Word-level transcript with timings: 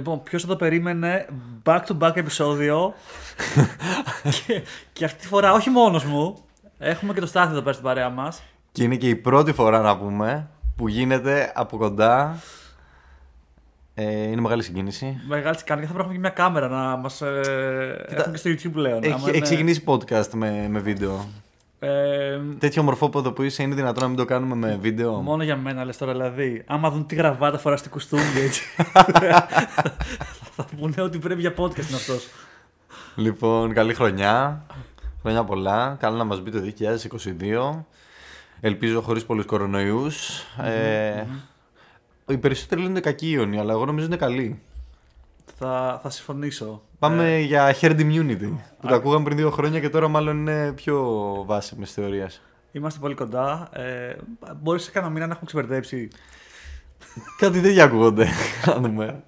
Λοιπόν, 0.00 0.22
ποιος 0.22 0.42
θα 0.42 0.48
το 0.48 0.56
περίμενε; 0.56 1.26
Back 1.64 1.80
to 1.86 1.98
back 1.98 2.16
επεισόδιο. 2.16 2.94
και, 4.46 4.62
και 4.92 5.04
αυτή 5.04 5.20
τη 5.20 5.26
φορά 5.26 5.52
όχι 5.52 5.70
μόνος 5.70 6.04
μου. 6.04 6.36
Έχουμε 6.78 7.12
και 7.12 7.20
το 7.20 7.26
Στάθη 7.26 7.50
εδώ 7.50 7.60
πέρα 7.60 7.72
στην 7.72 7.84
παρέα 7.84 8.08
μας. 8.08 8.42
Και 8.72 8.82
είναι 8.82 8.96
και 8.96 9.08
η 9.08 9.16
πρώτη 9.16 9.52
φορά 9.52 9.80
να 9.80 9.98
πούμε 9.98 10.48
που 10.76 10.88
γίνεται 10.88 11.52
από 11.54 11.76
κοντά. 11.76 12.38
Ε, 13.94 14.22
είναι 14.22 14.40
μεγάλη 14.40 14.62
συγκίνηση. 14.62 15.20
Μεγάλη 15.28 15.56
συγκίνηση. 15.58 15.86
Θα 15.86 15.92
πρέπει 15.92 15.92
να 15.92 15.98
έχουμε 16.00 16.12
και 16.12 16.18
μια 16.20 16.28
κάμερα 16.30 16.68
να 16.68 16.96
μας. 16.96 17.20
Ε, 17.20 18.04
έχουμε 18.08 18.30
και 18.32 18.36
στο 18.36 18.50
YouTube 18.50 18.72
πλέον. 18.72 19.02
Έχει, 19.02 19.12
Άμα 19.12 19.20
έχει 19.22 19.30
είναι- 19.30 19.40
ξεκινήσει 19.40 19.82
podcast 19.86 20.28
με, 20.34 20.66
με 20.70 20.78
βίντεο. 20.78 21.28
Ε, 21.82 22.38
Τέτοιο 22.58 22.82
μορφόποδο 22.82 23.32
που 23.32 23.42
είσαι 23.42 23.62
είναι 23.62 23.74
δυνατόν 23.74 24.02
να 24.02 24.08
μην 24.08 24.16
το 24.16 24.24
κάνουμε 24.24 24.54
με 24.54 24.78
βίντεο; 24.80 25.12
Μόνο 25.12 25.42
για 25.42 25.56
μένα 25.56 25.84
λες 25.84 25.96
τώρα 25.96 26.12
δηλαδή. 26.12 26.62
Άμα 26.66 26.90
δουν 26.90 27.06
τι 27.06 27.14
γραβάτα 27.14 27.58
φορά 27.58 27.76
στην 27.76 27.90
κουστούμι 27.90 28.22
έτσι. 28.44 28.62
θα 30.56 30.66
πούνε 30.76 31.02
ότι 31.02 31.18
πρέπει 31.18 31.40
για 31.40 31.54
podcast 31.56 31.88
είναι 31.88 31.96
αυτός. 31.96 32.28
Λοιπόν, 33.16 33.72
καλή 33.72 33.94
χρονιά. 33.94 34.64
Χρόνια 35.20 35.44
πολλά. 35.44 35.96
Καλά 36.00 36.16
να 36.16 36.24
μας 36.24 36.40
μπει 36.40 36.50
το 36.50 36.58
2022. 37.78 37.84
Ελπίζω 38.60 39.00
χωρίς 39.00 39.24
πολλούς 39.24 39.44
κορονοϊούς. 39.44 40.40
Ε, 40.62 41.24
οι 42.28 42.38
περισσότεροι 42.38 42.82
λένε 42.82 43.00
κακοί 43.00 43.30
ιόνοι, 43.30 43.58
αλλά 43.58 43.72
εγώ 43.72 43.84
νομίζω 43.84 44.06
είναι 44.06 44.16
καλοί. 44.16 44.62
Θα, 45.58 46.00
θα 46.02 46.10
συμφωνήσω. 46.10 46.82
Πάμε 46.98 47.34
Ε, 47.34 47.38
για 47.40 47.74
herd 47.80 48.00
immunity. 48.00 48.50
Που 48.80 48.86
το 48.88 48.94
ακούγαμε 48.94 49.24
πριν 49.24 49.36
δύο 49.36 49.50
χρόνια 49.50 49.80
και 49.80 49.88
τώρα 49.88 50.08
μάλλον 50.08 50.36
είναι 50.38 50.72
πιο 50.72 51.04
βάσιμες 51.46 51.92
θεωρίας. 51.92 52.40
είμαστε 52.72 53.00
πολύ 53.00 53.14
κοντά. 53.14 53.68
Ε, 53.72 54.16
μπορείς 54.60 54.82
σε 54.82 54.90
κανένα 54.90 55.12
μήνα 55.12 55.26
να 55.26 55.32
έχουμε 55.32 55.46
ξεπερδέψει. 55.46 56.08
Κάτι 57.38 57.60
τέτοια 57.60 57.84
ακούγονται. 57.84 58.26
Να 58.66 58.74
δούμε. 58.74 59.22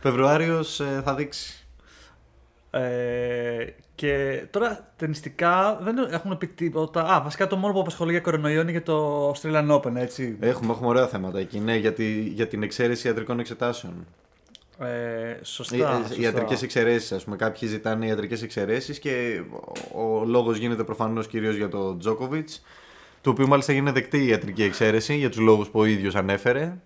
Φεβρουάριος 0.00 0.80
ε, 0.80 1.00
θα 1.04 1.14
δείξει. 1.14 1.66
Ε, 2.70 3.64
και 3.94 4.42
τώρα 4.50 4.92
ταινιστικά 4.96 5.78
δεν 5.82 5.96
έχουν 6.10 6.38
πει 6.38 6.46
τίποτα. 6.46 7.02
Α, 7.02 7.20
βασικά 7.22 7.46
το 7.46 7.56
μόνο 7.56 7.72
που 7.72 7.80
απασχολεί 7.80 8.10
για 8.10 8.20
κορονοϊό 8.20 8.60
είναι 8.60 8.70
για 8.70 8.82
το 8.82 9.30
Australian 9.30 9.70
Open, 9.70 9.94
έτσι. 9.94 10.36
Έχουμε, 10.40 10.72
έχουμε 10.72 10.88
ωραία 10.88 11.06
θέματα 11.08 11.38
εκεί. 11.38 11.58
Ναι, 11.60 11.76
για, 11.76 11.92
τη- 11.92 12.20
για 12.20 12.46
την 12.48 12.62
εξαίρεση 12.62 13.06
ιατρικών 13.06 13.38
εξετάσεων. 13.40 14.06
Ε, 14.78 15.38
σωστά. 15.42 15.76
Οι, 15.76 16.02
σωστά. 16.08 16.22
ιατρικές 16.22 16.62
εξαιρέσεις, 16.62 17.12
ας 17.12 17.24
πούμε. 17.24 17.36
Κάποιοι 17.36 17.68
ζητάνε 17.68 18.06
ιατρικές 18.06 18.42
εξαιρέσεις 18.42 18.98
και 18.98 19.42
ο, 19.94 20.02
ο 20.20 20.24
λόγος 20.24 20.56
γίνεται 20.56 20.84
προφανώς 20.84 21.26
κυρίως 21.26 21.56
για 21.56 21.68
τον 21.68 21.98
Τζόκοβιτ. 21.98 22.48
Το 23.20 23.30
οποίο 23.30 23.46
μάλιστα 23.46 23.72
γίνεται 23.72 23.92
δεκτή 24.00 24.18
η 24.18 24.26
ιατρική 24.26 24.62
εξαίρεση 24.62 25.14
για 25.16 25.28
τους 25.28 25.38
λόγους 25.38 25.68
που 25.68 25.78
ο 25.80 25.84
ίδιος 25.84 26.14
ανέφερε. 26.14 26.76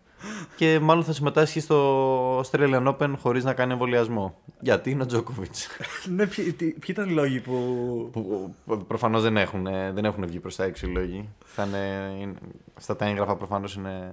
Και 0.57 0.79
μάλλον 0.83 1.05
θα 1.05 1.13
συμμετάσχει 1.13 1.61
στο 1.61 2.41
Australian 2.41 2.95
Open 2.97 3.15
χωρίς 3.21 3.45
να 3.45 3.53
κάνει 3.55 3.73
εμβολιασμό. 3.73 4.39
Γιατί 4.61 4.91
είναι 4.91 5.03
ο 5.03 5.07
Τζόκοβιτ. 5.07 5.55
ναι, 6.17 6.27
ποιοι, 6.27 6.53
τι- 6.53 6.65
ποιοι 6.71 6.81
ήταν 6.89 7.09
οι 7.09 7.13
λόγοι 7.13 7.41
που. 7.41 8.11
που 8.13 8.85
προφανώς 8.87 9.23
δεν 9.23 9.37
έχουν, 9.37 9.65
δεν 9.95 10.05
έχουν 10.05 10.27
βγει 10.27 10.39
προς 10.41 10.57
τα 10.57 10.65
έξω 10.65 10.87
οι 10.87 10.91
λόγοι. 10.93 11.29
Θα 11.45 11.65
είναι, 11.65 12.13
είναι- 12.21 12.39
στα 12.77 12.97
τα 12.97 13.05
έγγραφα 13.07 13.37
προφανώς 13.37 13.75
είναι 13.75 14.11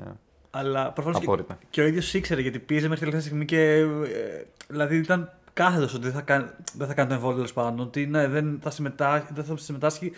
Αλλά 0.55 0.91
προφανώς 0.91 1.19
και, 1.19 1.25
απόρριτα. 1.25 1.57
και 1.69 1.81
ο 1.81 1.85
ίδιος 1.85 2.13
ήξερε 2.13 2.41
γιατί 2.41 2.59
πίεζε 2.59 2.87
μέχρι 2.87 2.99
τελευταία 2.99 3.21
στιγμή 3.21 3.45
και. 3.45 3.59
ε, 3.59 4.43
δηλαδή 4.67 4.97
ήταν 4.97 5.31
κάθετος 5.53 5.93
ότι 5.93 6.03
δεν 6.03 6.13
θα, 6.13 6.21
κάνει, 6.21 6.45
δεν 6.73 6.87
θα 6.87 6.93
κάνει 6.93 7.07
το 7.07 7.13
εμβόλιο 7.13 7.35
τέλος 7.35 7.53
πάντων. 7.53 7.79
Ότι 7.79 8.05
ναι, 8.05 8.27
δεν 8.27 8.59
θα 8.61 8.69
συμμετάσχει, 8.69 9.27
δεν 9.33 9.43
θα 9.43 9.57
συμμετάσχει 9.57 10.11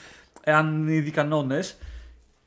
εάν 0.44 0.82
είναι 0.82 0.94
ήδη 0.94 1.12
κανόνες. 1.12 1.78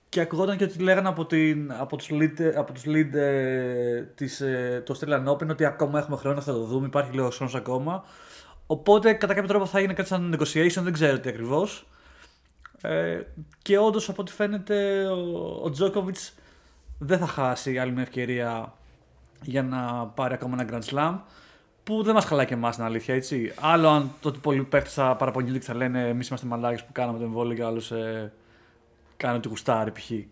Και 0.08 0.20
ακουγόταν 0.20 0.56
και 0.56 0.64
ότι 0.64 0.78
λέγανε 0.78 1.08
από, 1.08 1.26
την, 1.26 1.72
από 1.72 1.96
τους 1.96 2.08
lead, 2.10 2.52
από 2.56 2.72
τους 2.72 2.82
lead 2.86 3.14
ε, 3.14 4.02
της, 4.02 4.40
ε, 4.40 4.82
του 4.84 4.96
Australian 4.96 5.24
Open 5.26 5.48
ότι 5.48 5.64
ακόμα 5.64 5.98
έχουμε 5.98 6.16
χρόνο, 6.16 6.40
θα 6.40 6.52
το 6.52 6.64
δούμε, 6.64 6.86
υπάρχει 6.86 7.12
λίγος 7.12 7.36
χρόνος 7.36 7.54
ακόμα. 7.54 8.04
Οπότε 8.66 9.12
κατά 9.12 9.34
κάποιο 9.34 9.48
τρόπο 9.48 9.66
θα 9.66 9.78
έγινε 9.78 9.92
κάτι 9.92 10.08
σαν 10.08 10.36
negotiation, 10.38 10.82
δεν 10.82 10.92
ξέρω 10.92 11.18
τι 11.18 11.28
ακριβώς. 11.28 11.86
Ε, 12.80 13.20
και 13.62 13.78
όντως 13.78 14.08
από 14.08 14.22
ό,τι 14.22 14.32
φαίνεται 14.32 15.06
ο, 15.06 15.60
ο 15.62 15.70
Τζόκοβιτς 15.70 16.34
δεν 16.98 17.18
θα 17.18 17.26
χάσει 17.26 17.78
άλλη 17.78 17.92
μια 17.92 18.02
ευκαιρία 18.02 18.72
για 19.42 19.62
να 19.62 20.06
πάρει 20.06 20.34
ακόμα 20.34 20.56
ένα 20.60 20.70
Grand 20.70 20.94
Slam 20.94 21.18
που 21.84 22.02
δεν 22.02 22.14
μας 22.14 22.24
χαλάει 22.24 22.46
και 22.46 22.54
εμάς 22.54 22.74
την 22.74 22.84
αλήθεια 22.84 23.14
έτσι. 23.14 23.52
Άλλο 23.60 23.88
αν 23.88 24.10
το 24.20 24.28
ότι 24.28 24.38
πολλοί 24.38 24.62
παίχτες 24.62 24.92
θα 24.92 25.16
παραπονιούνται 25.16 25.58
και 25.58 25.64
θα 25.64 25.74
λένε 25.74 26.08
εμείς 26.08 26.28
είμαστε 26.28 26.46
μαλάκες 26.46 26.84
που 26.84 26.92
κάναμε 26.92 27.18
το 27.18 27.24
εμβόλιο 27.24 27.54
και 27.54 27.64
άλλος 27.64 27.90
ε, 27.90 28.32
κάνει 29.16 29.36
ότι 29.36 29.48
γουστάρει 29.48 29.90
π.χ. 29.90 30.10
Ε, 30.10 30.26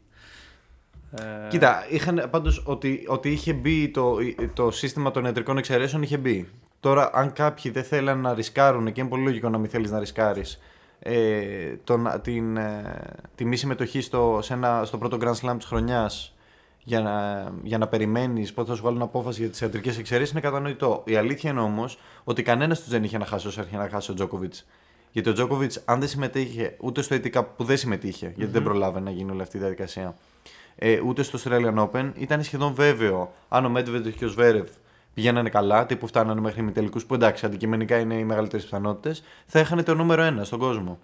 Κοίτα, 1.48 1.86
είχαν 1.90 2.28
πάντως 2.30 2.62
ότι, 2.66 3.04
ότι 3.08 3.30
είχε 3.30 3.52
μπει 3.52 3.88
το, 3.88 4.16
το 4.54 4.70
σύστημα 4.70 5.10
των 5.10 5.24
ιατρικών 5.24 5.58
εξαιρέσεων 5.58 6.02
είχε 6.02 6.16
μπει. 6.16 6.48
Τώρα, 6.80 7.10
αν 7.12 7.32
κάποιοι 7.32 7.70
δεν 7.70 7.84
θέλαν 7.84 8.20
να 8.20 8.34
ρισκάρουν 8.34 8.92
και 8.92 9.00
είναι 9.00 9.10
πολύ 9.10 9.22
λογικό 9.22 9.48
να 9.48 9.58
μην 9.58 9.70
θέλεις 9.70 9.90
να 9.90 9.98
ρισκάρεις 9.98 10.58
ε, 10.98 11.76
τον, 11.84 12.08
την, 12.22 12.56
ε, 12.56 13.00
τη 13.34 13.44
μη 13.44 13.56
συμμετοχή 13.56 14.00
στο, 14.00 14.38
σε 14.42 14.52
ένα, 14.52 14.84
στο 14.84 14.98
πρώτο 14.98 15.18
Grand 15.20 15.34
Slam 15.34 15.54
της 15.56 15.66
χρονιάς 15.66 16.35
για 16.88 17.00
να, 17.00 17.44
για 17.62 17.78
να 17.78 17.86
περιμένεις 17.86 18.52
πότε 18.52 18.68
θα 18.68 18.74
σου 18.74 18.82
βγάλουν 18.82 19.02
απόφαση 19.02 19.40
για 19.40 19.50
τις 19.50 19.60
ιατρικές 19.60 19.98
εξαιρέσεις 19.98 20.30
είναι 20.30 20.40
κατανοητό. 20.40 21.02
Η 21.06 21.16
αλήθεια 21.16 21.50
είναι 21.50 21.60
όμως 21.60 21.98
ότι 22.24 22.42
κανένας 22.42 22.80
τους 22.80 22.88
δεν 22.88 23.04
είχε 23.04 23.18
να 23.18 23.24
χάσει 23.24 23.46
όσο 23.46 23.60
έρχεται 23.60 23.82
να 23.82 23.88
χάσει 23.88 24.10
ο 24.10 24.14
Τζόκοβιτς. 24.14 24.66
Γιατί 25.10 25.28
ο 25.28 25.32
Τζόκοβιτς, 25.32 25.82
αν 25.84 26.00
δεν 26.00 26.08
συμμετείχε 26.08 26.76
ούτε 26.80 27.02
στο 27.02 27.16
ATP 27.16 27.44
που 27.56 27.64
δεν 27.64 27.76
συμμετείχε, 27.76 28.32
γιατί 28.36 28.52
δεν 28.52 28.62
προλάβαινε 28.62 29.04
να 29.04 29.16
γίνει 29.16 29.30
όλη 29.30 29.42
αυτή 29.42 29.56
η 29.56 29.60
διαδικασία, 29.60 30.16
ε, 30.76 31.00
ούτε 31.00 31.22
στο 31.22 31.38
Australian 31.44 31.88
Open, 31.88 32.12
ήταν 32.14 32.42
σχεδόν 32.42 32.74
βέβαιο 32.74 33.32
αν 33.48 33.64
ο 33.64 33.72
Medvedev 33.76 34.12
και 34.16 34.24
ο 34.24 34.28
Σβέρευ 34.28 34.68
πηγαίνανε 35.14 35.48
καλά, 35.48 35.86
τύπου 35.86 36.06
φτάνανε 36.06 36.40
μέχρι 36.40 36.60
ημιτελικού, 36.60 37.00
που 37.00 37.14
εντάξει, 37.14 37.46
αντικειμενικά 37.46 37.98
είναι 37.98 38.14
οι 38.14 38.24
μεγαλύτερες 38.24 38.64
πιθανότητες, 38.64 39.22
θα 39.46 39.60
είχαν 39.60 39.84
το 39.84 39.94
νούμερο 39.94 40.22
ένα 40.22 40.44
στον 40.44 40.58
κόσμο. 40.58 40.98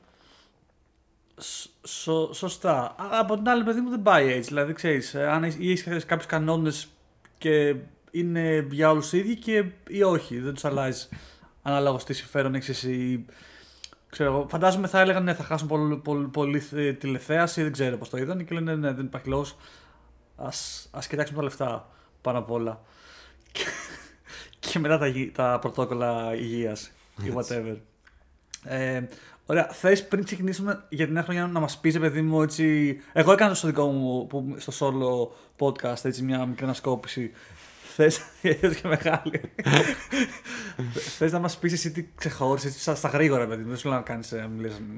Σ- 1.82 2.00
σω- 2.02 2.32
σωστά. 2.32 2.78
Α, 2.80 2.94
Από 3.18 3.34
την 3.36 3.48
άλλη, 3.48 3.64
παιδί 3.64 3.80
μου 3.80 3.90
δεν 3.90 4.02
πάει 4.02 4.32
έτσι. 4.32 4.48
Δηλαδή, 4.48 4.72
ξέρεις, 4.72 5.14
αν 5.14 5.44
έχει 5.44 5.74
κάποιους 6.06 6.26
κανόνες 6.26 6.88
και 7.38 7.74
είναι 8.10 8.66
για 8.70 8.90
όλους 8.90 9.12
οι 9.12 9.18
ίδιοι 9.18 9.36
και 9.36 9.64
ή 9.88 10.02
όχι, 10.02 10.38
δεν 10.38 10.54
τους 10.54 10.64
αλλάζεις 10.64 11.08
ανάλογα 11.62 11.98
τι 11.98 12.12
συμφέρον 12.12 12.54
έχεις 12.54 12.68
εσύ. 12.68 13.24
Ξέρω, 14.10 14.32
εγώ, 14.32 14.46
φαντάζομαι 14.50 14.86
θα 14.86 15.00
έλεγαν 15.00 15.24
ναι, 15.24 15.34
θα 15.34 15.44
χάσουν 15.44 15.68
πολύ, 15.68 15.96
πολύ, 15.96 16.26
πολύ 16.26 16.62
ε, 16.74 16.92
τηλεθέαση, 16.92 17.62
δεν 17.62 17.72
ξέρω 17.72 17.96
πώς 17.96 18.08
το 18.10 18.16
είδαν 18.16 18.44
και 18.44 18.54
λένε 18.54 18.74
ναι, 18.74 18.92
δεν 18.92 19.04
υπάρχει 19.04 19.28
λόγος. 19.28 19.56
Α 20.36 20.48
ας 20.90 21.06
κοιτάξουμε 21.08 21.38
τα 21.38 21.44
λεφτά 21.44 21.88
πάνω 22.20 22.38
απ' 22.38 22.50
όλα. 22.50 22.80
Και, 23.52 23.62
και 24.58 24.78
μετά 24.78 24.98
τα, 24.98 25.06
γη- 25.06 25.34
τα 25.34 25.58
πρωτόκολλα 25.60 26.34
υγείας 26.34 26.90
ή 27.22 27.32
whatever. 27.36 27.76
Ε, 28.64 29.02
ωραία, 29.52 29.68
θες 29.72 30.06
πριν 30.08 30.24
ξεκινήσουμε 30.24 30.84
για 30.88 31.04
την 31.04 31.14
νέα 31.14 31.22
χρονιά 31.22 31.46
να 31.46 31.60
μας 31.60 31.78
πεις, 31.78 31.98
παιδί 31.98 32.22
μου, 32.22 32.42
έτσι. 32.42 32.96
Εγώ 33.12 33.32
έκανα 33.32 33.54
στο 33.54 33.66
δικό 33.66 33.86
μου 33.86 34.26
που, 34.26 34.56
στο 34.58 34.72
solo 34.78 35.66
podcast 35.66 36.04
έτσι, 36.04 36.22
μια 36.22 36.46
μικρή 36.46 36.64
ανασκόπηση. 36.64 37.30
Θες, 37.94 38.20
γιατί 38.42 38.80
και 38.80 38.88
μεγάλη. 38.88 39.40
Θες 41.18 41.32
να 41.32 41.38
μας 41.38 41.56
πεις 41.56 41.72
εσύ 41.72 41.90
τι 41.90 42.06
ξεχώρισες 42.14 42.80
στα, 42.80 42.94
στα 42.94 43.08
γρήγορα, 43.08 43.46
παιδί 43.46 43.62
μου. 43.62 43.68
Δεν 43.68 43.76
σου 43.78 43.88
λέω 43.88 43.96
να 43.96 44.02
κάνεις. 44.02 44.34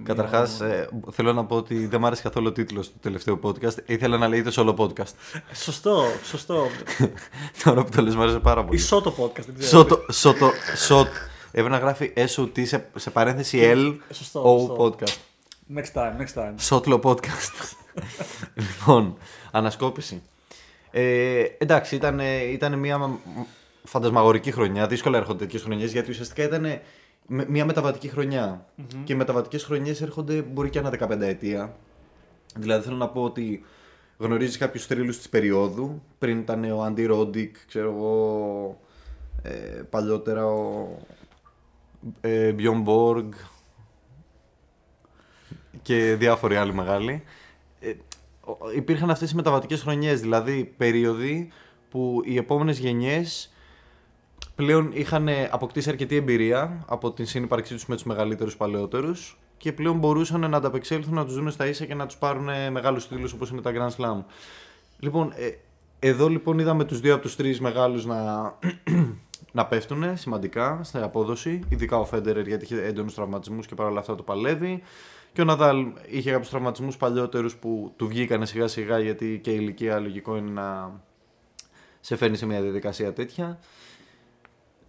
Καταρχάς, 0.03 0.61
ε, 0.61 0.89
θέλω 1.13 1.33
να 1.33 1.45
πω 1.45 1.57
ότι 1.57 1.87
δεν 1.87 2.01
μου 2.01 2.07
άρεσε 2.07 2.23
καθόλου 2.23 2.47
ο 2.49 2.53
τίτλος 2.53 2.89
του 2.91 2.99
τελευταίου 3.01 3.41
podcast. 3.43 3.75
Ήθελα 3.87 4.19
να 4.19 4.29
λέγεται 4.29 4.51
solo 4.55 4.75
podcast. 4.77 5.13
Σωστό, 5.55 6.05
σωστό. 6.25 6.67
Τώρα 7.65 7.85
που 7.85 7.91
το 7.97 8.03
λες 8.03 8.15
μου 8.15 8.23
άρεσε 8.23 8.39
πάρα 8.39 8.61
Ή 8.61 8.65
πολύ. 8.65 8.79
σώτο 8.79 9.15
podcast, 9.19 9.45
δεν 9.47 9.55
ξέρω. 9.59 9.79
Σότο, 9.79 10.13
σότο, 10.13 10.51
σότ. 10.77 11.09
Έπρεπε 11.57 11.69
να 11.69 11.79
γράφει 11.79 12.13
SOT 12.17 12.67
σε, 12.67 12.89
σε 12.97 13.11
παρένθεση 13.11 13.59
L 13.63 13.97
Σωστό, 14.13 14.57
O 14.57 14.59
σωστό. 14.61 14.77
podcast. 14.85 15.17
Next 15.77 15.93
time, 16.01 16.21
next 16.21 16.35
time. 16.43 16.53
Σότλο 16.59 17.01
podcast. 17.05 17.75
λοιπόν, 18.79 19.17
ανασκόπηση. 19.51 20.23
Ε, 20.91 21.45
εντάξει, 21.59 21.95
ήταν, 21.97 22.19
ήταν 22.53 22.79
μια 22.79 22.99
μ- 22.99 23.19
φαντασμαγορική 23.85 24.51
χρονιά. 24.53 24.87
Δύσκολα 24.87 25.19
έρχονται 25.19 25.45
τέτοιες 25.45 25.63
χρονιές 25.63 25.93
γιατί 25.93 26.11
ουσιαστικά 26.11 26.43
ήταν 26.43 26.63
με- 27.27 27.47
μια 27.49 27.65
μεταβατική 27.65 28.09
χρονιά. 28.09 28.67
Και 29.05 29.13
οι 29.13 29.17
μεταβατικές 29.17 29.65
χρονιές 29.65 30.01
έρχονται 30.03 30.43
μπορεί 30.43 30.71
και 30.71 30.79
ανά 30.79 30.91
15 30.91 31.21
ετία. 31.21 31.77
Δηλαδή 32.57 32.85
θέλω 32.85 32.97
να 32.97 33.09
πω 33.09 33.23
ότι 33.23 33.65
γνωρίζεις 34.19 34.59
κάποιους 34.59 34.87
θρύλους 34.87 35.17
της 35.17 35.29
περίοδου. 35.29 36.03
Πριν 36.19 36.39
ήταν 36.39 36.65
ο 36.71 36.83
Αντι 36.83 37.05
Ρόντικ, 37.07 37.57
ξέρω 37.69 37.91
εγώ. 37.91 38.81
Ε, 39.43 39.51
παλιότερα 39.91 40.47
ο 40.47 40.87
ε, 42.21 42.53
Μπιον 42.53 42.81
Μπόργκ 42.81 43.33
και 45.83 46.15
διάφοροι 46.15 46.57
άλλοι 46.57 46.75
μεγάλοι. 46.75 47.23
Ε, 47.81 47.93
ο- 48.41 48.71
υπήρχαν 48.77 49.11
αυτές 49.11 49.31
οι 49.31 49.35
μεταβατικές 49.35 49.83
χρονιές, 49.83 50.21
δηλαδή 50.21 50.75
περίοδοι 50.77 51.49
που 51.91 52.21
οι 52.25 52.37
επόμενες 52.37 52.79
γενιές 52.79 53.53
πλέον 54.55 54.91
είχαν 54.93 55.29
αποκτήσει 55.51 55.89
αρκετή 55.91 56.17
εμπειρία 56.17 56.85
από 56.89 57.13
την 57.13 57.27
συνύπαρξή 57.27 57.75
τους 57.75 57.87
με 57.87 57.95
τους 57.95 58.05
μεγαλύτερους 58.05 58.57
παλαιότερους 58.57 59.39
και 59.57 59.73
πλέον 59.73 59.99
μπορούσαν 59.99 60.51
να 60.51 60.57
ανταπεξέλθουν, 60.57 61.15
να 61.15 61.25
τους 61.25 61.35
δουν 61.35 61.51
στα 61.51 61.67
ίσα 61.67 61.85
και 61.85 61.95
να 61.95 62.07
τους 62.07 62.17
πάρουν 62.17 62.49
μεγάλους 62.71 63.09
τίτλους 63.09 63.33
όπως 63.33 63.51
είναι 63.51 63.61
τα 63.61 63.73
Grand 63.75 63.97
Slam. 64.03 64.25
Λοιπόν, 64.99 65.33
ε, 65.37 65.51
εδώ 65.99 66.29
λοιπόν 66.29 66.59
είδαμε 66.59 66.85
τους 66.85 67.01
δύο 67.01 67.15
από 67.15 67.23
τους 67.23 67.37
τρεις 67.37 67.61
μεγάλους 67.61 68.05
να... 68.07 68.55
να 69.55 69.67
πέφτουν 69.67 70.17
σημαντικά 70.17 70.81
στην 70.83 71.03
απόδοση. 71.03 71.61
Ειδικά 71.69 71.99
ο 71.99 72.05
Φέντερερ 72.05 72.47
γιατί 72.47 72.65
είχε 72.65 72.83
έντονους 72.83 73.15
τραυματισμούς 73.15 73.67
και 73.67 73.75
παρόλα 73.75 74.01
αυτά 74.01 74.15
το 74.15 74.23
παλεύει. 74.23 74.83
Και 75.33 75.41
ο 75.41 75.45
Ναδάλ 75.45 75.87
είχε 76.09 76.31
κάποιους 76.31 76.49
τραυματισμούς 76.49 76.97
παλιότερους 76.97 77.57
που 77.57 77.93
του 77.97 78.07
βγήκαν 78.09 78.47
σιγά 78.47 78.67
σιγά 78.67 78.99
γιατί 78.99 79.41
και 79.43 79.51
η 79.51 79.57
ηλικία 79.61 79.99
λογικό 79.99 80.37
είναι 80.37 80.51
να 80.51 81.01
σε 82.01 82.17
φέρνει 82.17 82.37
σε 82.37 82.47
μια 82.47 82.61
διαδικασία 82.61 83.13
τέτοια. 83.13 83.59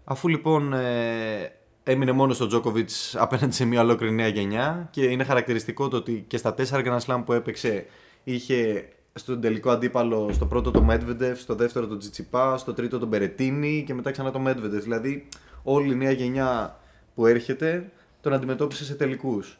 Αφού 0.03 0.27
λοιπόν 0.27 0.73
ε, 0.73 1.51
έμεινε 1.83 2.11
μόνος 2.11 2.35
στο 2.35 2.47
Τζόκοβιτς 2.47 3.15
απέναντι 3.15 3.53
σε 3.53 3.65
μια 3.65 3.81
ολόκληρη 3.81 4.13
νέα 4.13 4.27
γενιά 4.27 4.87
και 4.91 5.03
είναι 5.03 5.23
χαρακτηριστικό 5.23 5.87
το 5.87 5.97
ότι 5.97 6.25
και 6.27 6.37
στα 6.37 6.53
τέσσερα 6.53 6.81
Grand 6.85 7.05
Slam 7.05 7.23
που 7.25 7.33
έπαιξε 7.33 7.85
είχε 8.23 8.89
στον 9.17 9.41
τελικό 9.41 9.69
αντίπαλο 9.69 10.29
στο 10.33 10.45
πρώτο 10.45 10.71
το 10.71 10.85
Medvedev, 10.89 11.33
στο 11.35 11.55
δεύτερο 11.55 11.87
το 11.87 11.97
Τζιτσιπά, 11.97 12.57
στο 12.57 12.73
τρίτο 12.73 12.99
τον 12.99 13.07
Μπερετίνη 13.07 13.83
και 13.87 13.93
μετά 13.93 14.11
ξανά 14.11 14.31
το 14.31 14.43
Medvedev. 14.47 14.81
Δηλαδή 14.81 15.27
όλη 15.63 15.91
η 15.91 15.95
νέα 15.95 16.11
γενιά 16.11 16.79
που 17.15 17.25
έρχεται 17.25 17.91
τον 18.21 18.33
αντιμετώπισε 18.33 18.85
σε 18.85 18.95
τελικούς. 18.95 19.57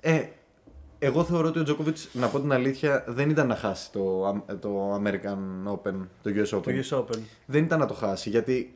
Ε, 0.00 0.22
εγώ 0.98 1.24
θεωρώ 1.24 1.48
ότι 1.48 1.58
ο 1.58 1.62
Τζόκοβιτ, 1.62 1.96
να 2.12 2.28
πω 2.28 2.40
την 2.40 2.52
αλήθεια, 2.52 3.04
δεν 3.08 3.30
ήταν 3.30 3.46
να 3.46 3.56
χάσει 3.56 3.92
το, 3.92 4.44
το 4.60 4.94
American 4.94 5.72
Open, 5.72 5.94
το 6.22 6.30
US 6.34 6.58
Open. 6.58 6.62
Το 6.62 6.70
US 6.70 6.98
Open. 6.98 7.18
Δεν 7.46 7.64
ήταν 7.64 7.78
να 7.78 7.86
το 7.86 7.94
χάσει 7.94 8.30
γιατί 8.30 8.74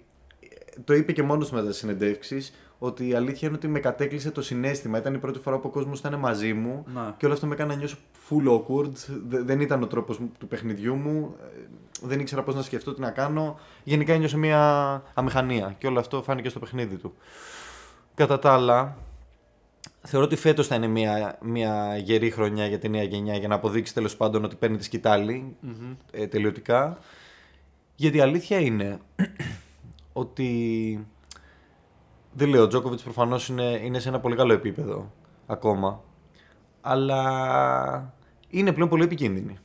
το 0.84 0.94
είπε 0.94 1.12
και 1.12 1.22
μόνος 1.22 1.50
μετά 1.50 1.68
τι 1.68 1.74
συνεντεύξεις 1.74 2.54
ότι 2.78 3.08
η 3.08 3.14
αλήθεια 3.14 3.48
είναι 3.48 3.56
ότι 3.56 3.68
με 3.68 3.78
κατέκλυσε 3.78 4.30
το 4.30 4.42
συνέστημα. 4.42 4.98
Ήταν 4.98 5.14
η 5.14 5.18
πρώτη 5.18 5.38
φορά 5.38 5.58
που 5.58 5.68
ο 5.68 5.70
κόσμος 5.70 5.98
ήταν 5.98 6.14
μαζί 6.18 6.52
μου 6.52 6.84
Να. 6.94 7.14
και 7.18 7.24
όλο 7.24 7.34
αυτό 7.34 7.46
με 7.46 7.54
έκανε 7.54 7.72
να 7.72 7.78
νιώσω 7.78 7.96
full 8.28 8.48
awkward. 8.48 8.90
Δε- 9.28 9.42
Δεν 9.42 9.60
ήταν 9.60 9.82
ο 9.82 9.86
τρόπος 9.86 10.20
του 10.38 10.48
παιχνιδιού 10.48 10.94
μου. 10.94 11.34
Ε, 11.54 11.66
Δεν 12.02 12.20
ήξερα 12.20 12.42
πώς 12.42 12.54
να 12.54 12.62
σκεφτώ 12.62 12.94
τι 12.94 13.00
να 13.00 13.10
κάνω. 13.10 13.58
Γενικά 13.84 14.12
ένιωσα 14.12 14.36
μια 14.36 15.02
αμηχανία 15.14 15.74
και 15.78 15.86
όλο 15.86 15.98
αυτό 15.98 16.22
φάνηκε 16.22 16.48
στο 16.48 16.58
παιχνίδι 16.58 16.96
του. 16.96 17.14
Κατά 18.14 18.38
τα 18.38 18.52
άλλα, 18.52 18.96
θεωρώ 20.02 20.26
ότι 20.26 20.36
φέτος 20.36 20.66
θα 20.66 20.74
είναι 20.74 20.86
μια, 20.86 21.38
μια 21.42 21.96
γερή 21.96 22.30
χρονιά 22.30 22.66
για 22.66 22.78
τη 22.78 22.88
νέα 22.88 23.02
γενιά 23.02 23.36
για 23.36 23.48
να 23.48 23.54
αποδείξει 23.54 23.94
τέλος 23.94 24.16
πάντων 24.16 24.44
ότι 24.44 24.56
παίρνει 24.56 24.76
τη 24.76 24.84
σκητάλη 24.84 25.56
Μμμ. 25.60 25.94
ε, 26.10 26.26
τελειωτικά. 26.26 26.98
Γιατί 27.96 28.16
η 28.16 28.20
αλήθεια 28.20 28.58
είναι 28.58 28.98
ότι 30.12 31.06
δεν 32.34 32.48
λέω, 32.48 32.62
ο 32.62 32.66
Τζόκοβιτς 32.66 33.02
προφανώς 33.02 33.48
είναι, 33.48 33.80
είναι 33.84 33.98
σε 33.98 34.08
ένα 34.08 34.20
πολύ 34.20 34.36
καλό 34.36 34.52
επίπεδο 34.52 35.12
ακόμα. 35.46 36.00
Αλλά 36.80 38.12
είναι 38.48 38.72
πλέον 38.72 38.88
πολύ 38.88 39.02
επικίνδυνη. 39.04 39.58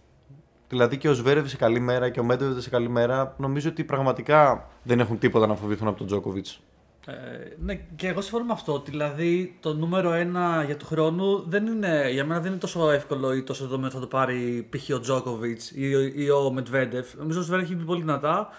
Δηλαδή 0.70 0.98
και 0.98 1.10
ο 1.10 1.14
Σβέρευ 1.14 1.48
σε 1.48 1.58
καλή 1.58 1.80
μέρα 1.80 2.10
και 2.10 2.20
ο 2.20 2.24
Μέντεβιτ 2.24 2.62
σε 2.62 2.70
καλή 2.70 2.90
μέρα 2.90 3.36
νομίζω 3.38 3.70
ότι 3.70 3.84
πραγματικά 3.84 4.68
δεν 4.84 5.00
έχουν 5.00 5.18
τίποτα 5.20 5.48
να 5.48 5.56
φοβηθούν 5.56 5.88
από 5.88 5.98
τον 5.98 6.08
Τζόκοβιτς. 6.08 6.60
Ε, 7.06 7.14
ναι, 7.60 7.76
και 7.96 8.08
εγώ 8.08 8.22
συμφωνώ 8.22 8.44
με 8.46 8.52
αυτό. 8.54 8.74
Ότι 8.74 8.92
δηλαδή 8.92 9.58
το 9.60 9.74
νούμερο 9.74 10.12
ένα 10.14 10.64
για 10.66 10.78
του 10.78 10.86
χρόνου 10.86 11.44
δεν 11.48 11.66
είναι, 11.68 12.10
για 12.12 12.26
μένα 12.26 12.40
δεν 12.40 12.52
είναι 12.52 12.60
τόσο 12.60 12.90
εύκολο 12.92 13.34
ή 13.34 13.44
τόσο 13.44 13.64
δεδομένο 13.64 13.92
θα 13.92 14.00
το 14.00 14.08
πάρει 14.08 14.68
π.χ. 14.70 14.96
ο 14.96 15.00
Τζόκοβιτς 15.00 15.72
ή, 15.72 15.96
ο- 15.96 16.12
ή 16.16 16.30
ο 16.30 16.52
Μετβέντεφ. 16.52 17.16
Νομίζω 17.16 17.40
ο 17.40 17.44
Σβέρ 17.44 17.60
έχει 17.60 17.76
μπει 17.76 17.84
πολύ 17.84 18.00
δυνατά. 18.02 18.50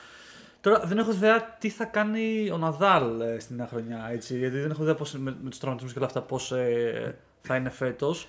Τώρα 0.61 0.81
δεν 0.85 0.99
έχω 0.99 1.11
ιδέα 1.11 1.57
τι 1.59 1.69
θα 1.69 1.85
κάνει 1.85 2.51
ο 2.51 2.57
Ναδάλ 2.59 3.21
ε, 3.21 3.39
στην 3.39 3.57
νέα 3.57 3.67
χρονιά. 3.67 4.09
Έτσι, 4.12 4.39
γιατί 4.39 4.59
δεν 4.59 4.71
έχω 4.71 4.83
ιδέα 4.83 4.95
πώς, 4.95 5.12
με, 5.12 5.37
με 5.43 5.51
τους 5.51 5.59
τραυματισμούς 5.59 5.93
και 5.93 5.99
όλα 5.99 6.09
αυτά 6.09 6.23
πώς 6.23 6.53
θα 7.43 7.57
είναι 7.57 7.71
φέτος. 7.71 8.29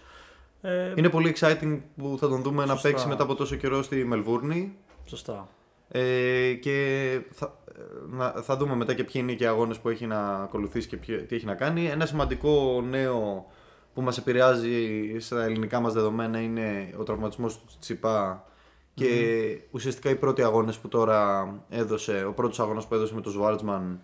Ε, 0.62 0.94
Είναι 0.96 1.10
πολύ 1.10 1.36
exciting 1.40 1.80
που 1.98 2.18
θα 2.20 2.28
τον 2.28 2.42
δούμε 2.42 2.66
να 2.66 2.74
Σωστά. 2.74 2.90
παίξει 2.90 3.08
μετά 3.08 3.24
από 3.24 3.36
τόσο 3.36 3.56
καιρό 3.56 3.82
στη 3.82 4.06
Μελβούρνη. 4.06 4.76
Σωστά. 5.06 5.48
Ε, 5.92 6.54
και 6.54 7.20
θα, 7.32 7.56
ε, 7.78 7.82
να, 8.16 8.30
θα 8.32 8.58
δούμε 8.58 8.76
μετά 8.76 8.94
και 8.94 9.04
ποιοι 9.04 9.22
είναι 9.24 9.34
και 9.34 9.44
οι 9.44 9.48
αγώνες 9.48 9.78
που 9.78 9.90
έχει 9.90 10.06
να 10.08 10.20
ακολουθήσει 10.34 10.88
και 10.88 10.98
ποιο- 10.98 11.22
τι 11.28 11.36
έχει 11.36 11.46
να 11.46 11.56
κάνει. 11.56 11.86
Ένα 11.86 12.06
σημαντικό 12.06 12.82
νέο 12.90 13.46
που 13.94 14.02
μας 14.02 14.18
επηρεάζει 14.18 15.16
στα 15.20 15.44
ελληνικά 15.44 15.80
μας 15.80 15.94
δεδομένα 15.94 16.40
είναι 16.40 16.94
ο 16.98 17.04
τραυματισμός 17.04 17.58
του 17.58 17.66
Τσιπά 17.80 18.46
και 18.94 19.60
ουσιαστικά 19.72 20.10
οι 20.10 20.16
πρώτοι 20.16 20.44
αγώνες 20.44 20.78
που 20.78 20.88
τώρα 20.88 21.50
έδωσε, 21.70 22.26
ο 22.28 22.34
πρώτος 22.34 22.60
αγώνας 22.60 22.88
που 22.88 22.96
έδωσε 22.96 23.14
με 23.14 23.22
τον 23.22 23.32
Σβάρτσμαν 23.32 24.02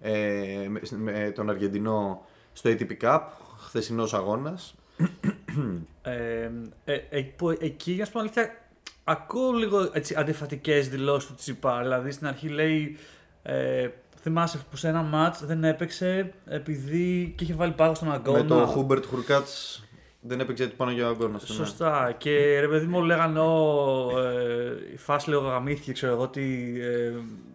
ε, 0.00 0.68
με, 0.68 0.80
με 0.96 1.32
τον 1.34 1.50
Αργεντινό 1.50 2.26
στο 2.52 2.70
ATP 2.70 3.02
Cup, 3.02 3.20
χθεσινός 3.58 4.14
αγώνας. 4.14 4.74
Ε, 6.02 6.50
ε, 6.84 6.94
ε, 7.10 7.20
που 7.22 7.50
εκεί, 7.50 7.90
για 7.90 7.98
να 7.98 8.04
σου 8.04 8.12
πω 8.12 8.18
αλήθεια, 8.18 8.50
ακούω 9.04 9.52
λίγο 9.52 9.90
έτσι, 9.92 10.14
αντιφατικές 10.14 10.88
δηλώσεις 10.88 11.28
του 11.28 11.34
Τσιπά. 11.34 11.80
Δηλαδή 11.82 12.10
στην 12.10 12.26
αρχή 12.26 12.48
λέει, 12.48 12.96
ε, 13.42 13.88
θυμάσαι 14.20 14.60
που 14.70 14.76
σε 14.76 14.88
ένα 14.88 15.02
μάτς 15.02 15.44
δεν 15.44 15.64
έπαιξε 15.64 16.32
επειδή 16.46 17.34
και 17.36 17.44
είχε 17.44 17.54
βάλει 17.54 17.72
πάγο 17.72 17.94
στον 17.94 18.12
αγώνα. 18.12 18.42
Με 18.42 18.48
τον 18.48 18.66
Χούμπερτ 18.66 19.06
Χουρκάτς 19.06 19.82
δεν 20.20 20.40
έπαιξε 20.40 20.62
γιατί 20.62 20.78
πάνω 20.78 20.90
για 20.90 21.06
ο 21.06 21.08
αγώνας. 21.08 21.48
ναι. 21.48 21.54
Σωστά. 21.54 22.14
Και 22.18 22.60
ρε 22.60 22.68
παιδί 22.68 22.86
μου 22.86 23.02
λέγανε 23.02 23.40
«Ω, 23.40 24.18
ε, 24.18 24.92
η 24.92 24.96
φάση 24.96 25.28
λίγο 25.28 25.40
γαμήθηκε, 25.42 25.92
ξέρω 25.92 26.12
εγώ, 26.12 26.22
ότι 26.22 26.76
ε, 26.82 27.12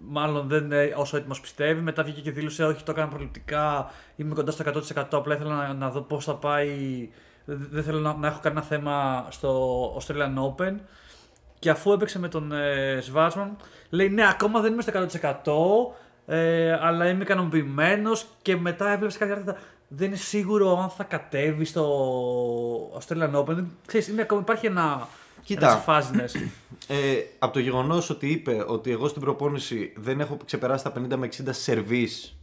μάλλον 0.08 0.48
δεν 0.48 0.64
είναι 0.64 0.94
όσο 0.98 1.18
έτοιμος 1.18 1.42
πιστεύει. 1.42 1.82
Μετά 1.82 2.04
βγήκε 2.04 2.22
και 2.22 2.32
δήλωσε 2.32 2.64
όχι 2.64 2.84
το 2.84 2.92
έκανα 2.92 3.08
προληπτικά, 3.08 3.92
είμαι 4.16 4.34
κοντά 4.34 4.52
στο 4.52 4.64
100% 4.96 5.04
απλά 5.12 5.36
ήθελα 5.36 5.56
να, 5.56 5.74
να 5.74 5.90
δω 5.90 6.02
πώς 6.02 6.26
θα 6.26 6.36
πάει, 6.36 7.10
δεν 7.46 7.68
δεν 7.72 7.84
θέλω 7.84 8.00
να, 8.00 8.14
να 8.16 8.28
έχω 8.28 8.40
κανένα 8.42 8.62
θέμα 8.62 9.26
στο 9.30 9.86
Australian 9.98 10.56
Open. 10.56 10.74
Και 11.60 11.70
αφού 11.70 11.92
έπαιξε 11.92 12.20
με 12.20 12.28
τον 12.28 12.52
ε, 12.52 13.00
Σβάτσμαν, 13.02 13.56
λέει 13.90 14.10
ναι, 14.10 14.28
ακόμα 14.30 14.60
δεν 14.60 14.74
είμαι 14.74 14.82
στο 14.82 15.94
100%, 16.26 16.34
ε, 16.34 16.74
αλλά 16.82 17.10
είμαι 17.10 17.24
ικανοποιημένος. 17.24 18.26
Και 18.42 18.58
μετά 18.58 18.92
έβλεψε 18.92 19.18
κάτι 19.18 19.32
άρθρα. 19.32 19.58
Δεν 19.88 20.08
είναι 20.08 20.16
σίγουρο 20.16 20.80
αν 20.82 20.90
θα 20.90 21.04
κατέβει 21.04 21.66
στο 21.66 23.00
Australian 23.00 23.34
Open. 23.34 23.66
Ξέρεις, 23.86 24.08
είναι 24.08 24.22
ακόμα, 24.22 24.42
υπάρχει 24.42 24.66
ένα. 24.66 25.08
Κοίτα. 25.44 25.70
ένας 25.72 25.84
φάζινες. 25.84 26.36
Ε, 26.88 27.24
από 27.40 27.54
το 27.54 27.60
γεγονός 27.60 28.10
ότι 28.10 28.28
είπε 28.28 28.64
ότι 28.68 28.92
εγώ 28.92 29.08
στην 29.08 29.22
προπόνηση 29.22 29.94
δεν 29.96 30.20
έχω 30.20 30.38
ξεπεράσει 30.46 30.84
τα 30.84 30.94
50 30.96 31.16
με 31.16 31.30
60 31.38 31.44
σερβίς 31.50 32.38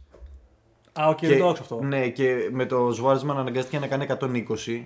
Α, 0.99 1.07
οκ, 1.07 1.19
δεν 1.19 1.39
το 1.39 1.47
άκουσα 1.47 1.61
αυτό. 1.61 1.81
Ναι, 1.81 2.09
και 2.09 2.49
με 2.51 2.65
το 2.65 2.91
Σβάρτσμαν 2.91 3.37
αναγκάστηκε 3.37 3.79
να 3.79 3.87
κάνει 3.87 4.05
120. 4.19 4.83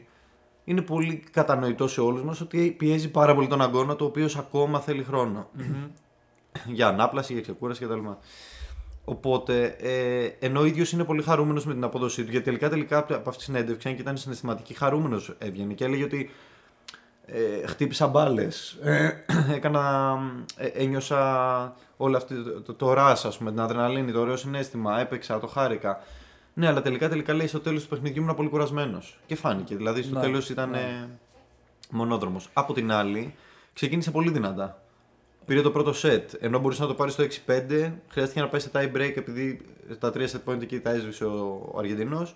Είναι 0.63 0.81
πολύ 0.81 1.23
κατανοητό 1.31 1.87
σε 1.87 2.01
όλους 2.01 2.23
μας 2.23 2.41
ότι 2.41 2.75
πιέζει 2.77 3.11
πάρα 3.11 3.35
πολύ 3.35 3.47
τον 3.47 3.61
αγώνα, 3.61 3.95
το 3.95 4.05
οποίος 4.05 4.37
ακόμα 4.37 4.79
θέλει 4.79 5.03
χρόνο. 5.03 5.49
για 6.77 6.87
ανάπλαση, 6.87 7.33
για 7.33 7.41
ξεκούραση 7.41 7.85
κτλ. 7.85 7.99
Οπότε, 9.05 9.65
ε, 9.79 10.45
ενώ 10.45 10.59
ο 10.59 10.65
ίδιος 10.65 10.91
είναι 10.91 11.03
πολύ 11.03 11.21
χαρούμενος 11.21 11.65
με 11.65 11.73
την 11.73 11.83
απόδοσή 11.83 12.23
του, 12.23 12.31
γιατί 12.31 12.45
τελικά, 12.45 12.69
τελικά 12.69 12.97
από 12.97 13.29
αυτή 13.29 13.37
τη 13.37 13.43
συνέντευξη, 13.43 13.87
αν 13.87 13.95
και 13.95 14.01
ήταν 14.01 14.17
συναισθηματική, 14.17 14.73
χαρούμενος 14.73 15.35
έβγαινε 15.37 15.73
και 15.73 15.83
έλεγε 15.85 16.03
ότι 16.03 16.29
ε, 17.25 17.67
χτύπησα 17.67 18.07
μπάλες. 18.07 18.77
έκανα. 19.55 20.17
Ε, 20.57 20.67
ένιωσα 20.67 21.75
όλο 21.97 22.17
αυτό 22.17 22.43
το, 22.43 22.61
το, 22.61 22.73
το 22.73 22.93
ρας, 22.93 23.25
ας 23.25 23.37
πούμε, 23.37 23.49
την 23.51 23.59
αδρεναλίνη, 23.59 24.11
το 24.11 24.19
ωραίο 24.19 24.35
συνέστημα. 24.35 24.99
Έπαιξα, 24.99 25.39
το 25.39 25.47
χάρηκα. 25.47 26.03
Ναι, 26.53 26.67
αλλά 26.67 26.81
τελικά, 26.81 27.09
τελικά 27.09 27.33
λέει 27.33 27.47
στο 27.47 27.59
τέλος 27.59 27.83
του 27.83 27.89
παιχνιδιού 27.89 28.21
ήμουν 28.21 28.35
πολύ 28.35 28.49
κουρασμένος. 28.49 29.19
Και 29.25 29.35
φάνηκε. 29.35 29.75
Δηλαδή 29.75 30.01
στο 30.01 30.15
Ναι, 30.15 30.21
τέλος 30.21 30.49
ήταν 30.49 30.69
ναι. 30.69 30.77
ε, 30.77 31.07
μονόδρομος. 31.89 32.49
Από 32.53 32.73
την 32.73 32.91
άλλη, 32.91 33.35
ξεκίνησε 33.73 34.11
πολύ 34.11 34.31
δυνατά. 34.31 34.79
Πήρε 35.45 35.61
το 35.61 35.71
πρώτο 35.71 35.93
σετ. 35.93 36.31
Ενώ 36.39 36.59
μπορούσε 36.59 36.81
να 36.81 36.87
το 36.87 36.93
πάρει 36.93 37.11
στο 37.11 37.23
6-5, 37.23 37.91
χρειάστηκε 38.09 38.39
να 38.39 38.47
πάει 38.47 38.61
σε 38.61 38.69
tie 38.73 38.95
break 38.95 39.13
επειδή 39.15 39.59
τα 39.99 40.11
τρία 40.11 40.27
set 40.27 40.51
point 40.51 40.61
εκεί 40.61 40.79
τα 40.79 40.89
έσβησε 40.89 41.25
ο, 41.25 41.69
ο 41.73 41.79
αργεντινος 41.79 42.35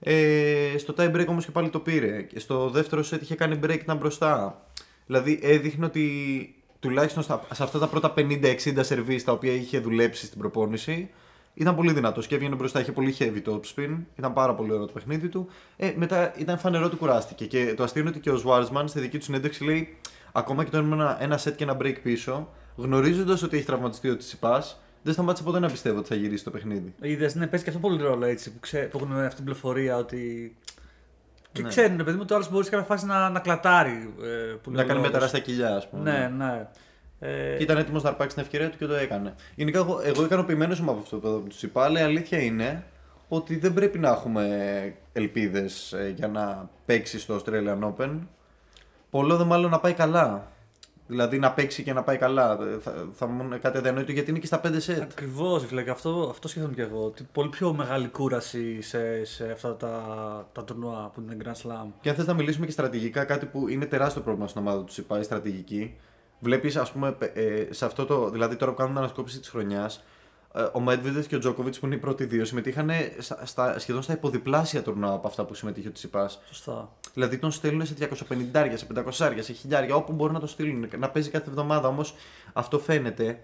Ε, 0.00 0.74
στο 0.78 0.94
tie 0.98 1.14
break 1.16 1.26
όμως 1.26 1.44
και 1.44 1.50
πάλι 1.50 1.68
το 1.68 1.80
πήρε. 1.80 2.22
Και 2.22 2.38
στο 2.38 2.70
δεύτερο 2.70 3.02
set 3.10 3.20
είχε 3.20 3.34
κάνει 3.34 3.58
break, 3.64 3.78
ήταν 3.80 3.96
μπροστά. 3.96 4.66
Δηλαδή 5.06 5.40
έδειχνε 5.42 5.84
ότι 5.84 6.54
τουλάχιστον 6.80 7.22
στα, 7.22 7.46
σε 7.52 7.62
αυτά 7.62 7.78
τα 7.78 7.86
πρώτα 7.86 8.14
50-60 8.16 8.56
σερβίς 8.80 9.24
τα 9.24 9.32
οποία 9.32 9.52
είχε 9.52 9.78
δουλέψει 9.78 10.26
στην 10.26 10.38
προπόνηση 10.38 11.10
ήταν 11.58 11.74
πολύ 11.74 11.92
δυνατός 11.92 12.26
και 12.26 12.34
έβγαινε 12.34 12.54
μπροστά. 12.54 12.80
Είχε 12.80 12.92
πολύ 12.92 13.16
heavy 13.18 13.42
top 13.48 13.60
spin. 13.74 13.98
Ήταν 14.16 14.32
πάρα 14.32 14.54
πολύ 14.54 14.72
ωραίο 14.72 14.86
το 14.86 14.92
παιχνίδι 14.92 15.28
του. 15.28 15.48
Ε, 15.76 15.92
μετά 15.96 16.32
ήταν 16.36 16.58
φανερό 16.58 16.84
ότι 16.84 16.96
κουράστηκε. 16.96 17.46
Και 17.46 17.74
το 17.76 17.82
αστείο 17.82 18.00
είναι 18.00 18.10
ότι 18.10 18.20
και 18.20 18.30
ο 18.30 18.36
Σβάρσμαν 18.36 18.88
στη 18.88 19.00
δική 19.00 19.18
του 19.18 19.24
συνέντευξη 19.24 19.64
λέει 19.64 19.96
ακόμα 20.36 20.62
και 20.62 20.68
όταν 20.72 20.84
ήμουν 20.84 21.00
ένα, 21.00 21.22
ένα 21.22 21.38
set 21.38 21.52
και 21.56 21.64
ένα 21.64 21.76
break 21.80 21.96
πίσω, 22.02 22.48
γνωρίζοντας 22.76 23.42
ότι 23.42 23.56
έχει 23.56 23.66
τραυματιστεί 23.66 24.08
ο 24.10 24.16
Τσιπά, 24.16 24.64
δεν 25.02 25.12
σταμάτησε 25.12 25.44
ποτέ 25.44 25.58
να 25.58 25.70
πιστεύω 25.70 25.98
ότι 25.98 26.08
θα 26.08 26.14
γυρίσει 26.14 26.44
το 26.44 26.50
παιχνίδι. 26.50 26.94
Είδες, 27.00 27.34
ναι, 27.34 27.46
παίζει 27.46 27.64
και 27.64 27.70
αυτό 27.70 27.82
πολύ 27.88 28.02
ρόλο 28.02 28.24
έτσι 28.26 28.52
που, 28.52 28.60
ξέ, 28.60 28.78
που 28.78 28.98
έχουν 28.98 29.18
αυτή 29.18 29.34
την 29.34 29.44
πληροφορία 29.44 29.96
ότι. 29.96 30.56
Και 31.52 31.62
Ναι. 31.62 31.68
ξέρουν, 31.68 31.96
παιδί 31.96 32.16
μου, 32.16 32.24
το 32.24 32.34
άλλος 32.34 32.50
μπορεί 32.50 32.64
σε 32.64 32.70
κάποια 32.70 32.86
φάση 32.86 33.06
να, 33.06 33.30
να 33.30 33.40
κλατάρει. 33.40 34.14
Ε, 34.22 34.54
που 34.62 34.70
λέει 34.70 34.76
να 34.76 34.82
ο 34.82 34.86
κάνει 34.86 34.88
λόγος. 34.88 35.00
μια 35.00 35.10
τεράστια 35.10 35.40
κοιλιά, 35.40 35.76
ας 35.76 35.88
πούμε. 35.88 36.10
Ναι, 36.10 36.44
ναι. 36.44 36.68
Ε, 37.20 37.56
Και 37.56 37.62
ήταν 37.62 37.76
έτοιμος 37.78 38.02
να 38.02 38.08
αρπάξει 38.08 38.34
την 38.36 38.44
ευκαιρία 38.44 38.70
του 38.70 38.78
και 38.78 38.86
το 38.86 38.94
έκανε. 38.94 39.34
Γενικά, 39.54 39.78
εγώ, 39.78 40.00
εγώ 40.04 40.24
ικανοποιημένος 40.24 40.78
είμαι 40.78 40.90
από 40.90 41.00
αυτό 41.00 41.16
που 41.16 41.44
του 41.48 41.56
είπα, 41.60 41.84
αλλά 41.84 42.00
η 42.00 42.02
αλήθεια 42.02 42.38
είναι 42.42 42.84
ότι 43.28 43.56
δεν 43.56 43.74
πρέπει 43.74 43.98
να 43.98 44.08
έχουμε 44.08 44.94
ελπίδες 45.12 45.94
για 46.14 46.28
να 46.28 46.70
παίξει 46.86 47.18
στο 47.18 47.36
Australian 47.44 47.92
Open. 47.94 48.10
Πολλό 49.10 49.36
δε 49.36 49.44
μάλλον 49.44 49.70
να 49.70 49.80
πάει 49.80 49.92
καλά. 49.92 50.50
Δηλαδή 51.06 51.38
να 51.38 51.52
παίξει 51.52 51.82
και 51.82 51.92
να 51.92 52.02
πάει 52.02 52.16
καλά. 52.16 52.58
Θα, 52.80 53.08
θα 53.12 53.26
μου 53.26 53.42
είναι 53.42 53.56
κάτι 53.56 53.78
αδιανόητο 53.78 54.12
γιατί 54.12 54.30
είναι 54.30 54.38
και 54.38 54.46
στα 54.46 54.60
5 54.64 54.74
σετ. 54.76 55.02
Ακριβώς, 55.02 55.66
φίλε. 55.66 55.82
και 55.82 55.90
Αυτό, 55.90 56.26
αυτό 56.30 56.48
σκέφτομαι 56.48 56.74
και 56.74 56.82
εγώ. 56.82 57.04
Ότι 57.04 57.28
πολύ 57.32 57.48
πιο 57.48 57.72
μεγάλη 57.72 58.08
κούραση 58.08 58.82
σε, 58.82 59.24
σε 59.24 59.50
αυτά 59.52 59.76
τα, 59.76 60.02
τα 60.52 60.64
τουρνουά 60.64 61.10
που 61.14 61.20
είναι 61.20 61.36
Grand 61.44 61.66
Slam. 61.66 61.86
Και 62.00 62.08
αν 62.08 62.14
θες 62.14 62.26
να 62.26 62.34
μιλήσουμε 62.34 62.66
και 62.66 62.72
στρατηγικά, 62.72 63.24
κάτι 63.24 63.46
που 63.46 63.68
είναι 63.68 63.86
τεράστιο 63.86 64.22
πρόβλημα 64.22 64.48
στην 64.48 64.60
ομάδα 64.60 64.78
του 64.78 64.84
Τσιπά, 64.84 65.18
η 65.18 65.22
στρατηγική. 65.22 65.96
Βλέπεις, 66.40 66.76
ας 66.76 66.92
πούμε, 66.92 67.16
ε, 67.34 67.66
σε 67.70 67.84
αυτό 67.84 68.04
το. 68.06 68.30
Δηλαδή 68.30 68.56
τώρα 68.56 68.72
που 68.72 68.78
κάνουν 68.78 68.98
ανασκόπηση 68.98 69.38
της 69.38 69.48
χρονιάς, 69.48 70.04
ε, 70.54 70.66
ο 70.72 70.80
Μέτβιδεθ 70.80 71.26
και 71.26 71.36
ο 71.36 71.38
Τζόκοβιτς 71.38 71.78
που 71.78 71.86
είναι 71.86 71.94
οι 71.94 71.98
πρώτοι 71.98 72.24
δύο 72.24 72.44
συμμετείχαν 72.44 72.90
στα, 73.44 73.78
σχεδόν 73.78 74.02
στα 74.02 74.12
υποδιπλάσια 74.12 74.82
τουρνουά 74.82 75.12
από 75.12 75.26
αυτά 75.26 75.44
που 75.44 75.54
συμμετείχε 75.54 75.88
ο 75.88 75.92
Τσιπά. 75.92 76.30
Σωστά. 76.48 76.88
Δηλαδή 77.16 77.38
τον 77.38 77.50
στέλνουν 77.50 77.86
σε 77.86 77.94
250, 78.00 78.72
σε 78.74 78.86
500, 78.94 79.10
σε 79.38 79.54
1000, 79.70 79.90
όπου 79.92 80.12
μπορούν 80.12 80.34
να 80.34 80.40
το 80.40 80.46
στείλουν, 80.46 80.88
να 80.98 81.10
παίζει 81.10 81.30
κάθε 81.30 81.48
εβδομάδα. 81.50 81.88
Όμως 81.88 82.14
αυτό 82.52 82.78
φαίνεται 82.78 83.42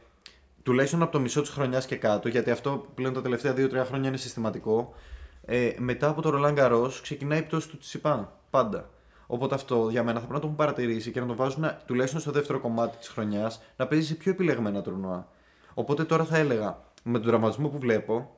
τουλάχιστον 0.62 1.02
από 1.02 1.12
το 1.12 1.20
μισό 1.20 1.40
της 1.40 1.50
χρονιάς 1.50 1.86
και 1.86 1.96
κάτω, 1.96 2.28
γιατί 2.28 2.50
αυτό 2.50 2.86
πλέον 2.94 3.14
τα 3.14 3.22
τελευταία 3.22 3.54
2-3 3.56 3.84
χρόνια 3.86 4.08
είναι 4.08 4.16
συστηματικό. 4.16 4.94
Ε, 5.44 5.70
μετά 5.78 6.08
από 6.08 6.22
το 6.22 6.30
Ρολάν 6.30 6.54
Γκαρό 6.54 6.92
ξεκινάει 7.02 7.38
η 7.38 7.42
πτώση 7.42 7.68
του 7.68 7.78
Τσιπά. 7.78 8.40
Πάντα. 8.50 8.90
Οπότε 9.26 9.54
αυτό 9.54 9.88
για 9.90 10.02
μένα 10.02 10.20
θα 10.20 10.26
πρέπει 10.26 10.32
να 10.32 10.40
το 10.40 10.46
έχουν 10.46 10.56
παρατηρήσει 10.56 11.10
και 11.10 11.20
να 11.20 11.26
το 11.26 11.34
βάζουν 11.34 11.64
τουλάχιστον 11.86 12.20
στο 12.20 12.30
δεύτερο 12.30 12.60
κομμάτι 12.60 12.96
της 12.96 13.08
χρονιάς 13.08 13.62
να 13.76 13.86
παίζει 13.86 14.06
σε 14.06 14.14
πιο 14.14 14.32
επιλεγμένα 14.32 14.82
τουρνουά. 14.82 15.28
Οπότε 15.74 16.04
τώρα 16.04 16.24
θα 16.24 16.36
έλεγα 16.36 16.82
με 17.02 17.18
τον 17.18 17.28
τραυματισμό 17.28 17.68
που 17.68 17.78
βλέπω, 17.78 18.36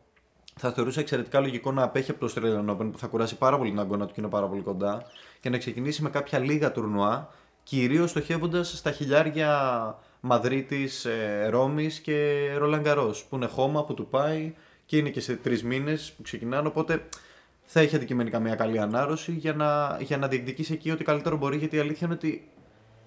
θα 0.54 0.73
θεωρούσα 0.73 1.00
εξαιρετικά 1.00 1.40
λογικό 1.40 1.73
να 1.73 1.82
απέχει 1.82 2.11
από 2.11 2.26
το 2.26 2.32
Australian 2.32 2.70
Open 2.70 2.90
που 2.92 2.99
θα 2.99 3.06
κουράσει 3.06 3.37
πάρα 3.37 3.58
πολύ 3.58 3.70
την 3.70 3.80
αγκώνα 3.80 4.06
του 4.06 4.14
και 4.14 4.20
είναι 4.20 4.30
πάρα 4.30 4.46
πολύ 4.46 4.61
κοντά 4.61 5.02
και 5.40 5.50
να 5.50 5.58
ξεκινήσει 5.58 6.02
με 6.02 6.11
κάποια 6.11 6.38
λίγα 6.38 6.73
τουρνουά, 6.73 7.28
κυρίως 7.62 8.11
στοχεύοντας 8.11 8.76
στα 8.76 8.90
χιλιάρια 8.90 9.52
Μαδρίτης, 10.20 11.04
ε, 11.04 11.46
Ρώμης 11.50 12.00
και 12.00 12.49
Ρολαγκαρό, 12.56 13.14
που 13.28 13.37
είναι 13.37 13.46
χώμα 13.46 13.84
που 13.84 13.94
του 13.94 14.06
πάει 14.06 14.54
και 14.87 14.96
είναι 14.96 15.11
και 15.11 15.20
σε 15.20 15.37
τρεις 15.37 15.64
μήνες 15.64 16.12
που 16.16 16.23
ξεκινάνε. 16.23 16.68
Οπότε 16.68 17.08
θα 17.62 17.80
έχει 17.80 17.96
αντικειμενικά 17.96 18.38
μια 18.38 18.54
καλή 18.54 18.78
ανάρρωση 18.78 19.32
για 19.32 19.54
να, 19.54 19.99
για 20.00 20.16
να 20.16 20.28
διεκδικήσει 20.28 20.73
εκεί 20.73 20.90
ό,τι 20.90 21.04
καλύτερο 21.04 21.37
μπορεί. 21.37 21.56
Γιατί 21.56 21.76
η 21.76 21.78
αλήθεια 21.78 22.06
είναι 22.06 22.16
ότι 22.16 22.49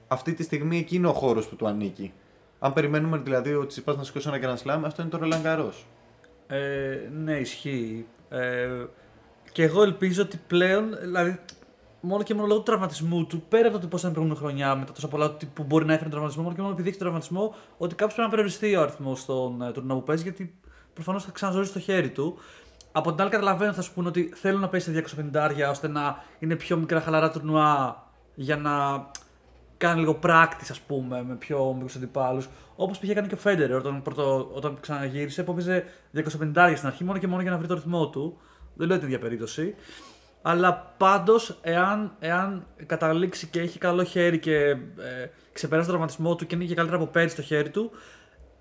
αυτή 0.08 0.34
τη 0.34 0.44
στιγμή 0.44 0.78
εκεί 0.78 0.96
είναι 0.96 1.08
ο 1.08 1.14
χώρος 1.14 1.48
που 1.48 1.56
του 1.56 1.68
ανήκει. 1.68 2.14
Αν 2.60 2.74
περιμένουμε 2.74 3.18
δηλαδή 3.18 3.54
ότι 3.54 3.68
Τσιπάς 3.68 3.98
να 3.98 4.04
σηκώσει 4.04 4.30
ένα 4.34 4.40
Grand 4.42 4.64
Slam, 4.64 4.82
αυτό 4.86 5.02
είναι 5.02 5.12
το 5.12 5.18
Ρολαγκαρό. 5.18 5.74
Ε, 6.48 7.10
ναι, 7.24 7.38
ισχύει. 7.38 8.06
Ε, 8.30 8.86
και 9.52 9.64
εγώ 9.64 9.84
ελπίζω 9.84 10.22
ότι 10.22 10.40
πλέον, 10.48 10.98
δηλαδή, 11.02 11.40
μόνο 12.02 12.24
και 12.24 12.34
μόνο 12.34 12.48
λόγω 12.48 12.60
του 12.60 12.66
τραυματισμού 12.66 13.26
του, 13.26 13.42
πέρα 13.50 13.68
από 13.68 13.80
το 13.80 13.88
πώς 13.88 14.00
ήταν 14.00 14.12
προηγούμενη 14.12 14.46
χρονιά, 14.46 14.76
με 14.76 14.86
τα 14.86 14.92
τόσα 14.92 15.08
πολλά 15.08 15.38
που 15.54 15.64
μπορεί 15.64 15.86
να 15.86 15.94
έφερε 15.94 16.10
τραυματισμό, 16.10 16.44
μόνο 16.44 16.56
και 16.56 16.62
μόνο 16.62 16.74
επειδή 16.74 16.90
έχει 16.90 16.98
τραυματισμό, 16.98 17.56
ότι 17.78 17.96
κάποιο 17.96 18.16
πρέπει 18.16 18.22
να 18.22 18.30
περιοριστεί 18.30 18.76
ο 18.76 18.82
αριθμός 18.82 19.26
των 19.26 19.62
ε, 19.62 19.72
τουρνά 19.72 19.94
που 19.94 20.04
παίζει, 20.04 20.24
γιατί 20.24 20.60
προφανώς 20.94 21.24
θα 21.24 21.32
ξαναζωρίσει 21.32 21.74
το 21.74 21.80
χέρι 21.80 22.10
του. 22.10 22.38
Από 22.92 23.12
την 23.12 23.22
άλλη, 23.22 23.30
καταλαβαίνω 23.30 23.74
θα 23.74 23.82
σου 23.82 23.94
πούνε 23.94 24.08
ότι 24.08 24.32
θέλουν 24.36 24.62
να 24.62 24.70
παίζει 24.70 24.94
σε 24.94 25.06
250 25.34 25.70
ώστε 25.70 25.88
να 25.88 26.24
είναι 26.40 26.56
πιο 26.56 26.78
μικρά 26.78 27.02
χαλαρά 27.02 27.32
τουρνουά 27.32 28.04
για 28.36 28.58
να 28.58 28.72
κάνει 29.78 30.00
λίγο 30.00 30.14
πράκτης, 30.14 30.70
ας 30.70 30.80
πούμε, 30.80 31.24
με 31.24 31.36
πιο 31.36 31.74
μικρού 31.74 31.98
αντιπάλους. 31.98 32.50
Όπως 32.76 33.00
πήγε 33.00 33.14
κάνει 33.14 33.28
και 33.28 33.34
ο 33.34 33.38
Φέντερ 33.38 33.76
όταν, 33.76 34.02
πρώτο, 34.02 34.52
όταν 34.54 34.78
ξαναγύρισε, 34.80 35.44
που 35.44 35.52
έπαιζε 35.52 35.86
250 36.14 36.74
στην 36.76 36.88
αρχή 36.88 37.04
μόνο 37.04 37.20
και 37.20 37.28
μόνο 37.28 37.42
για 37.42 37.52
να 37.52 37.58
βρει 37.58 37.68
το 37.68 37.74
ρυθμό 37.74 38.10
του. 38.10 38.38
Δεν 38.74 38.88
λέω 38.88 38.98
την 38.98 39.08
ίδια 39.08 39.20
περίπτωση. 39.20 39.76
Αλλά 40.42 40.94
πάντως, 40.98 41.58
εάν, 41.62 42.16
εάν 42.20 42.66
καταλήξει 42.86 43.48
και 43.48 43.60
έχει 43.60 43.80
καλό 43.80 44.04
χέρι 44.04 44.40
και 44.40 44.58
ε, 44.58 44.78
ξεπεράσει 45.54 45.88
τον 45.88 45.98
τραυματισμό 45.98 46.36
του 46.36 46.46
και 46.46 46.56
είναι 46.56 46.66
και 46.66 46.76
καλύτερα 46.76 47.02
από 47.02 47.12
πέρυσι 47.12 47.36
το 47.36 47.42
χέρι 47.42 47.70
του, 47.70 47.92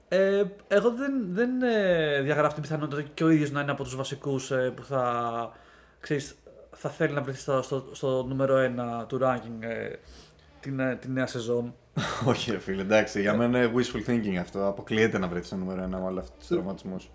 ε, 0.08 0.42
εγώ 0.68 0.90
δεν, 0.90 1.12
δεν 1.30 1.62
ε, 1.62 2.20
διαγράφω 2.20 2.52
την 2.54 2.62
πιθανότητα 2.62 3.02
και 3.14 3.24
ο 3.24 3.28
ίδιος 3.28 3.50
να 3.50 3.60
είναι 3.60 3.70
από 3.70 3.82
τους 3.82 3.96
βασικούς 3.96 4.50
ε, 4.50 4.72
που 4.76 4.82
θα, 4.84 5.52
ξέρεις, 6.00 6.34
θα 6.72 6.88
θέλει 6.88 7.12
να 7.12 7.22
βρεθεί 7.22 7.38
στο, 7.38 7.62
στο, 7.62 7.88
στο 7.92 8.22
νούμερο 8.22 8.56
1 9.02 9.06
του 9.06 9.20
ranking 9.22 9.60
ε, 9.60 9.88
την, 10.66 10.80
ε, 10.80 10.96
την 10.96 11.12
νέα 11.12 11.26
σεζόν. 11.26 11.74
Όχι, 12.30 12.58
φίλε, 12.58 12.82
εντάξει. 12.82 13.20
Για 13.20 13.36
μένα 13.36 13.58
είναι 13.58 13.72
wishful 13.76 14.10
thinking 14.10 14.36
αυτό. 14.40 14.66
Αποκλείεται 14.66 15.18
να 15.18 15.28
βρει 15.28 15.40
το 15.40 15.56
νούμερο 15.56 15.82
ένα 15.82 15.98
με 15.98 16.04
όλους 16.04 16.20
αυτού 16.20 16.34
του 16.38 16.54
τραυματισμούς. 16.54 17.10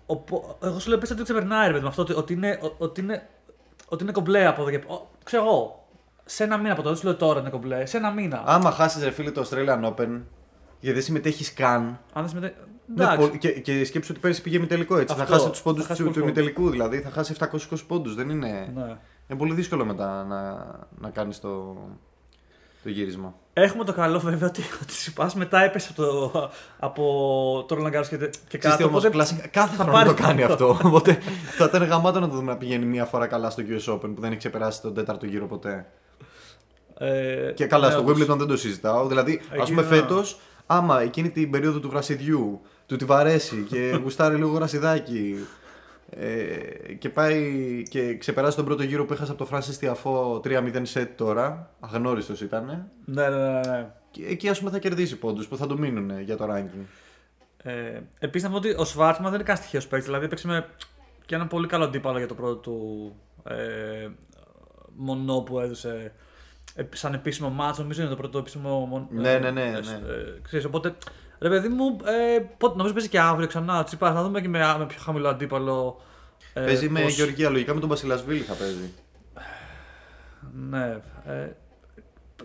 Εγώ 0.62 0.78
σου 0.78 0.88
λέω 0.88 0.98
πες 0.98 1.10
ότι 1.10 1.22
ξεπερνάει, 1.22 1.70
ρε 1.70 1.80
με 1.80 1.88
αυτό 1.88 2.06
ότι 2.16 2.32
είναι, 2.32 2.58
ότι 2.78 3.00
είναι, 3.00 3.28
ότι 3.88 4.02
είναι 4.02 4.12
κομπλέ 4.12 4.46
από 4.46 4.62
εδώ 4.62 4.70
και 4.70 4.84
Ξέρω 5.24 5.44
εγώ. 5.44 5.86
Σε 6.24 6.44
ένα 6.44 6.56
μήνα 6.56 6.72
από 6.72 6.82
τώρα, 6.82 6.94
δεν 6.94 7.02
σου 7.02 7.08
λέω 7.08 7.16
τώρα 7.16 7.40
είναι 7.40 7.50
κομπλέ. 7.50 7.86
Σε 7.86 7.96
ένα 7.96 8.10
μήνα. 8.10 8.42
Άμα 8.46 8.70
χάσεις, 8.70 9.02
ρε 9.02 9.10
φίλε, 9.10 9.30
το 9.30 9.48
Australian 9.50 9.84
Open, 9.84 10.20
γιατί 10.80 10.96
δεν 10.96 11.02
συμμετέχεις 11.02 11.52
καν. 11.52 11.82
Αν 11.82 11.98
δεν 12.12 12.28
συμμετέχει. 12.28 12.54
Ναι, 12.94 13.38
και, 13.38 13.50
και 13.50 13.84
σκέψου 13.84 14.08
ότι 14.12 14.20
πέρυσι 14.20 14.42
πήγε 14.42 14.66
τελικό 14.66 14.98
έτσι. 14.98 15.14
Αυτό, 15.18 15.26
θα 15.26 15.32
χάσει 15.32 15.50
του 15.50 15.62
πόντους 15.62 15.86
του, 15.86 16.10
του 16.10 16.20
ημιτελικού, 16.20 16.70
δηλαδή 16.70 17.00
θα 17.00 17.10
χάσει 17.10 17.34
720 17.38 17.46
πόντους. 17.86 18.14
Δεν 18.14 18.30
είναι. 18.30 18.70
Ναι. 18.74 18.96
Είναι 19.28 19.38
πολύ 19.38 19.54
δύσκολο 19.54 19.84
μετά 19.84 20.24
να, 20.24 20.52
να 21.00 21.10
κάνεις 21.10 21.40
το, 21.40 21.76
το 22.82 22.88
γύρισμα. 22.88 23.34
Έχουμε 23.52 23.84
το 23.84 23.92
καλό 23.92 24.18
βέβαια 24.18 24.48
ότι 24.48 24.60
ο 24.82 24.84
Τσιπά 24.86 25.30
μετά 25.34 25.62
έπεσε 25.62 25.88
από 25.96 26.02
το, 26.02 26.50
από 26.78 27.64
το 27.68 27.74
Ρολαγκάρο 27.74 28.06
και, 28.06 28.30
και 28.48 28.58
κάτω. 28.58 28.86
Όμως, 28.86 29.08
κλασικά, 29.08 29.46
κάθε 29.46 29.76
θα 29.76 29.84
χρόνο 29.84 30.04
το 30.04 30.14
κάνει 30.14 30.42
αυτό. 30.42 30.78
Οπότε 30.84 31.18
θα 31.56 31.64
ήταν 31.64 31.84
γαμάτο 31.84 32.20
να 32.20 32.28
το 32.28 32.34
δούμε 32.34 32.52
να 32.52 32.58
πηγαίνει 32.58 32.84
μία 32.84 33.04
φορά 33.04 33.26
καλά 33.26 33.50
στο 33.50 33.62
US 33.68 33.94
Open 33.94 34.14
που 34.14 34.20
δεν 34.20 34.30
έχει 34.30 34.38
ξεπεράσει 34.38 34.80
τον 34.82 34.94
τέταρτο 34.94 35.26
γύρο 35.26 35.46
ποτέ. 35.46 35.86
Ε, 36.98 37.52
και 37.54 37.66
καλά, 37.66 37.86
ναι, 37.86 37.92
στο 37.92 38.04
Wimbledon 38.06 38.38
δεν 38.38 38.46
το 38.46 38.56
συζητάω. 38.56 39.06
Δηλαδή, 39.06 39.40
ας 39.60 39.68
πούμε 39.68 39.82
φέτος, 39.82 40.40
άμα 40.66 41.02
εκείνη 41.02 41.30
την 41.30 41.50
περίοδο 41.50 41.78
του 41.78 41.88
γρασιδιού 41.88 42.60
του 42.86 42.96
τη 42.96 43.04
βαρέσει 43.04 43.66
και 43.68 43.90
γουστάρει 44.02 44.36
λίγο 44.36 44.50
γρασιδάκι 44.50 45.46
ε, 46.16 46.92
και 46.98 47.08
πάει 47.08 47.82
και 47.90 48.16
ξεπεράσει 48.16 48.56
τον 48.56 48.64
πρώτο 48.64 48.82
γύρο 48.82 49.04
που 49.04 49.12
έχασε 49.12 49.32
από 49.32 49.44
το 49.44 49.50
Francis 49.52 49.84
Tiafo 49.84 50.40
3-0 50.40 50.82
set 50.94 51.08
τώρα. 51.16 51.70
Αγνώριστος 51.80 52.40
ήταν. 52.40 52.90
Ναι, 53.04 53.28
ναι, 53.28 53.36
ναι. 53.36 53.60
ναι. 53.60 53.90
Και 54.10 54.26
εκεί 54.26 54.48
ας 54.48 54.58
πούμε 54.58 54.70
θα 54.70 54.78
κερδίσει 54.78 55.18
πόντους 55.18 55.48
που 55.48 55.56
θα 55.56 55.66
του 55.66 55.78
μείνουν 55.78 56.20
για 56.20 56.36
το 56.36 56.46
ranking. 56.50 56.84
Ε, 57.62 58.00
Επίσης 58.18 58.48
να 58.48 58.50
πω 58.50 58.56
ότι 58.56 58.74
ο 58.78 58.84
Σβάρτσμα 58.84 59.26
δεν 59.26 59.34
είναι 59.34 59.48
καν 59.48 59.56
στοιχείο 59.56 59.80
παίκτης. 59.80 60.04
Δηλαδή 60.04 60.24
έπαιξε 60.24 60.46
με 60.46 60.66
και 61.26 61.34
ένα 61.34 61.46
πολύ 61.46 61.66
καλό 61.66 61.84
αντίπαλο 61.84 62.18
για 62.18 62.28
το 62.28 62.34
πρώτο 62.34 62.54
του 62.54 63.12
ε, 63.44 64.08
μονό 64.96 65.40
που 65.40 65.60
έδωσε 65.60 66.12
ε, 66.74 66.84
σαν 66.92 67.14
επίσημο 67.14 67.50
μάτσο. 67.50 67.82
Νομίζω 67.82 68.00
είναι 68.00 68.10
το 68.10 68.16
πρώτο 68.16 68.38
επίσημο 68.38 68.86
μονό. 68.86 69.08
Ναι, 69.10 69.38
ναι, 69.38 69.50
ναι. 69.50 69.62
ναι. 69.62 69.70
Ε, 69.70 70.40
ξέρεις, 70.42 70.64
οπότε 70.64 70.94
Ρε 71.42 71.48
παιδί 71.48 71.68
μου, 71.68 71.96
ε, 72.04 72.38
πότε, 72.58 72.76
νομίζω 72.76 72.94
παίζει 72.94 73.08
και 73.08 73.20
αύριο 73.20 73.48
ξανά. 73.48 73.84
Τσίπα, 73.84 74.12
θα 74.12 74.22
δούμε 74.22 74.40
και 74.40 74.48
με, 74.48 74.76
με 74.78 74.86
πιο 74.86 74.98
χαμηλό 75.02 75.28
αντίπαλο. 75.28 76.00
Ε, 76.52 76.60
παίζει 76.60 76.88
με 76.88 77.00
πώς... 77.00 77.14
Γεωργία, 77.14 77.50
λογικά 77.50 77.74
με 77.74 77.80
τον 77.80 77.88
Βασιλασβίλη 77.88 78.40
θα 78.40 78.54
παίζει. 78.54 78.92
Ναι. 80.52 81.00
Ε, 81.26 81.48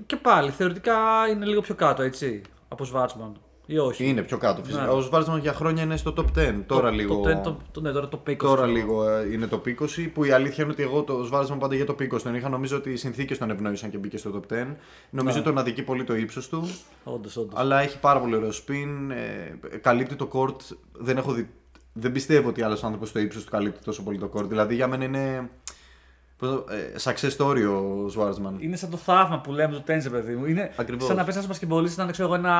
και 0.05 0.15
πάλι, 0.15 0.51
θεωρητικά 0.51 0.95
είναι 1.29 1.45
λίγο 1.45 1.61
πιο 1.61 1.75
κάτω, 1.75 2.01
έτσι, 2.01 2.41
από 2.67 2.85
Σβάτσμαν. 2.85 3.37
Ή 3.69 3.77
όχι. 3.77 4.05
Είναι 4.05 4.21
πιο 4.21 4.37
κάτω 4.37 4.63
φυσικά. 4.63 4.83
Ναι. 4.83 4.89
Ο 4.89 4.99
Σβάρτσμαν 4.99 5.39
για 5.39 5.53
χρόνια 5.53 5.83
είναι 5.83 5.97
στο 5.97 6.13
top 6.17 6.39
10. 6.39 6.55
Τώρα 6.65 6.89
το, 6.89 6.95
λίγο. 6.95 7.15
Το 7.15 7.39
10, 7.39 7.43
το, 7.43 7.57
το, 7.71 7.81
ναι, 7.81 7.91
τώρα 7.91 8.07
το 8.07 8.21
20. 8.27 8.35
Τώρα 8.37 8.65
λίγο 8.65 9.09
ε, 9.09 9.33
είναι 9.33 9.47
το 9.47 9.61
20. 9.65 10.09
Που 10.13 10.23
η 10.23 10.31
αλήθεια 10.31 10.63
είναι 10.63 10.73
ότι 10.73 10.83
εγώ 10.83 11.03
το 11.03 11.23
Σβάρτσμαν 11.23 11.59
πάντα 11.59 11.75
για 11.75 11.85
το 11.85 11.95
20 11.99 12.21
τον 12.23 12.35
είχα. 12.35 12.49
Νομίζω 12.49 12.77
ότι 12.77 12.89
οι 12.89 12.95
συνθήκες 12.95 13.37
τον 13.37 13.49
ευνόησαν 13.49 13.89
και 13.89 13.97
μπήκε 13.97 14.17
στο 14.17 14.31
top 14.33 14.53
10. 14.53 14.65
Νομίζω 15.09 15.37
ναι. 15.37 15.43
τον 15.43 15.57
αδικεί 15.57 15.83
πολύ 15.83 16.03
το 16.03 16.15
ύψος 16.15 16.49
του. 16.49 16.69
Όντως, 17.03 17.37
όντως. 17.37 17.59
Αλλά 17.59 17.81
έχει 17.81 17.99
πάρα 17.99 18.19
πολύ 18.19 18.35
ωραίο 18.35 18.49
spin. 18.49 19.11
Ε, 19.71 19.77
καλύπτει 19.77 20.15
το 20.15 20.29
court. 20.33 20.75
Δεν 20.91 21.17
έχω 21.17 21.31
δει. 21.31 21.49
Δεν 21.93 22.11
πιστεύω 22.11 22.49
ότι 22.49 22.61
άλλος 22.61 22.83
άνθρωπος 22.83 23.09
στο 23.09 23.19
ύψος 23.19 23.43
του 23.43 23.51
καλύπτει 23.51 23.83
τόσο 23.83 24.03
πολύ 24.03 24.17
το 24.17 24.31
court. 24.33 24.47
Δηλαδή 24.47 24.75
για 24.75 24.87
μένα 24.87 25.03
είναι 25.03 25.35
ε, 25.35 25.49
success 27.03 27.37
story 27.37 27.63
ο 28.05 28.09
Σουάρτσμαν. 28.09 28.55
Είναι 28.59 28.75
σαν 28.75 28.89
το 28.89 28.97
θαύμα 28.97 29.39
που 29.39 29.51
λέμε 29.51 29.73
το 29.73 29.81
τένισε, 29.81 30.09
παιδί 30.09 30.35
μου. 30.35 30.45
Είναι 30.45 30.71
Ακριβώς. 30.75 31.07
σαν 31.07 31.15
να 31.15 31.23
πέσει 31.23 31.37
ένας 31.37 31.49
μπασκεμπολίστα 31.49 32.05
να 32.05 32.11
ξέρω 32.11 32.33
ένα, 32.33 32.55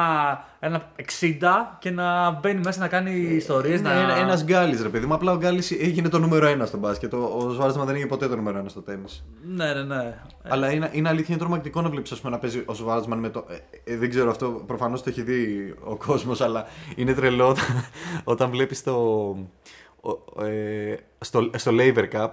ένα 0.59 0.91
60 0.95 1.03
και 1.79 1.91
να 1.91 2.31
μπαίνει 2.31 2.61
μέσα 2.63 2.79
να 2.79 2.87
κάνει 2.87 3.11
ιστορίες. 3.11 3.81
να... 3.81 3.91
ένα, 3.91 4.15
ένας 4.15 4.43
γκάλι, 4.43 4.81
ρε 4.81 4.89
παιδί 4.89 5.05
μου. 5.05 5.13
Απλά 5.13 5.31
ο 5.31 5.37
γκάλι 5.37 5.63
έγινε 5.79 6.09
το 6.09 6.19
νούμερο 6.19 6.63
1 6.63 6.65
στο 6.65 6.77
μπάσκετ. 6.77 7.13
Ο, 7.13 7.17
ο 7.17 7.53
Σουάρτσμαν 7.53 7.85
δεν 7.85 7.95
έγινε 7.95 8.09
ποτέ 8.09 8.27
το 8.27 8.35
νούμερο 8.35 8.61
1 8.61 8.65
στο 8.67 8.81
τέννη. 8.81 9.05
Ναι, 9.55 9.73
ναι, 9.73 9.83
ναι. 9.83 10.13
Αλλά 10.43 10.71
είναι, 10.71 10.89
είναι 10.91 11.09
αλήθεια, 11.09 11.27
είναι 11.29 11.43
τρομακτικό 11.43 11.81
να 11.81 11.89
βλέπεις 11.89 12.23
να 12.23 12.37
παίζει 12.37 12.63
ο 12.65 12.73
Σουάρτσμαν 12.73 13.19
με 13.19 13.29
το. 13.29 13.45
Ε, 13.49 13.93
ε, 13.93 13.97
δεν 13.97 14.09
ξέρω 14.09 14.29
αυτό, 14.29 14.63
προφανώς 14.67 15.03
το 15.03 15.09
έχει 15.09 15.21
δει 15.21 15.73
ο 15.83 15.95
κόσμος, 15.95 16.41
αλλά 16.41 16.65
είναι 16.95 17.13
τρελό 17.13 17.47
όταν, 17.47 17.65
όταν 18.23 18.49
βλέπεις 18.49 18.83
το. 18.83 19.35
Ε, 20.41 20.95
στο, 21.19 21.49
στο 21.55 21.71
Laver 21.75 22.05
Cup 22.13 22.29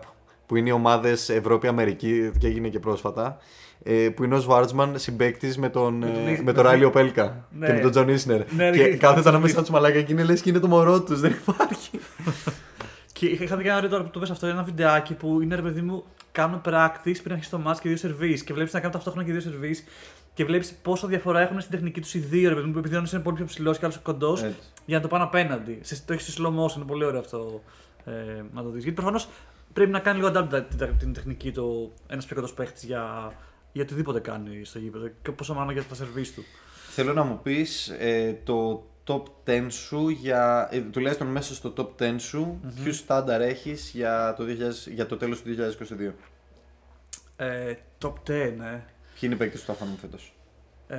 που 0.46 0.56
είναι 0.56 0.68
οι 0.68 0.72
ομάδες 0.72 1.28
Ευρώπη-Αμερική 1.28 2.30
και 2.38 2.46
έγινε 2.46 2.68
και 2.68 2.78
πρόσφατα. 2.78 3.38
Ε, 3.82 4.08
που 4.08 4.24
είναι 4.24 4.34
ο 4.34 4.38
Σβάρτσμαν 4.40 4.98
συμπαίκτης 4.98 5.58
με 5.58 5.68
τον, 5.68 5.94
με, 5.94 6.40
με 6.44 6.52
τον 6.52 6.64
Ράιλι 6.64 6.90
Οπέλκα 6.90 7.46
ναι. 7.58 7.66
και 7.66 7.72
με 7.72 7.80
τον 7.80 7.90
Τζον 7.90 8.08
Ίσνερ. 8.08 8.52
Ναι, 8.52 8.70
και 8.70 8.82
ναι, 8.82 8.88
κάθεται 8.96 9.28
ανάμεσά 9.28 9.62
τους 9.62 9.72
μαλάκα 9.72 10.00
και 10.02 10.12
είναι 10.12 10.22
λες 10.24 10.40
και 10.40 10.50
είναι 10.50 10.58
το 10.58 10.66
μωρό 10.68 11.02
τους, 11.02 11.20
δεν 11.20 11.32
υπάρχει. 11.40 11.90
και 13.12 13.26
είχα 13.26 13.56
δει 13.56 13.62
και 13.62 13.68
ένα 13.68 13.88
τώρα 13.88 14.02
που 14.02 14.10
το 14.10 14.18
πες 14.18 14.30
αυτό, 14.30 14.46
ένα 14.46 14.62
βιντεάκι 14.62 15.14
που 15.14 15.40
είναι 15.40 15.54
ρε 15.54 15.62
παιδί 15.62 15.80
μου, 15.80 16.04
κάνουν 16.32 16.60
practice 16.64 17.18
πριν 17.22 17.32
αρχίσει 17.32 17.50
το 17.50 17.60
match 17.66 17.76
και 17.80 17.88
δύο 17.88 17.96
σερβίς. 17.96 18.44
Και 18.44 18.52
βλέπεις 18.52 18.72
να 18.72 18.78
κάνουν 18.78 18.94
ταυτόχρονα 18.94 19.26
και 19.26 19.32
δύο 19.32 19.40
σερβίς. 19.40 19.84
και 20.34 20.44
βλέπεις 20.44 20.74
πόσο 20.82 21.06
διαφορά 21.06 21.40
έχουν 21.40 21.60
στην 21.60 21.72
τεχνική 21.72 22.00
τους 22.00 22.14
οι 22.14 22.18
δύο, 22.18 22.48
ρε 22.48 22.54
παιδί 22.54 22.66
μου, 22.68 22.78
επειδή 22.78 22.94
ο 22.94 22.98
ένας 22.98 23.12
είναι 23.12 23.22
πολύ 23.22 23.36
πιο 23.36 23.44
ψηλός 23.44 23.78
και 23.78 23.84
άλλος 23.84 23.98
κοντός, 23.98 24.42
Έτσι. 24.42 24.56
για 24.84 24.96
να 24.96 25.02
το 25.02 25.08
πάνε 25.08 25.24
απέναντι. 25.24 25.78
Σε- 25.82 26.02
Το 26.06 26.12
έχεις 26.12 26.32
στη 26.32 26.42
slow 26.42 26.48
motion, 26.48 26.76
είναι 26.76 26.84
πολύ 26.86 27.04
ωραίο 27.04 27.20
αυτό 27.20 27.62
ε, 28.04 28.10
να 28.52 28.62
το 28.62 28.68
δεις. 28.68 28.82
Γιατί 28.82 28.96
προφανώς 28.96 29.28
πρέπει 29.74 29.90
να 29.90 29.98
κάνει 29.98 30.18
λίγο 30.18 30.32
adapt 30.34 30.64
την, 30.68 30.98
την 30.98 31.12
τεχνική 31.12 31.52
του 31.52 31.92
ένας 32.06 32.26
πιο 32.26 32.34
κοντός 32.34 32.54
παίχτης 32.54 32.82
για, 32.82 33.32
για 33.72 33.82
οτιδήποτε 33.82 34.20
κάνει 34.20 34.64
στο 34.64 34.78
γήπεδο. 34.78 35.10
Και 35.22 35.30
πόσο 35.30 35.54
μάλλον 35.54 35.72
για 35.72 35.84
τα 35.84 35.94
σερβίς 35.94 36.34
του. 36.34 36.44
Θέλω 36.90 37.12
να 37.12 37.22
μου 37.22 37.40
πεις 37.42 37.88
ε, 37.88 38.40
το 38.44 38.86
top 39.06 39.22
10 39.46 39.66
σου, 39.68 40.08
για, 40.08 40.68
ε, 40.70 40.80
τουλάχιστον 40.80 41.26
μέσα 41.26 41.54
στο 41.54 41.72
top 41.76 42.02
10 42.02 42.14
σου, 42.18 42.60
ποιους 42.82 42.96
στάνταρ 42.96 43.40
έχεις 43.40 43.90
για 43.94 44.34
το, 44.36 44.44
2000, 44.44 44.92
για 44.92 45.06
το 45.06 45.16
τέλος 45.16 45.42
του 45.42 45.48
2022. 45.48 46.12
Ε, 47.36 47.74
top 48.02 48.12
10, 48.12 48.12
ε. 48.30 48.50
Ποιοι 49.12 49.20
είναι 49.20 49.34
οι 49.34 49.36
παίκτες 49.36 49.60
που 49.60 49.66
θα 49.66 49.72
φανούν 49.72 49.96
φέτος; 49.96 50.34
Ε, 50.86 50.98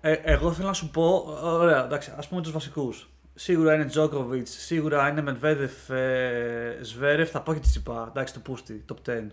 ε, 0.00 0.12
εγώ 0.12 0.52
θέλω 0.52 0.66
να 0.66 0.72
σου 0.72 0.90
πω, 0.90 1.38
ωραία, 1.42 1.84
εντάξει, 1.84 2.12
ας 2.16 2.28
πούμε 2.28 2.42
τους 2.42 2.52
βασικούς. 2.52 3.10
Σίγουρα 3.38 3.74
είναι 3.74 3.84
Τζόκοβιτ, 3.84 4.46
σίγουρα 4.46 5.08
είναι 5.08 5.22
Μετβέδεφ, 5.22 5.90
ε, 5.90 6.78
Σβέρεφ, 6.82 7.30
θα 7.30 7.40
πω 7.42 7.54
και 7.54 7.60
Τσιπά, 7.60 8.06
εντάξει 8.08 8.34
το 8.34 8.40
Πούστη, 8.40 8.84
top 8.92 9.10
10. 9.10 9.26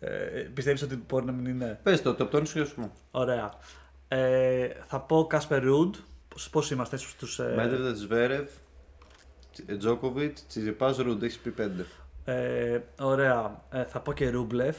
Ε, 0.00 0.08
πιστεύεις 0.54 0.82
ότι 0.82 1.02
μπορεί 1.08 1.24
να 1.24 1.32
μην 1.32 1.46
είναι; 1.46 1.80
Πες 1.82 2.02
το, 2.02 2.16
top 2.18 2.30
10 2.36 2.46
σου 2.46 2.58
για 2.58 2.66
σου 2.66 2.74
πω. 2.74 2.92
Ωραία. 3.10 3.52
Ε, 4.08 4.68
θα 4.86 5.00
πω 5.00 5.26
Κάσπερ 5.26 5.62
Ρούντ, 5.62 5.94
πώς 6.50 6.70
είμαστε 6.70 6.96
στους... 6.96 7.38
Ε, 7.38 7.52
Μέτρετε 7.56 7.94
Σβέρευ, 7.94 8.50
Τζόκοβιτ, 9.78 10.38
Τσιζιπάς, 10.48 10.96
Ρουντ, 10.96 11.22
έχεις 11.22 11.38
πει 11.38 11.54
5. 11.58 11.84
ε, 12.24 12.80
ωραία, 13.00 13.64
ε, 13.70 13.84
θα 13.84 14.00
πω 14.00 14.12
και 14.12 14.30
Ρούμπλεφ. 14.30 14.76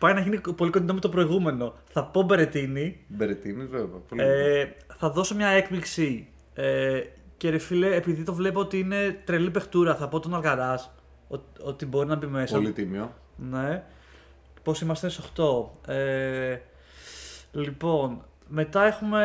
Πάει 0.00 0.14
να 0.14 0.20
γίνει 0.20 0.40
πολύ 0.56 0.70
κοντινό 0.70 0.94
με 0.94 1.00
το 1.00 1.08
προηγούμενο. 1.08 1.74
Θα 1.92 2.04
πω 2.04 2.22
Μπερετίνη. 2.22 3.04
Μπερετίνη, 3.08 3.64
βέβαια. 3.64 4.00
Πολύ 4.08 4.22
ε... 4.22 4.60
Ε, 4.60 4.76
θα 4.96 5.10
δώσω 5.10 5.34
μια 5.34 5.48
έκπληξη. 5.48 6.28
Ε, 6.54 7.00
και 7.36 7.50
ρε 7.50 7.58
φίλε, 7.58 7.94
επειδή 7.94 8.22
το 8.22 8.34
βλέπω 8.34 8.60
ότι 8.60 8.78
είναι 8.78 9.22
τρελή 9.24 9.50
παιχτούρα, 9.50 9.94
θα 9.94 10.08
πω 10.08 10.20
τον 10.20 10.34
Αλγαράς. 10.34 10.94
Ότι 11.62 11.86
μπορεί 11.86 12.08
να 12.08 12.16
μπει 12.16 12.26
μέσα. 12.26 12.54
Πολύ 12.54 12.72
τίμιο. 12.72 13.14
Ναι. 13.36 13.82
Πώς 14.62 14.80
είμαστε 14.80 15.08
σε 15.08 15.22
8. 15.36 15.92
Ε, 15.92 16.58
λοιπόν, 17.52 18.24
μετά 18.48 18.84
έχουμε, 18.84 19.24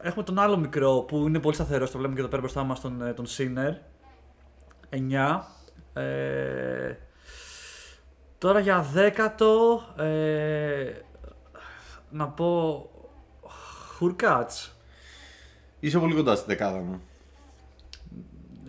έχουμε 0.00 0.24
τον 0.24 0.38
άλλο 0.38 0.56
μικρό 0.56 1.00
που 1.08 1.26
είναι 1.26 1.40
πολύ 1.40 1.54
σταθερός. 1.54 1.90
Το 1.90 1.98
βλέπουμε 1.98 2.14
και 2.14 2.20
εδώ 2.20 2.30
πέρα 2.30 2.42
μπροστά 2.42 2.64
μας, 2.64 2.80
τον, 2.80 3.02
ε, 3.02 3.12
τον 3.12 3.26
Σίνερ. 3.26 3.72
9. 4.90 5.40
Ε, 5.92 6.94
τώρα 8.38 8.60
για 8.60 8.82
δέκατο. 8.82 9.82
Ε, 9.96 10.92
να 12.10 12.28
πω. 12.28 12.90
Χουρκάτς. 13.96 14.76
Είσαι 15.80 15.98
πολύ 15.98 16.14
κοντά 16.14 16.36
στη 16.36 16.44
δεκάδα 16.46 16.78
μου. 16.78 17.00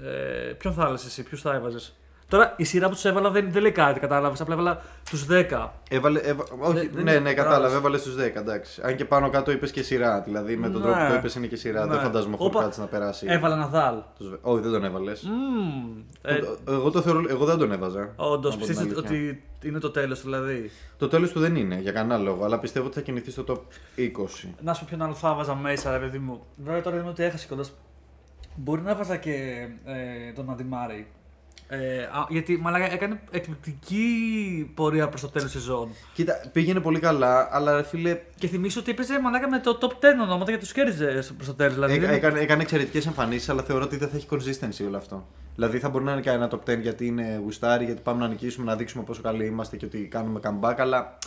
Ε, 0.01 0.53
ποιον 0.57 0.74
θα 0.74 0.86
έλεγε 0.86 1.05
εσύ, 1.05 1.24
ποιους 1.24 1.41
θα 1.41 1.53
έβαζες; 1.53 1.95
Τώρα 2.29 2.53
η 2.57 2.63
σειρά 2.63 2.88
που 2.88 2.93
τους 2.93 3.05
έβαλα 3.05 3.29
δεν, 3.29 3.51
δεν 3.51 3.62
λέει 3.62 3.72
κάτι, 3.72 4.00
κατάλαβες. 4.00 4.41
Απλά 4.41 4.53
έβαλα 4.53 4.81
τους 5.10 5.25
10. 5.29 5.69
Έβαλε, 5.89 6.19
έβα... 6.19 6.43
Όχι, 6.60 6.74
Δεν- 6.74 6.89
δεν 6.93 7.03
ναι, 7.03 7.12
είναι- 7.12 7.19
ναι, 7.19 7.34
κατάλαβα. 7.34 7.34
κατάλαβες. 7.34 7.77
Έβαλες 7.77 8.01
στου 8.01 8.15
10, 8.15 8.39
εντάξει. 8.41 8.81
Αν 8.84 8.96
και 8.96 9.05
πάνω 9.05 9.29
κάτω 9.29 9.51
είπες 9.51 9.72
και 9.72 9.81
σειρά. 9.84 10.22
Δηλαδή 10.22 10.57
με 10.57 10.69
τον 10.69 10.81
Ναι. 10.81 10.88
τρόπο 10.88 11.07
που 11.07 11.13
είπες 11.13 11.36
είναι 11.36 11.48
και 11.48 11.55
σειρά. 11.55 11.86
Ναι. 11.86 11.91
Δεν 11.93 12.01
φαντάζομαι 12.03 12.36
ο 12.39 12.46
Όπα. 12.46 12.53
Χουρκάτς 12.53 12.77
να 12.77 12.86
περάσει. 12.86 13.25
Έβαλα 13.29 13.55
Ναδάλ. 13.55 13.96
τους 14.17 14.29
βε- 14.29 14.39
Όχι, 14.41 14.62
δεν 14.62 14.72
τον 14.72 14.84
έβαλες. 14.84 15.24
Μμμ. 15.24 15.98
Ε, 16.22 16.40
εγώ, 16.68 16.92
το 16.92 17.01
θεωρώ, 17.01 17.24
εγώ 17.29 17.46
δεν 17.46 17.57
τον 17.57 17.72
έβαζα. 17.72 18.13
Όντως, 18.16 18.53
από 18.53 18.66
την 18.66 18.75
πιστεύεις 18.75 18.94
αλήθεια. 18.98 19.18
ότι 19.18 19.44
είναι 19.68 19.79
το 19.79 19.90
τέλος 19.92 20.22
δηλαδή; 20.22 20.72
Το 20.98 21.07
τέλος 21.07 21.31
του 21.31 21.40
δεν 21.40 21.55
είναι 21.55 21.79
για 21.81 21.92
κανένα 21.92 22.18
λόγο, 22.24 22.44
αλλά 22.46 22.59
πιστεύω 22.59 22.85
ότι 22.85 22.96
θα 22.96 23.01
κινηθεί 23.01 23.31
στο 23.31 23.44
top 23.48 23.57
20. 23.96 24.53
Να 24.61 24.74
σου 24.74 24.79
πω 24.81 24.85
ποιον 24.90 25.01
άλλο 25.01 25.13
θα 25.13 25.29
έβαζα 25.29 25.55
μέσα, 25.55 25.92
ρε 25.92 25.98
παιδί 25.98 26.18
μου. 26.20 26.42
Βέβαια 26.55 26.81
τώρα 26.81 26.96
είδαμε 26.96 27.11
ότι 27.11 27.24
έχασε 27.24 27.48
κιόλας. 27.48 27.74
Μπορεί 28.55 28.81
να 28.81 28.92
έβαζα 28.92 29.16
και 29.18 29.31
ε, 29.85 30.31
τον 30.35 30.50
Αντιμάρη. 30.51 31.07
Ε, 31.70 32.01
α, 32.03 32.25
γιατί 32.30 32.58
μαλάκα 32.58 32.92
έκανε 32.94 33.20
εκπληκτική 33.32 34.72
πορεία 34.75 35.08
προς 35.10 35.22
το 35.22 35.27
τέλος 35.27 35.51
της 35.51 35.62
σεζόν. 35.62 35.90
Κοίτα, 36.14 36.42
πήγαινε 36.51 36.80
πολύ 36.80 37.00
καλά, 37.00 37.48
αλλά 37.51 37.75
ρε 37.75 37.84
φίλε. 37.84 38.20
Και 38.36 38.48
θυμίσω 38.48 38.80
ότι 38.80 38.92
έπαιζε 38.92 39.20
μαλάκα 39.22 39.50
με 39.50 39.60
το 39.60 39.77
top 39.82 39.86
10 39.92 39.94
ονόματα 40.22 40.51
και 40.51 40.58
τους 40.58 40.72
κέρδιζε 40.72 41.24
προς 41.36 41.48
το 41.48 41.53
τέλος. 41.53 41.74
Δηλαδή, 41.74 41.94
έ- 41.96 42.00
δεν- 42.00 42.10
έκανε, 42.10 42.40
έκανε 42.40 42.62
εξαιρετικές 42.62 43.06
εμφανίσεις, 43.06 43.50
αλλά 43.50 43.64
θεωρώ 43.64 43.84
ότι 43.84 43.98
δεν 43.98 44.08
θα 44.10 44.16
έχει 44.18 44.27
consistency 44.30 44.86
όλο 44.88 44.98
αυτό. 44.98 45.27
Δηλαδή 45.56 45.80
θα 45.80 45.90
μπορεί 45.90 46.03
να 46.03 46.12
είναι 46.12 46.22
και 46.22 46.30
ένα 46.30 46.50
top 46.51 46.70
10 46.72 46.80
γιατί 46.82 47.06
είναι 47.06 47.40
γουστάρι, 47.44 47.86
γιατί 47.86 48.01
πάμε 48.01 48.20
να 48.22 48.27
νικήσουμε, 48.27 48.66
να 48.66 48.75
δείξουμε 48.75 49.03
πόσο 49.03 49.22
καλοί 49.22 49.46
είμαστε 49.46 49.77
και 49.77 49.86
ότι 49.86 49.98
κάνουμε 49.98 50.40
comeback, 50.44 50.75
αλλά 50.77 51.18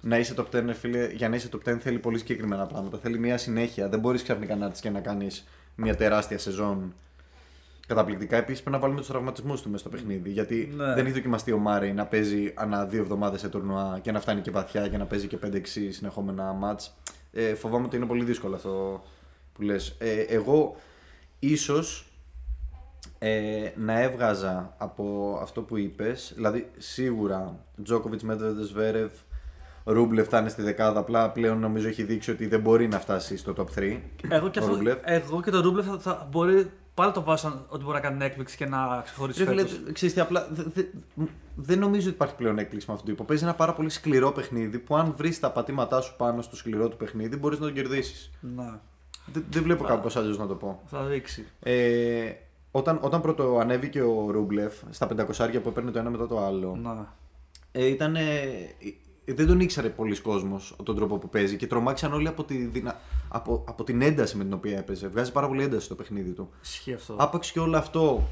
να 0.00 0.18
είσαι 0.18 0.34
top 0.36 0.56
10, 0.56 0.62
ρε 0.66 0.72
φίλε, 0.72 1.06
για 1.12 1.28
να 1.28 1.36
είσαι 1.36 1.48
top 1.52 1.68
10 1.70 1.76
θέλει 1.80 1.98
πολύ 1.98 2.18
συγκεκριμένα 2.18 2.66
πράγματα. 2.66 2.98
Θέλει 2.98 3.18
μια 3.18 3.38
συνέχεια. 3.38 3.88
Δεν 3.88 3.98
μπορείς 4.00 4.22
ξαφνικά 4.22 4.56
να 4.56 4.64
έρθεις 4.64 4.80
και 4.80 4.90
να 4.90 5.00
κάνεις 5.00 5.44
μια 5.74 5.94
τεράστια 5.96 6.38
σεζόν. 6.38 6.94
Καταπληκτικά. 7.86 8.36
Επίσης 8.36 8.60
πρέπει 8.60 8.76
να 8.76 8.82
βάλουμε 8.82 8.98
τους 9.00 9.08
τραυματισμούς 9.08 9.62
του 9.62 9.68
μέσα 9.70 9.80
στο 9.80 9.88
παιχνίδι. 9.96 10.30
Γιατί 10.30 10.72
Ναι. 10.76 10.94
δεν 10.94 11.04
έχει 11.06 11.14
δοκιμαστεί 11.14 11.52
ο 11.52 11.58
Μάρεϊ 11.58 11.92
να 11.92 12.06
παίζει 12.06 12.52
ανά 12.56 12.84
δύο 12.86 13.00
εβδομάδες 13.00 13.40
σε 13.40 13.48
τουρνουά 13.48 13.98
και 14.02 14.12
να 14.12 14.20
φτάνει 14.20 14.40
και 14.40 14.50
βαθιά 14.50 14.88
και 14.88 14.96
να 14.96 15.04
παίζει 15.06 15.26
και 15.26 15.36
5-6 15.36 15.92
συνεχόμενα 15.92 16.52
μάτς. 16.52 16.94
Ε, 17.32 17.54
φοβάμαι 17.54 17.84
ότι 17.86 17.96
είναι 17.96 18.06
πολύ 18.06 18.24
δύσκολο 18.24 18.54
αυτό 18.54 19.02
που 19.52 19.62
λες. 19.62 19.96
Ε, 19.98 20.20
εγώ 20.20 20.76
ίσως 21.38 22.06
ε, 23.18 23.70
να 23.76 24.00
έβγαζα 24.00 24.74
από 24.78 25.38
αυτό 25.42 25.60
που 25.62 25.76
είπες, 25.76 26.32
δηλαδή 26.34 26.70
σίγουρα 26.78 27.64
Τζόκοβιτ, 27.82 28.22
Μέτβεδε, 28.22 28.62
Σβέρευ, 28.64 29.10
Ρούμπλεφ 29.84 30.28
θα 30.28 30.38
είναι 30.38 30.48
στη 30.48 30.62
δεκάδα. 30.62 31.00
Απλά 31.00 31.30
πλέον 31.30 31.58
νομίζω 31.58 31.88
έχει 31.88 32.02
δείξει 32.02 32.30
ότι 32.30 32.46
δεν 32.46 32.60
μπορεί 32.60 32.88
να 32.88 32.98
φτάσει 32.98 33.36
στο 33.36 33.54
top 33.56 33.78
3. 33.78 34.00
Εγώ 34.28 34.48
και, 34.48 34.58
ο 34.58 34.62
αυτό, 34.62 34.74
Ρούμπλεφ. 34.74 34.98
εγώ 35.02 35.42
και 35.42 35.50
το 35.50 35.60
Ρούμπλεφ 35.60 35.86
θα, 35.86 35.98
θα 35.98 36.28
μπορεί 36.30 36.70
πάλι 36.94 37.12
το 37.12 37.22
βάζω 37.22 37.42
σαν 37.48 37.66
ότι 37.68 37.82
μπορεί 37.84 37.94
να 37.94 38.00
κάνει 38.00 38.24
έκπληξη 38.24 38.56
και 38.56 38.66
να 38.66 39.00
ξεχωρίσει 39.04 39.44
Ρε 39.44 39.50
φίλε, 39.50 39.62
φέτος. 39.66 39.92
ξέρεις 39.92 40.14
τι, 40.14 40.20
απλά 40.20 40.48
δε- 40.50 40.62
δε- 40.74 41.24
δεν 41.54 41.78
νομίζω 41.78 42.06
ότι 42.06 42.14
υπάρχει 42.14 42.34
πλέον 42.34 42.58
έκπληξη 42.58 42.86
με 42.88 42.92
αυτόν 42.92 43.06
τον 43.08 43.16
τύπο. 43.16 43.28
Παίζει 43.28 43.44
ένα 43.44 43.54
πάρα 43.54 43.72
πολύ 43.74 43.88
σκληρό 43.90 44.32
παιχνίδι 44.32 44.78
που 44.78 44.96
αν 44.96 45.14
βρεις 45.16 45.40
τα 45.40 45.50
πατήματά 45.50 46.00
σου 46.00 46.14
πάνω 46.16 46.42
στο 46.42 46.56
σκληρό 46.56 46.88
του 46.88 46.96
παιχνίδι 46.96 47.36
μπορείς 47.36 47.58
να 47.58 47.64
τον 47.66 47.74
κερδίσεις. 47.74 48.30
Να, 48.40 48.80
Δεν, 49.26 49.44
δεν 49.50 49.62
βλέπω 49.62 49.84
κάπως 49.84 50.16
αλλιώ 50.16 50.36
να 50.36 50.46
το 50.46 50.54
πω. 50.54 50.82
θα 50.86 51.02
δείξει. 51.02 51.46
Ε, 51.60 52.30
όταν, 52.70 52.98
όταν 53.02 53.20
πρώτο 53.20 53.58
ανέβηκε 53.58 54.02
ο 54.02 54.30
Ρούμπλεφ 54.30 54.74
στα 54.90 55.06
500 55.06 55.60
που 55.62 55.68
έπαιρνε 55.68 55.90
το 55.90 55.98
ένα 55.98 56.10
μετά 56.10 56.26
το 56.26 56.44
άλλο, 56.44 56.76
Να. 56.82 57.14
ε, 57.72 57.86
ήταν. 57.86 58.16
Δεν 59.26 59.46
τον 59.46 59.60
ήξερε 59.60 59.88
πολλοί 59.88 60.20
κόσμος 60.20 60.76
τον 60.82 60.96
τρόπο 60.96 61.18
που 61.18 61.28
παίζει 61.28 61.56
και 61.56 61.66
τρομάξαν 61.66 62.12
όλοι 62.12 62.28
από, 62.28 62.44
τη, 62.44 62.56
δυνα- 62.56 63.00
από, 63.28 63.64
από 63.68 63.84
την 63.84 64.02
ένταση 64.02 64.36
με 64.36 64.44
την 64.44 64.52
οποία 64.52 64.78
έπαιζε. 64.78 65.08
Βγάζει 65.08 65.32
πάρα 65.32 65.46
πολύ 65.48 65.62
ένταση 65.62 65.84
στο 65.84 65.94
παιχνίδι 65.94 66.30
του. 66.30 66.48
Ισχύει 66.62 66.92
αυτό. 66.92 67.14
Άπαξ 67.18 67.52
και 67.52 67.60
όλο 67.60 67.76
αυτό 67.76 68.28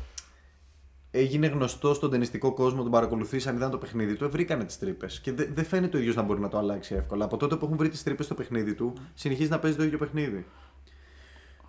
έγινε 1.11 1.47
γνωστό 1.47 1.95
στον 1.95 2.11
ταινιστικό 2.11 2.53
κόσμο, 2.53 2.83
τον 2.83 2.91
παρακολουθήσαν, 2.91 3.57
είδαν 3.57 3.71
το 3.71 3.79
παιχνίδι 3.79 4.15
του, 4.17 4.25
ε, 4.25 4.29
βρήκανε 4.29 4.65
τις 4.65 4.79
τρύπες. 4.79 5.21
Και 5.21 5.33
δεν 5.33 5.51
δεν 5.55 5.65
φαίνεται 5.65 5.97
ο 5.97 6.01
ίδιος 6.01 6.15
να 6.15 6.23
μπορεί 6.23 6.41
να 6.41 6.49
το 6.49 6.59
αλλάξει 6.59 6.95
εύκολα. 6.95 7.25
Από 7.25 7.37
τότε 7.37 7.57
που 7.57 7.65
έχουν 7.65 7.77
βρει 7.77 7.89
τις 7.89 8.03
τρύπες 8.03 8.25
στο 8.27 8.35
παιχνίδι 8.35 8.75
του, 8.75 8.93
συνεχίζει 9.15 9.51
να 9.51 9.59
παίζει 9.59 9.77
το 9.77 9.83
ίδιο 9.83 9.99
παιχνίδι. 9.99 10.47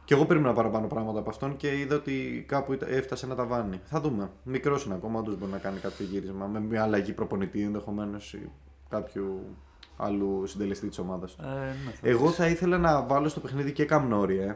Και 0.05 0.13
εγώ 0.13 0.25
περίμενα 0.25 0.53
παραπάνω 0.53 0.87
πράγματα 0.87 1.19
από 1.19 1.29
αυτόν 1.29 1.57
και 1.57 1.79
είδα 1.79 1.95
ότι 1.95 2.45
κάπου 2.47 2.73
ήταν- 2.73 2.89
έφτασε 2.91 3.27
να 3.27 3.35
τα 3.35 3.45
βάνει. 3.45 3.79
Θα 3.85 4.01
δούμε. 4.01 4.31
Μικρός 4.43 4.85
είναι 4.85 4.93
ακόμα, 4.93 5.19
όντως 5.19 5.37
μπορεί 5.37 5.51
να 5.51 5.57
κάνει 5.57 5.79
κάποιο 5.79 6.05
γύρισμα 6.05 6.45
με 6.47 6.59
μια 6.59 6.83
αλλαγή 6.83 7.13
προπονητή 7.13 7.61
ενδεχομένως 7.61 8.33
ή 8.33 8.49
κάποιου 8.93 9.55
άλλου 9.97 10.43
συντελεστή 10.47 10.87
της 10.87 10.97
ομάδας 10.99 11.35
του. 11.35 11.43
Ε, 11.43 11.47
ναι, 11.85 11.91
θα 11.91 12.07
Εγώ 12.07 12.19
δείξει. 12.25 12.35
θα 12.35 12.47
ήθελα 12.47 12.77
να 12.77 13.01
βάλω 13.03 13.27
στο 13.29 13.39
παιχνίδι 13.39 13.71
και 13.71 13.85
Καμνόρι, 13.85 14.37
ε, 14.37 14.55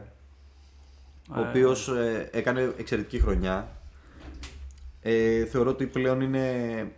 ο 1.36 1.40
Ε, 1.40 1.48
οποίος 1.48 1.90
έκανε 2.30 2.72
εξαιρετική 2.78 3.20
χρονιά. 3.20 3.68
Ε, 5.00 5.44
θεωρώ 5.44 5.70
ότι 5.70 5.86
πλέον 5.86 6.20
είναι, 6.20 6.46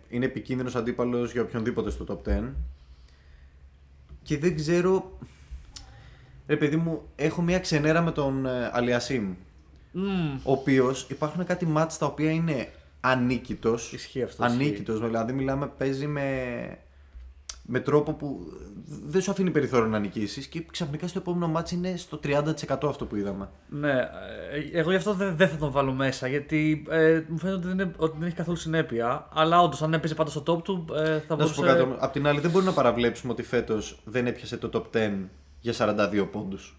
είναι 0.09 0.25
επικίνδυνος 0.25 0.75
αντίπαλος 0.75 1.31
για 1.31 1.41
οποιονδήποτε 1.41 1.89
στο 1.89 2.05
top 2.07 2.29
10. 2.29 2.53
Και 4.23 4.37
δεν 4.37 4.55
ξέρω... 4.55 5.17
Ρε 6.47 6.57
παιδί 6.57 6.75
μου, 6.75 7.01
έχω 7.15 7.41
μια 7.41 7.59
ξενέρα 7.59 8.01
με 8.01 8.11
τον 8.11 8.45
ε, 8.45 8.69
Αλιασίμ. 8.73 9.33
Μμμ, 9.91 10.35
Ο 10.43 10.51
οποίος 10.51 11.07
υπάρχουν 11.09 11.45
κάτι 11.45 11.65
μάτς 11.65 11.97
τα 11.97 12.05
οποία 12.05 12.31
είναι 12.31 12.71
ανίκητος. 12.99 13.93
Ισχύει 13.93 14.23
αυτό, 14.23 14.43
Ανίκητος, 14.43 14.99
δηλαδή 14.99 15.33
μιλάμε, 15.33 15.67
παίζει 15.67 16.07
με, 16.07 16.77
με 17.71 17.79
τρόπο 17.79 18.13
που 18.13 18.39
δεν 19.05 19.21
σου 19.21 19.31
αφήνει 19.31 19.51
περιθώριο 19.51 19.87
να 19.87 19.99
νικήσεις 19.99 20.47
και 20.47 20.65
ξαφνικά 20.71 21.07
στο 21.07 21.19
επόμενο 21.19 21.47
μάτς 21.47 21.71
είναι 21.71 21.95
στο 21.97 22.19
30% 22.23 22.43
αυτό 22.87 23.05
που 23.05 23.15
είδαμε. 23.15 23.49
Ναι, 23.69 23.91
ε, 23.91 24.79
εγώ 24.79 24.89
γι' 24.89 24.95
αυτό 24.95 25.13
δεν, 25.13 25.35
δεν 25.37 25.47
θα 25.49 25.55
τον 25.57 25.71
βάλω 25.71 25.91
μέσα 25.93 26.27
γιατί 26.27 26.83
ε, 26.89 27.21
μου 27.27 27.37
φαίνεται 27.37 27.57
ότι 27.57 27.67
δεν, 27.67 27.79
είναι- 27.79 27.93
ότι 27.97 28.17
δεν 28.17 28.27
έχει 28.27 28.35
καθόλου 28.35 28.57
συνέπεια. 28.57 29.27
Αλλά 29.33 29.61
όντως, 29.61 29.81
αν 29.81 29.93
έπαιζε 29.93 30.15
πάντα 30.15 30.29
στο 30.29 30.43
top 30.47 30.63
του, 30.63 30.85
ε, 30.93 30.95
θα 31.03 31.05
Να 31.09 31.19
σου 31.19 31.27
πω 31.27 31.35
μπορούσε. 31.37 31.61
κάτι, 31.61 31.81
όμως. 31.81 31.97
απ' 31.99 32.11
την 32.11 32.27
άλλη 32.27 32.39
δεν 32.39 32.51
μπορεί 32.51 32.65
να 32.65 32.71
παραβλέψουμε 32.71 33.31
ότι 33.31 33.43
φέτος 33.43 34.01
δεν 34.05 34.27
έπιασε 34.27 34.57
το 34.57 34.69
top 34.73 34.97
10 34.97 35.29
για 35.59 35.73
42 35.73 36.25
πόντους. 36.31 36.75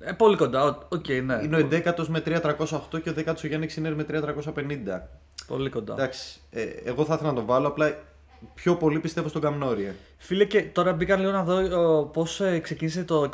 Ε, 0.00 0.12
πολύ 0.12 0.36
κοντά, 0.36 0.64
ο- 0.64 0.86
οκ, 0.88 1.08
ναι. 1.08 1.40
Είναι 1.42 1.56
ο 1.56 1.68
11ος 1.70 2.08
με 2.08 2.20
308 2.20 3.00
και 3.02 3.10
ο 3.10 3.12
10ος 3.16 3.44
ο 3.44 3.46
Γιάννικ 3.46 3.66
Σίνερ 3.66 3.94
με 3.94 4.04
350. 4.04 5.08
Πολύ 5.46 5.70
κοντά. 5.70 5.92
Εντάξει, 5.92 6.40
ε, 6.50 6.62
εγώ 6.62 7.04
θα 7.04 7.14
ήθελα 7.14 7.28
να 7.30 7.34
τον 7.36 7.44
βάλω, 7.46 7.66
απλά 7.68 7.98
πιο 8.54 8.74
πολύ 8.76 8.98
πιστεύω 8.98 9.28
στον 9.28 9.40
Καμ 9.42 9.61
Νόρι. 9.61 9.92
Φίλε, 10.16 10.44
και 10.44 10.62
τώρα 10.62 10.92
μπήκα 10.92 11.16
λίγο 11.16 11.30
να 11.30 11.42
δω 11.44 12.04
πώς 12.12 12.40
ξεκίνησε 12.62 13.04
το 13.04 13.22
21 13.22 13.26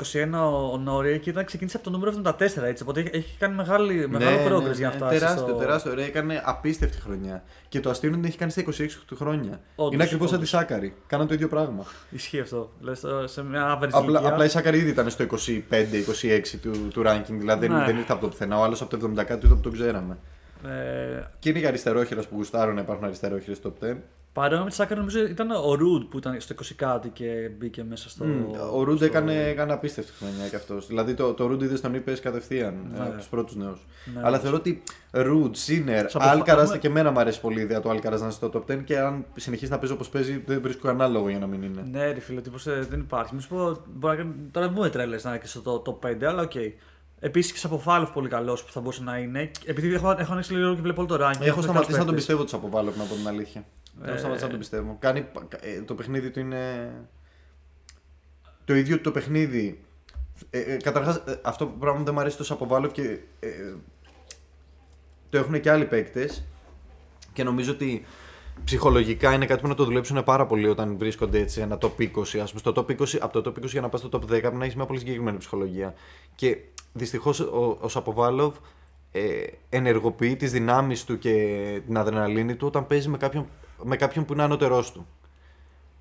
ο 0.72 0.76
Νόρι 0.78 1.18
και 1.18 1.30
ήταν 1.30 1.44
ξεκίνησε 1.44 1.76
από 1.76 1.90
το 1.90 1.98
νούμερο 1.98 2.12
74 2.24 2.62
έτσι. 2.62 2.82
Οπότε 2.82 3.00
έχει- 3.00 3.10
έχει 3.12 3.36
κάνει 3.38 3.54
μεγάλη, 3.54 4.08
μεγάλο 4.08 4.36
ναι, 4.36 4.46
progress 4.46 4.68
ναι, 4.68 4.74
για 4.74 4.88
να 4.88 4.92
ναι, 4.94 4.96
φτάσει. 4.96 5.18
Τεράστιο, 5.18 5.46
στο... 5.46 5.56
τεράστιο. 5.56 5.94
Ρε, 5.94 6.04
έκανε 6.04 6.42
απίστευτη 6.44 7.00
χρονιά. 7.00 7.42
Και 7.68 7.80
το 7.80 7.90
αστείο 7.90 8.08
είναι 8.08 8.18
ότι 8.18 8.26
έχει 8.28 8.38
κάνει 8.38 8.50
στα 8.50 8.62
26 8.62 8.86
του 9.06 9.16
χρόνια. 9.16 9.60
Όντως, 9.74 9.94
είναι 9.94 10.02
ακριβώς 10.02 10.28
σαν 10.30 10.38
τη 10.40 10.44
όντως. 10.44 10.60
Σάκαρη. 10.60 10.94
Κάναν 11.06 11.26
το 11.26 11.34
ίδιο 11.34 11.48
πράγμα. 11.48 11.84
Ισχύει 12.10 12.40
αυτό. 12.40 12.70
Λες, 12.80 13.00
το- 13.00 13.26
σε 13.26 13.44
μια 13.44 13.78
average 13.78 13.88
Απλά, 13.92 14.00
ηλικία. 14.10 14.28
απλά 14.28 14.44
η 14.44 14.48
Σάκαρη 14.48 14.78
ήδη 14.78 14.88
ήταν 14.90 15.10
στο 15.10 15.22
25-26 15.24 16.58
του, 16.62 16.88
του 16.92 17.02
ranking. 17.06 17.24
Δηλαδή 17.38 17.66
δεν- 17.66 17.76
Ναι. 17.76 17.84
δεν 17.84 17.96
ήρθε 17.96 18.12
από 18.12 18.20
το 18.20 18.28
πουθενά. 18.28 18.58
Ο 18.58 18.62
άλλος 18.62 18.80
από 18.80 18.90
το 18.90 18.96
70 18.96 19.24
κάτι 19.24 19.46
που 19.46 19.56
τον 19.62 19.72
ξέραμε. 19.72 20.18
Ε, 20.64 21.22
Και 21.38 21.48
είναι 21.48 21.58
για 21.58 21.68
αριστερόχειρα 21.68 22.20
που 22.20 22.28
γουστάρουν 22.36 22.74
να 22.74 22.80
υπάρχουν 22.80 23.04
αριστερόχειρες 23.04 23.56
στο 23.56 23.72
top 23.80 23.84
10. 23.84 23.96
Παρόμοιο 24.35 24.62
με 24.64 24.68
τη 24.70 24.75
Σάκαρη 24.77 25.01
νομίζω 25.01 25.18
ήταν 25.27 25.51
ο 25.51 25.75
Ρουντ 25.75 26.03
που 26.03 26.18
ήταν 26.18 26.40
στο 26.40 26.55
20 26.62 26.73
κάτι 26.77 27.09
και 27.09 27.51
μπήκε 27.59 27.85
μέσα 27.85 28.09
στο. 28.11 28.25
Μμ, 28.25 28.44
ο 28.75 28.83
Ρούντ 28.83 28.97
στο- 28.97 29.05
έκανε, 29.05 29.49
έκανε 29.49 29.73
απίστευτη 29.73 30.12
χρονιά 30.18 30.49
κι 30.49 30.57
αυτός. 30.57 30.87
Δηλαδή 30.87 31.14
το, 31.14 31.33
το 31.35 31.47
Ρούντ 31.47 31.62
είδες 31.62 31.79
στον 31.79 31.94
είπε 31.94 32.12
κατευθείαν 32.12 32.75
Ναι. 32.92 32.99
ε, 32.99 33.03
από 33.03 33.16
τους 33.18 33.27
πρώτους 33.27 33.57
νέους. 33.57 33.87
Ναι, 34.14 34.18
Αλλά 34.18 34.29
όντως. 34.29 34.40
θεωρώ 34.40 34.57
ότι 34.57 34.83
Ρούντ, 35.11 35.55
Σίνερ, 35.55 36.11
Σαποβα- 36.11 36.30
Άλκαρας 36.31 36.62
έχουμε- 36.62 36.79
και 36.79 36.87
εμένα 36.87 37.11
μου 37.11 37.18
αρέσει 37.18 37.40
πολύ 37.40 37.59
η 37.59 37.62
ιδέα 37.62 37.81
του 37.81 37.90
Άλκαρας 37.90 38.18
να 38.20 38.25
είναι 38.27 38.35
στο 38.35 38.51
top 38.55 38.70
10 38.70 38.83
και 38.85 38.99
αν 38.99 39.25
συνεχίσει 39.37 39.70
να 39.70 39.79
παίζει 39.79 39.94
όπως 39.94 40.09
παίζει, 40.09 40.42
δεν 40.47 40.61
βρίσκω 40.62 40.87
κανένα 40.87 41.09
λόγο 41.09 41.29
για 41.29 41.38
να 41.38 41.47
μην 41.47 41.62
είναι. 41.62 41.87
Ναι, 41.90 42.12
ρε 42.12 42.20
φίλε, 42.20 42.40
τύπος, 42.40 42.66
ε, 42.66 42.87
δεν 42.90 43.01
υπάρχει. 43.01 43.35
Μη 43.35 43.40
σου 43.40 43.49
πω, 43.49 43.77
μπορεί 43.94 44.16
να 44.16 44.23
κάνει- 44.23 44.35
τώρα 44.51 44.66
δεν 44.66 44.75
μου 44.77 44.83
είναι 44.83 44.92
τρελό 44.92 45.16
να 45.23 45.31
είναι 45.31 45.38
και 45.38 45.47
στο 45.47 45.83
top 45.87 45.99
5, 46.09 46.25
αλλά 46.27 46.42
οκ. 46.42 46.53
Επίσης 47.24 47.52
και 47.52 47.58
Σαποβάλοφ 47.59 48.11
πολύ 48.10 48.28
καλός 48.28 48.64
που 48.64 48.72
θα 48.72 48.80
μπορούσε 48.80 49.02
να 49.02 49.18
είναι. 49.18 49.50
Επειδή 49.64 49.94
έχω, 49.94 50.10
έχω 50.10 50.32
ανοίξει 50.32 50.54
λίγο 50.54 50.74
και 50.74 50.80
βλέπω 50.80 51.02
όλο 51.02 51.18
το 51.18 51.26
ranking. 51.26 51.40
Έχω 51.40 51.62
σταματήσει 51.62 51.90
να 51.90 51.96
τον 51.96 52.06
παίκτες. 52.06 52.14
πιστεύω 52.14 52.44
Τον 52.44 52.57
Σαποβάλοφ, 52.57 52.92
να 52.96 53.04
πω 53.04 53.14
την 53.14 53.28
αλήθεια. 53.28 53.64
Ε, 54.02 54.08
Έχω 54.08 54.18
σταματήσει 54.18 54.44
να 54.44 54.50
τον 54.50 54.58
πιστεύω. 54.58 54.96
Κάνει, 55.00 55.26
ε, 55.60 55.82
το 55.82 55.94
παιχνίδι 55.94 56.30
του 56.30 56.40
είναι. 56.40 56.92
Το 58.64 58.74
ίδιο 58.74 59.00
το 59.00 59.10
παιχνίδι. 59.10 59.84
Ε, 60.50 60.60
ε, 60.60 60.76
Καταρχάς, 60.76 61.22
αυτό 61.42 61.66
που 61.66 61.78
πράγμα 61.78 62.02
δεν 62.02 62.14
μου 62.14 62.20
αρέσει 62.20 62.37
τόσο 62.37 62.54
από 62.54 62.66
Valve 62.70 62.92
και 62.92 63.18
ε, 63.40 63.48
το 65.30 65.38
έχουν 65.38 65.60
και 65.60 65.70
άλλοι 65.70 65.84
παίκτες. 65.84 66.44
Και 67.32 67.44
νομίζω 67.44 67.72
ότι 67.72 68.04
ψυχολογικά 68.64 69.32
είναι 69.32 69.46
κάτι 69.46 69.60
που 69.60 69.68
να 69.68 69.74
το 69.74 69.84
δουλέψουν 69.84 70.24
πάρα 70.24 70.46
πολύ 70.46 70.68
όταν 70.68 70.96
βρίσκονται 70.98 71.38
έτσι 71.38 71.60
ένα 71.60 71.78
top 71.80 71.92
20. 71.98 72.08
Ας 72.20 72.28
πούμε, 72.28 72.42
στο 72.54 72.72
top 72.76 73.00
20 73.00 73.18
από 73.20 73.40
το 73.40 73.52
top 73.56 73.64
20 73.64 73.68
για 73.68 73.80
να 73.80 73.88
πας 73.88 74.00
στο 74.00 74.08
top 74.12 74.22
10 74.22 74.26
πρέπει 74.26 74.56
να 74.56 74.64
έχεις 74.64 74.76
μια 74.76 74.87
πολύ 74.87 74.98
συγκεκριμένη 74.98 75.38
ψυχολογία. 75.38 75.94
Και 76.34 76.58
δυστυχώς 76.94 77.40
ο, 77.40 77.78
ο 77.80 77.88
Σαποβάλοβ 77.88 78.54
ε, 79.12 79.46
ενεργοποιεί 79.68 80.37
τις 80.37 80.52
δυνάμεις 80.52 81.04
του 81.04 81.18
και 81.18 81.33
την 81.87 81.96
αδρεναλίνη 81.96 82.57
του 82.57 82.66
όταν 82.66 82.87
παίζει 82.87 83.09
με 83.09 83.16
κάποιον, 83.16 83.46
με 83.83 83.96
κάποιον 83.96 84.24
που 84.24 84.33
είναι 84.33 84.42
ανώτερός 84.42 84.92
του. 84.92 85.07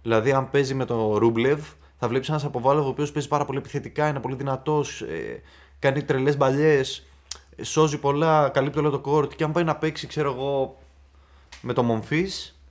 Δηλαδή, 0.01 0.31
αν 0.31 0.49
παίζει 0.49 0.73
με 0.73 0.85
τον 0.85 1.15
Ρούμπλεβ, 1.15 1.67
θα 1.99 2.07
βλέπεις 2.07 2.29
ένα 2.29 2.39
Σαποβάλοβ 2.39 2.85
ο 2.85 2.89
οποίος 2.89 3.11
παίζει 3.11 3.27
πάρα 3.27 3.45
πολύ 3.45 3.57
επιθετικά, 3.57 4.07
είναι 4.07 4.19
πολύ 4.19 4.35
δυνατός, 4.35 5.01
ε, 5.01 5.41
κάνει 5.79 6.03
τρελές 6.03 6.37
μπαλιές, 6.37 7.07
σώζει 7.61 7.97
πολλά, 7.97 8.49
καλύπτει 8.49 8.79
όλο 8.79 8.89
το 8.89 8.99
κόρτ. 8.99 9.33
Και 9.33 9.43
αν 9.43 9.51
πάει 9.51 9.63
να 9.63 9.75
παίξει, 9.75 10.07
ξέρω 10.07 10.31
εγώ, 10.31 10.77
με 11.61 11.73
το 11.73 11.83
Μομφής, 11.83 12.62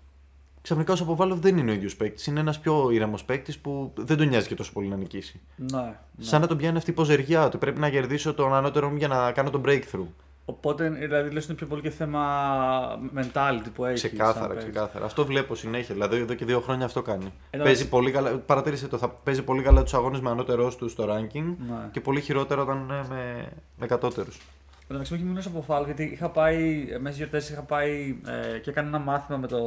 ξαφνικά 0.62 0.92
ο 0.92 0.96
Σαποβάλοβ 0.96 1.38
δεν 1.38 1.56
είναι 1.58 1.70
ο 1.70 1.74
ίδιος 1.74 1.96
παίκτης. 1.96 2.26
Είναι 2.26 2.40
ένας 2.40 2.58
πιο 2.60 2.90
ήρεμος 2.90 3.24
παίκτης 3.24 3.58
που 3.58 3.92
δεν 3.96 4.16
τον 4.16 4.28
νοιάζει 4.28 4.48
και 4.48 4.54
τόσο 4.54 4.72
πολύ 4.72 4.88
να 4.88 4.96
νικήσει. 4.96 5.40
Ναι, 5.56 5.80
ναι. 5.80 5.94
Σαν 6.18 6.40
να 6.40 6.46
τον 6.46 6.56
πιάνει 6.56 6.76
αυτή 6.76 6.90
η 6.90 6.94
ποζεριά 6.94 7.44
ότι 7.44 7.56
πρέπει 7.58 7.80
να 7.80 7.90
κερδίσω 7.90 8.34
τον 8.34 8.54
ανώτερο 8.54 8.90
μου 8.90 8.96
για 8.96 9.08
να 9.08 9.32
κάνω 9.32 9.50
τον 9.50 9.62
breakthrough. 9.66 10.06
Οπότε 10.44 10.88
δηλαδή 10.88 11.30
λες 11.30 11.44
είναι 11.46 11.54
πιο 11.54 11.66
πολύ 11.66 11.82
και 11.82 11.90
θέμα 11.90 12.20
mentality 13.16 13.66
που 13.74 13.84
έχεις. 13.84 14.02
Ξεκάθαρα, 14.02 14.54
ξεκάθαρα. 14.54 15.04
Αυτό 15.04 15.24
βλέπω 15.24 15.54
συνέχεια. 15.54 15.94
Δηλαδή 15.94 16.16
εδώ 16.16 16.34
και 16.34 16.44
δύο 16.44 16.60
χρόνια 16.60 16.84
αυτό 16.84 17.02
κάνει. 17.02 17.32
Ενώ- 17.50 17.64
παίζει 17.64 17.88
πολύ 17.88 18.10
καλά, 18.10 18.30
παρατήρησε 18.30 18.88
το, 18.88 18.98
θα 18.98 19.08
παίζει 19.08 19.42
πολύ 19.42 19.62
καλά 19.62 19.82
τους 19.82 19.94
αγώνες 19.94 20.20
με 20.20 20.30
ανώτερός 20.30 20.76
του 20.76 20.88
στο 20.88 21.04
ranking 21.04 21.42
Ναι. 21.68 21.88
και 21.90 22.00
πολύ 22.00 22.20
χειρότερα 22.20 22.62
όταν 22.62 22.78
είναι 22.78 23.04
με, 23.08 23.48
με 23.78 23.86
κατώτερους. 23.86 24.40
Εν 24.92 24.98
τω 24.98 25.04
μεταξύ, 25.04 25.24
μου 25.24 25.32
έχει 25.34 25.44
μείνει 25.46 25.56
από 25.56 25.74
φάλ 25.74 25.84
γιατί 25.84 26.02
είχα 26.02 26.28
πάει 26.28 26.88
ε, 26.92 26.98
μέσα 26.98 27.16
γιορτές, 27.16 27.50
είχα 27.50 27.62
πάει 27.62 28.18
ε, 28.26 28.58
και 28.58 28.70
έκανα 28.70 28.88
ένα 28.88 28.98
μάθημα 28.98 29.38
με, 29.38 29.46
το, 29.46 29.58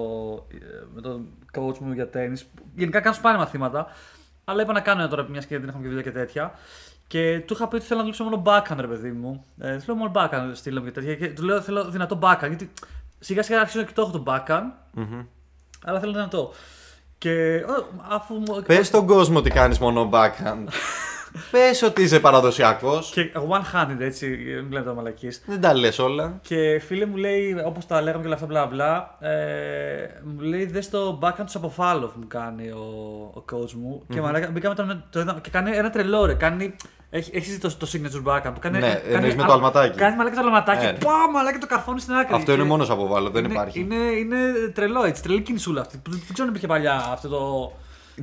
ε, 0.52 0.58
με 0.94 1.02
τον 1.02 1.26
coach 1.58 1.78
μου 1.78 1.94
για 1.94 2.10
τέννη. 2.10 2.40
Γενικά 2.76 3.00
κάνω 3.00 3.16
σπάνια 3.16 3.40
μαθήματα, 3.40 3.88
αλλά 4.46 4.62
είπα 4.62 4.74
να 4.74 4.80
κάνω 4.80 5.00
ένα 5.00 5.10
τώρα 5.10 5.26
μια 5.30 5.42
και 5.42 5.60
δεν 5.60 5.68
έχουμε 5.68 5.84
και 5.84 5.88
δουλειά 5.88 6.04
και 6.04 6.12
τέτοια. 6.12 6.54
Και 7.08 7.40
του 7.46 7.54
είχα 7.54 7.68
πει 7.68 7.76
ότι 7.76 7.86
θέλω 7.86 8.02
να 8.02 8.06
δουλέψω 8.06 8.24
μόνο 8.24 8.44
backhand, 8.46 8.78
ρε 8.80 8.88
παιδί 8.88 9.12
μου. 9.12 9.46
Ε, 9.60 9.80
θέλω 9.80 9.98
μόνο 9.98 10.12
backhand 10.16 10.52
στείλω 10.54 10.80
μου 10.80 10.86
και 10.86 10.92
τέτοια. 10.92 11.16
Και 11.16 11.30
του 11.30 11.44
λέω 11.44 11.62
θέλω 11.62 11.90
δυνατό 11.90 12.20
backhand. 12.22 12.48
Γιατί 12.48 12.72
σιγά 13.20 13.44
σιγά 13.44 13.60
αρχίζω 13.60 13.84
και 13.84 13.94
το 13.94 14.02
έχω 14.02 14.12
το 14.12 14.24
backhand, 14.28 14.72
αλλά 15.84 16.00
θέλω 16.00 16.12
δυνατό. 16.12 16.52
Και 17.18 17.56
ο, 17.56 18.04
αφού 18.10 18.34
μου. 18.34 18.64
Πες 18.66 18.88
στον 18.88 19.06
κόσμο 19.06 19.38
ότι 19.38 19.50
κάνεις 19.50 19.80
μόνο 19.80 20.10
backhand. 20.14 20.68
Πες 21.52 21.82
ότι 21.82 22.02
είσαι 22.04 22.20
παραδοσιακός. 22.20 23.10
Και 23.12 23.32
one-handed 23.34 24.00
έτσι, 24.00 24.28
μην 24.28 24.72
λέμε 24.72 24.86
τα 24.86 24.94
μαλακίε. 24.94 25.32
Δεν 25.46 25.62
τα 25.62 25.74
λες 25.74 26.00
όλα. 26.00 26.40
Και 26.42 26.82
φίλε 26.86 27.06
μου 27.06 27.16
λέει, 27.16 27.62
όπως 27.66 27.86
τα 27.86 28.02
λέγαμε 28.02 28.20
και 28.22 28.26
όλα 28.28 28.36
αυτά 28.36 28.48
μπλα 28.48 28.66
μπλα, 28.66 29.18
ε, 29.20 30.22
μου 30.24 30.40
λέει 30.40 30.66
δες 30.66 30.90
το 30.90 31.20
backhand 31.22 31.44
τους 31.46 31.56
από 31.56 31.70
Φάλοφ 31.70 32.16
μου 32.16 32.28
κάνει 32.28 32.70
ο, 32.70 32.84
ο 33.36 33.44
coach 33.52 33.72
μου. 33.72 34.04
Και 34.10 34.22
μαλάκα, 34.22 34.50
μπήκαμε 34.52 34.76
το, 34.76 35.02
το 35.10 35.20
είδαμε 35.20 35.40
και 35.42 35.50
κάνει 35.50 35.72
ένα 35.78 35.90
τρελό 35.90 36.26
ρε. 36.26 36.34
Κάνει, 36.34 36.76
έχει, 37.10 37.32
έχει 37.34 37.58
το, 37.58 37.78
το 37.78 37.88
signature 37.92 38.32
backhand 38.32 38.52
που 38.54 38.60
κάνει. 38.60 38.80
Ναι, 38.80 38.88
κάνει 38.94 39.14
εννοείς 39.16 39.36
με 39.36 39.44
το 39.44 39.52
α- 39.52 39.56
αλματάκι. 39.56 39.98
Κάνει 39.98 40.16
μαλάκα 40.16 40.36
το 40.36 40.48
αλματάκι. 40.48 40.86
Ε. 40.86 40.92
Πα, 40.92 41.12
μαλάκα 41.34 41.58
το 41.58 41.68
καρφώνεις 41.68 42.02
στην 42.02 42.14
άκρη. 42.16 42.36
Αυτό 42.36 42.52
είναι 42.52 42.62
Και 42.62 42.68
μόνος 42.68 42.90
από 42.90 43.08
βάλω, 43.08 43.30
δεν 43.30 43.44
είναι, 43.44 43.54
υπάρχει. 43.54 43.80
Είναι, 43.80 43.96
είναι 43.96 44.38
τρελό 44.74 45.04
έτσι, 45.04 45.24
τρελή 45.24 45.42
κινησούλα 45.42 45.82
αυτή. 45.82 45.98
που 45.98 46.10
Δεν 46.12 46.20
δεν 46.26 46.34
ξέρω 46.34 46.48
αν 46.48 46.56
υπήρχε 46.56 46.68
παλιά 46.68 47.10
αυτό 47.12 47.28
το. 47.28 47.72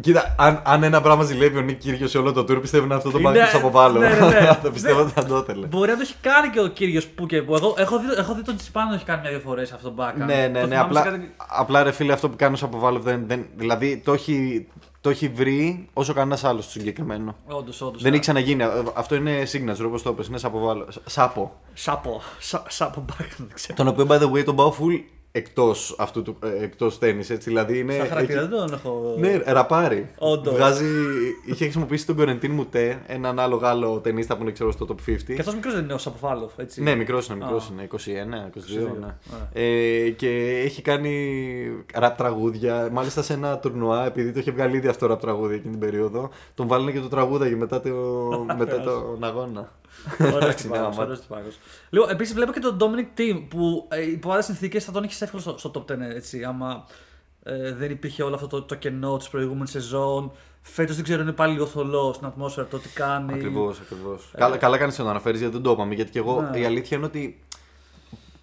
Κοίτα, 0.01 0.35
αν, 0.39 0.63
αν 0.65 0.83
ένα 0.83 1.01
πράγμα 1.01 1.25
ζηλεύει 1.25 1.59
ο 1.59 1.61
Νίκ 1.61 1.79
Κύριο 1.79 2.09
σε 2.09 2.19
όλο 2.19 2.33
το 2.33 2.41
tour, 2.41 2.61
πιστεύω 2.61 2.85
είναι 2.85 2.95
αυτό 2.95 3.11
το 3.11 3.19
Είναι- 3.19 3.31
backhand 3.31 3.51
του 3.51 3.57
αποβάλλω. 3.57 3.99
ναι, 3.99 4.09
ναι, 4.09 4.15
ναι. 4.41 4.59
το 4.63 4.71
πιστεύω 4.71 5.01
ότι 5.01 5.11
θα 5.11 5.25
το 5.25 5.37
ήθελε. 5.37 5.67
Μπορεί 5.67 5.91
να 5.91 5.97
το 5.97 6.03
έχει 6.03 6.15
κάνει 6.21 6.49
και 6.49 6.61
ο 6.61 6.67
κύριο 6.67 7.03
που 7.15 7.27
και 7.27 7.43
που. 7.43 7.55
Εγώ 7.55 7.75
έχω 7.79 7.99
δει, 7.99 8.07
έχω 8.17 8.35
δει 8.35 8.43
τον 8.43 8.57
Τσιπάνο 8.57 8.85
να 8.87 8.91
το 8.91 8.97
έχει 8.97 9.05
κάνει 9.05 9.21
μια-δύο 9.21 9.41
φορέ 9.41 9.63
αυτό 9.63 9.91
το 9.91 9.95
backhand. 10.03 10.17
Ναι, 10.17 10.25
ναι, 10.25 10.47
Το 10.47 10.67
ναι. 10.67 10.75
θυμάμαι 10.75 10.77
Απλά, 10.79 11.03
σε 11.03 11.09
κάτι- 11.11 11.35
απλά 11.49 11.83
ρε 11.83 11.93
φίλε, 11.93 12.13
αυτό 12.13 12.29
που 12.29 12.37
κάνει 12.37 12.59
από 12.63 12.81
Valve 12.89 13.01
δεν, 13.01 13.25
δεν. 13.27 13.47
Δηλαδή 13.57 14.03
το 14.05 14.13
έχει, 14.13 14.67
το 15.01 15.11
έχει 15.11 15.29
βρει 15.29 15.89
όσο 15.93 16.13
κανένα 16.13 16.39
άλλο 16.43 16.61
στο 16.61 16.71
συγκεκριμένο. 16.71 17.37
Όντως, 17.47 17.81
όντως. 17.81 18.03
Δεν 18.03 18.13
έχει 18.13 18.21
ξαναγίνει. 18.21 18.63
Ε, 18.63 18.69
Αυτό 18.95 19.15
είναι 19.15 19.43
signature 19.53 19.85
όπω 19.87 20.01
το 20.03 20.11
είπες, 20.11 20.27
Είναι 20.27 20.39
σαποβάλλο. 20.39 20.89
Σάπο. 21.05 21.53
Σάπο. 21.75 22.23
Σα- 22.39 22.65
Σάπο 22.69 23.05
backhand, 23.11 23.35
δεν 23.39 23.51
ξέρω. 23.55 23.75
Τον 23.77 23.89
οποίο 23.89 24.07
by 24.11 24.19
the 24.23 24.31
way 24.33 24.45
τον 24.45 24.57
πάω 24.57 24.75
full 24.81 25.01
εκτός 25.33 25.95
αυτού 25.99 26.23
του 26.23 26.37
ε, 26.43 26.65
εκτός 26.65 26.99
τέννις, 26.99 27.31
έτσι. 27.31 27.49
Δηλαδή 27.49 27.79
είναι. 27.79 27.93
Σαν 27.93 28.07
χαρακτήρα 28.07 28.41
έχει- 28.41 28.49
δεν 28.49 28.59
τον 28.59 28.73
έχω. 28.73 29.15
Ναι, 29.19 29.37
ραπάρι. 29.47 30.11
Όντως. 30.19 30.55
Βγάζει. 30.55 30.85
Είχε 31.47 31.63
χρησιμοποιήσει 31.65 32.07
τον 32.07 32.17
Κορεντίν 32.17 32.51
Μουτέ, 32.51 33.03
έναν 33.07 33.39
άλλο 33.39 33.57
Γάλλο 33.57 33.99
ταινίστα 34.03 34.37
που 34.37 34.43
είναι 34.43 34.53
ξέρω 34.53 34.71
στο 34.73 34.87
top 34.89 35.11
50. 35.11 35.17
Και 35.35 35.41
αυτός 35.41 35.55
μικρός 35.55 35.75
δεν 35.75 35.85
είναι 35.85 35.93
ο 35.93 35.99
Σαποφάλοφ, 35.99 36.53
έτσι. 36.59 36.83
Ναι, 36.83 36.95
μικρός 36.95 37.27
είναι, 37.27 37.37
μικρός 37.45 37.65
Α. 37.69 37.73
είναι. 37.73 37.83
21, 37.83 38.47
22. 38.47 38.91
22, 38.91 38.97
ναι. 39.01 39.15
Ε, 39.63 40.11
και 40.11 40.61
έχει 40.65 40.83
κάνει 40.83 41.37
ραπ 41.95 42.17
τραγούδια. 42.17 42.89
Μάλιστα 42.93 43.23
σε 43.23 43.33
ένα 43.33 43.59
τουρνουά, 43.59 44.07
επειδή 44.07 44.33
το 44.33 44.39
είχε 44.39 44.51
βγάλει 44.51 44.77
ήδη 44.77 44.89
αυτό 44.89 45.07
ραπ 45.07 45.21
τραγούδι 45.21 45.55
εκείνη 45.55 45.71
την 45.71 45.81
περίοδο, 45.81 46.31
τον 46.55 46.67
βάλανε 46.67 46.91
και 46.93 47.01
το 47.01 47.09
τραγούδα 47.09 47.47
μετά, 47.57 47.81
το, 47.81 47.91
μετά 48.59 48.81
τον 48.81 49.25
αγώνα. 49.25 49.73
Ωραίος 50.21 50.37
Εντάξει, 50.37 50.69
ναι, 50.69 50.73
τυπάκος, 50.73 50.95
άμα- 50.95 51.03
ωραίος 51.05 51.21
τυπάκος. 51.21 51.59
Λοιπόν, 51.91 52.11
επίσης 52.11 52.35
βλέπω 52.35 52.53
και 52.53 52.61
τον 52.61 52.77
Dominic 52.81 53.21
Team 53.21 53.45
που 53.49 53.87
ε, 53.91 54.03
υπό 54.11 54.31
άλλες 54.33 54.45
συνθήκες 54.45 54.85
θα 54.85 54.93
τον 54.93 55.05
έχεις 55.05 55.21
εύκολο 55.21 55.43
στο, 55.43 55.59
στο 55.59 55.71
top 55.75 55.93
10 55.93 55.97
έτσι. 56.01 56.45
Άμα 56.45 56.85
ε, 57.43 57.73
δεν 57.73 57.91
υπήρχε 57.91 58.23
όλο 58.23 58.35
αυτό 58.35 58.47
το, 58.47 58.63
το 58.63 58.75
κενό 58.75 59.17
της 59.17 59.29
προηγούμενης 59.29 59.71
σεζόν. 59.71 60.33
Φέτος 60.63 60.95
δεν 60.95 61.05
ξέρω, 61.05 61.23
είναι 61.23 61.33
πάλι 61.33 61.53
λίγο 61.53 61.67
θολό 61.67 62.13
στην 62.13 62.27
ατμόσφαιρα 62.27 62.67
το 62.67 62.79
τι 62.79 62.89
κάνει. 62.89 63.33
Ακριβώς, 63.33 63.81
ακριβώς. 63.81 64.31
Καλά, 64.37 64.57
καλά 64.57 64.79
κάνεις 64.79 64.99
να 64.99 65.05
το 65.05 65.11
αναφέρεις 65.11 65.39
γιατί 65.41 65.55
δεν 65.55 65.63
το 65.63 65.71
είπαμε. 65.71 65.95
Γιατί 65.95 66.11
και 66.11 66.19
εγώ 66.19 66.41
Ναι. 66.43 66.59
η 66.59 66.65
αλήθεια 66.65 66.97
είναι 66.97 67.07
ότι 67.07 67.41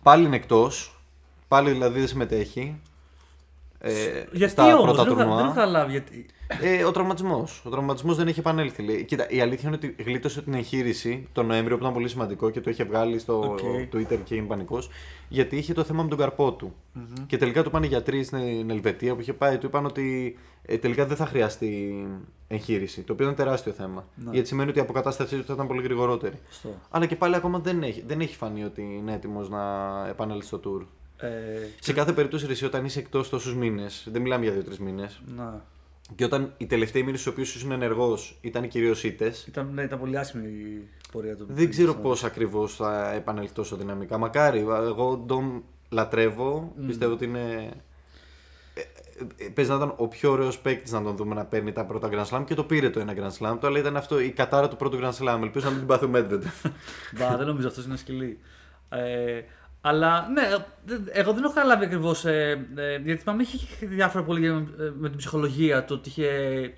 πάλι 0.03 0.25
είναι 0.25 0.35
εκτός. 0.35 0.99
Πάλι 1.47 1.71
δηλαδή 1.71 1.99
δεν 1.99 2.07
συμμετέχει. 2.07 2.81
Ε, 3.81 3.91
Γιατί 4.31 4.51
στα 4.53 4.65
όμως, 4.65 4.81
πρώτα 4.83 5.03
δεν, 5.03 5.11
έχω- 5.11 5.15
τουρνουά. 5.21 5.35
δεν 5.35 5.45
έχω 5.45 5.53
καταλάβει 5.53 5.91
γιατί. 5.91 6.25
Ε, 6.61 6.83
ο 6.83 6.91
τραυματισμός. 6.91 7.61
Ο 7.65 7.69
τραυματισμός 7.69 8.15
δεν 8.15 8.27
έχει 8.27 8.39
επανέλθει. 8.39 8.83
Λέει. 8.83 9.03
Κοίτα, 9.03 9.29
η 9.29 9.41
αλήθεια 9.41 9.67
είναι 9.67 9.77
ότι 9.83 10.03
γλίτωσε 10.03 10.41
την 10.41 10.53
εγχείρηση 10.53 11.27
τον 11.31 11.45
Νοέμβριο 11.45 11.75
που 11.77 11.81
ήταν 11.81 11.93
πολύ 11.93 12.07
σημαντικό 12.09 12.49
και 12.49 12.61
το 12.61 12.69
είχε 12.69 12.83
βγάλει 12.83 13.19
στο 13.19 13.39
OK. 13.39 13.59
Twitter 13.93 14.17
και 14.23 14.35
είναι 14.35 14.47
πανικός. 14.47 14.89
Γιατί 15.29 15.57
είχε 15.57 15.73
το 15.73 15.83
θέμα 15.83 16.03
με 16.03 16.09
τον 16.09 16.17
καρπό 16.17 16.53
του. 16.53 16.73
Και 17.27 17.37
τελικά 17.37 17.63
του 17.63 17.69
πάνε 17.69 17.85
οι 17.85 17.89
γιατροί 17.89 18.23
στην 18.23 18.69
Ελβετία 18.69 19.15
που 19.15 19.21
είχε 19.21 19.33
πάει, 19.33 19.57
του 19.57 19.65
είπαν 19.65 19.85
ότι 19.85 20.37
ε, 20.61 20.77
τελικά 20.77 21.05
δεν 21.05 21.17
θα 21.17 21.25
χρειαστεί 21.25 22.05
εγχείρηση. 22.47 23.01
Το 23.01 23.13
οποίο 23.13 23.25
ήταν 23.25 23.37
τεράστιο 23.37 23.71
θέμα. 23.71 24.05
Ναι. 24.15 24.31
Γιατί 24.31 24.47
σημαίνει 24.47 24.69
ότι 24.69 24.79
η 24.79 24.81
αποκατάστασή 24.81 25.37
του 25.37 25.45
θα 25.45 25.53
ήταν 25.53 25.67
πολύ 25.67 25.81
γρηγορότερη. 25.81 26.39
Στο. 26.49 26.69
Αλλά 26.89 27.05
και 27.05 27.15
πάλι 27.15 27.35
ακόμα 27.35 27.59
δεν 27.59 27.83
έχει, 27.83 28.03
δεν 28.07 28.19
έχει 28.21 28.35
φανεί 28.35 28.63
ότι 28.63 28.81
είναι 28.81 29.13
έτοιμος 29.13 29.49
να 29.49 29.61
επανέλθει 30.09 30.45
στο 30.45 30.59
tour. 30.65 30.85
Ε, 31.21 31.29
Σε 31.79 31.93
κάθε 31.93 32.13
περίπτωση, 32.13 32.45
ρε, 32.45 32.51
εσύ, 32.51 32.65
όταν 32.65 32.85
είσαι 32.85 32.99
εκτός 32.99 33.29
τόσους 33.29 33.55
μήνες, 33.55 34.07
δεν 34.11 34.21
μιλάμε 34.21 34.43
για 34.43 34.53
δύο-τρεις 34.53 34.79
μήνες, 34.79 35.21
να. 35.35 35.65
και 36.15 36.23
όταν 36.23 36.53
οι 36.57 36.65
τελευταίοι 36.65 37.03
μήνε 37.03 37.17
στους 37.17 37.31
οποίους 37.31 37.55
ήσουν 37.55 37.71
ενεργός 37.71 38.37
ήταν 38.41 38.67
κυρίως 38.67 39.03
ήττες, 39.03 39.45
Ήταν, 39.47 39.69
ναι, 39.73 39.81
ήταν 39.81 39.99
πολύ 39.99 40.17
άσχημη 40.17 40.47
η 40.47 40.87
πορεία 41.11 41.35
του. 41.35 41.45
δεν 41.49 41.69
ξέρω 41.69 41.93
πώς 41.93 42.23
ακριβώς 42.23 42.75
θα 42.75 43.11
επανέλθει 43.13 43.53
τόσο 43.53 43.75
δυναμικά. 43.75 44.17
Μακάρι. 44.17 44.59
Εγώ 44.59 45.23
τον 45.27 45.63
λατρεύω. 45.89 46.73
Πιστεύω 46.87 47.13
ότι 47.13 47.25
είναι. 47.25 47.69
ε, 48.73 48.81
ε, 49.45 49.49
παίζει 49.49 49.71
να 49.71 49.77
ήταν 49.77 49.93
ο 49.97 50.07
πιο 50.07 50.31
ωραίος 50.31 50.59
παίκτης 50.59 50.91
να 50.91 51.03
τον 51.03 51.15
δούμε 51.15 51.35
να 51.35 51.45
παίρνει 51.45 51.71
τα 51.71 51.85
πρώτα 51.85 52.09
Grand 52.11 52.25
Slam 52.37 52.43
και 52.45 52.53
το 52.53 52.63
πήρε 52.63 52.89
το 52.89 52.99
ένα 52.99 53.13
Grand 53.15 53.37
Slam. 53.45 53.57
Το 53.59 53.67
αλλά 53.67 53.79
ήταν 53.79 53.97
αυτό 53.97 54.19
η 54.19 54.29
κατάρα 54.31 54.67
του 54.67 54.75
πρώτου 54.75 54.99
Grand 55.01 55.13
Slam. 55.13 55.39
Ελπίζω 55.41 55.65
να 55.65 55.71
μην 55.71 55.79
την 55.79 55.87
πάθει 55.87 56.05
ο 56.05 56.09
Medvedev. 56.13 56.69
Μπα, 57.17 57.37
δεν 57.37 57.47
νομίζω 57.47 57.67
αυτός 57.67 57.85
είναι 57.85 57.97
σκυλί. 57.97 58.39
Ε, 58.89 59.41
αλλά 59.81 60.29
ναι, 60.33 60.41
ε, 60.41 61.19
εγώ 61.19 61.33
δεν 61.33 61.43
έχω 61.43 61.53
καταλάβει 61.53 61.85
ακριβώς. 61.85 62.25
Ε, 62.25 62.67
ε, 62.75 62.97
γιατί 62.97 63.21
θυμάμαι 63.21 63.41
είχε 63.41 63.85
διάφορα 63.85 64.23
πολύ 64.23 64.51
με, 64.51 64.67
με 64.99 65.09
την 65.09 65.17
ψυχολογία 65.17 65.83
του. 65.83 65.95
Ότι 65.99 66.09
είχε, 66.09 66.29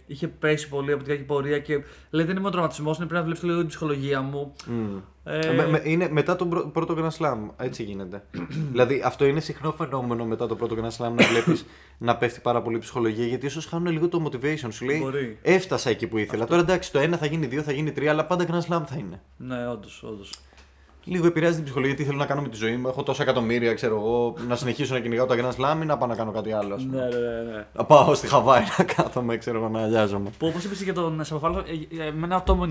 είχε 0.06 0.28
πέσει 0.28 0.70
πολύ 0.70 0.92
από 0.92 1.04
την 1.04 1.12
κακή 1.12 1.26
πορεία 1.26 1.60
και 1.60 1.84
λέει 2.10 2.26
δεν 2.26 2.38
είμαι 2.38 2.48
ο 2.48 2.52
τραυματισμός, 2.52 2.98
είναι 2.98 3.06
πρέπει 3.06 3.20
να 3.22 3.26
βλέπεις 3.26 3.44
λίγο 3.44 3.60
την 3.60 3.68
ψυχολογία 3.68 4.22
μου. 4.22 4.54
Mm. 4.60 5.02
Ε... 5.24 5.54
Με, 5.54 5.68
με, 5.68 5.82
είναι 5.84 6.10
μετά 6.12 6.36
τον 6.36 6.72
πρώτο 6.72 6.96
Grand 6.98 7.24
Slam. 7.24 7.38
Έτσι 7.58 7.84
γίνεται. 7.84 8.24
δηλαδή 8.72 9.02
αυτό 9.06 9.26
είναι 9.26 9.40
συχνό 9.40 9.72
φαινόμενο 9.72 10.26
μετά 10.26 10.48
το 10.48 10.56
πρώτο 10.56 10.76
Grand 10.76 10.98
Slam 10.98 11.12
να 11.12 11.26
βλέπεις 11.26 11.66
να 11.98 12.18
πέφτει 12.18 12.40
πάρα 12.40 12.62
πολύ 12.62 12.76
η 12.76 12.80
ψυχολογία 12.80 13.26
γιατί 13.26 13.46
ίσως 13.46 13.66
χάνουν 13.66 13.92
λίγο 13.92 14.08
το 14.08 14.30
motivation. 14.30 14.72
Σου 14.72 14.86
λέει 14.86 15.00
Μπορεί. 15.04 15.38
Έφτασα 15.42 15.90
εκεί 15.90 16.08
που 16.08 16.18
ήθελα. 16.18 16.44
Αυτό. 16.44 16.56
Τώρα 16.56 16.68
εντάξει, 16.68 16.92
το 16.92 17.00
ένα 17.00 17.18
θα 17.18 17.26
γίνει 17.26 17.46
δύο, 17.46 17.62
θα 17.62 17.72
γίνει 17.72 17.92
τρία, 17.92 18.12
αλλά 18.12 18.26
πάντα 18.26 18.46
Grand 18.48 18.74
Slam 18.74 18.84
θα 18.86 18.96
είναι. 18.98 19.22
Ναι, 19.38 19.68
όντως, 19.68 20.04
όντως 20.04 20.32
λίγο 21.04 21.28
επηρεάζει 21.28 21.56
την 21.56 21.64
ψυχολογία. 21.64 21.96
Τι 21.96 22.04
θέλω 22.04 22.18
να 22.18 22.26
κάνω 22.26 22.42
με 22.42 22.48
τη 22.48 22.56
ζωή 22.58 22.76
μου. 22.76 22.88
Έχω 22.88 23.04
τόσα 23.04 23.24
εκατομμύρια, 23.24 23.74
ξέρω 23.74 23.96
εγώ. 23.96 24.36
Να 24.48 24.56
συνεχίσω 24.56 24.94
να 24.94 25.00
κυνηγάω 25.00 25.26
τα 25.26 25.36
Grand 25.36 25.62
Slam 25.62 25.82
ή 25.82 25.86
να 25.86 25.98
πάω 25.98 26.08
να 26.08 26.16
κάνω 26.16 26.32
κάτι 26.32 26.52
άλλο. 26.52 26.78
Ναι, 26.78 27.00
ναι, 27.00 27.06
ναι, 27.06 27.52
ναι. 27.52 27.66
Να 27.74 27.84
πάω 27.84 28.14
στη 28.14 28.28
Χαβάη 28.28 28.64
να 28.78 28.84
κάθομαι, 28.84 29.38
ξέρω 29.38 29.58
εγώ, 29.58 29.70
να 29.70 29.82
αλλιάζομαι. 29.82 30.30
Που 30.38 30.48
όπως 30.48 30.64
είπες 30.64 30.82
για 30.82 30.94
τον 30.94 31.24
Σαββαφάλο, 31.24 31.60
ε, 31.60 32.04
ε, 32.04 32.08
εμένα 32.08 32.36
ο 32.36 32.42
Τόμο 32.42 32.68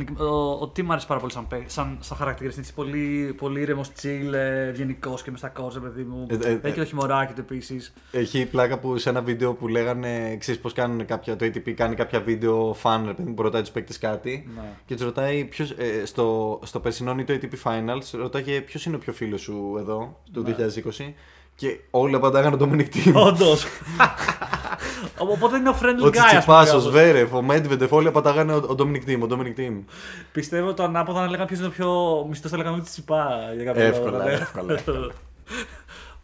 ο 0.60 0.68
Τί 0.68 0.82
μου 0.82 0.92
αρέσει 0.92 1.06
πάρα 1.06 1.20
πολύ 1.20 1.32
σαν, 1.32 1.46
σαν, 1.66 1.98
σαν 2.00 2.16
χαρακτήρας. 2.16 2.56
Είναι 2.56 2.66
πολύ, 2.74 3.34
πολύ 3.38 3.60
ήρεμος, 3.60 3.92
τσίλ, 3.92 4.34
ευγενικός 4.34 5.22
και 5.22 5.30
μες 5.30 5.38
στα 5.38 5.48
κόρζα, 5.48 5.80
παιδί 5.80 6.02
μου. 6.02 6.26
Ε, 6.30 6.50
ε, 6.50 6.58
Έχει 6.62 6.78
το 6.78 6.84
χιμωράκι 6.84 7.32
του 7.32 7.40
επίσης. 7.40 7.92
Έχει 8.10 8.46
πλάκα 8.46 8.78
που 8.78 8.98
σε 8.98 9.08
ένα 9.08 9.22
βίντεο 9.22 9.54
που 9.54 9.68
λέγανε 9.68 10.30
εξή 10.32 10.60
πώς 10.60 10.72
κάνουν 10.72 11.06
κάποια. 11.06 11.36
Το 11.36 11.44
ATP 11.44 11.70
κάνει 11.70 11.94
κάποια 11.94 12.20
βίντεο 12.20 12.76
fan, 12.82 13.12
παιδί 13.16 13.30
που 13.30 13.42
ρωτάει 13.42 13.60
τους 13.60 13.70
παίκτες 13.70 13.98
κάτι. 13.98 14.48
Ναι. 14.54 14.62
Και 14.86 14.94
τους 14.94 15.04
ρωτάει 15.04 15.44
ποιος. 15.44 15.70
Ε, 15.70 16.04
στο, 16.04 16.58
στο 16.64 16.80
περσινό 16.80 17.16
ή 17.18 17.24
το 17.24 17.32
ATP 17.32 17.70
Finals, 17.70 18.19
ρωτάει 18.20 18.60
ποιος 18.60 18.84
είναι 18.84 18.96
πιο 18.96 19.12
φίλος 19.12 19.40
σου 19.40 19.76
εδώ, 19.78 20.20
το 20.32 20.44
2020. 20.46 21.12
Και 21.54 21.80
όλοι 21.90 22.14
απαντάγανε 22.14 22.56
τον 22.56 22.72
Dominic 22.72 22.96
Team. 22.96 23.12
Όντως. 23.14 23.66
Οπότε 25.18 25.56
είναι 25.56 25.68
ο 25.68 25.74
friendly 25.82 26.02
guy. 26.02 26.06
Ο 26.06 26.10
Τσιτσιπάς, 26.10 26.72
ο 26.72 26.78
Σβέρεφ, 26.78 27.32
ο 27.32 27.44
Medvedev, 27.48 27.88
όλοι 27.88 28.08
απαντάγανε 28.08 28.54
ο 28.54 28.74
Dominic 28.78 29.08
Team. 29.08 29.18
Ο 29.22 29.26
Dominic 29.30 29.60
Team. 29.60 29.84
Πιστεύω 30.32 30.74
το 30.74 30.82
ανάποδα 30.82 31.20
να 31.20 31.30
λέγανε 31.30 31.46
ποιος 31.46 31.58
είναι 31.58 31.68
ο 31.68 31.70
πιο 31.70 32.24
μισθός, 32.28 32.50
θα 32.50 32.56
λέγανε 32.56 32.76
ο 32.76 32.80
Τσιτσιπά. 32.80 33.28
Εύκολα, 33.74 34.30
εύκολα. 34.30 34.80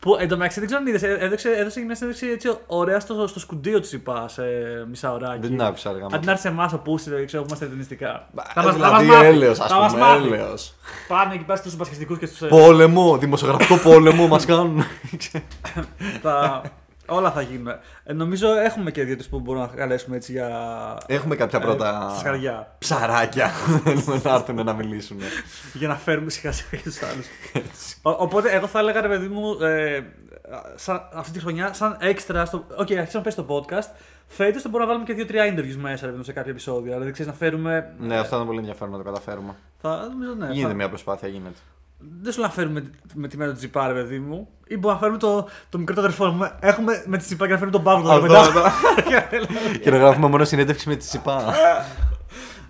Που 0.06 0.16
εντωμεταξύ 0.20 0.58
δεν 0.58 0.68
ξέρω 0.68 0.82
αν 0.82 0.88
είδες. 0.88 1.02
Έδωσε, 1.02 1.48
έδωσε 1.48 1.80
μια 1.80 1.94
συνέντευξη 1.94 2.28
έτσι 2.30 2.58
ωραία 2.66 3.00
στο, 3.00 3.26
στο 3.26 3.38
σκουντίο 3.38 3.80
της 3.80 3.92
είπα 3.92 4.28
σε 4.28 4.42
μισά 4.88 5.12
ωράκι. 5.12 5.40
Δεν 5.40 5.50
την 5.50 5.62
άκουσα 5.62 5.90
αργά. 5.90 6.06
Αν 6.12 6.20
την 6.20 6.28
άρεσε 6.28 6.48
εμάς 6.48 6.72
ο 6.72 6.78
Πούστη, 6.78 7.10
δεν 7.10 7.26
ξέρω, 7.26 7.44
είμαστε 7.46 7.64
εθνιστικά. 7.64 8.28
Θα 8.54 8.62
μα 8.62 8.72
δηλαδή 8.72 9.12
έλεος, 9.12 9.60
ας 9.60 9.92
πούμε. 9.92 10.06
Έλεος. 10.16 10.74
Πάνε 11.08 11.34
εκεί 11.34 11.44
πέρα 11.44 11.58
στους 11.58 11.76
μπασκετικούς 11.76 12.16
και 12.16 12.26
στους. 12.26 12.48
Πόλεμο, 12.48 13.18
δημοσιογραφικό 13.18 13.76
πόλεμο 13.76 14.28
μας 14.28 14.44
κάνουν. 14.44 14.84
Όλα 17.06 17.30
θα 17.30 17.40
γίνουν. 17.40 17.68
Ε, 18.04 18.12
νομίζω 18.12 18.48
έχουμε 18.56 18.90
και 18.90 19.04
δύο 19.04 19.16
που 19.30 19.40
μπορούμε 19.40 19.64
να 19.64 19.76
καλέσουμε 19.76 20.16
έτσι 20.16 20.32
για. 20.32 20.48
Έχουμε 21.06 21.36
κάποια 21.36 21.60
πρώτα. 21.60 22.12
Ε, 22.14 22.18
σκαριά. 22.18 22.74
Ψαράκια. 22.78 23.48
Θέλουμε 23.84 24.20
να 24.24 24.34
έρθουν 24.34 24.64
να 24.64 24.72
μιλήσουν. 24.72 25.18
για 25.72 25.88
να 25.88 25.96
φέρουμε 25.96 26.30
σιγά 26.30 26.52
σιγά 26.52 26.82
τους 26.82 27.02
άλλους. 27.02 27.26
Οπότε, 28.02 28.50
εγώ 28.50 28.66
θα 28.66 28.78
έλεγα 28.78 29.00
ρε 29.00 29.08
παιδί 29.08 29.28
μου, 29.28 29.62
ε, 29.62 30.00
σαν, 30.74 31.08
αυτή 31.12 31.32
τη 31.32 31.40
χρονιά, 31.40 31.72
σαν 31.72 31.96
έξτρα. 32.00 32.48
OK, 32.52 32.60
okay, 32.70 32.94
αρχίσαμε 32.94 33.06
να 33.12 33.20
πέσει 33.20 33.36
το 33.36 33.46
podcast. 33.48 33.88
Φέτος 34.26 34.62
θα 34.62 34.68
μπορούμε 34.68 34.92
να 34.92 34.96
βάλουμε 34.96 35.04
και 35.04 35.12
δύο-τρία 35.14 35.54
interviews 35.54 35.80
μέσα 35.80 36.06
ρε, 36.06 36.22
σε 36.22 36.32
κάποια 36.32 36.50
επεισόδια. 36.50 36.92
Δηλαδή, 36.92 37.10
ξέρεις 37.10 37.32
να 37.32 37.38
φέρουμε. 37.38 37.94
Ναι, 37.98 38.18
αυτό 38.18 38.36
είναι 38.36 38.44
πολύ 38.44 38.58
ενδιαφέρον 38.58 38.92
να 38.92 38.98
το 38.98 39.04
καταφέρουμε. 39.04 39.54
Θα, 39.80 40.08
νομίζω, 40.12 40.34
ναι, 40.34 40.46
γίνεται 40.46 40.68
θα... 40.68 40.74
μια 40.74 40.88
προσπάθεια, 40.88 41.28
γίνεται 41.28 41.58
δεν 41.98 42.32
σου 42.32 42.40
να 42.40 42.50
φέρουμε 42.50 42.90
με 43.14 43.28
τη 43.28 43.36
μέρα 43.36 43.50
του 43.50 43.56
Τζιπά, 43.56 43.86
παιδί 43.92 44.18
μου. 44.18 44.48
Ή 44.66 44.76
μπορούμε 44.76 44.92
να 44.92 44.98
φέρουμε 44.98 45.18
το, 45.18 45.48
το 45.68 45.78
μικρό 45.78 45.94
αδερφό 45.98 46.26
μου. 46.26 46.50
Έχουμε 46.60 47.04
με 47.06 47.18
τη 47.18 47.24
Τζιπά 47.24 47.46
και 47.46 47.52
να 47.52 47.58
φέρουμε 47.58 47.76
τον 47.76 47.84
Παύλο 47.84 48.12
εδώ 48.12 48.44
μετά. 48.52 48.72
και 49.80 49.90
να 49.90 49.96
γράφουμε 49.96 50.28
μόνο 50.28 50.44
συνέντευξη 50.44 50.88
με 50.88 50.96
τη 50.96 51.06
Τζιπά. 51.06 51.54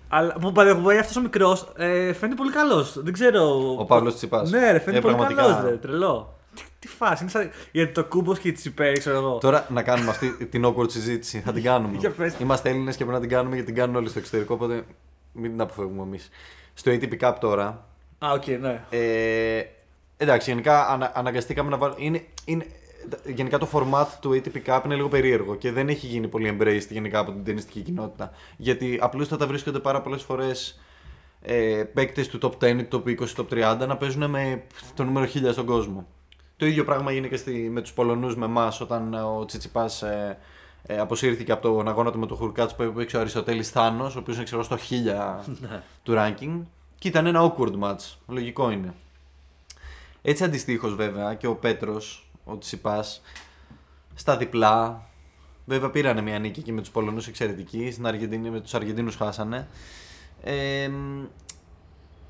Αλλά 0.08 0.32
που 0.40 0.52
παρεμβαίνει 0.52 0.98
αυτός 0.98 1.16
ο 1.16 1.20
μικρός 1.20 1.72
ε, 1.76 2.12
φαίνεται 2.12 2.36
πολύ 2.36 2.52
καλός. 2.52 3.02
Δεν 3.02 3.12
ξέρω. 3.12 3.74
Ο 3.78 3.84
Παύλος 3.84 4.14
Τσιπά. 4.14 4.48
Ναι, 4.48 4.70
ρε, 4.72 4.78
φαίνεται 4.78 5.08
ε, 5.08 5.14
πολύ 5.14 5.34
καλός. 5.34 5.78
Τρελό. 5.80 6.34
Τι, 6.54 6.62
τι 6.78 6.88
φάση, 6.88 7.22
είναι 7.22 7.30
σαν... 7.30 7.50
Γιατί 7.72 7.92
το 7.92 8.04
κούμπο 8.04 8.34
και 8.34 8.48
η 8.48 8.52
τσιπέ, 8.52 8.92
ξέρω 8.92 9.16
εγώ. 9.16 9.38
Τώρα 9.38 9.66
να 9.68 9.82
κάνουμε 9.82 10.10
αυτή 10.10 10.46
την 10.46 10.66
awkward 10.66 10.90
συζήτηση. 10.90 11.40
Θα 11.40 11.52
την 11.52 11.62
κάνουμε. 11.62 11.98
Είμαστε 12.38 12.68
Έλληνες 12.68 12.96
και 12.96 13.04
πρέπει 13.04 13.20
να 13.20 13.26
την 13.26 13.36
κάνουμε 13.36 13.54
γιατί 13.54 13.72
την 13.72 13.80
κάνουν 13.80 13.96
όλοι 13.96 14.08
στο 14.08 14.18
εξωτερικό. 14.18 14.54
Οπότε 14.54 14.84
μην 15.32 15.50
την 15.50 15.60
αποφεύγουμε 15.60 16.02
εμείς. 16.02 16.28
Στο 16.74 16.90
ATP 16.90 17.18
Cup 17.20 17.34
τώρα 17.40 17.84
Α, 18.18 18.32
ok, 18.32 18.42
okay, 18.42 18.58
ναι. 18.60 18.84
Ε, 18.90 19.64
εντάξει, 20.16 20.50
γενικά 20.50 20.88
ανα, 20.88 21.12
αναγκαστήκαμε 21.14 21.70
να 21.70 21.76
βάλουμε. 21.76 21.98
Είναι, 22.00 22.24
είναι, 22.44 22.66
γενικά 23.24 23.58
το 23.58 23.68
format 23.72 24.06
του 24.20 24.30
ATP 24.30 24.62
Cup 24.66 24.80
είναι 24.84 24.94
λίγο 24.94 25.08
περίεργο 25.08 25.54
και 25.54 25.72
δεν 25.72 25.88
έχει 25.88 26.06
γίνει 26.06 26.28
πολύ 26.28 26.56
embraced 26.58 26.88
γενικά 26.90 27.18
από 27.18 27.32
την 27.32 27.44
ταινιστική 27.44 27.80
κοινότητα. 27.80 28.30
Γιατί 28.56 28.98
απλούστατα 29.00 29.46
βρίσκονται 29.46 29.78
πάρα 29.78 30.02
πολλές 30.02 30.22
φορές 30.22 30.80
ε, 31.42 31.84
παίκτες 31.94 32.28
του 32.28 32.38
top 32.42 32.64
10, 32.64 32.88
top 32.90 33.02
20, 33.04 33.16
top 33.36 33.76
30 33.82 33.86
να 33.86 33.96
παίζουν 33.96 34.30
με 34.30 34.62
το 34.94 35.04
νούμερο 35.04 35.26
1000 35.34 35.52
στον 35.52 35.66
κόσμο. 35.66 36.06
Το 36.56 36.66
ίδιο 36.66 36.84
πράγμα 36.84 37.12
γίνεται 37.12 37.28
και 37.28 37.36
στη, 37.36 37.52
με 37.72 37.80
τους 37.80 37.92
Πολωνούς 37.92 38.36
με 38.36 38.44
εμάς 38.44 38.80
όταν 38.80 39.14
ο 39.14 39.44
Τσιτσιπάς 39.44 40.02
ε, 40.02 40.38
ε, 40.82 40.98
αποσύρθηκε 40.98 41.52
από 41.52 41.62
τον 41.62 41.88
αγώνα 41.88 42.10
του 42.10 42.18
με 42.18 42.26
τον 42.26 42.36
Χουρκάτς 42.36 42.74
που 42.74 42.82
έπαιξε 42.82 43.16
ο 43.16 43.20
Αριστοτέλης 43.20 43.70
Θάνος, 43.70 44.16
ο 44.16 44.18
οποίος 44.18 44.36
είναι 44.36 44.44
ξέρω 44.44 44.62
στο 44.62 44.76
1000 44.76 44.80
ναι. 45.60 45.82
του 46.02 46.14
ranking. 46.16 46.60
Και 46.98 47.08
ήταν 47.08 47.26
ένα 47.26 47.52
awkward 47.52 47.78
match. 47.80 48.14
Λογικό 48.26 48.70
είναι. 48.70 48.94
Έτσι 50.22 50.44
αντιστοίχως 50.44 50.94
βέβαια 50.94 51.34
και 51.34 51.46
ο 51.46 51.54
Πέτρος, 51.54 52.30
ο 52.44 52.58
Τσιπάς, 52.58 53.22
στα 54.14 54.36
διπλά. 54.36 55.06
Βέβαια 55.64 55.90
πήρανε 55.90 56.20
μια 56.20 56.38
νίκη 56.38 56.60
εκεί 56.60 56.72
με 56.72 56.80
τους 56.80 56.90
Πολωνούς 56.90 57.26
εξαιρετική. 57.26 57.90
Στην 57.90 58.06
Αργεντινή 58.06 58.50
με 58.50 58.60
τους 58.60 58.74
Αργεντίνους 58.74 59.16
χάσανε. 59.16 59.68
Ε, 60.42 60.90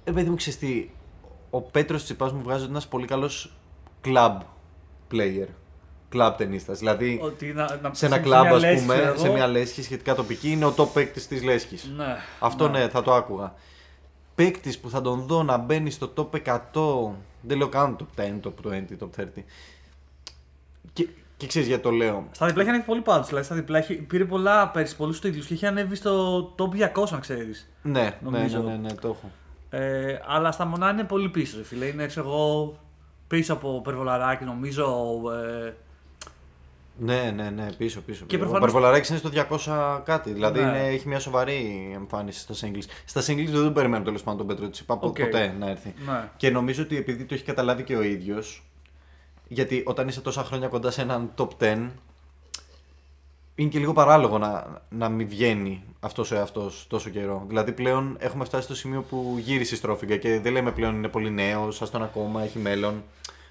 ε, 0.04 0.12
παιδί 0.12 0.30
μου 0.30 0.36
ξέρεις 0.36 0.88
ο 1.50 1.60
Πέτρος 1.60 2.04
Τσιπάς 2.04 2.32
μου 2.32 2.42
βγάζει 2.42 2.64
ένας 2.64 2.88
πολύ 2.88 3.06
καλός 3.06 3.52
club 4.04 4.38
player. 5.12 5.46
Club 6.12 6.34
ταινίστας. 6.36 6.78
Δηλαδή 6.78 7.20
Ότι 7.22 7.46
να, 7.46 7.78
να 7.82 7.94
σε 7.94 8.06
ένα 8.06 8.18
κλαμπ, 8.18 8.46
ας 8.46 8.80
πούμε, 8.80 9.14
σε 9.16 9.28
μια 9.28 9.46
λέσχη 9.46 9.82
σχετικά 9.82 10.14
τοπική, 10.14 10.50
είναι 10.50 10.64
ο 10.64 10.74
top 10.76 10.88
παίκτης 10.92 11.26
της 11.26 11.42
λέσχης. 11.42 11.90
Ναι, 11.96 12.16
Αυτό 12.38 12.68
ναι. 12.68 12.78
ναι, 12.78 12.88
θα 12.88 13.02
το 13.02 13.14
άκουγα 13.14 13.54
παίκτης 14.36 14.78
που 14.78 14.90
θα 14.90 15.00
τον 15.00 15.20
δω 15.26 15.42
να 15.42 15.56
μπαίνει 15.56 15.90
στο 15.90 16.12
top 16.16 16.28
100, 16.44 17.14
δεν 17.40 17.58
λέω 17.58 17.68
καν 17.68 17.96
top 17.96 18.20
10, 18.20 18.40
top 18.42 18.72
20, 18.72 18.82
top 18.98 19.20
30. 19.20 19.24
Και, 20.92 21.08
και 21.36 21.46
ξέρεις 21.46 21.68
γιατί 21.68 21.82
το 21.82 21.90
λέω. 21.90 22.28
Στα 22.30 22.46
διπλά 22.46 22.62
έχει 22.62 22.70
ανέβει 22.70 22.86
πολύ 22.86 23.00
πάντως. 23.00 23.26
Δηλαδή 23.26 23.44
στα 23.44 23.54
διπλά 23.54 23.78
έχει, 23.78 23.94
πήρε 23.94 24.24
πολλά 24.24 24.68
πέρυσι 24.68 24.96
πολλούς 24.96 25.20
τίτλους 25.20 25.46
και 25.46 25.54
έχει 25.54 25.66
ανέβει 25.66 25.94
στο 25.94 26.42
top 26.58 26.98
200, 26.98 27.04
αν 27.12 27.20
ξέρεις. 27.20 27.70
Ναι, 27.82 28.18
ναι, 28.20 28.38
ναι, 28.38 28.58
ναι, 28.58 28.76
ναι, 28.76 28.94
το 28.94 29.08
έχω. 29.08 29.30
Ε, 29.70 30.18
αλλά 30.26 30.52
στα 30.52 30.64
μονά 30.64 30.90
είναι 30.90 31.04
πολύ 31.04 31.28
πίσω, 31.28 31.64
φίλε. 31.64 31.86
Είναι 31.86 32.06
ξέρω 32.06 32.28
εγώ 32.28 32.78
πίσω 33.26 33.52
από 33.52 33.80
Περβολαράκι, 33.80 34.44
νομίζω. 34.44 35.20
Ε, 35.32 35.74
ναι, 36.98 37.32
ναι, 37.34 37.50
ναι, 37.50 37.66
πίσω, 37.72 38.00
πίσω. 38.00 38.24
Και 38.26 38.38
προφανώς... 38.38 38.62
Ο 38.62 38.64
Παρβολαράκη 38.64 39.12
είναι 39.12 39.18
στο 39.18 39.58
200 39.66 40.00
κάτι. 40.04 40.32
Δηλαδή 40.32 40.60
ναι. 40.60 40.66
είναι, 40.66 40.86
έχει 40.86 41.08
μια 41.08 41.18
σοβαρή 41.18 41.90
εμφάνιση 41.94 42.40
στα 42.40 42.54
singles. 42.54 42.84
Στα 43.04 43.20
singles 43.20 43.48
δεν 43.48 43.62
τον 43.62 43.72
περιμένω 43.72 44.04
τέλος 44.04 44.22
πάντων 44.22 44.38
τον 44.38 44.56
Πέτρο 44.56 44.70
Τσιπά 44.70 44.98
okay. 44.98 45.00
ποτέ 45.00 45.54
να 45.58 45.70
έρθει. 45.70 45.94
Ναι. 46.06 46.30
Και 46.36 46.50
νομίζω 46.50 46.82
ότι 46.82 46.96
επειδή 46.96 47.24
το 47.24 47.34
έχει 47.34 47.44
καταλάβει 47.44 47.82
και 47.82 47.96
ο 47.96 48.02
ίδιος, 48.02 48.62
γιατί 49.48 49.82
όταν 49.86 50.08
είσαι 50.08 50.20
τόσα 50.20 50.44
χρόνια 50.44 50.68
κοντά 50.68 50.90
σε 50.90 51.02
έναν 51.02 51.30
top 51.36 51.48
10, 51.60 51.88
είναι 53.54 53.68
και 53.68 53.78
λίγο 53.78 53.92
παράλογο 53.92 54.38
να, 54.38 54.82
να 54.88 55.08
μην 55.08 55.28
βγαίνει 55.28 55.82
αυτός 56.00 56.30
ο 56.30 56.34
εαυτός 56.34 56.86
τόσο 56.88 57.10
καιρό. 57.10 57.44
Δηλαδή 57.48 57.72
πλέον 57.72 58.16
έχουμε 58.18 58.44
φτάσει 58.44 58.64
στο 58.64 58.74
σημείο 58.74 59.02
που 59.02 59.36
γύρισε 59.38 59.74
η 59.74 59.78
στρόφιγγα 59.78 60.16
και 60.16 60.40
δεν 60.40 60.52
λέμε 60.52 60.72
πλέον 60.72 60.94
είναι 60.94 61.08
πολύ 61.08 61.30
νέος, 61.30 61.82
ας 61.82 61.90
τον 61.90 62.02
ακόμα, 62.02 62.42
έχει 62.42 62.58
μέλλον 62.58 63.02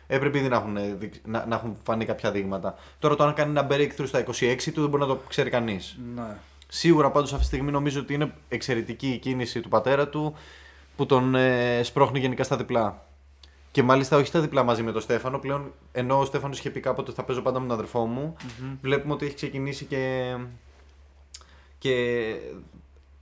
έπρεπε 0.07 0.37
ήδη 0.37 0.47
να 0.47 0.55
έχουν, 0.55 0.77
να, 1.25 1.45
να 1.45 1.55
έχουν 1.55 1.77
φανεί 1.83 2.05
κάποια 2.05 2.31
δείγματα. 2.31 2.75
Τώρα 2.99 3.15
το 3.15 3.23
αν 3.23 3.33
κάνει 3.33 3.49
ένα 3.49 3.67
breakthrough 3.69 4.07
στα 4.07 4.23
26 4.25 4.57
του 4.73 4.81
δεν 4.81 4.89
μπορεί 4.89 5.01
να 5.01 5.07
το 5.07 5.21
ξέρει 5.27 5.49
κανείς. 5.49 5.97
Ναι. 6.15 6.37
Σίγουρα 6.67 7.11
πάντως 7.11 7.29
αυτή 7.29 7.41
τη 7.41 7.47
στιγμή 7.47 7.71
νομίζω 7.71 7.99
ότι 7.99 8.13
είναι 8.13 8.33
εξαιρετική 8.49 9.07
η 9.07 9.17
κίνηση 9.17 9.61
του 9.61 9.69
πατέρα 9.69 10.07
του 10.07 10.35
που 10.95 11.05
τον 11.05 11.35
ε, 11.35 11.83
σπρώχνει 11.83 12.19
γενικά 12.19 12.43
στα 12.43 12.57
διπλά. 12.57 13.05
Και 13.71 13.83
μάλιστα 13.83 14.17
όχι 14.17 14.25
στα 14.25 14.39
διπλά 14.39 14.63
μαζί 14.63 14.83
με 14.83 14.91
τον 14.91 15.01
Στέφανο. 15.01 15.39
Πλέον 15.39 15.73
ενώ 15.91 16.19
ο 16.19 16.25
Στέφανος 16.25 16.59
είχε 16.59 16.69
πει 16.69 16.79
κάποτε 16.79 17.09
ότι 17.09 17.19
θα 17.19 17.25
παίζω 17.25 17.41
πάντα 17.41 17.59
με 17.59 17.67
τον 17.67 17.75
αδερφό 17.75 18.05
μου, 18.05 18.35
mm-hmm. 18.39 18.77
βλέπουμε 18.81 19.13
ότι 19.13 19.25
έχει 19.25 19.35
ξεκινήσει 19.35 19.85
και. 19.85 20.35
και 21.77 21.91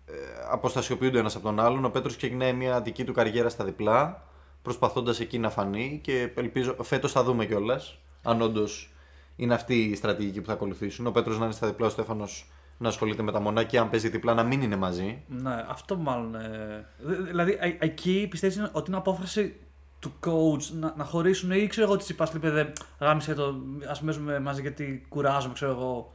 ε, 0.06 0.13
αποστασιοποιούνται 0.52 1.19
ένας 1.19 1.36
από 1.36 1.43
τον 1.43 1.60
άλλον. 1.60 1.86
Ο 1.86 1.89
Πέτρος 1.89 2.15
ξεκινάει 2.17 2.54
μια 2.54 2.82
δική 2.82 3.04
του 3.04 3.13
καριέρα 3.13 3.50
στα 3.50 3.63
διπλά 3.63 4.24
προσπαθώντας 4.63 5.19
εκεί 5.19 5.39
να 5.39 5.49
φανεί 5.49 5.99
και 6.04 6.32
ελπίζω 6.36 6.76
φέτος 6.82 7.12
θα 7.12 7.23
δούμε 7.23 7.45
κιόλας 7.45 7.97
αν 8.23 8.41
όντως 8.41 8.93
είναι 9.36 9.54
αυτή 9.54 9.84
η 9.84 9.95
στρατηγική 9.95 10.41
που 10.41 10.47
θα 10.47 10.54
ακολουθήσουν. 10.54 11.08
Ο 11.08 11.12
Πέτρος 11.12 11.38
να 11.38 11.45
είναι 11.45 11.54
στα 11.54 11.67
διπλά, 11.67 11.88
ο 11.88 11.89
Στέφανος 11.89 12.52
να 12.78 12.88
ασχολείται 12.88 13.21
με 13.21 13.32
τα 13.32 13.39
μονά 13.39 13.63
και 13.63 13.80
αν 13.80 13.89
παίζει 13.89 14.10
διπλά 14.10 14.34
να 14.34 14.43
μην 14.43 14.62
είναι 14.62 14.76
μαζί. 14.76 15.23
Ναι, 15.28 15.65
αυτό 15.67 15.95
μάλλον. 15.95 16.36
Ε... 16.36 16.88
Δηλαδή, 17.28 17.58
ε, 17.60 17.76
εκεί 17.80 18.28
πιστεύεις 18.30 18.69
ότι 18.71 18.89
είναι 18.89 18.97
απόφαση 18.97 19.56
του 19.99 20.13
coach 20.26 20.63
να, 20.80 20.93
να 20.97 21.04
χωρίσουν 21.04 21.52
ή 21.52 21.67
ξέρω 21.67 21.88
εγώ 21.88 21.97
τις 21.97 22.10
είπα 22.10 22.26
στην 22.26 22.39
παιδε 22.39 22.73
γάμισε 22.99 23.34
το, 23.34 23.56
ας 23.89 23.99
πούμε 23.99 24.39
μαζί 24.39 24.62
γιατί 24.62 25.06
κουράζομαι, 25.10 25.54
ξέρω 25.54 25.71
εγώ. 25.71 26.13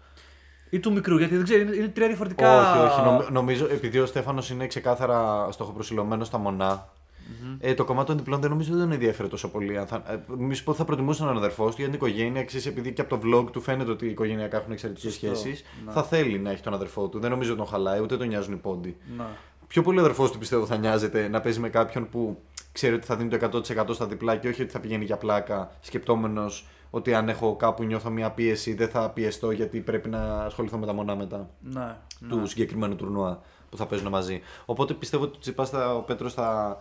Ή 0.71 0.81
του 0.81 0.93
μικρού, 0.93 1.19
γιατί 1.19 1.35
δεν 1.35 1.45
ξέρω, 1.45 1.61
είναι, 1.61 1.77
είναι 1.77 1.89
τρία 1.89 2.07
διαφορετικά. 2.07 2.61
Όχι, 2.61 2.79
όχι. 2.79 3.33
Νομίζω, 3.33 3.67
επειδή 3.71 3.99
ο 3.99 4.07
Στέφανος 4.07 4.51
είναι 4.51 4.67
ξεκάθαρα 4.67 5.49
στοχοπροσιλωμένος 5.53 6.27
στα 6.27 6.39
μονά, 6.39 6.89
Mm-hmm. 7.29 7.57
Ε, 7.59 7.75
το 7.75 7.85
κομμάτι 7.85 8.07
των 8.07 8.17
διπλών 8.17 8.41
δεν 8.41 8.51
νομίζω 8.51 8.73
ότι 8.73 8.81
τον 8.81 8.93
ενδιαφέρει 8.93 9.29
τόσο 9.29 9.49
πολύ. 9.51 9.85
Θα, 9.87 10.03
ε, 10.09 10.21
μισό 10.37 10.65
πω 10.65 10.75
θα 10.75 10.85
προτιμούσε 10.85 11.23
έναν 11.23 11.37
αδερφό 11.37 11.69
του 11.69 11.75
για 11.77 11.85
την 11.85 11.95
οικογένεια. 11.95 12.45
Ξέρεις, 12.45 12.67
επειδή 12.67 12.93
και 12.93 13.01
από 13.01 13.19
το 13.19 13.21
vlog 13.25 13.53
του 13.53 13.61
φαίνεται 13.61 13.91
ότι 13.91 14.07
οι 14.07 14.11
οικογενειακά 14.11 14.57
έχουν 14.57 14.73
εξαιρετικές 14.73 15.13
σχέσεις. 15.13 15.65
Ναι. 15.85 15.93
Θα 15.93 16.03
θέλει 16.03 16.39
να 16.39 16.51
έχει 16.51 16.63
τον 16.63 16.75
αδερφό 16.75 17.09
του. 17.09 17.19
Δεν 17.19 17.31
νομίζω 17.31 17.51
ότι 17.51 17.59
τον 17.59 17.69
χαλάει, 17.69 18.01
ούτε 18.01 18.17
τον 18.17 18.29
νοιάζουν 18.29 18.53
οι 18.53 18.57
πόντι. 18.57 18.97
Ναι. 19.17 19.25
Πιο 19.67 19.83
πολύ 19.83 19.99
ο 19.99 20.01
αδερφός 20.01 20.31
του 20.31 20.39
πιστεύω 20.39 20.67
θα 20.67 20.77
νοιάζεται 20.77 21.29
να 21.29 21.41
παίζει 21.41 21.61
με 21.61 21.69
κάποιον 21.69 22.09
που 22.09 22.43
ξέρει 22.73 22.95
ότι 22.95 23.07
θα 23.07 23.17
δίνει 23.17 23.39
το 23.39 23.63
100% 23.87 23.95
στα 23.95 24.07
διπλά 24.07 24.37
και 24.37 24.49
όχι 24.49 24.63
ότι 24.63 24.71
θα 24.71 24.81
πηγαίνει 24.81 25.05
για 25.05 25.17
πλάκα, 25.17 25.71
σκεπτόμενος 25.81 26.67
ότι 26.91 27.15
αν 27.15 27.29
έχω 27.29 27.57
κάπου 27.57 27.83
νιώθω 27.83 28.11
μια 28.11 28.31
πίεση 28.31 28.75
δεν 28.75 28.89
θα 28.89 29.11
πιεστώ 29.11 29.51
γιατί 29.51 29.81
πρέπει 29.81 30.09
να 30.09 30.45
ασχοληθώ 30.45 30.79
με 30.79 30.87
τα 30.87 30.93
μονά 30.93 31.17
μετά 31.17 31.51
ναι, 31.61 31.97
του 32.29 32.39
ναι. 32.39 32.47
συγκεκριμένου 32.47 32.97
τουρνουά 32.97 33.41
που 33.71 33.77
θα 33.77 33.87
παίζουν 33.87 34.09
μαζί. 34.09 34.41
Οπότε 34.65 34.95
πιστεύω 34.95 35.25
ότι 35.25 35.39
Τσιπάς 35.39 35.73
ο 35.73 36.01
Πέτρος 36.07 36.35
θα 36.35 36.79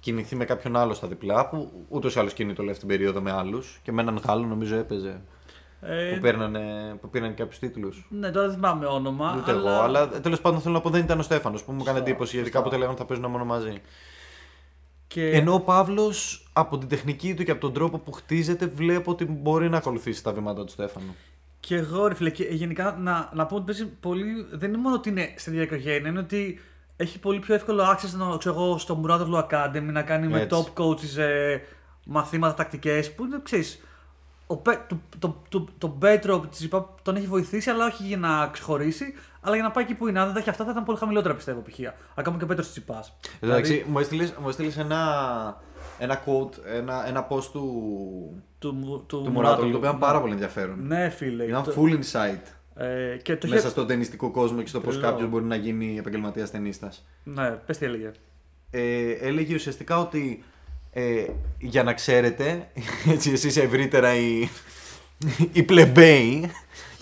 κινηθεί 0.00 0.36
με 0.36 0.44
κάποιον 0.44 0.76
άλλο 0.76 0.94
στα 0.94 1.08
διπλά 1.08 1.48
που 1.48 1.86
ούτως 1.88 2.14
ή 2.14 2.18
άλλως 2.18 2.32
κινείται 2.32 2.60
όλη 2.60 2.70
αυτή 2.70 2.86
την 2.86 2.96
περίοδο 2.96 3.20
με 3.20 3.32
άλλους 3.32 3.80
και 3.82 3.92
με 3.92 4.02
έναν 4.02 4.20
Γάλλο 4.26 4.46
νομίζω 4.46 4.76
έπαιζε. 4.76 5.20
Ε, 5.80 6.12
που, 6.14 6.20
παίρνανε, 6.20 6.94
που 7.00 7.10
πήραν 7.10 7.34
κάποιους 7.34 7.58
τίτλους. 7.58 8.06
Ναι, 8.10 8.30
τώρα 8.30 8.46
δεν 8.46 8.54
θυμάμαι 8.54 8.86
όνομα. 8.86 9.34
Ούτε 9.38 9.50
αλλά... 9.50 9.70
εγώ, 9.70 9.82
αλλά 9.82 10.08
τέλος 10.08 10.40
πάντων 10.40 10.60
θέλω 10.60 10.74
να 10.74 10.80
πω 10.80 10.90
δεν 10.90 11.02
ήταν 11.02 11.18
ο 11.18 11.22
Στέφανος 11.22 11.64
που 11.64 11.72
μου 11.72 11.78
έκανε 11.80 11.98
εντύπωση 11.98 12.36
γιατί 12.36 12.50
κάποτε 12.50 12.76
λέγανε 12.76 12.96
θα 12.96 13.04
παίζουν 13.04 13.30
μόνο 13.30 13.44
μαζί. 13.44 13.80
Και... 15.06 15.30
Ενώ 15.30 15.54
ο 15.54 15.60
Παύλος 15.60 16.48
από 16.52 16.78
την 16.78 16.88
τεχνική 16.88 17.34
του 17.34 17.44
και 17.44 17.50
από 17.50 17.60
τον 17.60 17.72
τρόπο 17.72 17.98
που 17.98 18.12
χτίζεται 18.12 18.66
βλέπω 18.66 19.10
ότι 19.10 19.24
μπορεί 19.24 19.68
να 19.68 19.76
ακολουθήσει 19.76 20.22
τα 20.22 20.32
βήματα 20.32 20.64
του 20.64 20.70
Στέφανου. 20.72 21.14
Και 21.60 21.74
εγώ 21.76 22.06
ρε 22.06 22.14
φίλε, 22.14 22.30
και 22.30 22.44
γενικά 22.44 22.96
να, 23.00 23.30
να 23.34 23.46
πω 23.46 23.56
ότι 23.56 23.64
παίζει 23.64 23.86
πολύ. 23.86 24.46
Δεν 24.50 24.68
είναι 24.68 24.78
μόνο 24.78 24.94
ότι 24.94 25.08
είναι 25.08 25.34
στην 25.36 25.52
ίδια 25.52 25.64
οικογένεια, 25.64 26.08
είναι 26.08 26.18
ότι 26.18 26.60
έχει 27.00 27.18
πολύ 27.18 27.38
πιο 27.38 27.54
εύκολο 27.54 27.82
access 27.82 28.38
ξέρω 28.38 28.54
εγώ, 28.54 28.78
στο 28.78 29.02
Muratoglu 29.04 29.44
Academy 29.48 29.90
να 29.92 30.02
κάνει 30.02 30.28
με 30.28 30.46
top 30.50 30.82
coaches 30.82 31.16
ε, 31.16 31.58
μαθήματα 32.04 32.54
τακτικές 32.54 33.14
που 33.14 33.24
είναι 33.24 33.40
ξέρεις. 33.42 33.82
Το, 34.46 34.62
το, 34.86 34.98
το, 35.18 35.36
το, 35.48 35.66
το 35.78 35.88
Πέτρο 35.88 36.48
τον 37.02 37.16
έχει 37.16 37.26
βοηθήσει, 37.26 37.70
αλλά 37.70 37.86
όχι 37.86 38.02
για 38.02 38.16
να 38.16 38.46
ξεχωρίσει, 38.46 39.14
αλλά 39.40 39.54
για 39.54 39.64
να 39.64 39.70
πάει 39.70 39.84
εκεί 39.84 39.94
που 39.94 40.08
είναι. 40.08 40.18
Αν 40.18 40.24
δεν 40.24 40.34
τα 40.34 40.40
έχει 40.40 40.50
αυτά, 40.50 40.64
θα 40.64 40.70
ήταν 40.70 40.84
πολύ 40.84 40.98
χαμηλότερα 40.98 41.34
πιστεύω 41.34 41.60
π.χ. 41.60 41.78
Ακόμα 42.14 42.38
και 42.38 42.44
ο 42.44 42.46
Πέτρος 42.46 42.70
Τσιπάς. 42.70 43.16
Εντάξει, 43.40 43.72
δηλαδή... 44.08 44.34
μου 44.40 44.48
έστειλες 44.48 44.76
ένα, 44.76 45.62
ένα 45.98 46.22
quote, 46.26 46.52
ένα, 46.64 47.08
ένα 47.08 47.26
post 47.30 47.44
του, 47.44 48.42
του, 48.58 49.04
του, 49.06 49.22
του 49.22 49.32
το 49.32 49.50
οποίο 49.50 49.78
ήταν 49.78 49.98
πάρα 49.98 50.20
πολύ 50.20 50.32
ενδιαφέρον. 50.32 50.86
Ναι, 50.86 51.08
φίλε. 51.08 51.44
Ήταν 51.44 51.64
full 51.64 51.98
insight. 51.98 52.42
Ε, 52.80 53.16
και 53.22 53.36
το 53.36 53.48
Μέσα 53.48 53.68
στον 53.68 53.86
ταινιστικό 53.86 54.30
κόσμο 54.30 54.62
και 54.62 54.68
στο 54.68 54.80
πώς 54.80 55.00
κάποιος 55.00 55.28
μπορεί 55.28 55.44
να 55.44 55.56
γίνει 55.56 55.98
επαγγελματίας 55.98 56.50
ταινίστας. 56.50 57.06
Ναι, 57.24 57.50
πες 57.50 57.78
τι 57.78 57.84
έλεγε. 57.84 58.10
Ε, 58.70 59.10
έλεγε 59.10 59.54
ουσιαστικά 59.54 59.98
ότι 59.98 60.44
ε, 60.92 61.26
για 61.58 61.82
να 61.82 61.92
ξέρετε, 61.92 62.68
έτσι 63.14 63.30
εσείς 63.30 63.56
ευρύτερα 63.56 64.14
οι, 64.14 64.48
οι 65.52 65.62
πλεμπέοι 65.62 66.50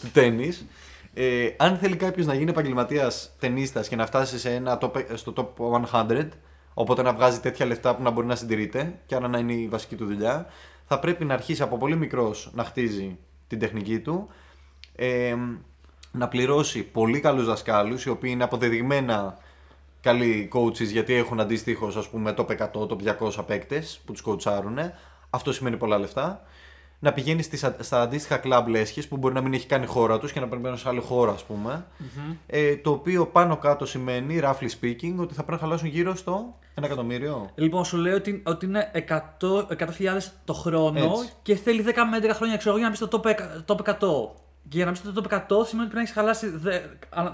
του 0.01 0.11
τέννις, 0.13 0.67
ε, 1.15 1.49
αν 1.57 1.77
θέλει 1.77 1.97
κάποιος 1.97 2.27
να 2.27 2.35
γίνει 2.35 2.51
επαγγελματίας 2.51 3.37
ταινίστας 3.39 3.89
και 3.89 3.97
να 3.97 4.07
φτάσει 4.07 4.39
σε 4.39 4.51
ένα 4.51 4.79
top, 4.81 5.05
στο 5.15 5.33
top 5.37 5.83
100, 5.91 6.29
οπότε 6.75 7.03
να 7.03 7.13
βγάζει 7.13 7.41
τέτοια 7.41 7.67
λεφτά 7.67 7.97
που 7.97 8.03
να 8.03 8.11
μπορεί 8.11 8.27
να 8.27 8.37
συντηρείται 8.37 8.99
και 9.07 9.15
άρα 9.15 9.29
να 9.29 9.39
είναι 9.39 9.53
η 9.53 9.69
βασική 9.69 9.97
του 9.97 10.07
δουλειά, 10.07 10.47
θα 10.87 10.99
πρέπει 10.99 11.25
να 11.25 11.35
αρχίσει 11.35 11.63
από 11.63 11.79
πολύ 11.79 11.97
μικρός 11.97 12.51
να 12.55 12.65
χτίζει 12.65 13.19
την 13.47 13.59
τεχνική 13.59 13.99
του, 13.99 14.29
ε, 14.97 15.37
να 16.13 16.29
πληρώσει 16.29 16.83
πολύ 16.83 17.21
καλούς 17.21 17.47
δασκάλους, 17.47 18.05
οι 18.05 18.11
οποίοι 18.11 18.31
είναι 18.35 18.45
αποδεδειγμένα 18.45 19.39
καλοί 20.01 20.51
coaches 20.53 20.87
γιατί 20.87 21.15
έχουν 21.15 21.41
αντίστοιχος 21.41 21.97
ας 21.97 22.09
πούμε 22.09 22.35
top 22.37 22.47
100, 22.47 22.57
top 22.73 22.97
200 23.21 23.45
παίκτες 23.47 24.01
που 24.05 24.13
τους 24.13 24.23
coachάρουν. 24.27 24.79
Αυτό 25.31 25.53
σημαίνει 25.53 25.77
πολλά 25.77 25.99
λεφτά. 25.99 26.43
Να 26.99 27.13
πηγαίνει 27.13 27.43
στις, 27.43 27.67
στα 27.79 28.01
αντίστοιχα 28.01 28.41
club 28.45 28.65
λέσχε 28.69 29.03
που 29.03 29.17
μπορεί 29.17 29.35
να 29.35 29.41
μην 29.41 29.53
έχει 29.53 29.67
κάνει 29.67 29.87
χώρα 29.87 30.19
τους 30.19 30.33
και 30.33 30.41
να 30.41 30.49
περιμένουν 30.49 30.79
σε 30.79 30.89
άλλη 30.89 31.01
χώρα, 31.01 31.33
ας 31.33 31.45
πούμε. 31.45 31.87
Mm-hmm. 31.99 32.37
Ε, 32.47 32.77
το 32.77 32.91
οποίο 32.91 33.27
πάνω 33.27 33.57
κάτω 33.57 33.87
σημαίνει, 33.87 34.41
roughly 34.43 34.69
speaking, 34.81 35.15
ότι 35.17 35.35
θα 35.35 35.43
πρέπει 35.43 35.51
να 35.51 35.59
χαλάσουν 35.59 35.89
γύρω 35.89 36.15
στο 36.15 36.55
ένα 36.75 36.87
εκατομμύριο. 36.87 37.51
Λοιπόν, 37.55 37.85
σου 37.85 37.97
λέω 37.97 38.17
ότι, 38.17 38.43
ότι 38.47 38.67
είναι 38.67 38.91
100.000 39.39 39.69
το 40.45 40.53
χρόνο 40.53 40.99
Έτσι. 40.99 41.33
και 41.43 41.57
θέλει 41.57 41.85
10 41.87 41.93
με 42.11 42.29
11 42.29 42.31
χρόνια 42.35 42.57
ξέρω, 42.57 42.77
για 42.77 42.85
να 42.85 42.91
μπει 42.91 42.97
στο 42.97 43.09
top, 43.13 43.27
top 43.67 43.77
100. 43.85 44.46
Και 44.69 44.77
για 44.77 44.85
να 44.85 44.91
μπει 44.91 44.97
στο 44.97 45.13
top 45.15 45.33
100 45.33 45.39
σημαίνει 45.39 45.61
ότι 45.61 45.71
πρέπει 45.73 45.95
να 45.95 46.01
έχεις 46.01 46.13
χαλάσει 46.13 46.47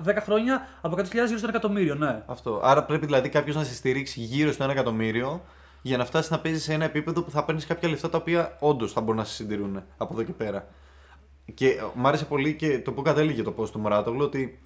10 0.04 0.16
χρόνια 0.22 0.68
από 0.80 0.96
100.000 0.98 1.04
γύρω 1.26 1.38
στο 1.38 1.46
1 1.46 1.48
εκατομμύριο, 1.48 1.94
ναι. 1.94 2.22
Αυτό. 2.26 2.60
Άρα 2.62 2.84
πρέπει 2.84 3.06
δηλαδή 3.06 3.28
κάποιος 3.28 3.56
να 3.56 3.64
σε 3.64 3.74
στηρίξει 3.74 4.20
γύρω 4.20 4.52
στο 4.52 4.64
1 4.64 4.68
εκατομμύριο 4.68 5.42
για 5.82 5.96
να 5.96 6.04
φτάσεις 6.04 6.30
να 6.30 6.38
παίζεις 6.38 6.62
σε 6.62 6.72
ένα 6.72 6.84
επίπεδο 6.84 7.22
που 7.22 7.30
θα 7.30 7.44
παίρνεις 7.44 7.66
κάποια 7.66 7.88
λεφτά 7.88 8.10
τα 8.10 8.18
οποία 8.18 8.56
όντως 8.60 8.92
θα 8.92 9.00
μπορούν 9.00 9.16
να 9.16 9.24
σε 9.24 9.34
συντηρούν 9.34 9.82
από 9.96 10.14
εδώ 10.14 10.22
και 10.22 10.32
πέρα. 10.32 10.68
Και 11.54 11.68
ε, 11.68 11.82
μου 11.94 12.08
άρεσε 12.08 12.24
πολύ 12.24 12.54
και 12.54 12.78
το 12.78 12.92
που 12.92 13.02
κατέληγε 13.02 13.42
το 13.42 13.52
πώ 13.52 13.70
του 13.70 13.78
Μωράτογλου 13.78 14.24
ότι 14.24 14.60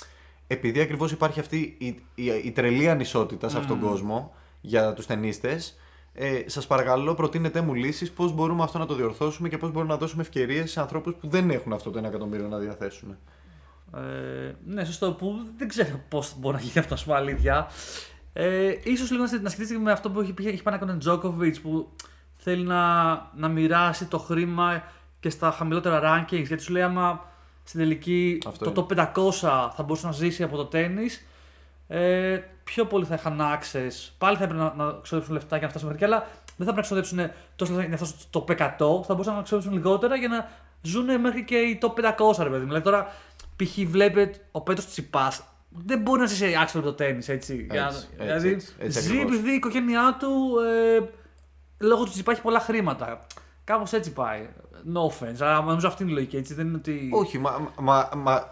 επειδή 0.47 0.81
ακριβώς 0.81 1.13
υπάρχει 1.13 1.41
αυτή 1.41 1.77
η, 1.79 1.87
η, 2.15 2.25
η 2.45 2.51
τρελή 2.51 2.89
ανισότητα 2.89 3.49
σε 3.49 3.59
αυτόν 3.59 3.81
τον 3.81 3.89
κόσμο 3.89 4.35
για 4.61 4.93
τους 4.93 5.07
ταινίστες, 5.07 5.79
ε, 6.19 6.43
Σας 6.47 6.67
παρακαλώ, 6.67 7.15
προτείνετε 7.15 7.61
μου 7.61 7.75
λύσεις 7.75 8.11
πώς 8.11 8.33
μπορούμε 8.33 8.63
αυτό 8.63 8.79
να 8.79 8.87
το 8.87 8.95
διορθώσουμε 8.95 9.49
και 9.49 9.59
πώς 9.59 9.71
μπορούμε 9.71 9.93
να 9.93 9.99
δώσουμε 9.99 10.23
ευκαιρίες 10.23 10.71
σε 10.71 10.81
ανθρώπους 10.81 11.15
που 11.15 11.29
δεν 11.29 11.51
έχουν 11.51 11.73
αυτό 11.73 11.91
το 11.91 11.99
1 11.99 12.05
εκατομμύριο 12.05 12.49
να 12.49 12.59
διαθέσουν. 12.59 13.17
Ε, 13.95 14.55
ναι, 14.67 14.85
σωστό. 14.85 15.13
Που 15.13 15.39
δεν 15.57 15.69
ξέρω 15.69 16.01
πώς 16.09 16.35
μπορεί 16.39 16.57
να 16.57 16.63
γίνει 16.63 16.79
αυτό, 16.79 16.95
ας 16.95 17.05
πούμε, 17.05 17.17
αλήθεια. 17.17 17.67
Ε, 18.33 18.75
ίσως 18.83 19.11
λίγο 19.11 19.25
να 19.43 19.51
σκεφτείτε 19.51 19.81
με 19.81 19.93
αυτό 19.93 20.11
που 20.11 20.21
έχει, 20.21 20.35
έχει 20.39 20.63
πάει 20.63 20.75
να 20.75 20.81
κάνει 20.81 20.93
ο 20.93 20.99
Τζόκοβιτ 20.99 21.57
που 21.63 21.89
θέλει 22.37 22.65
να, 22.65 23.15
να 23.35 23.49
μοιράσει 23.49 24.07
το 24.07 24.19
χρήμα 24.19 24.83
και 25.21 25.31
στα 25.31 25.51
χαμηλότερα 25.51 26.01
rankings. 26.03 26.47
Γιατί 26.47 26.63
σου 26.63 26.73
λέει, 26.73 26.83
άμα 26.83 27.25
στην 27.65 27.81
τελική 27.81 28.39
αυτό 28.47 28.71
το 28.71 28.87
top 28.91 29.13
500 29.15 29.31
θα 29.75 29.83
μπορούσε 29.85 30.07
να 30.07 30.13
ζήσει 30.13 30.43
από 30.43 30.57
το 30.57 30.65
τέννη, 30.65 31.07
ε, 31.89 32.41
πιο 32.67 32.85
πολύ 32.85 33.05
θα 33.05 33.15
είχαν 33.15 33.41
access. 33.41 34.11
Πάλι 34.19 34.37
θα 34.37 34.45
έπρεπε 34.45 34.63
να, 34.63 34.75
να 34.75 34.99
ξοδέψουν 35.03 35.35
λεφτά 35.35 35.57
για 35.57 35.65
να 35.65 35.71
φτάσουν 35.71 35.89
μέχρι 35.89 36.05
αλλά 36.05 36.19
δεν 36.57 36.67
θα 36.67 36.73
πρέπει 36.73 36.77
να 36.77 36.83
ξοδέψουν 36.83 37.19
τόσο 37.57 37.73
λεφτά 37.73 37.89
για 37.89 37.91
να 37.91 37.97
φτάσουν 37.97 38.19
στο 38.19 38.45
100. 38.49 39.05
Θα 39.07 39.15
μπορούσαν 39.15 39.35
να 39.35 39.43
ξοδέψουν 39.43 39.73
λιγότερα 39.73 40.17
για 40.17 40.29
να 40.29 40.49
ζουν 40.83 41.21
μέχρι 41.21 41.45
και 41.45 41.57
οι 41.57 41.79
top 41.83 42.15
500, 42.31 42.43
ρε 42.43 42.51
παιδί 42.51 42.65
Δηλαδή 42.65 42.85
τώρα, 42.85 43.13
π.χ. 43.57 43.79
βλέπετε 43.87 44.39
ο 44.51 44.61
Πέτρος 44.61 44.87
Τσιπάς 44.87 45.43
δεν 45.85 46.01
μπορεί 46.01 46.21
να 46.21 46.27
ζήσει 46.27 46.57
άξιο 46.63 46.81
το 46.81 46.93
τέννη, 46.93 47.17
έτσι. 47.27 47.33
έτσι, 47.33 47.67
έτσι 47.71 48.07
δηλαδή, 48.19 48.49
έτσι, 48.49 48.75
έτσι, 48.79 49.01
ζει 49.01 49.21
επειδή 49.21 49.51
η 49.51 49.55
οικογένειά 49.55 50.17
του 50.21 50.55
ε, 50.59 51.09
λόγω 51.79 52.05
του 52.05 52.11
Τσιπά 52.11 52.33
έχει 52.33 52.41
πολλά 52.43 52.61
χρήματα. 52.61 53.27
Κάπως 53.65 53.93
έτσι 53.93 54.13
πάει. 54.13 54.49
No 54.95 55.11
offense, 55.11 55.37
αλλά 55.41 55.61
νομίζω 55.61 55.89
αυτή 55.89 56.03
είναι 56.03 56.13
η 56.13 56.15
λογική, 56.15 56.37
έτσι. 56.37 56.55
Δεν 56.55 56.67
είναι 56.67 56.77
ότι... 56.77 57.11
Όχι, 57.13 57.39
μα, 57.39 57.71
μα, 57.81 58.09
μα 58.17 58.51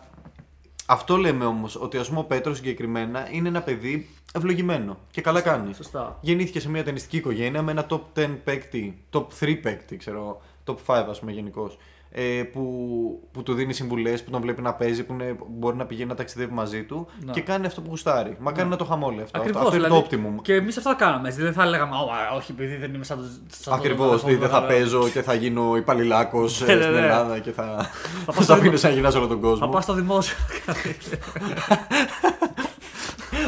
αυτό 0.86 1.16
λέμε 1.16 1.44
όμως, 1.44 1.76
ότι 1.76 1.96
ας 1.96 2.08
πούμε 2.08 2.20
ο 2.20 2.24
Πέτρος 2.24 2.56
συγκεκριμένα 2.56 3.28
είναι 3.30 3.48
ένα 3.48 3.62
παιδί 3.62 4.08
ευλογημένο 4.34 4.96
και 5.10 5.20
καλά 5.20 5.38
σωστά, 5.38 5.56
κάνει. 5.56 5.74
Σωστά. 5.74 6.18
Γεννήθηκε 6.20 6.60
σε 6.60 6.70
μια 6.70 6.84
ταινιστική 6.84 7.16
οικογένεια 7.16 7.62
με 7.62 7.70
ένα 7.70 7.86
top 7.88 8.00
10 8.14 8.38
παίκτη, 8.44 9.02
top 9.10 9.26
3 9.40 9.60
παίκτη, 9.62 9.96
ξέρω, 9.96 10.42
top 10.66 10.76
5 10.86 11.06
ας 11.08 11.20
πούμε 11.20 11.32
γενικώς 11.32 11.78
ε, 12.16 12.42
που, 12.52 13.28
που 13.32 13.42
του 13.42 13.54
δίνει 13.54 13.72
συμβουλές, 13.72 14.22
που 14.22 14.30
τον 14.30 14.40
βλέπει 14.40 14.62
να 14.62 14.74
παίζει, 14.74 15.04
που 15.04 15.12
είναι, 15.12 15.36
μπορεί 15.48 15.76
να 15.76 15.86
πηγαίνει 15.86 16.08
να 16.08 16.14
ταξιδεύει 16.14 16.52
μαζί 16.52 16.84
του 16.84 17.06
να. 17.24 17.32
και 17.32 17.40
κάνει 17.40 17.66
αυτό 17.66 17.80
που 17.80 17.86
γουστάρει. 17.88 18.36
Μα 18.40 18.52
κάνει 18.52 18.70
να 18.70 18.76
το 18.76 18.84
χαμόλει 18.84 19.20
αυτό. 19.22 19.38
Ακριβώς, 19.38 19.62
αυτό 19.62 19.72
δηλαδή, 19.76 19.94
είναι 19.94 20.02
το 20.02 20.36
optimum. 20.38 20.42
Και 20.42 20.54
εμείς 20.54 20.76
αυτό 20.76 20.96
κάναμε. 20.96 21.28
Δηλαδή 21.28 21.42
δεν 21.42 21.52
θα 21.52 21.66
λέγαμε, 21.66 21.96
Όχι, 22.36 22.50
επειδή 22.50 22.76
δεν 22.76 22.94
είμαι 22.94 23.04
σαν 23.04 23.40
το. 23.64 23.74
Ακριβώς. 23.74 24.20
Δηλαδή 24.20 24.40
δεν 24.40 24.48
θα 24.48 24.62
παίζω 24.62 25.08
και 25.08 25.22
θα 25.22 25.34
γίνω 25.34 25.76
υπαλληλάκος 25.76 26.60
ε, 26.60 26.64
στην 26.64 26.80
Ελλάδα 26.80 27.38
και 27.38 27.50
θα. 27.50 27.90
Θα 28.32 28.54
αφήνω 28.54 28.78
να 28.82 28.88
γυρνά 28.88 29.12
όλο 29.16 29.26
τον 29.26 29.40
κόσμο. 29.40 29.66
Θα 29.66 29.68
πάω 29.68 29.80
στο 29.80 29.94
δημόσιο. 29.94 30.36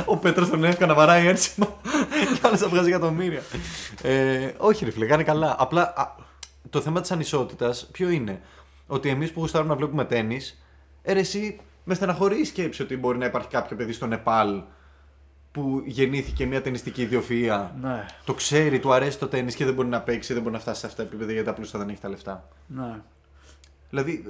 Ο 0.04 0.16
Πέτρος 0.16 0.48
τον 0.50 0.64
έφυγε 0.64 0.86
να 0.86 0.94
βαράει 0.94 1.26
έρσημα 1.26 1.66
και 2.34 2.40
άλλος 2.42 2.60
θα 2.60 2.68
βγάζει 2.68 2.88
εκατομμύρια. 2.88 3.42
Ε, 4.02 4.50
όχι, 4.56 4.84
ρε 4.84 4.90
φίλε, 4.90 5.06
κάνει 5.06 5.24
καλά. 5.24 5.56
Απλά 5.58 5.94
το 6.70 6.80
θέμα 6.80 7.00
της 7.00 7.10
ανισότητας 7.10 7.88
ποιο 7.92 8.08
είναι; 8.08 8.40
Ότι 8.86 9.08
εμείς 9.08 9.32
που 9.32 9.40
γουστάρουμε 9.40 9.70
να 9.70 9.76
βλέπουμε 9.76 10.04
τέννη, 10.04 10.40
ε, 11.02 11.12
εσύ 11.12 11.60
με 11.84 11.94
στεναχωρεί 11.94 12.40
η 12.40 12.44
σκέψη 12.44 12.82
ότι 12.82 12.96
μπορεί 12.96 13.18
να 13.18 13.24
υπάρχει 13.24 13.48
κάποιο 13.48 13.76
παιδί 13.76 13.92
στο 13.92 14.06
Νεπάλ 14.06 14.62
που 15.52 15.82
γεννήθηκε 15.84 16.46
μια 16.46 16.62
ταινιστική 16.62 17.02
ιδιοφυα. 17.02 17.74
Ναι. 17.80 18.06
Το 18.24 18.34
ξέρει, 18.34 18.78
του 18.78 18.92
αρέσει 18.92 19.18
το 19.18 19.28
τέννη 19.28 19.52
και 19.52 19.64
δεν 19.64 19.74
μπορεί 19.74 19.88
να 19.88 20.00
παίξει, 20.00 20.32
δεν 20.32 20.42
μπορεί 20.42 20.54
να 20.54 20.60
φτάσει 20.60 20.80
σε 20.80 20.86
αυτά 20.86 21.02
τα 21.02 21.08
επίπεδα 21.08 21.32
γιατί 21.32 21.48
απλώ 21.48 21.64
δεν 21.64 21.88
έχει 21.88 22.00
τα 22.00 22.08
λεφτά. 22.08 22.48
Ναι. 22.66 23.00
Δηλαδή, 23.90 24.24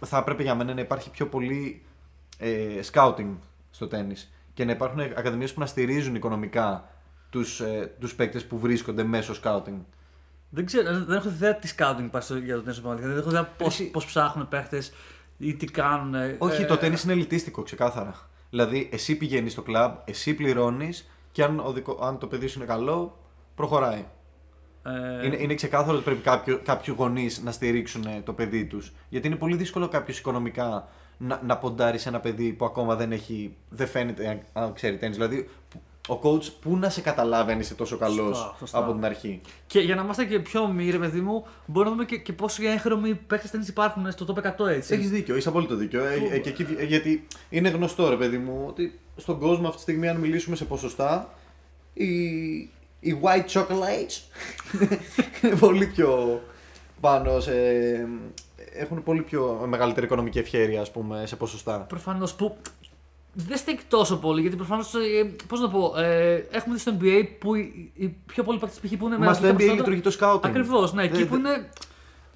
θα 0.00 0.18
έπρεπε 0.18 0.42
για 0.42 0.54
μένα 0.54 0.74
να 0.74 0.80
υπάρχει 0.80 1.10
πιο 1.10 1.26
πολύ 1.26 1.82
ε, 2.38 2.80
scouting 2.92 3.34
στο 3.70 3.88
τέννις 3.88 4.32
και 4.54 4.64
να 4.64 4.72
υπάρχουν 4.72 5.00
ακαδημίες 5.00 5.52
που 5.52 5.60
να 5.60 5.66
στηρίζουν 5.66 6.14
οικονομικά 6.14 6.88
τους, 7.30 7.60
ε, 7.60 7.94
τους 8.00 8.14
παίκτες 8.14 8.46
που 8.46 8.58
βρίσκονται 8.58 9.02
μέσω 9.02 9.34
scouting. 9.42 9.78
Δεν 10.54 10.66
ξέρω, 10.66 11.04
δεν 11.04 11.16
έχω 11.16 11.28
ιδέα 11.28 11.54
τι 11.56 11.74
scouting 11.76 12.02
υπάρχει 12.04 12.38
για 12.38 12.54
το 12.54 12.62
τέννις 12.62 12.80
Δεν 13.00 13.16
έχω 13.18 13.28
ιδέα 13.28 13.44
πώς, 13.44 13.66
Εσύ- 13.66 13.90
πώς 13.90 14.06
ψάχνουν 14.06 14.48
παίχτες 14.48 14.92
ή 15.38 15.54
τι 15.54 15.66
κάνουν. 15.66 16.14
Όχι, 16.38 16.62
Ε, 16.62 16.64
το 16.64 16.76
τέννις 16.76 17.02
είναι 17.02 17.12
ελιτίστικο, 17.12 17.62
ξεκάθαρα. 17.62 18.14
Δηλαδή, 18.50 18.88
εσύ 18.92 19.16
πηγαίνεις 19.16 19.52
στο 19.52 19.62
κλαμπ, 19.62 19.94
εσύ 20.04 20.34
πληρώνεις 20.34 21.10
και 21.32 21.42
αν, 21.44 21.60
ο 21.60 21.72
δικό, 21.72 21.98
αν 22.02 22.18
το 22.18 22.26
παιδί 22.26 22.46
σου 22.46 22.58
είναι 22.58 22.66
καλό, 22.68 23.18
προχωράει. 23.54 24.04
ε, 25.22 25.26
Είναι, 25.26 25.36
είναι 25.36 25.54
ξεκάθαρο 25.54 25.94
ότι 25.96 26.04
πρέπει 26.04 26.20
κάποιο, 26.22 26.60
κάποιοι 26.64 26.94
γονείς 26.98 27.42
να 27.42 27.52
στηρίξουν 27.52 28.04
το 28.24 28.32
παιδί 28.32 28.66
τους. 28.66 28.92
Γιατί 29.08 29.26
είναι 29.26 29.36
πολύ 29.36 29.56
δύσκολο 29.56 29.88
κάποιος 29.88 30.18
οικονομικά 30.18 30.88
να, 31.18 31.40
να 31.46 31.56
ποντάρεις 31.58 32.02
σε 32.02 32.08
ένα 32.08 32.20
παιδί 32.20 32.52
που 32.52 32.64
ακόμα 32.64 32.94
δεν, 32.96 33.12
έχει, 33.12 33.56
δεν 33.68 33.86
φαίνεται 33.86 34.28
αν, 34.28 34.40
αν 34.64 34.72
ξέρει 34.72 34.96
τέννις. 34.96 35.16
Δηλαδή, 35.16 35.48
ο 36.08 36.20
coach 36.22 36.44
πού 36.60 36.76
να 36.76 36.88
σε 36.90 37.00
καταλάβει 37.00 37.52
αν 37.52 37.60
είσαι 37.60 37.74
τόσο 37.74 37.96
καλός 37.96 38.36
Σωστά, 38.36 38.56
σωστά. 38.58 38.78
από 38.78 38.92
την 38.92 39.04
αρχή; 39.04 39.40
Και 39.66 39.80
για 39.80 39.94
να 39.94 40.02
είμαστε 40.02 40.24
και 40.24 40.38
πιο 40.38 40.60
ομοί, 40.60 40.90
ρε 40.90 40.98
παιδί 40.98 41.20
μου, 41.20 41.44
μπορούμε 41.66 41.90
να 41.90 41.90
δούμε 41.90 42.04
και, 42.04 42.16
και 42.16 42.32
πόσοι 42.32 42.66
έγχρωμοι 42.66 43.14
παίχτε 43.14 43.48
τέννη 43.48 43.66
υπάρχουν 43.68 44.10
στο 44.12 44.26
top 44.34 44.64
100 44.64 44.66
έτσι. 44.68 44.94
Έχεις 44.94 45.10
δίκιο, 45.10 45.34
έχει 45.36 45.48
απόλυτο 45.48 45.74
δίκιο. 45.76 46.04
Ε, 46.04 46.28
ε, 46.32 46.38
και 46.38 46.48
εκεί, 46.48 46.66
ε, 46.78 46.84
γιατί 46.84 47.26
είναι 47.48 47.68
γνωστό, 47.68 48.08
ρε 48.08 48.16
παιδί 48.16 48.38
μου, 48.38 48.64
ότι 48.66 48.98
στον 49.16 49.38
κόσμο 49.38 49.64
αυτή 49.64 49.76
τη 49.76 49.82
στιγμή, 49.82 50.08
αν 50.08 50.16
μιλήσουμε 50.16 50.56
σε 50.56 50.64
ποσοστά, 50.64 51.34
οι, 51.92 52.14
οι 53.00 53.20
white 53.22 53.46
chocolates 53.52 54.20
είναι 55.42 55.56
πολύ 55.56 55.86
πιο 55.86 56.42
πάνω 57.00 57.40
σε. 57.40 57.52
Έχουν 58.76 59.02
πολύ 59.02 59.22
πιο 59.22 59.64
μεγαλύτερη 59.66 60.06
οικονομική 60.06 60.38
ευχαίρεια, 60.38 60.80
ας 60.80 60.90
πούμε, 60.90 61.26
σε 61.26 61.36
ποσοστά. 61.36 61.78
Προφανώς 61.78 62.34
που 62.34 62.56
δεν 63.34 63.56
στέκει 63.58 63.82
τόσο 63.88 64.16
πολύ 64.16 64.40
γιατί 64.40 64.56
προφανώς. 64.56 64.94
Ε, 64.94 65.24
Πώς 65.48 65.60
να 65.60 65.70
το 65.70 65.78
πω, 65.78 66.00
ε, 66.00 66.34
έχουμε 66.50 66.74
δει 66.74 66.80
στο 66.80 66.96
NBA 67.00 67.22
που 67.38 67.54
οι, 67.54 67.90
οι 67.94 68.06
πιο 68.26 68.42
πολλοί 68.42 68.58
παίκτες 68.58 68.78
π.χ. 68.90 68.96
που 68.98 69.06
είναι 69.06 69.18
Μας 69.18 69.36
στο 69.36 69.48
NBA 69.48 69.58
λειτουργεί 69.74 70.00
το 70.00 70.16
scouting. 70.20 70.40
Ακριβώς, 70.42 70.92
ναι. 70.92 71.02
Εκεί 71.02 71.16
Δεν- 71.16 71.28
που 71.28 71.34
είναι. 71.36 71.70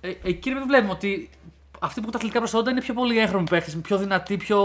Ε, 0.01 0.12
εκεί 0.22 0.51
ρε, 0.51 0.61
βλέπουμε 0.66 0.92
ότι 0.92 1.30
αυτοί 1.78 1.94
που 1.94 2.01
έχουν 2.01 2.11
τα 2.11 2.16
αθλητικά 2.16 2.38
προσόντα 2.38 2.70
είναι 2.70 2.80
πιο 2.80 2.94
πολύ 2.94 3.18
έγχρωμοι 3.18 3.46
παίχτε, 3.51 3.70
πιο 3.82 3.96
δυνατοί, 3.99 4.36
πιο, 4.36 4.61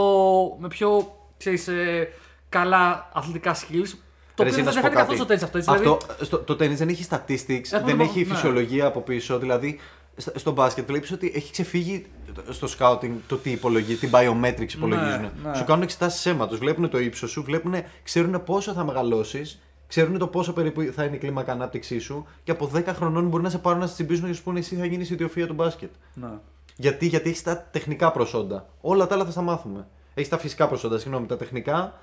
με 0.59 0.67
πιο 0.67 1.17
ξέρεις, 1.37 1.67
ε, 1.67 2.07
καλά 2.49 3.09
αθλητικά 3.13 3.55
skills. 3.55 3.89
Το 4.35 4.43
Ρε, 4.43 4.49
οποίο 4.49 4.53
εσύ, 4.53 4.55
δεν 4.55 4.65
να 4.65 4.71
σου 4.71 4.75
πω 4.77 4.81
φαίνεται 4.87 4.99
καθόλου 4.99 5.17
κάτι. 5.17 5.17
στο 5.17 5.25
τέννη 5.25 5.43
αυτό. 5.43 5.57
Έτσι, 5.57 5.69
Αυτό, 5.69 5.97
δηλαδή, 6.05 6.25
στο, 6.25 6.37
το 6.37 6.55
τέννις 6.55 6.77
δεν 6.77 6.87
έχει 6.89 7.05
statistics, 7.09 7.73
Έχουμε 7.73 7.85
δεν 7.91 7.97
το- 7.97 8.03
έχει 8.03 8.19
ναι. 8.19 8.25
φυσιολογία 8.33 8.85
από 8.85 9.01
πίσω. 9.01 9.39
Δηλαδή, 9.39 9.79
στο, 10.17 10.31
στο 10.39 10.51
μπάσκετ 10.51 10.85
βλέπεις 10.87 11.11
ότι 11.11 11.31
έχει 11.35 11.51
ξεφύγει 11.51 12.05
στο 12.49 12.67
scouting 12.77 13.11
το 13.27 13.35
τι 13.35 13.51
υπολογίζει, 13.51 13.97
τι 13.99 14.09
biometrics 14.11 14.73
υπολογίζουν. 14.73 15.21
ναι. 15.43 15.55
Σου 15.55 15.63
κάνουν 15.63 15.83
εξετάσεις 15.83 16.25
αίματος, 16.25 16.57
βλέπουν 16.57 16.89
το 16.89 16.99
ύψος 16.99 17.31
σου, 17.31 17.43
βλέπουν, 17.43 17.73
ξέρουν 18.03 18.43
πόσο 18.43 18.73
θα 18.73 18.83
μεγαλώσεις, 18.83 19.61
ξέρουν 19.87 20.17
το 20.17 20.27
πόσο 20.27 20.53
περίπου 20.53 20.91
θα 20.95 21.03
είναι 21.03 21.15
η 21.15 21.19
κλίμακα 21.19 21.51
ανάπτυξής 21.51 22.03
σου 22.03 22.25
και 22.43 22.51
από 22.51 22.71
10 22.75 22.83
χρονών 22.87 23.27
μπορεί 23.27 23.43
να 23.43 23.49
σε 23.49 23.57
πάρουν 23.57 23.79
να 23.79 23.87
σε 23.87 23.93
τσιμπήσουν 23.93 24.27
και 24.27 24.33
σου 24.33 24.43
πούνε 24.43 24.59
εσύ 24.59 24.75
θα 24.75 24.85
γίνεις 24.85 25.09
η 25.09 25.13
ιδιοφία 25.13 25.47
του 25.47 25.53
μπάσκετ. 25.53 25.89
ναι. 26.13 26.27
Γιατί, 26.75 27.05
γιατί 27.07 27.29
έχεις 27.29 27.43
τα 27.43 27.67
τεχνικά 27.71 28.11
προσόντα. 28.11 28.69
Όλα 28.81 29.07
τα 29.07 29.15
άλλα 29.15 29.25
θα 29.25 29.31
στα 29.31 29.41
μάθουμε. 29.41 29.87
Έχεις 30.13 30.29
τα 30.29 30.37
φυσικά 30.37 30.67
προσόντα, 30.67 30.97
συγγνώμη. 30.99 31.25
Τα 31.25 31.37
τεχνικά 31.37 31.99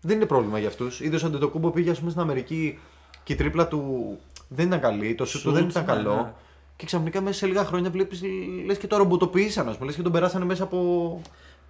δεν 0.00 0.16
είναι 0.16 0.26
πρόβλημα 0.26 0.58
για 0.58 0.68
αυτούς. 0.68 1.00
Είδες 1.00 1.22
ότι 1.22 1.38
το 1.38 1.48
κούμπο 1.48 1.70
πήγε 1.70 1.90
ας 1.90 1.98
πούμε, 1.98 2.10
στην 2.10 2.22
Αμερική 2.22 2.78
και 3.24 3.32
η 3.32 3.36
τρίπλα 3.36 3.68
του 3.68 4.18
δεν 4.48 4.66
ήταν 4.66 4.80
καλή, 4.80 5.14
το 5.14 5.24
σουτ 5.24 5.42
του 5.42 5.52
δεν 5.52 5.62
Σουτ, 5.62 5.70
ήταν 5.70 5.84
ναι, 5.84 5.92
καλό. 5.92 6.34
Ναι. 6.82 6.88
Και 6.88 6.88
ξαφνικά 6.88 7.20
μέσα 7.20 7.38
σε 7.38 7.46
λίγα 7.46 7.64
χρόνια 7.64 7.90
βλέπεις 7.90 8.22
λες 8.66 8.78
και 8.78 8.86
το 8.86 8.96
ρομποτοποίησαν, 8.96 9.68
ας 9.68 9.74
πούμε. 9.74 9.86
Λες 9.86 9.96
και 9.96 10.02
τον 10.02 10.12
περάσανε 10.12 10.44
μέσα 10.44 10.62
από. 10.64 11.20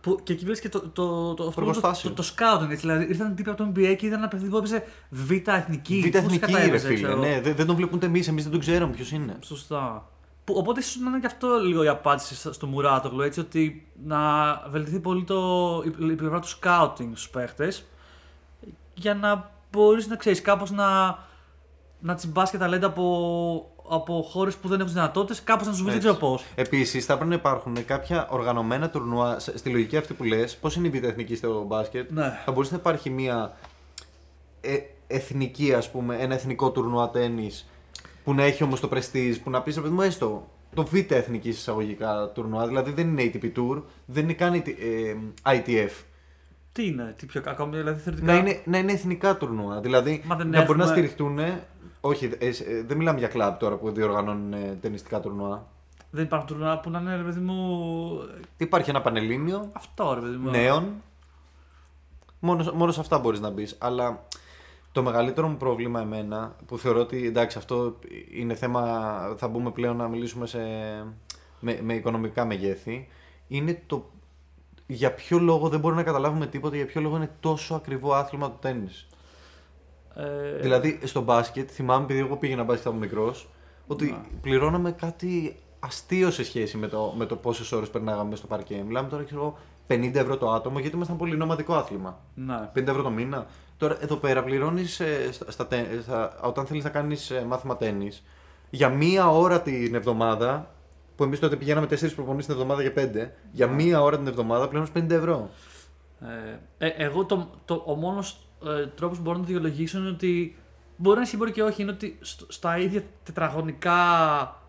Που, 0.01 0.21
και 0.23 0.33
εκεί 0.33 0.43
βλέπεις 0.45 0.61
και 0.61 0.69
το, 0.69 0.81
το, 0.81 1.35
το, 1.35 1.43
αυτό 1.43 1.61
το, 1.61 1.61
Εργοστάσιο. 1.61 2.11
το, 2.11 2.23
το, 2.23 2.29
scouting. 2.37 2.63
Έτσι, 2.71 2.77
δηλαδή 2.77 3.05
ήρθαν 3.05 3.35
τύποι 3.35 3.51
από 3.51 3.65
το 3.65 3.71
NBA 3.71 3.95
και 3.99 4.07
είδαν 4.07 4.19
ένα 4.19 4.29
παιδί 4.29 4.49
που 4.49 4.57
έπαιζε 4.57 4.85
β' 5.11 5.31
εθνική. 5.49 6.01
Β' 6.01 6.11
Πώς 6.11 6.21
εθνική, 6.23 6.39
κατά 6.39 6.59
ρε 6.59 6.65
έπαιζε, 6.65 6.87
φίλε. 6.87 7.03
ξέρω. 7.03 7.17
Ναι, 7.21 7.41
δεν, 7.41 7.55
δεν 7.55 7.67
τον 7.67 7.77
βλέπουν 7.77 7.97
ούτε 7.97 8.07
εμείς, 8.07 8.29
εμείς 8.29 8.43
δεν 8.43 8.53
τον 8.53 8.61
ξέρουμε 8.61 8.93
ποιος 8.93 9.11
είναι. 9.11 9.37
Σωστά. 9.41 10.09
Που, 10.45 10.55
οπότε 10.57 10.81
ίσως 10.81 10.97
να 10.97 11.09
είναι 11.11 11.19
και 11.21 11.27
αυτό 11.27 11.49
λίγο 11.65 11.83
η 11.85 11.89
απάντηση 11.89 12.35
στο- 12.35 12.53
στο 12.53 12.67
Μουράτογλου, 12.67 13.21
έτσι 13.21 13.41
ότι 13.41 13.87
να 14.05 14.19
βελτιωθεί 14.71 15.01
πολύ 15.01 15.25
το, 15.25 15.37
η, 15.87 16.07
η 16.11 16.15
πλευρά 16.15 16.41
του 16.41 16.49
scouting 16.49 17.09
στους 17.13 17.29
παίχτες 17.31 17.85
για 18.95 19.15
να 19.15 19.51
μπορείς 19.73 20.07
να 20.09 20.17
ξέρεις 20.17 20.41
κάπως 20.43 20.71
να, 20.71 21.19
να 22.01 22.15
τσιμπάς 22.15 22.51
και 22.51 22.59
ταλέντα 22.59 22.87
από, 22.87 23.72
από 23.95 24.27
χώρες 24.31 24.55
που 24.55 24.69
δεν 24.69 24.81
έχουν 24.81 24.93
δυνατότητες, 24.93 25.43
κάπως 25.43 25.67
να 25.67 25.73
τους 25.73 25.83
βρει, 25.83 25.91
δεν 25.91 25.99
ξέρω 26.01 26.15
πώς. 26.15 26.45
Επίσης, 26.55 27.05
θα 27.05 27.15
πρέπει 27.15 27.29
να 27.31 27.35
υπάρχουν 27.37 27.85
κάποια 27.85 28.29
οργανωμένα 28.31 28.91
τουρνουά 28.91 29.39
σε- 29.39 29.59
στη 29.59 29.71
λογική 29.71 29.97
αυτή 29.97 30.15
που 30.15 30.25
λες. 30.25 30.57
Πώς 30.57 30.77
είναι 30.77 30.87
η 30.87 30.91
β' 30.91 31.05
εθνική 31.05 31.35
στο 31.37 31.65
μπάσκετ, 31.67 32.11
Ναι. 32.11 32.33
θα 32.45 32.53
μπορούσε 32.53 32.73
να 32.73 32.79
υπάρχει 32.79 33.11
μια 33.11 33.57
ε, 34.61 34.77
εθνική, 35.07 35.75
ας 35.75 35.91
πούμε, 35.91 36.17
ένα 36.21 36.35
εθνικό 36.35 36.71
τουρνουά 36.71 37.11
τέννη 37.11 37.51
που 38.25 38.35
να 38.35 38.43
έχει 38.43 38.63
όμως 38.65 38.81
το 38.81 38.89
prestige, 38.93 39.35
που 39.45 39.51
να 39.51 39.63
πεις 39.63 39.75
ρε 39.75 39.81
παιδί 39.81 39.95
μου, 39.95 40.01
έστω 40.03 40.49
το 40.75 40.85
β' 40.85 41.11
εθνική 41.13 41.49
εισαγωγικά 41.49 42.31
τουρνουά. 42.35 42.67
Δηλαδή 42.67 42.91
δεν 42.93 43.09
είναι 43.09 43.31
ATP 43.35 43.45
Tour, 43.59 43.83
δεν 44.07 44.25
είναι 44.25 44.33
καν 44.33 44.55
ε, 44.55 44.63
ITF. 45.43 45.91
Τι 46.73 46.87
είναι, 46.87 47.15
τι 47.19 47.27
πιο 47.27 47.43
ακόμη, 47.47 47.77
δηλαδή 47.77 48.01
θεωρητικά. 48.01 48.33
Να 48.33 48.39
είναι, 48.39 48.61
να 48.65 48.79
είναι 48.79 48.93
εθνικά 48.93 49.37
τουρνουά. 49.37 49.81
Δηλαδή 49.81 50.23
Μα 50.27 50.37
δεν 50.37 50.49
να 50.49 50.65
μπορεί 50.65 50.79
να 50.79 50.85
έχουμε- 50.85 50.99
στηριχτούν. 50.99 51.39
Όχι, 52.05 52.31
ε, 52.39 52.47
ε, 52.47 52.83
δεν 52.83 52.97
μιλάμε 52.97 53.19
για 53.19 53.29
κλαμπ 53.29 53.57
τώρα 53.59 53.77
που 53.77 53.91
διοργανώνουν 53.91 54.53
ε, 54.53 54.79
ταινιστικά 54.81 55.21
τουρνουά. 55.21 55.67
Δεν 56.11 56.25
υπάρχουν 56.25 56.49
τουρνουά 56.49 56.81
που 56.81 56.91
να 56.91 57.01
είναι, 57.01 57.17
ρε 57.17 57.23
παιδί 57.23 57.41
μου. 57.41 57.79
Υπάρχει 58.57 58.91
ένα 58.91 59.03
πανελλήνιο 59.03 59.71
Αυτό, 59.73 60.15
ρε 60.15 60.21
παιδί 60.21 60.37
μου. 60.37 60.51
νέων. 60.51 60.93
Μόνος, 62.41 62.73
μόνος 62.73 62.95
σε 62.95 63.01
αυτά 63.01 63.19
μπορείς 63.19 63.41
να 63.41 63.51
μπεις. 63.51 63.77
Αλλά 63.81 64.25
το 64.93 65.03
μεγαλύτερο 65.03 65.49
μου 65.49 65.57
πρόβλημα 65.57 66.01
εμένα, 66.01 66.57
που 66.67 66.79
θεωρώ 66.79 67.01
ότι 67.01 67.27
εντάξει, 67.27 67.59
αυτό 67.59 67.99
είναι 68.35 68.55
θέμα. 68.55 68.83
Θα 69.37 69.49
μπούμε 69.49 69.71
πλέον 69.71 69.97
να 69.97 70.09
μιλήσουμε 70.09 70.47
σε, 70.47 70.59
με, 71.61 71.79
με 71.83 71.95
οικονομικά 71.95 72.45
μεγέθη. 72.45 73.09
Είναι 73.49 73.83
το 73.87 74.11
για 74.87 75.15
ποιο 75.15 75.39
λόγο 75.39 75.69
δεν 75.69 75.81
μπορούμε 75.81 76.01
να 76.01 76.07
καταλάβουμε 76.07 76.47
τίποτα, 76.47 76.77
για 76.77 76.87
ποιο 76.87 77.01
λόγο 77.01 77.17
είναι 77.17 77.31
τόσο 77.41 77.75
ακριβό 77.75 78.13
άθλημα 78.13 78.51
του 78.51 78.59
τέννις. 78.61 79.07
Ε, 80.15 80.59
Δηλαδή 80.61 80.99
στο 81.05 81.21
μπάσκετ, 81.21 81.69
θυμάμαι 81.73 82.05
επειδή 82.05 82.19
εγώ 82.21 82.37
πήγαινα 82.37 82.63
μπάσκετ 82.63 82.87
από 82.87 82.97
μικρός, 82.97 83.49
ότι 83.87 84.21
πληρώναμε 84.41 84.93
κάτι 84.93 85.57
αστείο 85.81 86.31
σε 86.31 86.45
σχέση 86.45 86.77
με 86.77 86.89
το, 86.89 87.15
με 87.17 87.25
το 87.27 87.37
πόσες 87.37 87.73
ώρες 87.73 87.91
περνάγαμε 87.91 88.25
μέσα 88.25 88.37
στο 88.37 88.47
παρκέ. 88.47 88.83
Μιλάμε 88.87 89.09
τώρα, 89.09 89.23
ξέρω 89.23 89.41
εγώ, 89.41 89.59
50 89.89 90.15
ευρώ 90.15 90.37
το 90.37 90.51
άτομο, 90.51 90.79
γιατί 90.79 90.97
ήμασταν 90.97 91.17
πολύ 91.17 91.37
νομαδικό 91.37 91.75
άθλημα. 91.75 92.19
ναι. 92.35 92.71
50 92.75 92.87
ευρώ 92.87 93.03
το 93.03 93.11
μήνα. 93.11 93.47
Τώρα 93.77 93.97
εδώ 94.01 94.17
πέρα 94.17 94.43
πληρώνεις 94.45 95.01
στα, 95.31 95.51
στα, 95.51 95.67
τε- 95.67 96.03
στα- 96.03 96.39
όταν 96.43 96.67
θέλεις 96.67 96.85
να 96.85 96.91
κάνεις 96.91 97.33
μάθημα 97.47 97.77
τέννη 97.77 98.11
για 98.71 98.89
μία 98.89 99.31
ώρα 99.31 99.61
την 99.63 99.95
εβδομάδα. 99.95 100.71
Που 101.17 101.25
εμείς 101.25 101.39
τότε 101.39 101.57
πηγαίναμε 101.57 101.87
4 101.87 102.15
προπονήσεις 102.15 102.47
την 102.47 102.55
εβδομάδα 102.55 102.83
για 102.83 102.93
5. 102.95 103.31
Για 103.53 103.67
μία 103.67 104.03
ώρα 104.03 104.17
την 104.17 104.27
εβδομάδα 104.27 104.69
πληρώνεις 104.69 104.91
50 104.95 105.11
ευρώ. 105.11 105.51
Ε, 106.79 106.87
ε, 106.87 107.05
εγώ 107.05 107.25
το, 107.25 107.51
το, 107.65 107.83
ο 107.87 107.95
μόνος 107.95 108.47
ε, 108.67 108.87
τρόπος 108.87 109.17
που 109.17 109.23
μπορώ 109.23 109.37
να 109.37 109.43
το 109.43 109.47
δικαιολογήσω 109.49 109.99
είναι 109.99 110.09
ότι 110.09 110.57
μπορεί 110.97 111.17
να 111.17 111.23
ισχύει, 111.23 111.37
μπορεί 111.37 111.53
και 111.53 111.63
όχι. 111.63 111.83
Είναι 111.83 111.91
ότι 111.91 112.19
στο- 112.21 112.47
στα 112.49 112.79
ίδια 112.79 113.03
τετραγωνικά 113.23 113.97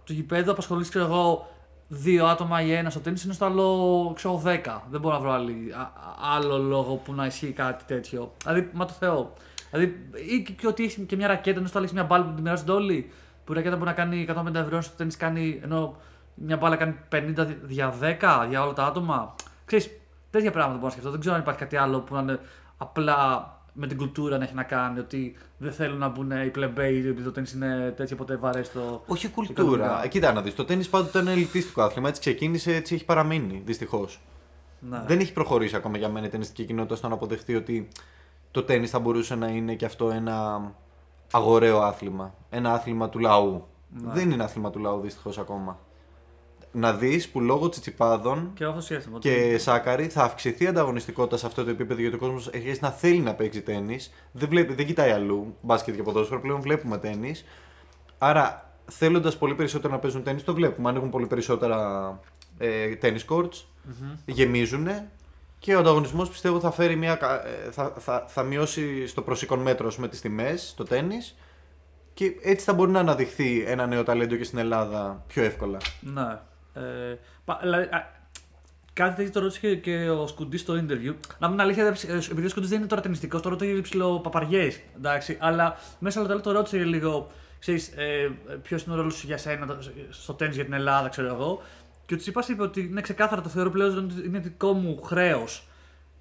του 0.04 0.14
γηπέδου 0.14 0.52
απασχολείς, 0.52 0.90
ξέρω 0.90 1.06
εγώ, 1.06 1.48
δύο 1.88 2.26
άτομα 2.26 2.62
ή 2.62 2.72
ένα 2.72 2.90
στο 2.90 3.00
τέννη, 3.00 3.22
είναι 3.26 3.34
στο 3.34 3.46
άλλο, 3.46 4.12
ξέρω 4.16 4.34
εγώ, 4.34 4.42
δέκα. 4.44 4.84
Δεν 4.90 5.00
μπορώ 5.00 5.14
να 5.16 5.22
βρω 5.22 5.32
άλλη, 5.32 5.74
α- 5.78 5.80
α- 5.82 6.36
άλλο 6.36 6.58
λόγο 6.58 6.96
που 6.96 7.14
να 7.14 7.26
ισχύει 7.26 7.52
κάτι 7.52 7.84
τέτοιο. 7.84 8.32
Δηλαδή, 8.46 8.70
μα 8.74 8.86
το 8.86 8.94
Θεό. 8.94 9.34
Δηλαδή, 9.72 10.10
ή 10.30 10.42
και, 10.44 10.52
και 10.52 10.68
ότι 10.68 10.84
έχει 10.84 11.02
και 11.02 11.16
μια 11.16 11.28
ρακέτα, 11.28 11.58
ενώ 11.60 11.68
στο 11.68 11.78
άλλο 11.78 11.86
έχεις 11.88 11.98
μια 12.00 12.08
μπάλα 12.08 12.24
που 12.26 12.34
την 12.34 12.44
μοιράζονται 12.44 12.72
όλοι. 12.72 13.12
Που 13.44 13.52
η 13.52 13.56
ρακέτα 13.56 13.76
μπορεί 13.76 13.88
να 13.90 13.94
κάνει 13.96 14.26
150 14.30 14.54
ευρώ, 14.60 14.82
στο 14.82 14.94
τέννη 14.98 15.14
κάνει. 15.14 15.60
ενώ 15.64 15.96
μια 16.36 16.58
μπάλα 16.58 16.76
κάνει 16.76 16.96
50 17.10 17.48
για 17.68 17.94
10 18.00 18.46
για 18.50 18.64
όλα 18.64 18.74
τα 18.74 18.86
άτομα. 18.86 19.36
Ξέρεις, 19.66 19.90
τέτοια 20.30 20.52
πράγματα 20.52 20.76
μπορώ 20.76 20.86
να 20.88 20.92
σκεφτώ. 20.92 21.12
Δεν 21.12 21.20
ξέρω 21.20 21.36
αν 21.36 21.42
υπάρχει 21.42 21.60
κάτι 21.60 21.76
άλλο 21.76 22.00
που 22.00 22.14
να 22.16 22.22
είναι 22.22 22.40
απλά 22.78 23.48
με 23.74 23.88
την 23.88 23.98
κουλτούρα 23.98 24.38
να 24.38 24.44
έχει 24.44 24.54
να 24.54 24.64
κάνει. 24.64 25.00
Ότι 25.00 25.36
δεν 25.58 25.72
θέλουν 25.74 25.98
να 25.98 26.08
μπουν 26.10 26.32
οι 26.32 26.50
πλεμπέοι 26.50 26.98
επειδή 26.98 27.22
το 27.24 27.32
τέννη 27.32 27.50
είναι 27.56 27.94
τέτοιο 27.98 28.16
ποτέ 28.16 28.36
βαρέστο. 28.36 29.04
Όχι 29.06 29.30
κουλτούρα. 29.30 29.62
οικονομικά. 29.62 30.04
Ε, 30.04 30.08
Κοίτα 30.08 30.34
να 30.34 30.42
δεις. 30.42 30.56
Το 30.56 30.66
τέννη 30.66 30.86
πάντοτε 30.86 31.20
είναι 31.20 31.32
ελιτίστικο 31.32 31.82
άθλημα. 31.82 32.08
Έτσι 32.08 32.20
ξεκίνησε, 32.20 32.76
έτσι 32.76 32.96
έχει 32.96 33.06
παραμείνει. 33.06 33.62
Δυστυχώς. 33.66 34.22
Ναι. 34.90 35.04
Δεν 35.08 35.20
έχει 35.20 35.34
προχωρήσει 35.34 35.76
ακόμα 35.76 35.98
για 35.98 36.10
μένα 36.10 36.26
η 36.26 36.30
ταινιστική 36.30 36.66
κοινότητα 36.66 36.96
στο 36.96 37.08
να 37.08 37.14
αποδεχτεί 37.14 37.56
ότι 37.56 37.88
το 38.52 38.64
τέννη 38.64 38.88
θα 38.88 39.00
μπορούσε 39.00 39.36
να 39.36 39.48
είναι 39.48 39.74
και 39.74 39.86
αυτό 39.86 40.10
ένα 40.10 40.62
αγοραίο 41.32 41.82
άθλημα. 41.82 42.34
Ένα 42.50 42.74
άθλημα 42.74 43.10
του 43.10 43.20
λαού. 43.20 43.68
Ναι. 43.90 44.14
Δεν 44.14 44.32
είναι 44.32 44.44
άθλημα 44.44 44.70
του 44.70 44.80
λαού 44.80 45.00
δυστυχώς 45.00 45.38
ακόμα. 45.38 45.80
Να 46.76 46.94
δεις 46.94 47.30
που 47.30 47.42
λόγω 47.42 47.70
τσιτσιπάδων 47.70 48.52
Και 48.54 48.64
εγώ 48.64 48.72
αυτό 48.72 48.84
σκέφτομαι. 48.84 49.16
ότι- 49.16 49.30
και 49.30 49.58
σάκαρη 49.58 50.08
θα 50.08 50.24
αυξηθεί 50.24 50.64
η 50.64 50.68
ανταγωνιστικότητα 50.68 51.38
σε 51.38 51.46
αυτό 51.46 51.64
το 51.64 51.70
επίπεδο 51.70 52.02
γιατί 52.02 52.16
ο 52.16 52.20
κόσμος 52.20 52.48
έχει 52.48 52.58
αρχίσει 52.58 52.80
να 52.82 52.90
θέλει 52.90 53.20
να 53.20 53.34
παίξει 53.34 53.62
τέννη. 53.62 54.00
Δεν, 54.32 54.50
βλέπει, 54.50 54.74
δεν 54.74 54.86
κοιτάει 54.86 55.12
αλλού 55.12 55.56
μπάσκετ 55.62 55.96
και 55.96 56.04
ποδόσφαιρο, 56.04 56.40
πλέον 56.42 56.62
βλέπουμε 56.62 56.98
τέννη. 56.98 57.36
Άρα 58.18 58.74
θέλοντας 58.92 59.38
πολύ 59.38 59.56
περισσότερο 59.56 59.94
να 59.94 60.00
παίζουν 60.00 60.24
τέννη, 60.24 60.42
το 60.42 60.54
βλέπουμε. 60.54 60.90
Ανοίγουν 60.90 61.10
πολύ 61.10 61.26
περισσότερα 61.28 62.20
ε, 62.58 62.90
tennis 63.02 63.26
courts, 63.30 63.64
γεμίζουν 64.26 64.88
και 65.60 65.76
ο 65.76 65.80
ανταγωνισμός 65.80 66.30
πιστεύω 66.30 66.60
θα, 66.60 66.72
φέρει 66.72 66.96
μια, 66.96 67.16
κα- 67.16 67.48
ε, 67.48 67.72
θα, 67.72 67.94
θα, 67.98 68.26
θα 68.28 68.44
μειώσει 68.44 69.08
στο 69.08 69.22
προσήκον 69.22 69.60
μέτρο 69.60 69.92
με 69.98 70.08
τις 70.08 70.22
τιμές 70.22 70.68
στο 70.70 70.84
τέννις 70.84 71.36
και 72.14 72.32
έτσι 72.44 72.66
θα 72.66 72.74
μπορεί 72.74 72.92
να 72.92 73.00
αναδειχθεί 73.00 73.64
ένα 73.68 73.86
νέο 73.88 74.04
ταλέντο 74.04 74.36
και 74.36 74.44
στην 74.44 74.58
Ελλάδα 74.58 75.24
πιο 75.28 75.44
εύκολα. 75.44 75.78
Ναι. 76.00 76.40
Ε, 76.74 76.82
πα- 77.46 77.60
δηλαδή, 77.62 77.84
α, 77.84 78.12
κάτι 78.94 79.16
τέτοιο 79.16 79.32
το 79.32 79.40
ρώτησε 79.40 79.60
και, 79.60 79.76
και 79.76 80.10
ο 80.10 80.28
Σκουντής 80.28 80.62
στο 80.62 80.74
interview. 80.74 81.14
Να 81.40 81.48
πούμε 81.48 81.50
την 81.52 81.60
αλήθεια, 81.62 81.84
δεν- 81.84 82.16
ε, 82.16 82.18
επειδή 82.32 82.46
ο 82.46 82.50
Σκουντής 82.50 82.70
δεν 82.70 82.80
είναι 82.80 82.88
τώρα 82.88 83.02
ταινιστικός, 83.02 83.42
το 83.42 83.50
ρωτάει 83.50 83.82
ψηλό 83.82 84.20
παπαριές. 84.20 84.80
Εντάξει, 84.98 85.38
αλλά 85.42 85.78
μέσα 86.00 86.20
από 86.20 86.28
το 86.28 86.34
άλλο 86.34 86.44
το 86.44 86.52
ρώτησε 86.52 86.78
λίγο. 86.78 87.32
Ξέρεις, 87.60 87.88
ε, 87.88 88.32
ποιος 88.64 88.84
είναι 88.84 88.94
ο 88.94 88.98
ρόλος 88.98 89.14
σου 89.16 89.26
για 89.26 89.38
σένα 89.38 89.66
το- 89.66 89.78
στο 90.10 90.34
τέννη 90.34 90.56
για 90.56 90.64
την 90.64 90.74
Ελλάδα, 90.74 91.10
ξέρω 91.10 91.28
εγώ. 91.28 91.62
Και 92.06 92.14
ο 92.14 92.18
Τσίπα 92.18 92.44
είπε 92.50 92.62
ότι 92.62 92.82
είναι 92.82 93.02
ξεκάθαρα 93.02 93.42
το 93.42 93.50
θεωρώ 93.50 93.70
πλέον 93.70 93.98
ότι 93.98 94.14
είναι 94.26 94.40
δικό 94.40 94.74
μου 94.74 95.02
χρέος 95.04 95.68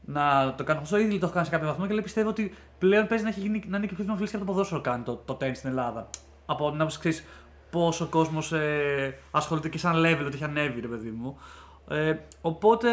να 0.04 0.54
το 0.56 0.64
κάνω 0.64 0.80
αυτό. 0.80 0.96
Ήδη 0.98 1.18
το 1.18 1.24
έχω 1.24 1.34
κάνει 1.34 1.46
σε 1.46 1.52
κάποιο 1.52 1.66
βαθμό 1.68 1.86
και 1.86 1.92
λέει 1.92 2.02
πιστεύω 2.02 2.28
ότι 2.28 2.54
πλέον 2.78 3.06
παίζει 3.06 3.24
να, 3.24 3.30
έχει 3.30 3.40
γίνει, 3.40 3.64
να 3.68 3.76
είναι 3.76 3.86
και 3.86 3.94
πιο 3.94 4.04
δημοφιλής 4.04 4.30
και 4.30 4.36
από 4.36 4.44
το 4.46 4.52
ποδόσφαιρο 4.52 4.80
κάνει 4.80 5.02
το, 5.02 5.22
το 5.24 5.34
τέννη 5.34 5.54
στην 5.54 5.68
Ελλάδα. 5.70 6.10
Από 6.46 6.70
την 6.70 6.80
άποψη 6.80 6.98
ξέρεις 6.98 7.24
πόσο 7.72 8.04
ο 8.04 8.08
κόσμος 8.08 8.52
ε, 8.52 9.18
ασχολείται 9.30 9.68
και 9.68 9.78
σαν 9.78 9.94
level 9.96 10.24
ότι 10.26 10.34
έχει 10.34 10.44
ανέβει, 10.44 10.80
ρε 10.80 10.86
παιδί 10.86 11.10
μου. 11.10 11.38
Ε, 11.88 12.16
οπότε 12.40 12.88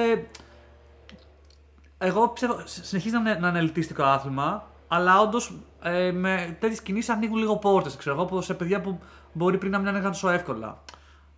εγώ 1.97 2.27
πιστεύω 2.27 2.61
συνεχίζει 2.65 3.15
να 3.15 3.19
είναι, 3.19 3.39
να 3.39 3.47
είναι 3.47 3.59
ελιτίστικο 3.59 4.03
άθλημα, 4.03 4.67
αλλά 4.88 5.21
όντως 5.21 5.53
ε, 5.82 6.11
με 6.11 6.57
τέτοιες 6.59 6.82
κινήσεις 6.82 7.09
ανοίγουν 7.09 7.38
λίγο 7.38 7.57
πόρτες. 7.57 7.95
Ξέρω 7.95 8.15
εγώ, 8.15 8.25
που 8.25 8.41
σε 8.41 8.53
παιδιά 8.53 8.82
που 8.82 8.99
μπορεί 9.34 9.57
πριν 9.57 9.71
να 9.71 9.77
μην 9.77 9.88
ανοίγαν 9.88 10.11
τόσο 10.11 10.30
εύκολα. 10.30 10.84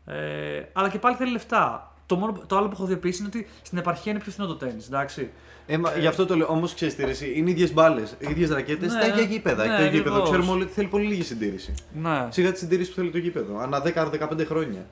Ε, 0.06 0.64
αλλά 0.74 0.90
και 0.90 1.00
πάλι 1.00 1.16
θέλει 1.16 1.32
λεφτά. 1.32 1.91
Το, 2.12 2.18
μόνο, 2.18 2.42
το 2.48 2.58
άλλο 2.58 2.68
που 2.68 2.74
έχω 2.74 2.86
δει 2.86 2.94
επίση 2.94 3.20
είναι 3.20 3.32
ότι 3.36 3.48
στην 3.62 3.78
επαρχία 3.78 4.12
είναι 4.12 4.22
πιο 4.22 4.32
φθηνό 4.32 4.48
το 4.48 4.56
τέννη. 4.56 4.84
Εντάξει. 4.88 5.30
Ε, 5.66 5.78
μα, 5.78 5.98
γι' 5.98 6.08
αυτό 6.08 6.26
το 6.26 6.36
λέω. 6.36 6.48
Όμως 6.50 6.74
ξέρεις 6.74 6.96
τι 6.96 7.04
ρε, 7.06 7.12
εσύ, 7.12 7.34
είναι 7.36 7.50
οι 7.50 7.52
ίδιες 7.52 7.74
μπάλες, 7.74 8.16
οι 8.20 8.28
ίδιες 8.30 8.50
ρακέτες, 8.50 8.94
Ναι, 8.94 9.00
τα 9.00 9.08
ίδια 9.08 9.22
γήπεδα. 9.24 9.66
ναι, 9.66 9.78
το 9.78 9.84
ίδιο 9.84 9.98
γήπεδο. 9.98 10.10
ακριβώς. 10.16 10.30
Ξέρουμε 10.30 10.52
όλοι 10.52 10.64
ότι 10.64 10.72
θέλει 10.72 10.88
πολύ 10.88 11.06
λίγη 11.08 11.24
συντήρηση. 11.24 11.74
Ναι. 12.02 12.28
Σιγά 12.30 12.52
τη 12.52 12.58
συντήρηση 12.60 12.90
που 12.90 12.96
θέλει 12.96 13.12
το 13.12 13.18
γήπεδο. 13.18 13.58
Ανά 13.60 13.82
10-15 13.86 14.46
χρόνια. 14.46 14.86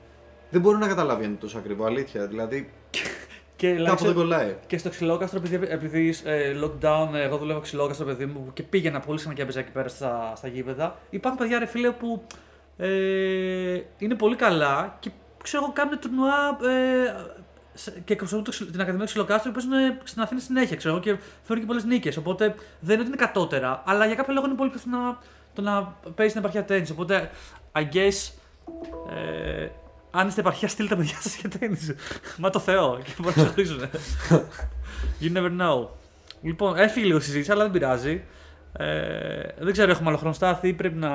Δεν 0.50 0.60
μπορεί 0.60 0.78
να 0.78 0.86
καταλάβει 0.88 1.24
αν 1.24 1.30
είναι 1.30 1.38
τόσο 1.40 1.58
ακριβό. 1.58 1.84
Αλήθεια. 1.84 2.26
Δηλαδή 2.26 2.70
Και, 3.56 3.68
δηλαδή, 3.68 3.84
κάπου 3.84 4.04
δεν 4.04 4.12
ξέρω- 4.14 4.14
κολλάει. 4.28 4.56
και 4.66 4.78
στο 4.78 4.88
ξυλόκαστρο, 4.90 5.38
επειδή, 5.44 5.66
επειδή 5.72 6.14
ε, 6.24 6.52
lockdown, 6.64 7.14
ε, 7.14 7.22
εγώ 7.22 7.36
δουλεύω 7.36 7.60
ξυλόκαστρο, 7.60 8.06
παιδί 8.06 8.26
μου, 8.26 8.50
και 8.52 8.62
πήγαινα 8.62 9.00
πολύ 9.00 9.18
συχνά 9.18 9.34
και 9.34 9.42
έπαιζα 9.42 9.60
εκεί 9.60 9.70
πέρα 9.70 9.88
στα, 9.88 10.32
στα 10.36 10.48
γήπεδα. 10.48 10.98
Υπάρχουν 11.10 11.40
παιδιά, 11.40 11.58
ρε 11.58 11.66
φίλε, 11.66 11.90
που 11.90 12.22
ε, 12.76 13.80
είναι 13.98 14.14
πολύ 14.14 14.36
καλά 14.36 14.96
και 15.00 15.10
ξέρω 15.42 15.62
εγώ 15.62 15.72
κάνουν 15.72 15.98
τουρνουά 15.98 16.58
ε, 16.70 17.14
σε- 17.74 18.00
και 18.04 18.12
εκπροσωπούν 18.12 18.44
το 18.44 18.50
ξυλο- 18.50 18.70
την 18.70 18.80
Ακαδημία 18.80 19.04
του 19.06 19.10
Ξυλοκάστρου 19.12 19.52
και 19.52 19.58
παίζουν 19.60 19.98
στην 20.04 20.22
Αθήνα 20.22 20.40
συνέχεια, 20.40 20.76
ξέρω 20.76 20.94
εγώ, 20.94 21.02
και 21.02 21.16
φέρνουν 21.42 21.60
και 21.60 21.66
πολλές 21.66 21.84
νίκες. 21.84 22.16
Οπότε 22.16 22.44
δεν 22.80 22.92
είναι 22.94 23.00
ότι 23.00 23.06
είναι 23.06 23.16
κατώτερα, 23.26 23.82
αλλά 23.86 24.06
για 24.06 24.14
κάποιο 24.14 24.34
λόγο 24.34 24.46
είναι 24.46 24.54
πολύ 24.56 24.70
πιο 24.70 24.78
φθηνό 24.78 25.18
το 25.54 25.62
να 25.62 25.94
παίζει 26.14 26.30
στην 26.32 26.44
επαρχία 26.44 26.64
τέννη. 26.64 26.88
Οπότε, 26.90 27.30
I 27.72 27.80
guess, 27.92 28.30
ε, 29.16 29.68
αν 30.10 30.28
είστε 30.28 30.40
επαρχία, 30.40 30.68
στείλτε 30.68 30.94
τα 30.94 31.00
παιδιά 31.00 31.16
σας 31.20 31.36
για 31.36 31.48
τέννη. 31.58 31.78
Μα 32.38 32.50
το 32.50 32.58
Θεό. 32.58 32.98
Και 33.04 33.10
μπορεί 33.18 33.34
να 33.36 33.42
ξεχωρίζουν. 33.42 33.80
you 35.20 35.32
never 35.36 35.60
know. 35.60 35.86
Λοιπόν, 36.42 36.76
έφυγε 36.76 37.06
λίγο 37.06 37.18
η 37.18 37.20
συζήτηση, 37.20 37.50
αλλά 37.52 37.62
δεν 37.62 37.72
πειράζει. 37.72 38.24
Ε, 38.72 39.42
δεν 39.58 39.72
ξέρω, 39.72 39.90
έχουμε 39.90 40.08
άλλο 40.08 40.16
χρόνο 40.18 40.34
στάθη 40.34 40.68
ή 40.68 40.72
πρέπει 40.72 40.96
να, 40.98 41.10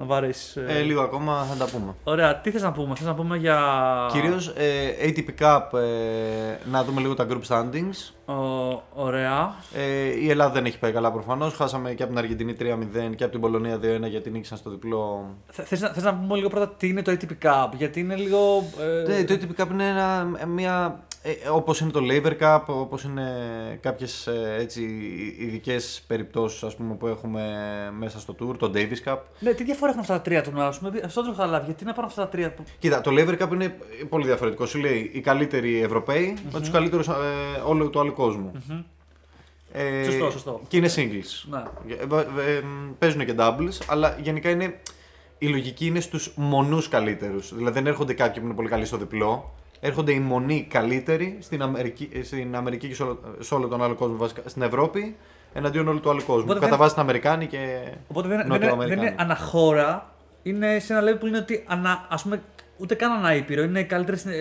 να 0.00 0.06
βαρέσεις. 0.06 0.56
Ε, 0.56 0.80
λίγο 0.80 1.00
ακόμα 1.00 1.44
θα 1.44 1.64
τα 1.64 1.70
πούμε. 1.70 1.94
Ωραία, 2.04 2.36
τι 2.36 2.50
θες 2.50 2.62
να 2.62 2.72
πούμε, 2.72 2.94
θες 2.94 3.06
να 3.06 3.14
πούμε 3.14 3.36
για. 3.36 3.60
Κυρίως 4.12 4.48
ε, 4.48 4.94
ATP 5.04 5.42
Cup, 5.42 5.78
ε, 5.78 6.68
να 6.70 6.84
δούμε 6.84 7.00
λίγο 7.00 7.14
τα 7.14 7.26
group 7.30 7.40
standings. 7.48 8.32
Ο, 8.34 8.34
ωραία. 8.94 9.54
Ε, 9.74 10.20
η 10.20 10.30
Ελλάδα 10.30 10.52
δεν 10.52 10.64
έχει 10.64 10.78
πάει 10.78 10.92
καλά 10.92 11.12
προφανώς. 11.12 11.54
Χάσαμε 11.54 11.94
και 11.94 12.02
από 12.02 12.12
την 12.12 12.20
Αργεντινή 12.20 12.56
3-0 12.60 13.14
και 13.16 13.24
από 13.24 13.32
την 13.32 13.40
Πολωνία 13.40 13.76
2-1 13.76 14.08
γιατί 14.08 14.30
νίκησαν 14.30 14.58
στο 14.58 14.70
διπλό. 14.70 15.34
Θε 15.50 15.62
θες 15.62 15.80
να, 15.80 15.88
θες 15.88 16.02
να 16.02 16.14
πούμε 16.14 16.36
λίγο 16.36 16.48
πρώτα 16.48 16.68
τι 16.68 16.88
είναι 16.88 17.02
το 17.02 17.12
ATP 17.12 17.46
Cup, 17.46 17.68
γιατί 17.76 18.00
είναι 18.00 18.14
λίγο. 18.14 18.64
Ε, 18.80 19.08
Ναι, 19.08 19.24
το 19.24 19.34
ATP 19.34 19.62
Cup 19.62 19.70
είναι 19.70 19.88
ένα, 19.88 20.30
μια. 20.46 21.04
Ε, 21.22 21.48
όπως 21.48 21.80
είναι 21.80 21.90
το 21.90 22.00
Laver 22.10 22.32
Cup, 22.40 22.60
όπως 22.66 23.02
είναι 23.04 23.28
κάποιες 23.82 24.26
ε, 24.26 24.56
έτσι 24.58 24.82
ειδικές 25.38 26.02
περιπτώσεις 26.06 26.62
ας 26.62 26.76
πούμε, 26.76 26.94
που 26.94 27.06
έχουμε 27.06 27.42
μέσα 27.98 28.20
στο 28.20 28.34
Tour, 28.40 28.56
το 28.58 28.70
Davis 28.74 29.08
Cup. 29.10 29.18
Ναι, 29.40 29.52
τι 29.52 29.64
διαφορά 29.64 29.90
έχουν 29.90 30.00
αυτά 30.00 30.14
τα 30.14 30.20
τρία 30.20 30.42
τουρνουά, 30.42 30.66
ας 30.66 30.78
πούμε. 30.78 31.00
Αυτό 31.04 31.20
δεν 31.22 31.30
έχω 31.30 31.40
καταλάβει. 31.40 31.64
Γιατί 31.64 31.84
να 31.84 31.92
πάρουν 31.92 32.08
αυτά 32.10 32.22
τα 32.22 32.28
τρία. 32.28 32.52
που- 32.54 32.64
Κοίτα, 32.78 33.00
το 33.00 33.10
Laver 33.14 33.38
Cup 33.42 33.52
είναι 33.52 33.76
πολύ 34.08 34.26
διαφορετικό. 34.26 34.66
Σου 34.66 34.78
λέει 34.78 35.10
οι 35.14 35.20
καλύτεροι 35.20 35.80
Ευρωπαίοι 35.82 36.36
με 36.52 36.60
τους 36.60 36.70
καλύτερους 36.70 37.08
ε, 37.08 37.12
όλου 37.66 37.90
του 37.90 38.00
άλλου 38.00 38.12
κόσμου. 38.12 38.52
Ε, 39.72 40.04
Σωστό, 40.04 40.30
σωστό. 40.30 40.60
Και 40.68 40.76
είναι 40.76 40.90
singles. 40.96 41.44
Ναι. 41.50 41.62
Ε, 41.94 42.46
ε, 42.48 42.56
ε, 42.56 42.62
παίζουν 42.98 43.24
και 43.26 43.34
doubles, 43.38 43.78
αλλά 43.86 44.16
γενικά 44.22 44.50
είναι, 44.50 44.80
η 45.38 45.46
λογική 45.46 45.86
είναι 45.86 46.00
στους 46.00 46.32
μονούς 46.36 46.88
καλύτερους. 46.88 47.54
Δηλαδή 47.54 47.74
δεν 47.74 47.86
έρχονται 47.86 48.12
κάποιοι 48.14 48.40
που 48.40 48.46
είναι 48.46 48.54
πολύ 48.56 48.68
καλοί 48.68 48.84
στο 48.84 48.96
διπλό, 48.96 49.54
έρχονται 49.80 50.12
οι 50.12 50.18
μονοί 50.20 50.66
καλύτεροι 50.70 51.36
στην 51.40 51.62
Αμερική, 51.62 52.08
ε, 52.12 52.22
στην 52.22 52.56
Αμερική 52.56 52.88
και 52.88 52.94
σε 52.94 53.02
όλο, 53.02 53.20
σε 53.38 53.54
όλο 53.54 53.68
τον 53.68 53.82
άλλο 53.82 53.94
κόσμο, 53.94 54.16
βασικά, 54.16 54.42
στην 54.46 54.62
Ευρώπη, 54.62 55.16
εναντίον 55.52 55.88
όλου 55.88 56.00
του 56.00 56.10
άλλου 56.10 56.24
κόσμου. 56.26 56.42
Οπότε 56.42 56.54
Κατά 56.58 56.68
δεν- 56.70 56.78
βάση 56.78 56.92
την 56.92 57.02
Αμερικάνη 57.02 57.46
και 57.46 57.58
Οπότε 58.08 58.28
δεν, 58.28 58.36
δεν, 58.36 58.46
είναι, 58.46 58.58
δεν 58.58 58.68
Νοτιοαμερικάνη. 58.68 59.06
είναι 59.06 59.14
αναχώρα, 59.18 60.14
είναι 60.42 60.78
σε 60.78 60.92
ένα 60.94 61.02
level 61.12 61.18
που 61.20 61.26
είναι 61.26 61.38
ότι 61.38 61.64
ανα, 61.68 62.06
ας 62.10 62.22
πούμε, 62.22 62.42
ούτε 62.76 62.94
καν 62.94 63.12
αναήπειρο. 63.12 63.62
Είναι 63.62 63.82
καλύτερη 63.82 64.16
στην, 64.16 64.32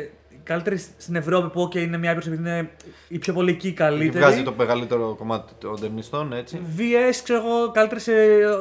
καλύτερη 0.54 0.78
στην 0.98 1.16
Ευρώπη 1.16 1.50
που 1.50 1.64
okay, 1.64 1.76
είναι 1.76 1.98
μια 1.98 2.12
ήπειρο 2.12 2.32
επειδή 2.32 2.50
είναι 2.50 2.70
η 3.08 3.18
πιο 3.18 3.34
πολύ 3.34 3.52
εκεί 3.52 3.72
καλύτερη. 3.72 4.24
βγάζει 4.26 4.44
το 4.44 4.54
μεγαλύτερο 4.58 5.16
κομμάτι 5.18 5.54
των 5.60 5.80
ταινιστών, 5.80 6.34
έτσι. 6.34 6.60
VS, 6.78 7.16
ξέρω 7.24 7.40
εγώ, 7.46 7.72
καλύτερη 7.72 8.00
σε, 8.02 8.14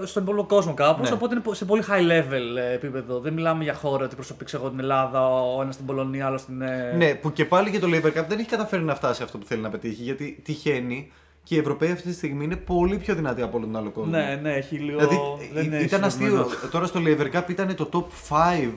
στον 0.05 0.22
υπόλοιπο 0.22 0.45
κόσμο 0.47 0.74
κάπως. 0.74 1.09
Ναι. 1.09 1.14
Οπότε 1.14 1.34
είναι 1.34 1.55
σε 1.55 1.64
πολύ 1.64 1.82
high 1.89 2.11
level 2.11 2.57
ε, 2.70 2.74
επίπεδο. 2.74 3.20
Δεν 3.20 3.32
μιλάμε 3.32 3.62
για 3.64 3.74
χώρα 3.74 4.05
ότι 4.05 4.14
προσωπεί 4.14 4.45
ξέρω 4.45 4.62
εγώ, 4.62 4.70
την 4.70 4.80
Ελλάδα, 4.80 5.28
ο 5.57 5.62
ένας 5.62 5.74
στην 5.74 5.86
Πολωνία, 5.86 6.26
άλλο 6.26 6.39
στην. 6.39 6.62
ε, 6.62 6.95
Ναι, 6.97 7.14
που 7.14 7.32
και 7.32 7.45
πάλι 7.45 7.70
και 7.70 7.78
το 7.78 7.86
Laver 7.93 8.18
Cup 8.18 8.24
δεν 8.28 8.39
έχει 8.39 8.49
καταφέρει 8.49 8.82
να 8.82 8.95
φτάσει 8.95 9.22
αυτό 9.22 9.39
που 9.39 9.47
θέλει 9.47 9.61
να 9.62 9.68
πετύχει, 9.70 10.03
γιατί 10.03 10.41
τυχαίνει 10.45 11.12
και 11.43 11.55
οι 11.55 11.59
Ευρωπαίοι 11.59 11.91
αυτή 11.91 12.09
τη 12.09 12.14
στιγμή 12.14 12.45
είναι 12.45 12.57
πολύ 12.57 12.97
πιο 12.99 13.14
δυνατοί 13.14 13.43
από 13.43 13.57
όλο 13.57 13.66
τον 13.66 13.76
άλλο 13.76 13.91
κόσμο. 13.91 14.11
ναι, 14.11 14.39
ναι, 14.43 14.53
έχει 14.55 14.76
λίγο. 14.76 14.99
Δηλαδή 14.99 15.16
δεν 15.55 15.62
ή- 15.62 15.66
είναι 15.66 15.78
ήταν 15.78 16.05
αστείο. 16.05 16.26
ισορροπημένο. 16.26 16.68
Τώρα 16.70 16.86
στο 16.86 17.01
Lever 17.05 17.36
Cup 17.36 17.49
ήταν 17.51 17.74
το 17.74 17.89
top 17.93 18.34
5 18.34 18.68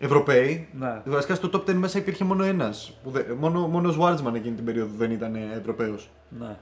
Ευρωπαίοι. 0.00 0.68
Ναι. 0.78 1.02
Βασικά 1.04 1.34
στο 1.34 1.50
top 1.52 1.70
10 1.70 1.74
μέσα 1.74 1.98
υπήρχε 1.98 2.24
μόνο 2.24 2.44
ένας. 2.44 2.98
Μόνο, 3.38 3.66
μόνο 3.66 3.88
ο 3.88 3.92
Σουάρτσμαν 3.92 4.34
εκείνη 4.34 4.54
την 4.54 4.64
περίοδο 4.64 4.90
δεν 4.96 5.10
ήταν 5.10 5.36
Ευρωπαίος. 5.58 6.10
Ναι. 6.38 6.56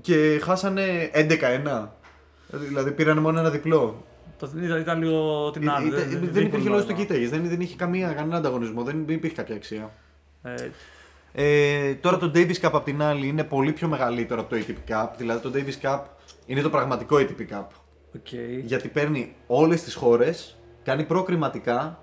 Και 0.00 0.40
χάσανε 0.42 1.10
11-1. 1.14 1.88
Δηλαδή 2.50 2.90
πήραν 2.92 3.18
μόνο 3.18 3.38
ένα 3.38 3.50
διπλό. 3.50 4.04
Το, 4.38 4.50
ήταν, 4.62 4.80
ήταν 4.80 4.98
λίγο 5.02 5.50
την 5.50 5.70
άλλη. 5.70 5.86
Ήταν- 5.88 6.28
δεν, 6.32 6.44
υπήρχε 6.46 6.68
λόγος 6.68 6.82
στο 6.82 6.92
νόημα. 6.92 7.06
κοίταγες. 7.06 7.30
Δεν, 7.30 7.48
δεν 7.48 7.60
είχε 7.60 7.76
καμία, 7.76 8.12
κανένα 8.12 8.36
ανταγωνισμό. 8.36 8.82
Δεν, 8.82 9.02
δεν 9.06 9.14
υπήρχε 9.14 9.36
κάποια 9.36 9.54
αξία. 9.54 9.90
Ε, 10.42 10.54
Ε, 11.32 11.94
τώρα 11.94 12.16
το 12.18 12.30
Davis 12.34 12.54
Cup 12.60 12.70
απ' 12.72 12.84
την 12.84 13.02
άλλη 13.02 13.26
είναι 13.26 13.44
πολύ 13.44 13.72
πιο 13.72 13.88
μεγαλύτερο 13.88 14.40
από 14.40 14.50
το 14.56 14.62
ATP 14.66 14.90
Cup. 14.92 15.08
Δηλαδή 15.18 15.40
το 15.42 15.50
Davis 15.54 15.86
Cup 15.86 16.00
είναι 16.46 16.60
το 16.60 16.70
πραγματικό 16.70 17.16
ATP 17.16 17.40
Cup. 17.54 17.64
ok. 18.16 18.26
Γιατί 18.64 18.88
παίρνει 18.88 19.34
όλες 19.46 19.82
τις 19.82 19.94
χώρες, 19.94 20.56
κάνει 20.82 21.04
προκριματικά 21.04 21.98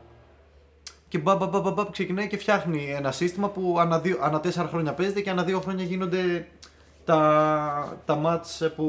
και 1.10 1.18
μπα, 1.18 1.36
μπα, 1.36 1.48
μπα, 1.48 1.60
μπα, 1.60 1.72
μπα, 1.72 1.86
ξεκινάει 1.92 2.28
και 2.28 2.38
φτιάχνει 2.38 2.94
ένα 2.98 3.12
σύστημα 3.12 3.50
που 3.50 3.76
ανά, 3.80 4.00
δύο, 4.00 4.18
ανά 4.22 4.40
τέσσερα 4.40 4.68
χρόνια 4.68 4.94
παίζεται 4.94 5.22
και 5.22 5.30
ανά 5.30 5.44
δύο 5.44 5.60
χρόνια 5.60 5.84
γίνονται 5.84 6.48
τα, 7.06 7.98
τα 8.06 8.16
ματς 8.16 8.72
που, 8.76 8.86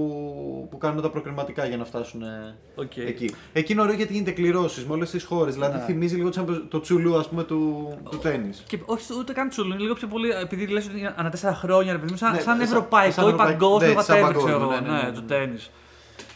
που 0.71 0.79
κάνουν 0.79 1.03
τα 1.03 1.11
προκριματικά 1.11 1.67
για 1.67 1.77
να 1.77 1.85
φτάσουν 1.85 2.23
ε, 2.23 2.55
Οκ. 2.75 2.97
εκεί. 2.97 3.35
Εκεί 3.53 3.73
είναι 3.73 3.81
ωραίο 3.83 3.95
γιατί 3.95 4.13
γίνεται 4.13 4.31
κληρώσεις 4.31 4.87
με 4.87 4.93
όλες 4.95 5.11
τις 5.11 5.25
χώρες. 5.25 5.55
Δηλαδή 5.55 5.79
Ναι. 5.79 5.85
θυμίζει 5.85 6.17
λίγο 6.17 6.31
το, 6.31 6.61
το 6.69 6.81
Τσου 6.81 7.02
Λου 7.02 7.19
ας 7.19 7.29
πούμε, 7.29 7.45
του, 7.45 7.93
του 8.11 8.19
τένις. 8.19 8.51
Και 8.67 8.79
όχι 8.85 9.13
ούτε 9.19 9.33
καν 9.33 9.49
Τσου 9.49 9.61
Λου, 9.61 9.73
είναι 9.73 9.83
λίγο 9.83 9.95
πιο 9.95 10.07
πολύ. 10.09 10.31
Επειδή 10.31 10.67
λες 10.67 10.87
ότι 10.87 10.99
είναι 10.99 11.15
ανά 11.17 11.31
τέσσερα 11.31 11.55
χρόνια, 11.55 11.93
ρε 11.93 11.99
παιδί 11.99 12.11
μου, 12.11 12.17
σαν, 12.19 12.33
Ναι, 12.33 12.37
σαν 12.41 12.45
σαν- 12.57 12.61
ευρωπαϊκό 12.61 13.13
σαν 13.13 13.25
ή 13.25 13.27
ευρωπαϊκό, 13.27 13.59
παγκόσμιο 13.59 13.95
ναι, 13.95 14.03
σαν 14.03 14.17
whatever, 14.17 14.23
παγκόσμιο, 14.23 14.57
ξέρω 14.57 14.71
εγώ. 14.73 14.81
ναι, 14.81 14.81
ναι, 14.81 14.93
ναι, 14.97 15.03
Ναι, 15.03 15.09
ναι. 15.09 15.13
το 15.15 15.23
τένις. 15.23 15.59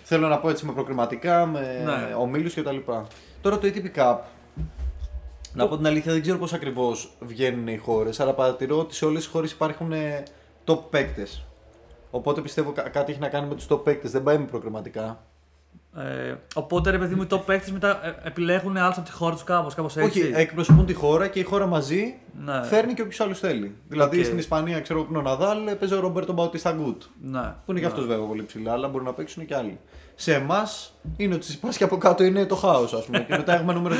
Θέλω 0.02 0.28
να 0.28 0.38
πω 0.38 0.48
έτσι 0.50 0.66
με 0.66 0.72
προκριματικά, 0.72 1.46
με 1.46 1.82
Ναι. 1.84 2.14
ομίλους 2.18 2.54
κτλ. 2.54 2.76
Τώρα 3.40 3.58
το 3.58 3.66
ATP 3.74 3.98
Cup. 4.00 4.16
Να 5.54 5.68
πω 5.68 5.76
την 5.76 5.86
αλήθεια, 5.86 6.12
δεν 6.12 6.22
ξέρω 6.22 6.38
πώς 6.38 6.52
ακριβώς 6.52 7.12
βγαίνουν 7.20 7.68
οι 7.68 7.76
χώρες, 7.76 8.20
αλλά 8.20 8.32
παρατηρώ 8.34 8.78
ότι 8.78 8.94
σε 8.94 9.04
όλες 9.04 9.22
τις 9.22 9.30
χώρες 9.30 9.50
υπάρχουν 9.52 9.92
ε, 9.92 10.22
top 10.66 10.78
παίκτες. 10.90 11.44
Οπότε 12.10 12.40
πιστεύω 12.40 12.72
κα- 12.72 12.88
κάτι 12.88 13.10
έχει 13.12 13.20
να 13.20 13.28
κάνει 13.28 13.48
με 13.48 13.54
τους 13.54 13.66
top 13.70 13.84
παίκτες. 13.84 14.10
Δεν 14.10 14.22
πάει 14.22 14.38
με 14.38 14.44
προκριματικά. 14.44 15.22
Ε, 15.96 16.34
οπότε 16.54 16.90
ρε 16.90 16.98
παιδί 16.98 17.14
μου, 17.14 17.22
οι 17.22 17.26
top 17.30 17.40
παίχτες 17.46 17.70
μετά 17.72 18.06
ε, 18.06 18.14
επιλέγουν 18.28 18.76
άλλους 18.76 18.96
από 18.96 19.06
τη 19.06 19.12
χώρα 19.12 19.32
τους 19.34 19.44
κάπως, 19.44 19.74
κάπως 19.74 19.96
έτσι; 19.96 20.20
Όχι, 20.20 20.32
εκπροσωπούν 20.34 20.86
τη 20.86 20.92
χώρα 20.94 21.28
και 21.28 21.38
η 21.38 21.42
χώρα 21.42 21.66
μαζί 21.66 22.14
Ναι. 22.44 22.62
φέρνει 22.62 22.94
και 22.94 23.02
όποιους 23.02 23.20
άλλους 23.20 23.38
θέλει. 23.38 23.76
Δηλαδή 23.88 24.18
Οκ. 24.18 24.24
στην 24.24 24.38
Ισπανία, 24.38 24.80
ξέρω 24.80 24.98
εγώ 24.98 25.08
που 25.08 25.14
είναι 25.14 25.28
ο 25.28 25.30
Ναδάλ, 25.30 25.76
παίζει 25.78 25.94
ο 25.94 26.00
Ρομπέρτο 26.00 26.32
Μπαουτίστα 26.32 26.72
Αγκούτ. 26.72 27.02
Ναι. 27.22 27.40
Που 27.40 27.70
είναι 27.70 27.80
και 27.80 27.86
ναι. 27.86 27.92
αυτός 27.92 28.06
βέβαια 28.06 28.26
πολύ 28.26 28.42
ψηλά, 28.44 28.72
αλλά 28.72 28.88
μπορεί 28.88 29.04
να 29.04 29.12
παίξουν 29.12 29.46
και 29.46 29.54
άλλοι. 29.54 29.78
Σε 30.22 30.34
εμάς 30.34 30.92
είναι 31.16 31.34
ο 31.34 31.46
Τσιτσιπάς 31.46 31.68
και 31.68 31.84
από 31.84 31.96
κάτω 31.96 32.24
είναι 32.24 32.46
το 32.46 32.54
χάος, 32.54 32.92
ας 32.92 33.04
πούμε. 33.04 33.18
και 33.20 33.36
μετά 33.36 33.54
έχουμε 33.54 33.72
νούμερο 33.72 33.94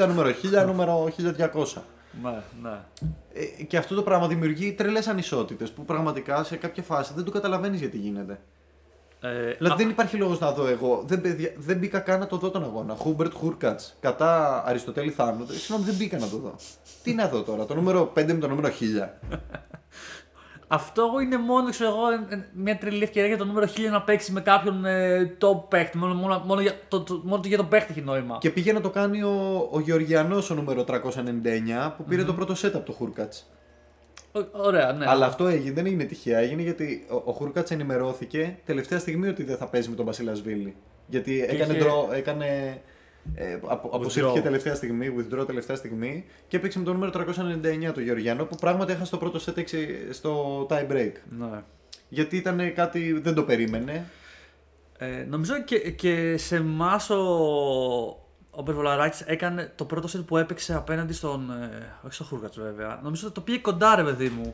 260, 0.00 0.06
νούμερο 0.08 0.28
1000, 0.62 0.66
νούμερο 0.66 1.08
1200. 1.16 1.82
Ναι, 2.22 2.30
ναι. 2.62 2.78
Ε, 3.32 3.62
και 3.64 3.76
αυτό 3.76 3.94
το 3.94 4.02
πράγμα 4.02 4.26
δημιουργεί 4.28 4.72
τρελές 4.72 5.06
ανισότητες 5.06 5.70
που 5.70 5.84
πραγματικά 5.84 6.44
σε 6.44 6.56
κάποια 6.56 6.82
φάση 6.82 7.12
δεν 7.14 7.24
το 7.24 7.30
καταλαβαίνεις 7.30 7.78
γιατί 7.80 7.96
γίνεται. 7.96 8.40
Ε, 9.20 9.28
Δηλαδή 9.52 9.72
α- 9.74 9.76
δεν 9.76 9.88
υπάρχει 9.88 10.16
λόγος 10.16 10.38
να 10.40 10.52
δω 10.52 10.66
εγώ. 10.66 11.02
Δεν, 11.06 11.20
παιδιά, 11.20 11.52
δεν 11.56 11.76
μπήκα 11.78 11.98
καν 11.98 12.18
να 12.20 12.26
το 12.26 12.36
δω 12.36 12.50
τον 12.50 12.62
αγώνα. 12.64 12.94
Χούμπερτ 12.94 13.32
Χούρκατ 13.32 13.80
κατά 14.00 14.62
Αριστοτέλη 14.66 15.10
Θάνου. 15.10 15.46
Ε, 15.50 15.52
Συγγνώμη, 15.52 15.84
δεν 15.84 15.94
μπήκα 15.94 16.18
να 16.18 16.28
το 16.28 16.36
δω. 16.36 16.54
Τι 17.02 17.14
να 17.14 17.28
δω 17.28 17.42
τώρα, 17.42 17.64
το 17.64 17.74
νούμερο 17.74 18.12
5 18.14 18.24
με 18.26 18.32
το 18.40 18.48
νούμερο 18.48 18.68
1000. 18.68 19.36
Αυτό 20.70 21.10
είναι 21.22 21.36
μόνο 21.38 21.70
ξέρω 21.70 21.90
εγώ, 21.90 22.10
ε, 22.30 22.34
ε, 22.34 22.44
μια 22.54 22.78
τρελή 22.78 23.02
ευκαιρία 23.02 23.28
για 23.28 23.36
το 23.38 23.44
νούμερο 23.44 23.66
1000 23.66 23.90
να 23.90 24.02
παίξει 24.02 24.32
με 24.32 24.40
κάποιον 24.40 24.84
ε, 24.84 25.36
top 25.40 25.68
παίχτη. 25.68 25.98
Μόνο, 25.98 26.14
μόνο, 26.14 26.42
μόνο, 26.46 26.60
για, 26.60 26.72
το, 26.88 27.00
το, 27.00 27.20
μόνο 27.24 27.40
για 27.44 27.56
τον 27.56 27.68
παίχτη 27.68 27.92
έχει 27.92 28.00
νόημα. 28.00 28.38
Και 28.40 28.50
πήγε 28.50 28.72
να 28.72 28.80
το 28.80 28.90
κάνει 28.90 29.22
ο, 29.22 29.68
ο 29.72 29.80
Γεωργιανός 29.80 30.50
ο 30.50 30.54
νούμερο 30.54 30.84
399 30.88 31.92
που 31.96 32.04
πήρε 32.04 32.24
το 32.24 32.32
πρώτο 32.34 32.54
set 32.54 32.70
από 32.74 32.84
το 32.84 32.92
Χούρκατς. 32.92 33.50
Ω- 34.32 34.62
Ωραία, 34.62 34.92
ναι. 34.92 35.04
Αλλά 35.08 35.26
αυτό 35.26 35.46
έγινε, 35.46 35.72
δεν 35.74 35.86
έγινε 35.86 36.04
τυχαία. 36.04 36.38
Έγινε 36.38 36.62
γιατί 36.62 37.06
ο, 37.10 37.22
ο 37.24 37.32
Χούρκατς 37.32 37.70
ενημερώθηκε 37.70 38.58
τελευταία 38.64 38.98
στιγμή 38.98 39.28
ότι 39.28 39.42
δεν 39.44 39.56
θα 39.56 39.66
παίζει 39.66 39.88
με 39.88 39.96
τον 39.96 40.04
Μπασιλασβίλη. 40.04 40.76
Γιατί 41.06 41.42
έκανε, 41.48 41.72
είχε- 41.74 41.82
draw- 41.86 42.14
έκανε 42.16 42.80
ε, 43.34 43.58
απο, 43.66 43.88
αποσύρθηκε 43.92 44.38
Withdraw. 44.38 44.42
τελευταία 44.42 44.74
στιγμή, 44.74 45.14
withdraw 45.18 45.46
τελευταία 45.46 45.76
στιγμή 45.76 46.24
και 46.48 46.56
έπαιξε 46.56 46.78
με 46.78 46.84
το 46.84 46.92
νούμερο 46.92 47.12
399 47.88 47.92
το 47.94 48.00
Γεωργιανό 48.00 48.44
που 48.44 48.56
πράγματι 48.56 48.92
έχασε 48.92 49.10
το 49.10 49.16
πρώτο 49.18 49.38
set 49.46 49.56
έξι- 49.56 50.12
στο 50.12 50.60
tie 50.70 50.92
break. 50.92 51.12
ναι. 51.38 51.62
Γιατί 52.08 52.36
ήταν 52.36 52.74
κάτι 52.74 53.12
δεν 53.12 53.34
το 53.34 53.42
περίμενε. 53.42 54.10
Ε, 54.98 55.06
νομίζω 55.28 55.62
και, 55.62 55.78
και 55.90 56.36
σε 56.36 56.56
εμάς 56.56 57.10
ο, 57.10 57.22
ο 58.50 58.62
Περβολαράκης 58.64 59.20
έκανε 59.20 59.72
το 59.76 59.84
πρώτο 59.84 60.08
set 60.18 60.22
που 60.26 60.36
έπαιξε 60.36 60.74
απέναντι 60.74 61.12
στον. 61.12 61.50
Ε, 61.50 61.96
όχι 62.04 62.14
στον 62.14 62.26
Χούρκατς 62.26 62.58
βέβαια. 62.60 63.00
Νομίζω 63.02 63.24
ότι 63.26 63.34
το 63.34 63.40
πήγε 63.40 63.58
κοντά, 63.58 63.94
ρε 63.96 64.02
παιδί 64.02 64.28
μου. 64.28 64.52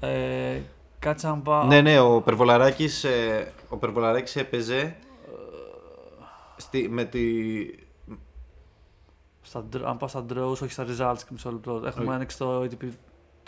Ε, 0.00 0.58
κάτσε 0.98 1.26
να 1.26 1.36
πάω. 1.36 1.64
Ναι, 1.64 1.80
ναι, 1.80 2.00
ο 2.00 2.20
Περβολαράκης, 2.20 3.04
ε, 3.04 3.52
ο 3.68 3.76
Περβολαράκης 3.76 4.36
έπαιζε 4.36 4.96
στη, 6.60 6.88
με 6.88 7.04
τη... 7.04 7.20
Στα, 9.42 9.64
dr- 9.72 9.82
αν 9.84 9.96
πάω 9.96 10.08
στα 10.08 10.24
draws, 10.34 10.50
όχι 10.62 10.70
στα 10.72 10.84
results 10.84 11.16
και 11.18 11.24
μισό 11.30 11.50
λεπτό. 11.50 11.82
Έχουμε 11.86 12.04
Όχι. 12.04 12.14
ανοίξει 12.14 12.38
το 12.38 12.62
ATP 12.62 12.84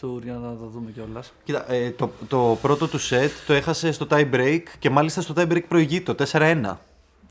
Tour 0.02 0.22
για 0.22 0.32
να 0.32 0.40
τα 0.48 0.66
δούμε 0.72 0.90
κιόλας. 0.90 1.32
Κοίτα, 1.44 1.72
ε, 1.72 1.90
το, 1.90 2.10
το 2.28 2.58
πρώτο 2.62 2.88
του 2.88 3.00
σετ 3.00 3.28
το 3.46 3.52
έχασε 3.52 3.92
στο 3.92 4.06
tie 4.10 4.30
break 4.34 4.62
και 4.78 4.90
μάλιστα 4.90 5.20
στο 5.20 5.34
tie 5.36 5.52
break 5.52 5.62
προηγεί 5.68 6.00
το 6.00 6.14
4-1 6.32 6.76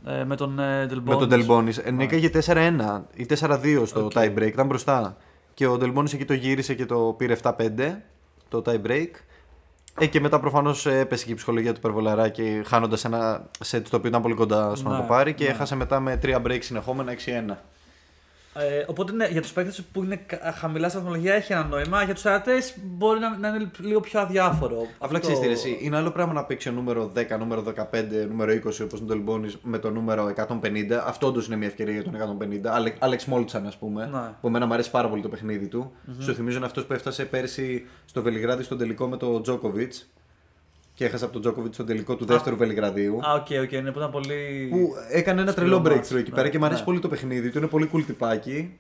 Ε, 0.06 0.24
με 0.24 0.36
τον 0.36 0.60
ε, 0.60 0.86
Delbonis. 0.92 1.02
με 1.04 1.16
τον 1.16 1.30
Delbonis. 1.32 1.78
Ε, 1.84 1.92
νίκαγε 1.92 2.30
4-1 2.46 3.02
ή 3.14 3.26
4-2 3.40 3.84
στο 3.86 4.06
OK. 4.06 4.12
tie 4.16 4.34
break, 4.38 4.48
ήταν 4.48 4.68
μπροστά. 4.68 5.18
Και 5.54 5.68
ο 5.68 5.74
Delbonis 5.82 6.14
εκεί 6.14 6.26
το 6.26 6.34
γύρισε 6.34 6.74
και 6.74 6.86
το 6.86 7.16
πήρε 7.18 7.36
7-5 7.42 7.52
το 8.50 8.62
tie 8.66 8.82
break. 8.88 9.10
Ε, 10.00 10.06
και 10.06 10.20
μετά 10.20 10.40
προφανώς 10.40 10.86
έπεσε 10.86 11.26
και 11.26 11.32
η 11.32 11.36
ψυχολογία 11.36 11.74
του 11.74 11.80
Περβολαράκη 11.80 12.62
χάνοντας 12.66 13.06
ένα 13.06 13.50
σετ 13.66 13.82
το 13.90 13.96
οποίο 13.96 14.10
ήταν 14.10 14.22
πολύ 14.22 14.34
κοντά 14.34 14.76
στο 14.76 14.90
να 14.90 14.96
Ναι, 14.96 15.02
το 15.02 15.08
πάρει 15.08 15.34
και 15.34 15.44
ναι. 15.44 15.50
έχασε 15.50 15.76
μετά 15.76 16.00
με 16.00 16.20
3 16.24 16.36
break 16.36 16.58
συνεχόμενα 16.62 17.14
6-1. 17.50 17.56
Ε, 18.56 18.84
οπότε 18.88 19.12
ναι, 19.12 19.28
για 19.28 19.42
τους 19.42 19.52
παίκτες 19.52 19.82
που 19.92 20.04
είναι 20.04 20.16
κα- 20.16 20.54
χαμηλά 20.58 20.90
στην 20.90 21.02
βαθμολογία 21.02 21.34
έχει 21.34 21.54
ένα 21.54 21.64
νόημα. 21.64 22.04
Για 22.04 22.14
τους 22.14 22.24
θεατές 22.24 22.54
μπορεί 22.84 23.20
να, 23.20 23.38
να 23.38 23.48
είναι 23.48 23.72
λίγο 23.80 24.00
πιο 24.00 24.20
αδιάφορο. 24.20 24.76
Απλά 24.98 25.18
Αυτό- 25.18 25.20
ξέρεις 25.20 25.40
τι, 25.40 25.46
ρε, 25.46 25.52
εσύ, 25.52 25.78
είναι 25.82 25.98
άλλο 25.98 26.12
πράγμα 26.12 26.34
να 26.34 26.44
παίξει 26.44 26.70
ο 26.70 26.72
νούμερο 26.72 27.12
10, 27.16 27.38
νούμερο 27.40 27.62
15, 27.62 28.26
νούμερο 28.30 28.52
20 28.52 28.58
όπως 28.84 29.00
τον 29.00 29.08
Ντελμπόνις 29.08 29.54
με 29.64 29.78
το 29.78 29.92
νούμερο 29.92 30.34
150. 30.36 31.04
Αυτό 31.06 31.28
όντως 31.28 31.48
είναι 31.48 31.56
μια 31.56 31.68
ευκαιρία 31.68 31.94
για 31.94 32.04
τον 32.04 32.16
150. 32.16 32.72
Άλε- 32.72 32.96
Άλεξ 33.00 33.26
Μόλτσαν, 33.26 33.68
ας 33.68 33.78
πούμε. 33.78 34.06
Ναι. 34.06 34.20
Που 34.42 34.48
εμένα 34.48 34.66
μου 34.66 34.74
αρέσει 34.74 34.92
πάρα 34.92 35.10
πολύ 35.10 35.22
το 35.22 35.30
παιχνίδι 35.30 35.68
του. 35.68 35.92
Σου 36.20 36.34
θυμίζω 36.34 36.58
είναι 36.58 36.66
αυτός 36.66 36.86
που 36.86 36.94
έφτασε 36.94 37.26
πέρσι 37.26 37.86
στο 38.06 38.22
Βελιγράδι 38.22 38.64
στον 38.64 38.78
τελικό 38.78 39.08
με 39.08 39.18
τον 39.18 39.42
Τζόκοβιτς. 39.44 40.10
Και 41.02 41.08
έχασε 41.08 41.24
από 41.24 41.34
τον 41.34 41.42
Τζόκοβιτς 41.42 41.76
στον 41.76 41.86
τελικό 41.86 42.16
του 42.16 42.26
δεύτερου 42.26 42.56
Βελιγραδίου. 42.56 43.20
Α, 43.26 43.34
ok, 43.34 43.48
ok, 43.64 43.72
ναι, 43.72 43.92
που 43.92 44.00
ήταν 44.00 44.12
πολύ. 44.12 44.68
Που 44.70 44.94
έκανε 45.10 45.42
ένα 45.42 45.52
Σκληρό 45.52 45.70
τρελό 45.70 45.90
ματς, 45.90 46.12
breakthrough 46.12 46.18
εκεί 46.18 46.30
ναι, 46.30 46.36
πέρα 46.36 46.50
και 46.50 46.60
μου 46.60 46.66
αρέσει 46.66 46.80
ναι. 46.80 46.86
πολύ 46.86 47.00
το 47.00 47.08
παιχνίδι 47.08 47.50
του. 47.50 47.58
Είναι 47.58 47.68
πολύ 47.68 47.90
cool 47.94 48.04
τυπάκι. 48.06 48.80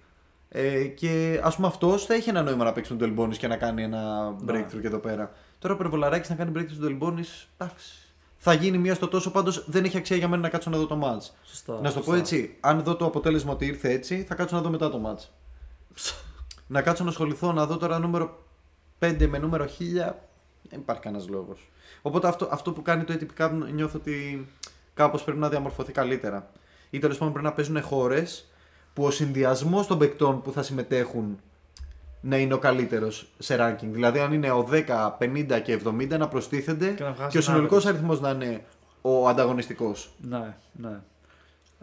Ε, 0.49 0.83
και 0.83 1.39
ας 1.43 1.55
πούμε 1.55 1.67
αυτός 1.67 2.05
θα 2.05 2.13
έχει 2.13 2.29
ένα 2.29 2.41
νόημα 2.41 2.63
να 2.63 2.71
παίξει 2.71 2.89
τον 2.89 2.99
Τελμπόνης 2.99 3.37
και 3.37 3.47
να 3.47 3.55
κάνει 3.55 3.83
ένα 3.83 4.29
Ναι. 4.29 4.53
breakthrough 4.53 4.81
και 4.81 4.87
εδώ 4.87 4.97
πέρα. 4.97 5.31
Τώρα 5.59 5.73
ο 5.73 5.77
Περβολαράκης 5.77 6.29
να 6.29 6.35
κάνει 6.35 6.51
breakthrough 6.55 6.71
στον 6.71 6.81
Τελμπόνη. 6.81 7.23
Εντάξει. 7.57 7.93
Θα 8.37 8.53
γίνει 8.53 8.77
μία 8.77 8.95
στο 8.95 9.07
τόσο, 9.07 9.31
πάντως 9.31 9.63
δεν 9.67 9.83
έχει 9.83 9.97
αξία 9.97 10.17
για 10.17 10.27
μένα 10.27 10.41
να 10.41 10.49
κάτσω 10.49 10.69
να 10.69 10.77
δω 10.77 10.85
το 10.85 10.99
match. 11.03 11.29
Σωστά. 11.43 11.79
να 11.81 11.89
σου 11.89 11.95
το 11.95 11.99
πω 11.99 12.05
σωστά. 12.05 12.17
έτσι, 12.17 12.57
αν 12.59 12.83
δω 12.83 12.95
το 12.95 13.05
αποτέλεσμα 13.05 13.51
ότι 13.51 13.65
ήρθε 13.65 13.89
έτσι, 13.89 14.23
θα 14.27 14.35
κάτσω 14.35 14.55
να 14.55 14.61
δω 14.61 14.69
μετά 14.69 14.89
το 14.89 15.01
match. 15.05 15.27
να 16.75 16.81
κάτσω 16.81 17.03
να 17.03 17.09
ασχοληθώ 17.09 17.51
να 17.51 17.65
δω 17.65 17.77
τώρα 17.77 17.99
νούμερο 17.99 18.43
5 18.99 19.27
με 19.29 19.37
νούμερο 19.37 19.65
1000, 19.65 19.69
δεν 20.69 20.79
υπάρχει 20.79 21.01
κανένας 21.01 21.27
λόγος. 21.27 21.69
Οπότε 22.01 22.27
αυτό, 22.27 22.47
αυτό 22.51 22.71
που 22.71 22.81
κάνει 22.81 23.03
το 23.03 23.13
ATP 23.19 23.41
Cup 23.43 23.51
νιώθω 23.73 23.97
ότι 23.99 24.47
κάπως 24.93 25.23
πρέπει 25.23 25.39
να 25.39 25.49
διαμορφωθεί 25.49 25.91
καλύτερα. 25.91 26.49
Ή 26.89 26.99
τέλος 26.99 27.17
πάντων 27.17 27.33
πρέπει 27.33 27.47
να 27.47 27.53
παίζουν 27.53 27.81
χώρες 27.81 28.51
που 28.93 29.03
ο 29.03 29.11
συνδυασμός 29.11 29.87
των 29.87 29.97
παικτών 29.97 30.41
που 30.41 30.51
θα 30.51 30.63
συμμετέχουν 30.63 31.39
να 32.21 32.37
είναι 32.37 32.53
ο 32.53 32.57
καλύτερος 32.57 33.27
σε 33.39 33.57
ranking. 33.59 33.87
Δηλαδή, 33.91 34.19
αν 34.19 34.33
είναι 34.33 34.51
ο 34.51 34.67
10, 34.71 35.17
50 35.19 35.59
και 35.63 35.79
70 35.85 36.17
να 36.17 36.27
προστίθενται 36.27 36.89
Και 36.89 37.03
να 37.03 37.11
βγάζει 37.11 37.29
και 37.29 37.37
ο 37.37 37.41
ένα 37.41 37.41
συνολικός 37.41 37.83
average. 37.83 37.87
αριθμός 37.87 38.19
να 38.21 38.29
είναι 38.29 38.63
ο 39.01 39.27
ανταγωνιστικός. 39.27 40.11
Ναι, 40.21 40.55
ναι. 40.71 40.99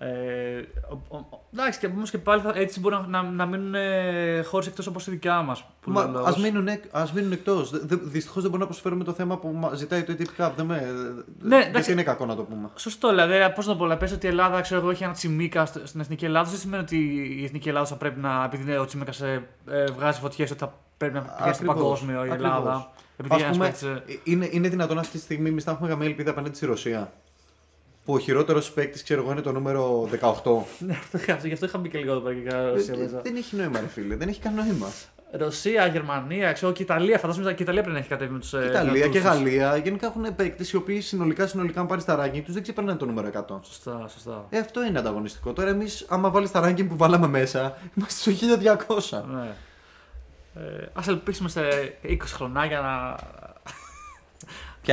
Ε, 0.01 0.61
ο- 1.09 1.16
ο- 1.16 1.46
εντάξει, 1.53 1.78
και 1.78 1.86
όμως 1.86 2.11
και 2.11 2.18
πάλι 2.18 2.40
θα, 2.42 2.53
έτσι 2.55 2.80
μπορεί 2.80 2.94
να, 2.94 3.07
να, 3.07 3.22
να 3.22 3.46
μείνουν 3.46 3.74
ε, 3.74 4.42
χώρες 4.42 4.66
εκτός 4.66 4.86
όπως 4.86 5.07
η 5.07 5.11
δικιά 5.11 5.42
μας. 5.42 5.64
Μα 5.86 6.01
ας 6.24 6.38
μείνουν, 6.38 6.68
εκ- 6.68 6.84
ας 6.90 7.12
μείνουν 7.12 7.32
εκτός. 7.32 7.70
Δυστυχώς 7.86 8.42
δεν 8.42 8.51
μπορούμε 8.51 8.59
να 8.59 8.66
προσφέρουμε 8.66 9.05
το 9.05 9.12
θέμα 9.12 9.38
που 9.38 9.49
μα- 9.49 9.74
ζητάει 9.74 10.03
το 10.03 10.14
ATP 10.18 10.42
Cup. 10.42 10.51
Δεν 10.57 10.66
με... 10.66 10.76
Ναι, 11.38 11.57
γιατί 11.57 11.68
εντάξει. 11.68 11.92
είναι 11.92 12.03
κακό 12.03 12.26
να 12.26 12.36
το 12.36 12.42
πούμε. 12.42 12.68
Σωστό, 12.74 13.09
δηλαδή, 13.09 13.34
πώς 13.55 13.66
να 13.66 13.76
το 13.76 13.86
πω, 13.86 13.96
πες 13.99 14.12
ότι 14.12 14.26
η 14.26 14.28
Ελλάδα 14.28 14.61
ξέρω 14.61 14.80
εγώ, 14.80 14.90
έχει 14.90 15.05
ένα 15.05 15.12
τσιμίκα 15.12 15.66
στο- 15.66 15.86
στην 15.86 16.01
εθνική 16.01 16.24
Ελλάδα. 16.24 16.51
Δεν 16.51 16.59
σημαίνει 16.59 16.82
ότι 16.82 16.96
η 17.40 17.44
εθνική 17.44 17.68
Ελλάδα 17.68 17.86
θα 17.86 17.96
πρέπει 17.96 18.20
να, 18.20 18.44
επειδή 18.44 18.62
είναι 18.62 18.78
ο 18.78 18.84
τσιμίκας 18.84 19.20
ε, 19.20 19.42
βγάζει 19.96 20.20
φωτιές, 20.20 20.51
ότι 20.51 20.59
θα 20.61 20.74
πρέπει 20.96 21.14
να 21.14 21.20
πηγαίνει 21.20 21.55
στο 21.55 21.62
Ακριβώς, 21.64 21.74
παγκόσμιο 21.76 22.14
η 22.24 22.30
ακριβώς. 22.30 22.51
Ελλάδα. 22.51 22.90
Επειδή 23.16 23.34
Ας 23.34 23.40
ένας 23.42 23.53
πούμε, 23.57 23.64
παίκτης, 23.68 23.82
ε, 23.82 24.03
είναι, 24.24 24.49
είναι 24.51 24.68
δυνατόν 24.68 24.99
αυτή 24.99 25.12
τη 25.12 25.22
στιγμή 25.22 25.49
εμείς 25.49 25.64
να 25.66 25.72
έχουμε 25.72 25.88
καμία 25.88 26.07
ελπίδα 26.07 26.30
απέναντι 26.30 26.57
στη 26.57 26.66
Ρωσία. 26.66 27.12
Που 28.09 28.14
ο 28.14 28.18
χειρότερος 28.18 28.70
παίκτης, 28.72 29.02
ξέρω 29.02 29.22
εγώ, 29.22 29.30
είναι 29.32 29.40
το 29.40 29.52
νούμερο 29.52 30.09
18. 30.20 30.66
Ναι, 30.78 30.92
αυτό 30.92 31.18
είχα- 31.18 31.38
γι' 31.46 31.52
αυτό 31.52 31.66
είχα 31.66 31.78
μπει 31.78 31.88
και 31.88 31.98
λίγο 31.98 32.11
εδώ 32.11 32.20
πέρα 32.20 32.34
και 32.34 32.40
έκανα 32.48 32.70
Ρωσία 32.70 32.94
Ε, 32.94 32.96
μέσα. 32.96 33.20
δεν 33.22 33.36
έχει 33.36 33.56
νόημα, 33.56 33.80
ρε 33.80 33.86
φίλε. 33.86 34.16
Δεν 34.16 34.28
έχει 34.28 34.40
κανένα 34.40 34.64
νόημα. 34.64 34.86
Ρωσία, 35.30 35.86
Γερμανία, 35.86 36.52
ξέρω 36.52 36.72
και 36.72 36.82
Ιταλία. 36.82 37.18
Φαντάζομαι 37.18 37.44
ότι 37.46 37.54
και 37.54 37.62
η 37.62 37.64
Ιταλία 37.64 37.80
πρέπει 37.82 37.96
να 37.96 38.00
έχει 38.00 38.09
κατέβει 38.12 38.32
με 38.32 38.38
τους. 38.38 38.52
Ιταλία 38.52 39.09
και 39.09 39.18
Γαλλία 39.18 39.76
γενικά 39.76 40.06
έχουν 40.06 40.34
παίκτες 40.36 40.70
οι 40.72 40.76
οποίοι 40.76 41.00
συνολικά, 41.00 41.46
συνολικά 41.46 41.80
αν 41.80 41.86
πάρεις 41.86 42.04
τα 42.04 42.24
ranking 42.24 42.42
τους 42.44 42.54
δεν 42.54 42.62
ξεπερνάνε 42.62 42.98
το 42.98 43.06
νούμερο 43.06 43.26
100. 43.26 43.61
Σωστά, 43.64 44.09
σωστά. 44.12 44.46
Ε, 44.50 44.59
αυτό 44.59 44.84
είναι 44.84 44.98
ανταγωνιστικό. 44.98 45.52
Τώρα 45.52 45.68
εμείς, 45.68 46.06
άμα 46.09 46.30
βάλεις 46.30 46.50
τα 46.50 46.68
ranking 46.68 46.86
που 46.88 46.96
βάλαμε 46.96 47.26
μέσα, 47.26 47.76
είμαστε 47.96 48.20
στο 48.20 48.30
1200. 48.30 49.24
Ναι. 49.32 49.48
Ε, 50.62 50.86
ας 50.92 51.09
ελπίσουμε 51.09 51.48
σε 51.48 51.61
20 52.02 52.16
χρονάκια 52.34 52.80
να. 52.80 53.16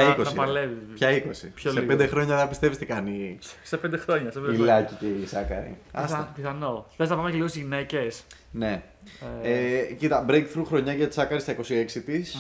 Ποια 0.02 0.04
να- 0.08 0.14
20. 0.16 0.24
Να 0.24 0.30
ρε. 0.30 0.36
παλεύει. 0.36 0.74
Ποια 0.94 1.10
20. 1.10 1.48
Πιο 1.56 1.72
σε 1.72 1.80
λίγο. 1.80 1.94
5 1.94 2.08
χρόνια 2.08 2.36
δεν 2.38 2.48
πιστεύεις 2.50 2.78
τι 2.78 2.86
κάνει; 2.86 3.38
Σε 3.64 3.78
5 3.78 3.98
χρόνια. 3.98 4.32
Σε 4.32 4.40
5 4.40 4.52
η 4.52 4.56
χρόνια. 4.56 4.74
Λάκη 4.74 4.94
και 4.96 5.06
η 5.06 5.26
Σάκαρη. 5.26 5.78
Πιθα- 5.86 6.04
Άστα. 6.04 6.32
Πιθανό. 6.36 6.86
Θες 6.98 7.10
να 7.10 7.16
πάμε 7.16 7.30
και 7.30 7.36
λίγο 7.36 7.48
στις 7.48 7.62
γυναίκες; 7.62 8.24
Ναι. 8.52 8.84
Ε, 9.44 9.82
κοίτα, 9.98 10.26
breakthrough 10.30 10.64
χρονιά 10.66 10.94
για 10.94 11.08
τη 11.08 11.14
Σάκαρη 11.14 11.42
στα 11.42 11.52
26 11.52 12.02
της. 12.06 12.38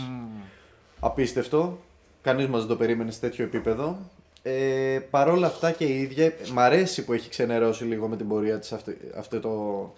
Απίστευτο. 1.00 1.80
Κανείς 2.22 2.48
μας 2.48 2.60
δεν 2.60 2.70
το 2.70 2.76
περίμενε 2.76 3.12
σε 3.12 3.20
τέτοιο 3.20 3.44
επίπεδο. 3.44 3.98
Ε, 4.42 5.00
Παρ' 5.10 5.30
όλα 5.30 5.48
αυτά 5.48 5.72
και 5.72 5.86
η 5.86 6.02
ίδια, 6.02 6.34
μ' 6.54 6.60
αρέσει 6.60 7.06
που 7.06 7.14
έχει 7.14 7.30
ξενερώσει 7.30 7.84
λίγο 7.84 8.08
με 8.08 8.18
την 8.18 8.28
πορεία 8.28 8.60
της 8.60 8.72
αυτό, 9.18 9.40
το, 9.40 9.94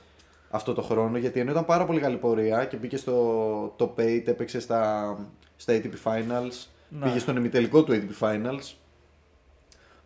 αυτό 0.49 0.74
το 0.74 0.82
χρόνο. 0.82 1.18
Γιατί 1.18 1.39
ενώ 1.39 1.51
ήταν 1.51 1.66
πάρα 1.66 1.86
πολύ 1.86 1.99
καλή 1.99 2.16
πορεία 2.18 2.66
και 2.66 2.78
μπήκε 2.78 2.97
στο 2.97 3.76
top 3.80 3.89
8, 3.99 4.22
έπαιξε 4.28 4.60
στα, 4.60 5.18
στα 5.55 5.74
ATP 5.74 6.10
Finals, 6.12 6.66
Ναι. 6.89 7.05
πήγε 7.05 7.19
στον 7.19 7.35
ημιτελικό 7.35 7.83
του 7.83 7.93
ATP 7.93 8.19
Finals. 8.19 8.73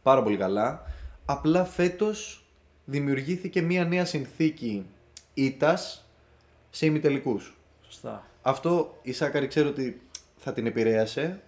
Πάρα 0.02 0.24
πολύ 0.24 0.38
καλά. 0.38 0.84
Απλά 1.26 1.66
φέτος 1.66 2.46
δημιουργήθηκε 2.86 3.62
μια 3.62 3.86
νέα 3.86 4.06
συνθήκη 4.06 4.86
ήτας 5.34 6.06
σε 6.70 6.86
ημιτελικούς. 6.86 7.58
Σωστά. 7.86 8.26
Αυτό 8.42 9.00
η 9.02 9.12
Σάκαρη 9.12 9.48
ξέρω 9.48 9.70
ότι 9.70 10.02
θα 10.38 10.54
την 10.54 10.66
επηρέασε 10.66 11.42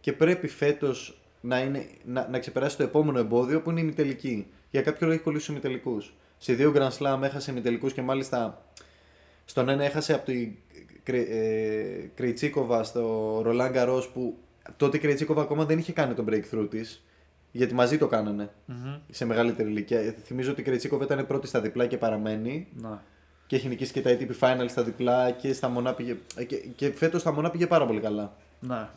και 0.00 0.12
πρέπει 0.12 0.48
φέτος 0.48 1.20
να, 1.40 1.60
είναι, 1.60 1.86
να, 2.04 2.28
να 2.28 2.38
ξεπεράσει 2.38 2.76
το 2.76 2.82
επόμενο 2.82 3.18
εμπόδιο 3.18 3.60
που 3.62 3.70
είναι 3.70 3.80
η 3.80 3.82
ημιτελική. 3.86 4.46
Για 4.70 4.82
κάποιο 4.82 4.98
λόγο 5.00 5.12
έχει 5.12 5.22
κολλήσει 5.22 5.42
στους 5.44 5.54
ημιτελικούς. 5.56 6.14
Σε 6.38 6.52
δύο 6.52 6.72
Grand 6.76 6.90
Slam 6.98 7.22
έχασε 7.22 7.50
ημιτελικούς 7.50 7.92
και 7.92 8.02
μάλιστα 8.02 8.64
στον 9.44 9.68
ένα 9.68 9.84
έχασε 9.84 10.14
από 10.14 10.24
την 10.24 10.56
Κρε- 11.02 11.28
ε, 11.30 12.10
Κρεϊτσίκοβα 12.14 12.82
στο 12.82 13.38
Ρολάν 13.42 13.72
Γκαρό 13.72 14.04
που 14.12 14.38
τότε 14.76 14.96
η 14.96 15.00
Κρεϊτσίκοβα 15.00 15.42
ακόμα 15.42 15.64
δεν 15.64 15.78
είχε 15.78 15.92
κάνει 15.92 16.14
τον 16.14 16.26
breakthrough 16.30 16.66
της. 16.70 17.04
Γιατί 17.52 17.74
μαζί 17.74 17.98
το 17.98 18.06
κάνανε 18.06 18.50
Μμμ. 18.66 18.94
σε 19.10 19.24
μεγαλύτερη 19.24 19.68
ηλικία. 19.68 19.98
Ε, 20.00 20.14
Θυμίζω 20.24 20.50
ότι 20.50 20.60
η 20.60 20.64
Κρεϊτσίκοβα 20.64 21.04
ήταν 21.04 21.26
πρώτη 21.26 21.46
στα 21.46 21.60
διπλά 21.60 21.86
και 21.86 21.96
παραμένει. 21.96 22.66
Ναι. 22.74 22.88
Και 23.46 23.56
έχει 23.56 23.68
νικήσει 23.68 23.92
και 23.92 24.00
τα 24.00 24.10
ATP 24.18 24.30
Finals 24.40 24.66
στα 24.68 24.82
διπλά 24.82 25.30
και 25.30 25.52
στα 25.52 25.68
μονά 25.68 25.94
πήγε. 25.94 26.16
ε, 26.36 26.44
Και, 26.44 26.56
και 26.56 26.92
φέτος 26.92 27.20
στα 27.20 27.32
μονά 27.32 27.50
πήγε 27.50 27.66
πάρα 27.66 27.86
πολύ 27.86 28.00
καλά. 28.00 28.36
Ναι. 28.60 28.88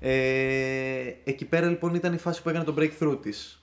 Ε, 0.00 1.14
εκεί 1.24 1.44
πέρα 1.44 1.66
λοιπόν 1.68 1.94
ήταν 1.94 2.12
η 2.12 2.18
φάση 2.18 2.42
που 2.42 2.48
έκανε 2.48 2.64
το 2.64 2.74
breakthrough 2.78 3.18
της. 3.22 3.62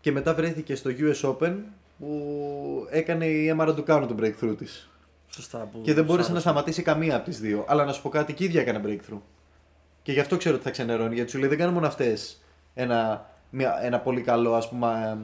Και 0.00 0.12
μετά 0.12 0.34
βρέθηκε 0.34 0.74
στο 0.74 0.90
US 0.98 1.30
Open 1.30 1.54
που 1.98 2.86
έκανε 2.90 3.26
η 3.26 3.54
Emma 3.56 3.68
Raducanu 3.68 4.04
το 4.08 4.14
breakthrough 4.20 4.54
της. 4.58 4.90
Σωστά. 5.28 5.58
Που 5.72 5.80
Και 5.82 5.94
δεν 5.94 6.04
μπόρεσε 6.04 6.22
σ' 6.24 6.28
να 6.28 6.34
άρεσε. 6.34 6.48
σταματήσει 6.48 6.82
καμία 6.82 7.16
από 7.16 7.24
τις 7.24 7.40
δύο. 7.40 7.64
Αλλά 7.68 7.84
να 7.84 7.92
σου 7.92 8.02
πω 8.02 8.08
κάτι, 8.08 8.32
και 8.32 8.42
η 8.42 8.46
ίδια 8.46 8.60
έκανε 8.60 8.80
breakthrough. 8.86 9.18
Και 10.04 10.12
γι' 10.12 10.20
αυτό 10.20 10.36
ξέρω 10.36 10.54
ότι 10.54 10.64
θα 10.64 10.70
ξενερώνει. 10.70 11.14
Γιατί 11.14 11.30
σου 11.30 11.38
λέει 11.38 11.48
δεν 11.48 11.58
κάνουν 11.58 11.74
μόνο 11.74 11.86
αυτές 11.86 12.42
ένα, 12.74 13.26
μια, 13.50 13.78
ένα 13.82 13.98
πολύ 14.00 14.20
καλό, 14.20 14.54
ας 14.54 14.68
πούμε. 14.68 15.18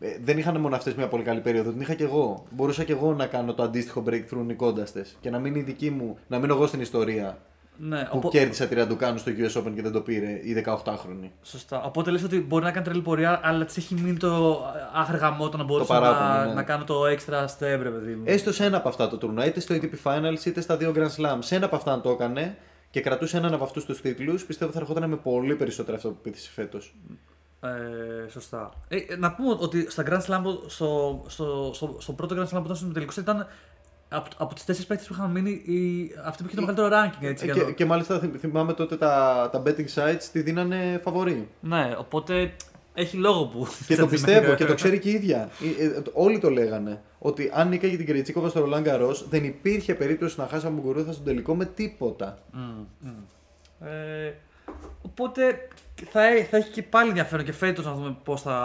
ε, 0.00 0.08
δεν 0.22 0.38
είχαν 0.38 0.60
μόνο 0.60 0.76
αυτές 0.76 0.94
μια 0.94 1.08
πολύ 1.08 1.22
καλή 1.22 1.40
περίοδο. 1.40 1.70
Την 1.70 1.80
είχα 1.80 1.94
και 1.94 2.04
εγώ. 2.04 2.44
Μπορούσα 2.50 2.84
και 2.84 2.92
εγώ 2.92 3.12
να 3.14 3.26
κάνω 3.26 3.54
το 3.54 3.62
αντίστοιχο 3.62 4.02
breakthrough 4.08 4.44
νικώντας 4.46 4.92
τες. 4.92 5.16
Και 5.20 5.30
να 5.30 5.38
μην 5.38 5.50
είναι 5.52 5.58
η 5.58 5.62
δική 5.62 5.90
μου, 5.90 6.18
να 6.26 6.38
μείνω 6.38 6.54
εγώ 6.54 6.66
στην 6.66 6.80
ιστορία 6.80 7.38
Ναι, 7.76 8.00
που 8.02 8.08
οπο- 8.16 8.28
κέρδισα 8.30 8.66
τη 8.66 8.74
Ραντουκάνου 8.74 9.18
στο 9.18 9.32
US 9.38 9.60
Open 9.60 9.72
και 9.74 9.82
δεν 9.82 9.92
το 9.92 10.00
πήρε 10.00 10.26
η 10.42 10.64
18χρονη. 10.66 11.28
Σωστά. 11.42 11.82
Οπότε 11.82 12.10
λες 12.10 12.22
ότι 12.22 12.40
μπορεί 12.40 12.64
να 12.64 12.70
κάνει 12.70 12.84
τρελή 12.84 13.00
πορεία, 13.02 13.40
αλλά 13.42 13.64
της 13.64 13.76
έχει 13.76 13.94
μείνει 13.94 14.16
το 14.16 14.62
άχρηγα 14.94 15.30
μότο 15.30 15.56
να 15.56 15.64
μπορούσε 15.64 15.92
παράπονο, 15.92 16.28
να, 16.28 16.44
ναι. 16.46 16.52
να 16.54 16.62
κάνω 16.62 16.84
το 16.84 17.02
extra 17.04 17.44
step, 17.44 17.78
ρε 17.82 17.88
παιδί 17.90 18.12
μου. 18.14 18.22
Έστω 18.24 18.52
σε 18.52 18.64
ένα 18.64 18.76
από 18.76 18.88
αυτά 18.88 19.08
το 19.08 19.16
τουρνουά, 19.16 19.46
είτε 19.46 19.60
στο 19.60 19.74
ATP 19.74 19.90
Finals 20.04 20.44
είτε 20.46 20.60
στα 20.60 20.76
δύο 20.76 20.92
Grand 20.96 21.00
Slam. 21.20 21.36
Σε 21.38 21.54
ένα 21.56 21.66
από 21.66 21.76
αυτά 21.76 21.92
αν 21.92 22.00
το 22.02 22.10
έκανε 22.10 22.56
και 22.94 23.00
κρατούσε 23.00 23.36
έναν 23.36 23.54
από 23.54 23.64
αυτούς 23.64 23.84
τους 23.84 24.00
τίτλους, 24.00 24.44
πιστεύω 24.44 24.72
θα 24.72 24.78
ερχόταν 24.78 25.10
με 25.10 25.16
πολύ 25.16 25.54
περισσότερο 25.56 25.96
αυτό 25.96 26.08
που 26.08 26.16
πήθησε 26.22 26.50
φέτος. 26.50 26.94
Ε, 27.60 28.28
σωστά. 28.28 28.70
Ε, 28.88 28.96
ε, 28.96 29.16
να 29.16 29.32
πούμε 29.32 29.56
ότι 29.60 29.90
στα 29.90 30.02
Grand 30.06 30.20
Slam, 30.20 30.40
που- 30.42 30.64
στο, 30.66 31.22
στο, 31.28 31.70
στο, 31.74 31.96
στο 31.98 32.12
πρώτο 32.12 32.34
Grand 32.38 32.44
Slam 32.44 32.58
που 32.58 32.64
ήταν 32.64 32.76
στο 32.76 32.86
τελικό 32.86 33.12
ήταν 33.18 33.46
από, 34.08 34.28
από 34.36 34.54
τις 34.54 34.64
τέσσερις 34.64 34.88
παίκτες 34.88 35.06
που 35.06 35.12
είχαν 35.14 35.30
μείνει 35.30 35.50
η, 35.50 36.10
αυτή 36.24 36.42
που 36.42 36.48
είχε 36.48 36.56
το 36.60 36.66
μεγαλύτερο 36.66 36.88
ranking. 37.02 37.24
Έτσι, 37.24 37.44
για 37.44 37.54
Ε, 37.54 37.58
Και, 37.58 37.64
το- 37.64 37.70
και 37.72 37.84
μάλιστα 37.84 38.18
θυμ- 38.18 38.38
θυμάμαι 38.38 38.72
τότε 38.72 38.96
τα, 38.96 39.48
τα 39.52 39.62
betting 39.66 39.86
sites 39.94 40.22
τη 40.32 40.40
δίνανε 40.42 41.00
φαβορή. 41.04 41.48
Ναι, 41.60 41.94
οπότε 41.98 42.52
έχει 42.94 43.16
λόγο 43.16 43.44
που. 43.46 43.66
Και 43.86 43.96
το 43.96 44.06
πιστεύω 44.06 44.54
και 44.54 44.64
το 44.64 44.74
ξέρει 44.74 44.98
και 44.98 45.08
η 45.08 45.12
ίδια. 45.12 45.48
Ε, 45.80 45.84
ε, 45.84 46.02
όλοι 46.12 46.38
το 46.38 46.50
λέγανε. 46.50 47.02
Ότι 47.18 47.50
αν 47.54 47.68
νίκαγε 47.68 47.96
την 47.96 48.06
Κρετσίκοβα 48.06 48.48
στο 48.48 48.60
Ρολάν 48.60 48.82
Γκαρό, 48.82 49.16
δεν 49.28 49.44
υπήρχε 49.44 49.94
περίπτωση 49.94 50.40
να 50.40 50.46
χάσει 50.46 50.66
από 50.66 50.74
Μουγκουρούθα 50.74 51.12
στον 51.12 51.24
τελικό 51.24 51.54
με 51.54 51.64
τίποτα. 51.64 52.38
Μμμ, 52.52 52.84
μμμ. 53.00 53.88
Ε, 53.88 54.34
οπότε 55.02 55.68
θα, 56.10 56.26
έ- 56.26 56.46
θα 56.50 56.56
έχει 56.56 56.70
και 56.70 56.82
πάλι 56.82 57.08
ενδιαφέρον 57.08 57.44
και 57.44 57.52
φέτος 57.52 57.84
να 57.84 57.92
δούμε 57.92 58.16
πώς 58.24 58.42
θα 58.42 58.56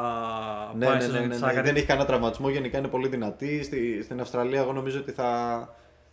Ναι, 0.78 0.86
πάει 0.86 0.98
ναι, 0.98 1.04
η 1.04 1.08
ναι, 1.08 1.12
σεζόν 1.14 1.28
ναι, 1.28 1.34
της 1.34 1.40
ναι. 1.42 1.48
Σάκαρη. 1.48 1.68
Δεν 1.68 1.76
έχει 1.76 1.86
κανένα 1.86 2.06
τραυματισμό. 2.08 2.50
Γενικά 2.50 2.78
είναι 2.78 2.88
πολύ 2.88 3.08
δυνατή. 3.08 3.64
Στη, 3.64 4.04
στην 4.04 4.20
Αυστραλία, 4.22 4.60
εγώ 4.60 4.74
νομίζω 4.74 5.00
ότι 5.00 5.12
θα, 5.12 5.30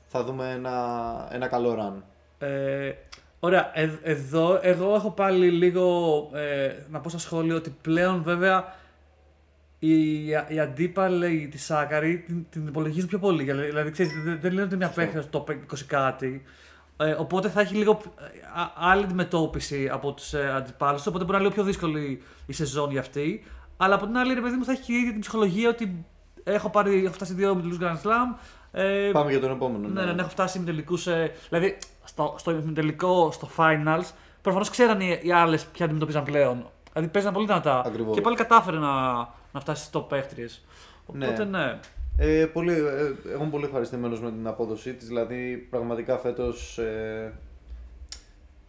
θα 0.06 0.24
δούμε 0.24 0.50
ένα, 0.56 1.28
ένα 1.32 1.46
καλό 1.46 1.76
run. 1.80 2.02
Ε, 2.38 2.92
ωραία, 3.40 3.70
ε, 3.74 3.98
εδώ 4.02 4.58
εγώ 4.62 4.94
έχω 4.94 5.10
πάλι 5.10 5.50
λίγο 5.50 6.16
ε, 6.34 6.72
να 6.90 7.00
πω 7.00 7.08
στα 7.08 7.18
σχόλια 7.18 7.54
ότι 7.54 7.76
πλέον 7.82 8.22
βέβαια 8.22 8.74
η, 9.78 10.26
η 10.28 10.60
αντίπαλη 10.60 11.48
τη 11.50 11.58
Σάκαρη 11.58 12.18
την, 12.18 12.46
την 12.50 12.66
υπολογίζουν 12.66 13.08
πιο 13.08 13.18
πολύ. 13.18 13.42
Δηλαδή, 13.44 13.66
δηλαδή 13.66 13.90
ξέρεις, 13.90 14.12
δεν, 14.12 14.38
δεν 14.40 14.52
λένε 14.52 14.62
ότι 14.62 14.74
είναι 14.74 14.84
μια 14.84 14.94
παίχτη 14.94 15.20
στο 15.20 15.44
top 15.48 15.50
20 15.50 15.56
κάτι. 15.86 16.42
Ε, 16.96 17.10
οπότε 17.10 17.48
θα 17.48 17.60
έχει 17.60 17.74
λίγο 17.74 18.00
ε, 18.20 18.60
α- 18.60 18.72
άλλη 18.90 19.04
αντιμετώπιση 19.04 19.88
από 19.92 20.12
τους 20.12 20.32
ε, 20.32 20.52
αντιπάλους. 20.56 21.06
Οπότε 21.06 21.24
μπορεί 21.24 21.36
να 21.36 21.44
είναι 21.44 21.48
λίγο 21.48 21.62
πιο 21.62 21.72
δύσκολη 21.72 22.22
η 22.46 22.52
σεζόν 22.52 22.90
για 22.90 23.00
αυτή. 23.00 23.44
Αλλά 23.76 23.94
από 23.94 24.06
την 24.06 24.16
άλλη, 24.16 24.34
ρε 24.34 24.40
παιδί 24.40 24.56
μου, 24.56 24.64
θα 24.64 24.72
έχει 24.72 24.82
και 24.82 24.92
η 24.92 24.96
ίδια 24.96 25.10
την 25.10 25.20
ψυχολογία 25.20 25.68
ότι 25.68 26.04
έχω, 26.44 26.70
πάρει, 26.70 27.04
έχω 27.04 27.14
φτάσει 27.14 27.34
δύο 27.34 27.54
μιλού 27.54 27.78
Grand 27.80 28.00
Slam. 28.02 28.38
Ε, 28.78 29.10
Πάμε 29.12 29.30
για 29.30 29.40
τον 29.40 29.50
επόμενο. 29.50 29.88
ναι, 29.88 30.04
ναι, 30.04 30.12
ναι, 30.12 30.20
έχω 30.20 30.30
φτάσει 30.30 30.58
με 30.58 30.64
τελικούς. 30.64 31.08
δηλαδή, 31.48 31.78
στο, 32.04 32.34
στο 32.38 32.52
τελικό, 32.52 33.30
στο 33.32 33.48
finals, 33.56 34.10
προφανώς 34.42 34.70
ξέραν 34.70 35.00
οι, 35.00 35.18
οι 35.22 35.32
άλλες 35.32 35.64
ποια 35.66 35.84
αντιμετωπίζαν 35.84 36.24
πλέον. 36.24 36.66
Δηλαδή 36.92 37.10
παίζαν 37.10 37.32
πολύ 37.32 37.46
δυνατά. 37.46 37.82
Ακριβώς. 37.86 38.14
Και 38.14 38.20
πάλι 38.20 38.36
κατάφερε 38.36 38.78
να, 38.78 39.14
να 39.52 39.60
φτάσει 39.60 39.84
στις 39.84 40.00
top 40.00 40.08
παίχτριες. 40.08 40.64
Ναι. 41.12 41.26
Οπότε 41.26 41.44
ναι. 41.44 41.78
Ε, 42.18 42.46
πολύ, 42.46 42.72
ε, 42.72 43.30
εγώ 43.32 43.40
είμαι 43.42 43.50
πολύ 43.50 43.64
ευχαριστημένο 43.64 44.16
με 44.22 44.30
την 44.30 44.46
απόδοσή 44.46 44.94
της. 44.94 45.06
Δηλαδή, 45.06 45.66
πραγματικά 45.70 46.18
φέτος. 46.18 46.78
Ε, 46.78 47.32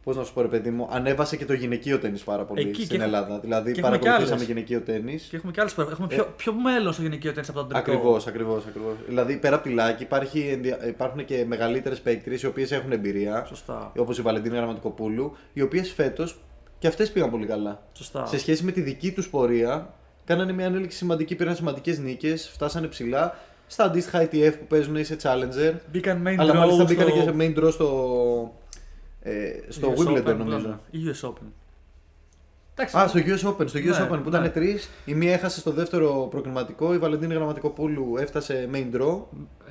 Πώς 0.07 0.15
να 0.17 0.23
σου 0.23 0.33
πω, 0.33 0.41
ρε 0.41 0.47
παιδί 0.47 0.69
μου, 0.69 0.87
ανέβασε 0.91 1.35
και 1.37 1.45
το 1.45 1.53
γυναικείο 1.53 1.99
τέννη 1.99 2.19
πάρα 2.25 2.43
πολύ 2.45 2.61
Εκεί, 2.61 2.73
στην 2.73 2.87
και 2.87 3.03
έχουμε- 3.03 3.17
Ελλάδα. 3.17 3.39
Δηλαδή, 3.39 3.71
και 3.71 3.79
έχουμε 3.79 3.97
και 3.97 4.03
παρακολουθήσαμε 4.03 4.35
άλλες. 4.35 4.47
γυναικείο 4.47 4.81
τέννη. 4.81 5.19
Και 5.29 5.35
έχουμε 5.35 5.51
και 5.51 5.59
άλλες 5.61 5.73
που 5.73 5.81
έχουμε 5.81 6.07
πιο, 6.07 6.33
πιο 6.37 6.53
μέλλον 6.53 6.93
στο 6.93 7.01
γυναικείο 7.01 7.33
τέννη 7.33 7.47
από 7.49 7.59
τον 7.59 7.67
τελικό. 7.67 7.91
Ακριβώς, 7.91 8.27
ακριβώς. 8.27 8.65
Ακριβώς. 8.65 8.93
Δηλαδή, 9.07 9.37
πέρα 9.37 9.55
από 9.55 9.63
τη 9.67 9.73
Λάκη, 9.73 10.03
υπάρχει, 10.03 10.39
ενδια- 10.39 10.87
υπάρχουν 10.87 11.25
και 11.25 11.45
μεγαλύτερες 11.47 11.99
παίκτριε 12.01 12.37
οι 12.43 12.45
οποίες 12.45 12.71
έχουν 12.71 12.91
εμπειρία. 12.91 13.45
Σωστά. 13.47 13.91
Όπως 13.97 14.17
η 14.17 14.21
Βαλεντίνα 14.21 14.55
Γραμματικοπούλου, 14.55 15.35
οι 15.53 15.61
οποίες 15.61 15.91
φέτος 15.91 16.39
και 16.79 16.87
αυτές 16.87 17.11
πήγαν 17.11 17.29
πολύ 17.29 17.45
καλά. 17.45 17.83
Σωστά. 17.93 18.25
Σε 18.25 18.37
σχέση 18.39 18.63
με 18.63 18.71
τη 18.71 18.81
δική 18.81 19.11
τους 19.11 19.29
πορεία, 19.29 19.93
κάνανε 20.25 20.51
μια 20.53 20.65
ανέλυξη 20.65 20.97
σημαντική, 20.97 21.35
πήραν 21.35 21.55
σημαντικές 21.55 21.99
νίκες, 21.99 22.49
φτάσανε 22.53 22.87
ψηλά. 22.87 23.37
Στα 23.67 23.83
αντίστοιχα 23.83 24.21
ITF 24.23 24.53
που 24.59 24.65
παίζουν 24.67 24.95
ή 24.95 25.03
σε 25.03 25.17
Challenger. 25.23 25.73
Μπήκαν 25.91 26.23
main 26.27 26.35
αλλά 26.37 26.51
draw 26.53 26.55
μάλιστα 26.55 26.85
στο... 26.85 26.93
μπήκαν 26.93 27.13
και 27.13 27.21
σε 27.21 27.33
main 27.39 27.63
draw 27.65 27.71
στο, 27.71 27.85
ε, 28.63 28.66
στο 29.69 29.93
US 29.97 29.99
Wimbledon 30.07 30.27
Open, 30.27 30.35
νομίζω. 30.37 30.67
ναι. 30.67 30.99
Ή 30.99 30.99
US 31.21 31.27
Open. 31.29 31.45
Εντάξει. 32.79 32.97
Α, 32.97 33.07
στο 33.07 33.19
US 33.19 33.49
Open. 33.49 33.67
Στο 33.69 33.79
US 33.79 33.83
Ναι, 33.83 34.07
Open 34.11 34.19
που 34.23 34.29
ναι. 34.29 34.37
ήταν 34.37 34.51
τρεις. 34.51 34.89
Η 35.05 35.13
μία 35.13 35.33
έχασε 35.33 35.59
στο 35.59 35.71
δεύτερο 35.71 36.27
προκριματικό. 36.31 36.93
Η 36.93 36.97
Βαλεντίνη 36.97 37.33
Γραμματικοπούλου 37.33 38.17
έφτασε 38.17 38.69
main 38.73 38.95
draw. 39.01 39.19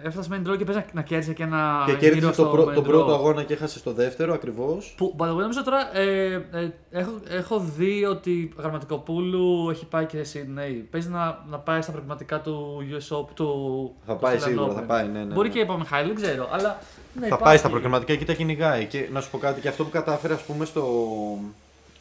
Έφτασε 0.02 0.28
main 0.32 0.48
draw 0.50 0.56
και 0.58 0.64
παίζει 0.64 0.80
να, 0.80 0.86
να 0.92 1.02
κέρδισε 1.02 1.32
και 1.32 1.42
ένα. 1.42 1.82
Και 1.86 1.90
γύρο 1.92 2.00
κέρδισε 2.02 2.32
στο 2.32 2.42
το 2.44 2.50
πρω- 2.50 2.68
main 2.68 2.74
τον 2.74 2.84
draw. 2.84 2.86
πρώτο 2.86 3.12
αγώνα 3.14 3.42
και 3.42 3.52
έχασε 3.54 3.78
στο 3.78 3.92
δεύτερο 3.92 4.34
ακριβώς. 4.34 4.94
Που, 4.96 5.14
by 5.18 5.22
the 5.24 5.30
way, 5.32 5.36
νομίζω 5.36 5.64
τώρα 5.64 5.96
ε, 5.98 6.32
ε, 6.34 6.70
έχω, 6.90 7.12
έχω 7.28 7.58
δει 7.76 8.04
ότι 8.04 8.30
η 8.30 8.52
Γραμματικοπούλου 8.58 9.70
έχει 9.70 9.86
πάει 9.86 10.04
και 10.06 10.24
σε 10.24 10.38
Sydney. 10.46 10.84
Παίζει 10.90 11.08
να, 11.08 11.44
να 11.50 11.58
πάει 11.58 11.82
στα 11.82 11.92
πραγματικά 11.92 12.40
του 12.40 12.76
US 12.90 13.16
Open. 13.16 13.28
Του, 13.34 13.94
Θα 14.06 14.12
του 14.12 14.18
πάει 14.20 14.36
Australian 14.36 14.42
σίγουρα, 14.42 14.72
Open. 14.72 14.74
θα 14.74 14.82
πάει, 14.82 15.08
ναι, 15.08 15.24
ναι, 15.24 15.34
Μπορεί 15.34 15.48
ναι. 15.48 15.54
και 15.54 15.60
η 15.60 15.64
Παμιχάλη, 15.66 16.06
δεν 16.06 16.16
ξέρω. 16.16 16.48
Αλλά, 16.52 16.78
ναι, 17.16 17.20
Θα 17.20 17.26
υπάρχει. 17.26 17.44
πάει 17.44 17.56
στα 17.56 17.68
προκριματικά 17.68 18.14
και 18.14 18.24
τα 18.24 18.32
κυνηγάει. 18.34 18.84
Και 18.86 19.08
να 19.12 19.20
σου 19.20 19.30
πω 19.30 19.38
κάτι, 19.38 19.60
και 19.60 19.68
αυτό 19.68 19.84
που 19.84 19.90
κατάφερε, 19.90 20.34
ας 20.34 20.42
πούμε, 20.42 20.64
στο. 20.64 20.82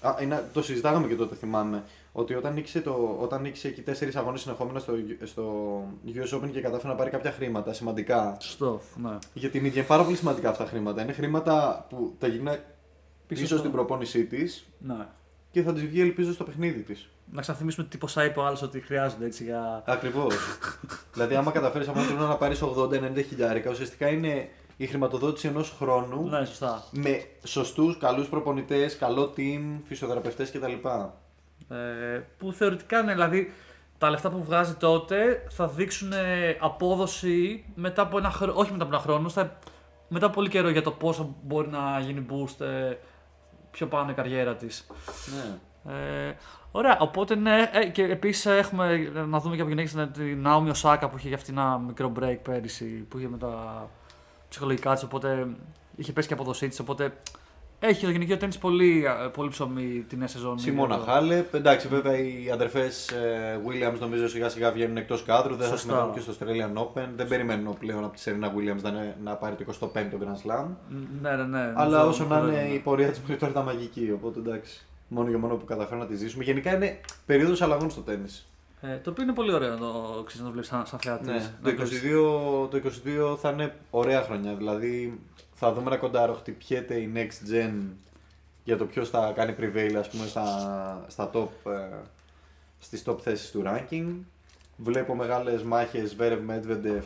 Α, 0.02 0.16
είναι, 0.22 0.44
το 0.54 0.62
συζητάγαμε 0.64 1.08
και 1.08 1.16
τότε, 1.16 1.36
θυμάμαι. 1.36 1.84
Ότι 2.12 2.34
όταν 2.36 2.54
νίκησε, 2.54 2.82
το, 2.82 3.18
όταν 3.22 3.42
νίκησε 3.42 3.68
εκεί 3.68 3.82
τέσσερις 3.82 4.16
αγώνες 4.16 4.42
συνεχόμενα 4.42 4.80
στο, 4.80 4.94
στο 5.24 5.44
US 6.08 6.36
Open 6.38 6.50
και 6.52 6.62
κατάφερε 6.62 6.88
να 6.88 6.96
πάρει 6.96 7.10
κάποια 7.10 7.32
χρήματα 7.32 7.74
σημαντικά. 7.74 8.38
Σωστό, 8.42 8.82
ναι. 9.04 9.18
Για 9.34 9.50
την 9.50 9.66
ίδια 9.66 9.78
είναι 9.80 9.88
πάρα 9.88 10.04
πολύ 10.04 10.16
σημαντικά 10.16 10.50
αυτά 10.50 10.64
τα 10.64 10.70
χρήματα. 10.70 11.02
Είναι 11.02 11.14
χρήματα 11.14 11.86
που 11.90 12.16
τα 12.20 12.28
γυρνά 12.28 12.58
πίσω, 13.28 13.46
στο- 13.46 13.58
στην 13.58 13.72
προπόνησή 13.72 14.26
της 14.26 14.66
ναι. 14.80 15.06
και 15.52 15.62
θα 15.62 15.74
τη 15.74 15.88
βγει, 15.88 16.02
ελπίζω, 16.02 16.34
στο 16.34 16.44
παιχνίδι 16.44 16.82
της. 16.82 17.10
Να 17.32 17.42
ξαναθυμίσουμε 17.42 17.88
τι 17.90 17.98
ποσά 17.98 18.26
είπε 18.26 18.40
ο 18.40 18.46
άλλος 18.46 18.62
ότι 18.62 18.80
χρειάζονται 18.80 19.26
έτσι 19.26 19.44
για. 19.44 19.84
Ακριβώς. 19.86 20.36
δηλαδή, 21.14 21.36
άμα 21.36 21.52
καταφέρεις 21.52 21.88
από 21.88 22.00
ένα 22.00 22.28
να 22.28 22.36
πάρεις 22.36 22.62
80-90 22.64 23.24
χιλιάρικα, 23.28 23.70
ουσιαστικά 23.72 24.08
είναι 24.08 24.50
η 24.78 24.86
χρηματοδότηση 24.88 25.48
ενός 25.48 25.76
χρόνου 25.80 26.30
Ναι, 26.30 26.46
σωστά. 26.46 26.84
με 26.92 27.24
σωστούς, 27.44 27.98
καλούς 27.98 28.28
προπονητές, 28.28 28.98
καλό 28.98 29.34
team, 29.38 29.80
φυσιοθεραπευτές 29.84 30.52
κτλ. 30.52 30.74
Ε, 31.70 32.20
που 32.38 32.52
θεωρητικά 32.52 33.00
είναι, 33.00 33.12
δηλαδή 33.14 33.52
τα 33.98 34.10
λεφτά 34.10 34.30
που 34.30 34.44
βγάζει 34.44 34.74
τότε 34.74 35.48
θα 35.50 35.68
δείξουν 35.68 36.12
ε, 36.12 36.58
απόδοση 36.60 37.66
μετά 37.76 38.02
από 38.02 38.18
ένα 38.18 38.30
χρόνο, 38.30 38.54
όχι 38.56 38.72
μετά 38.72 38.84
από 38.84 38.94
ένα 38.94 39.04
χρόνο, 39.04 39.30
στα, 39.30 39.60
μετά 40.08 40.26
από 40.26 40.36
πολύ 40.36 40.50
καιρό 40.50 40.70
για 40.70 40.82
το 40.82 40.92
πόσο 40.92 41.36
μπορεί 41.44 41.68
να 41.68 42.00
γίνει 42.00 42.26
boost 42.30 42.66
ε, 42.66 42.94
πιο 43.72 43.88
πάνω 43.88 44.10
η 44.12 44.14
καριέρα 44.14 44.56
της. 44.56 44.88
Ναι. 45.36 45.58
Ε, 45.94 46.36
ωραία, 46.72 46.98
οπότε 47.00 47.36
ναι, 47.36 47.70
ε, 47.74 47.86
και 47.86 48.04
επίσης 48.04 48.46
έχουμε 48.46 49.12
ε, 49.16 49.20
να 49.20 49.40
δούμε 49.40 49.56
και 49.56 49.62
από 49.62 49.70
γυναίκες 49.70 49.92
την 50.14 50.48
Naomi 50.48 50.72
Osaka 50.72 51.08
που 51.12 51.18
είχε 51.18 51.28
για 51.28 51.38
αυτή 51.38 51.52
ένα 51.52 51.78
μικρό 51.78 52.12
break 52.20 52.38
πέρυσι, 52.44 52.86
που 52.86 53.18
είχε 53.18 53.28
με 53.28 53.38
τα 53.38 53.90
ψυχολογικά 54.50 54.94
της, 54.94 55.04
οπότε 55.04 55.48
είχε 55.96 56.12
πέσει 56.14 56.28
και 56.28 56.34
αποδοσή 56.34 56.68
της, 56.68 56.80
οπότε 56.80 57.14
έχει 57.80 58.06
το 58.06 58.12
γυναικείο 58.12 58.38
τέννις 58.38 58.58
πολύ, 58.58 59.06
ε, 59.06 59.28
πολύ 59.28 59.50
ψωμί 59.50 60.06
την 60.10 60.18
νέα 60.18 60.28
σεζόν. 60.28 60.60
Σιμώνα 60.60 60.98
Χάλεπ. 60.98 61.54
Εντάξει, 61.56 61.88
βέβαια 61.88 62.18
οι 62.18 62.50
αδερφές 62.54 63.12
Williams 63.68 64.00
νομίζω 64.00 64.28
σιγά 64.28 64.50
σιγά 64.50 64.72
βγαίνουν 64.72 64.98
εκτός 64.98 65.24
κάδρου. 65.24 65.56
Δεν 65.56 65.68
θα 65.68 65.78
Σωστά. 65.78 65.88
συμμετέχουν 65.88 66.14
και 66.14 66.20
στο 66.20 66.34
Australian 66.34 66.82
Open. 66.82 67.08
Δεν 67.16 67.28
περιμένουν 67.28 67.78
πλέον 67.78 68.04
από 68.04 68.16
τη 68.16 68.22
Serena 68.26 68.46
Williams 68.46 68.82
να, 68.82 68.90
είναι- 68.90 69.18
να 69.24 69.34
πάρει 69.36 69.56
το 69.56 69.64
25ο 69.68 70.18
Grand 70.22 70.50
Slam. 70.50 70.66
Ναι, 71.22 71.30
ναι, 71.36 71.44
ναι. 71.44 71.60
Αλλά 71.76 71.98
νομίζω- 71.98 72.08
όσο 72.08 72.26
να 72.26 72.40
νομίζω, 72.40 72.58
είναι 72.60 72.68
ναι. 72.68 72.74
η 72.74 72.80
πορεία 72.80 73.10
της 73.10 73.20
μέχρι 73.20 73.36
τώρα 73.36 73.52
ήταν 73.52 73.64
μαγική. 73.64 74.12
Οπότε 74.14 74.40
εντάξει. 74.40 74.86
Μόνο 75.08 75.30
για 75.30 75.38
μόνο 75.38 75.56
που 75.56 75.66
καταφέρουν 75.66 76.00
να 76.00 76.06
τη 76.08 76.16
ζήσουμε. 76.16 76.44
Γενικά 76.44 76.76
είναι 76.76 77.00
περίοδος 77.26 77.62
αλλαγών 77.62 77.90
στο 77.90 78.02
τέννη. 78.02 78.28
Ε, 78.94 78.98
το 78.98 79.10
οποίο 79.10 79.24
είναι 79.24 79.34
πολύ 79.34 79.54
ωραίο 79.54 79.70
να 79.70 79.78
το, 79.78 80.24
ξέρεις, 80.26 80.40
να 80.40 80.46
το 80.46 80.52
βλέπεις 80.52 80.70
σαν, 80.70 80.86
σαν 80.86 81.00
θεατής. 81.00 81.28
Ναι, 81.28 81.34
Να 81.34 81.76
το, 81.76 81.86
βλέπεις- 81.86 82.02
22, 82.02 82.70
το 82.70 82.78
22 83.34 83.38
θα 83.38 83.50
είναι 83.50 83.76
ωραία 83.90 84.22
χρονιά. 84.22 84.54
Δηλαδή 84.56 85.20
θα 85.54 85.74
δούμε 85.74 85.88
ένα 85.88 85.98
κοντάρο 85.98 86.34
χτυπιέται 86.34 86.96
η 86.96 87.12
next 87.16 87.54
gen 87.54 87.74
για 88.64 88.78
το 88.78 88.86
ποιος 88.86 89.10
θα 89.10 89.32
κάνει 89.36 89.56
prevail 89.60 89.94
ας 90.00 90.10
πούμε, 90.10 90.26
στα, 90.28 91.06
στα 91.08 91.30
top, 91.34 91.72
ε, 91.72 91.96
στις 92.80 93.04
top 93.08 93.20
θέσεις 93.22 93.52
του 93.52 93.64
ranking. 93.66 94.06
Βλέπω 94.78 95.16
μεγάλες 95.16 95.64
μάχες 95.64 96.16
Βέρευ 96.16 96.40
Medvedev 96.50 97.02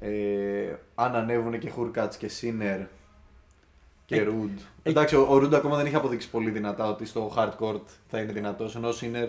Ε, 0.00 0.74
αν 0.94 1.14
ανέβουν 1.16 1.58
και 1.58 1.70
Χουρκάτ 1.70 2.14
και 2.18 2.28
Σίνερ 2.28 2.80
και 4.06 4.16
Ε, 4.16 4.22
Ρουντ. 4.22 4.58
Εντάξει, 4.82 5.16
ο, 5.16 5.26
ο 5.30 5.38
Ρουντ 5.38 5.54
ακόμα 5.54 5.76
δεν 5.76 5.86
είχε 5.86 5.96
αποδείξει 5.96 6.30
πολύ 6.30 6.50
δυνατά 6.50 6.88
ότι 6.88 7.04
στο 7.06 7.32
hardcourt 7.36 7.80
θα 8.08 8.18
είναι 8.20 8.32
δυνατός. 8.32 8.76
Ενώ 8.76 8.88
ο 8.88 8.92
Σίνερ 8.92 9.28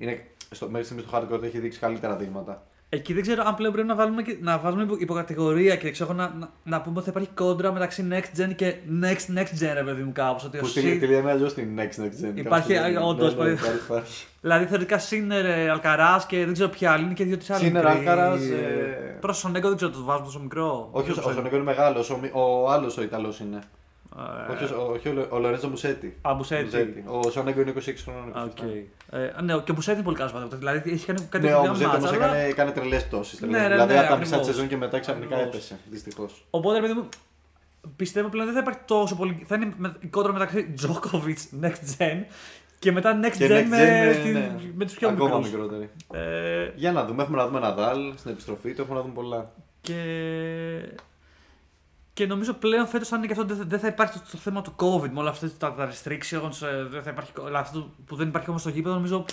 είναι, 0.00 0.20
στο, 0.50 0.66
μέχρι 0.68 0.84
στιγμής 0.86 1.06
στο 1.06 1.18
hardcourt 1.18 1.42
έχει 1.42 1.58
δείξει 1.58 1.78
καλύτερα 1.78 2.16
δείγματα. 2.16 2.62
Εκεί 2.92 3.12
δεν 3.12 3.22
ξέρω 3.22 3.42
αν 3.46 3.54
πλέον 3.54 3.72
πρέπει 3.72 3.88
να, 3.88 3.94
βάλουμε 3.94 4.22
και, 4.22 4.36
να 4.40 4.58
βάζουμε 4.58 4.82
υπο- 4.82 4.96
υποκατηγορία 4.98 5.76
και 5.76 5.90
ξέρω, 5.90 6.12
να, 6.12 6.34
να, 6.38 6.50
να 6.64 6.80
πούμε 6.80 6.94
ότι 6.96 7.04
θα 7.04 7.10
υπάρχει 7.10 7.28
κόντρα 7.34 7.72
μεταξύ 7.72 8.08
next 8.12 8.40
gen 8.40 8.54
και 8.56 8.74
next 9.02 9.38
next 9.38 9.62
gen, 9.64 9.70
ρε 9.74 9.82
παιδί 9.82 10.02
μου, 10.02 10.12
κάπως. 10.12 10.44
Ότι 10.44 10.56
ο 10.56 10.60
Που 10.60 10.66
Σι- 10.66 10.82
τη, 10.82 10.98
τη 10.98 11.06
λένε 11.06 11.30
αλλιώς 11.30 11.54
την 11.54 11.78
next 11.78 12.00
next 12.00 12.24
gen. 12.24 12.32
Υπάρχει, 12.34 12.42
Κάπως 12.42 12.66
το 12.66 12.92
λένε. 12.92 12.98
όντως, 13.04 13.36
Ναι, 13.36 13.42
ναι, 13.44 13.50
υπάρχει. 13.50 13.64
υπάρχει, 13.68 13.84
υπάρχει. 13.84 14.26
Δηλαδή 14.40 14.64
θεωρητικά 14.66 14.98
Σίνερ, 14.98 15.70
Αλκαράς 15.70 16.26
και 16.26 16.44
δεν 16.44 16.52
ξέρω 16.52 16.68
ποια 16.68 16.92
άλλη 16.92 17.04
είναι 17.04 17.12
και 17.14 17.24
δύο-τρει 17.24 17.46
άλλοι. 17.54 17.64
Σίνερ, 17.64 17.84
μικροί. 17.84 17.98
Αλκαράς, 17.98 18.40
ε, 18.40 19.16
Προς 19.20 19.40
τον 19.40 19.50
Σονέγκο 19.50 19.68
δεν 19.68 19.76
ξέρω, 19.76 19.90
το 19.92 20.02
βάζουμε 20.04 20.26
τόσο 20.26 20.40
μικρό. 20.40 20.88
Όχι, 20.92 21.10
ο, 21.10 21.14
Δεν 21.14 21.18
ο 21.18 21.20
ξέρω. 21.20 21.34
Σονέκο 21.34 21.54
είναι 21.56 21.64
μεγάλος. 21.64 22.10
Ο, 22.10 22.18
μη- 22.22 22.30
ο 22.34 22.70
άλλος 22.70 22.96
ο 22.98 23.02
Ιταλός 23.02 23.40
είναι. 23.40 23.58
Ε, 24.18 24.52
όχι 24.52 24.72
ο, 24.74 24.90
όχι 24.94 25.08
ο, 25.08 25.12
Λο- 25.12 25.26
ο 25.30 25.38
Λορέντζο 25.38 25.68
Μουσέτη. 25.68 26.16
Α, 26.28 26.34
Μουσέτη. 26.34 27.04
Ο 27.06 27.30
Σονέγκο 27.30 27.60
είναι 27.60 27.72
26 27.76 27.80
χρόνων. 28.04 28.36
Α, 28.38 28.44
27. 28.46 28.50
οκ. 28.50 28.58
Ε, 29.10 29.42
ναι, 29.42 29.52
και 29.64 29.70
ο 29.70 29.74
Μουσέτη 29.74 29.96
είναι 29.96 30.04
πολύ 30.04 30.16
καλός 30.16 30.32
πατέρα. 30.32 30.56
Δηλαδή 30.56 30.90
έχει 30.90 31.06
κάνει 31.06 31.20
κάτι 31.30 31.44
Ναι, 31.46 31.52
δουλειά 31.52 31.58
ο 31.70 31.72
Μουζέτη 31.72 31.90
μάτσα, 31.90 31.98
όμως 32.08 32.12
αλλά- 32.12 32.26
έκανε, 32.34 32.48
έκανε 32.48 32.70
τρελές 32.70 33.04
πτώσει. 33.06 33.46
Ναι, 33.46 33.58
ναι, 33.58 33.68
δηλαδή 33.68 33.92
ναι, 33.92 33.98
από 34.00 34.08
τα 34.08 34.16
μισά 34.16 34.30
τη 34.30 34.36
ακριβώς. 34.36 34.46
σεζόν 34.46 34.68
και 34.68 34.76
μετά 34.76 34.98
ξαφνικά 34.98 35.34
Ακριβώς. 35.34 35.54
έπεσε. 35.54 35.78
Δυστυχώς. 35.90 36.46
Οπότε, 36.50 36.74
ρε 36.76 36.80
παιδί 36.86 36.92
μου, 36.98 37.08
πιστεύω 37.96 38.28
πλέον 38.28 38.46
δεν 38.46 38.54
θα 38.54 38.60
υπάρχει 38.60 38.80
τόσο 38.84 39.14
πολύ. 39.16 39.44
Θα 39.46 39.54
είναι 39.54 39.72
με, 39.76 39.96
η 40.00 40.06
κόντρα 40.06 40.32
μεταξύ 40.32 40.74
Djokovic 40.80 41.64
next 41.64 41.98
gen 41.98 42.24
και 42.78 42.92
μετά 42.92 43.20
next 43.22 43.36
Και 43.36 43.46
gen, 43.46 43.50
next 43.50 43.62
gen, 43.64 43.68
με, 43.68 44.04
ναι, 44.04 44.14
τη- 44.22 44.32
ναι. 44.32 44.52
με 44.74 44.84
τους 44.84 44.94
πιο 44.94 45.08
Ακόμα 45.08 45.28
μικρούς. 45.36 45.50
μικρότερη. 45.50 45.90
Ε, 46.12 46.70
Για 46.74 46.92
να 46.92 47.04
δούμε. 47.04 47.22
Έχουμε 47.22 47.36
να 47.36 47.46
δούμε 47.46 47.58
ένα 47.58 47.72
Δάλ 47.72 48.12
στην 48.16 48.30
επιστροφή 48.30 48.72
του. 48.74 48.80
Έχουμε 48.82 48.96
να 48.96 49.02
δούμε 49.02 49.14
πολλά. 49.14 49.52
και, 49.80 49.94
και 52.20 52.26
νομίζω 52.26 52.52
πλέον 52.52 52.86
φέτος 52.86 53.08
θα 53.08 53.16
είναι 53.16 53.26
και 53.26 53.32
αυτό 53.32 53.44
δεν 53.44 53.56
θα, 53.56 53.64
δεν 53.68 53.78
θα 53.78 53.86
υπάρχει 53.86 54.18
το, 54.18 54.24
το 54.30 54.38
θέμα 54.38 54.62
του 54.62 54.72
COVID 54.76 55.08
με 55.10 55.20
όλα 55.20 55.30
αυτά 55.30 55.50
τα, 55.58 55.72
τα 55.74 55.88
restrictions. 55.90 56.66
ε, 56.66 56.84
Δεν 56.84 57.02
θα 57.02 57.10
υπάρχει, 57.10 57.32
όλα 57.40 57.58
αυτό 57.58 57.90
που 58.06 58.16
δεν 58.16 58.28
υπάρχει 58.28 58.48
όμως 58.48 58.60
στο 58.60 58.70
γήπεδο. 58.70 58.94
Νομίζω. 58.94 59.24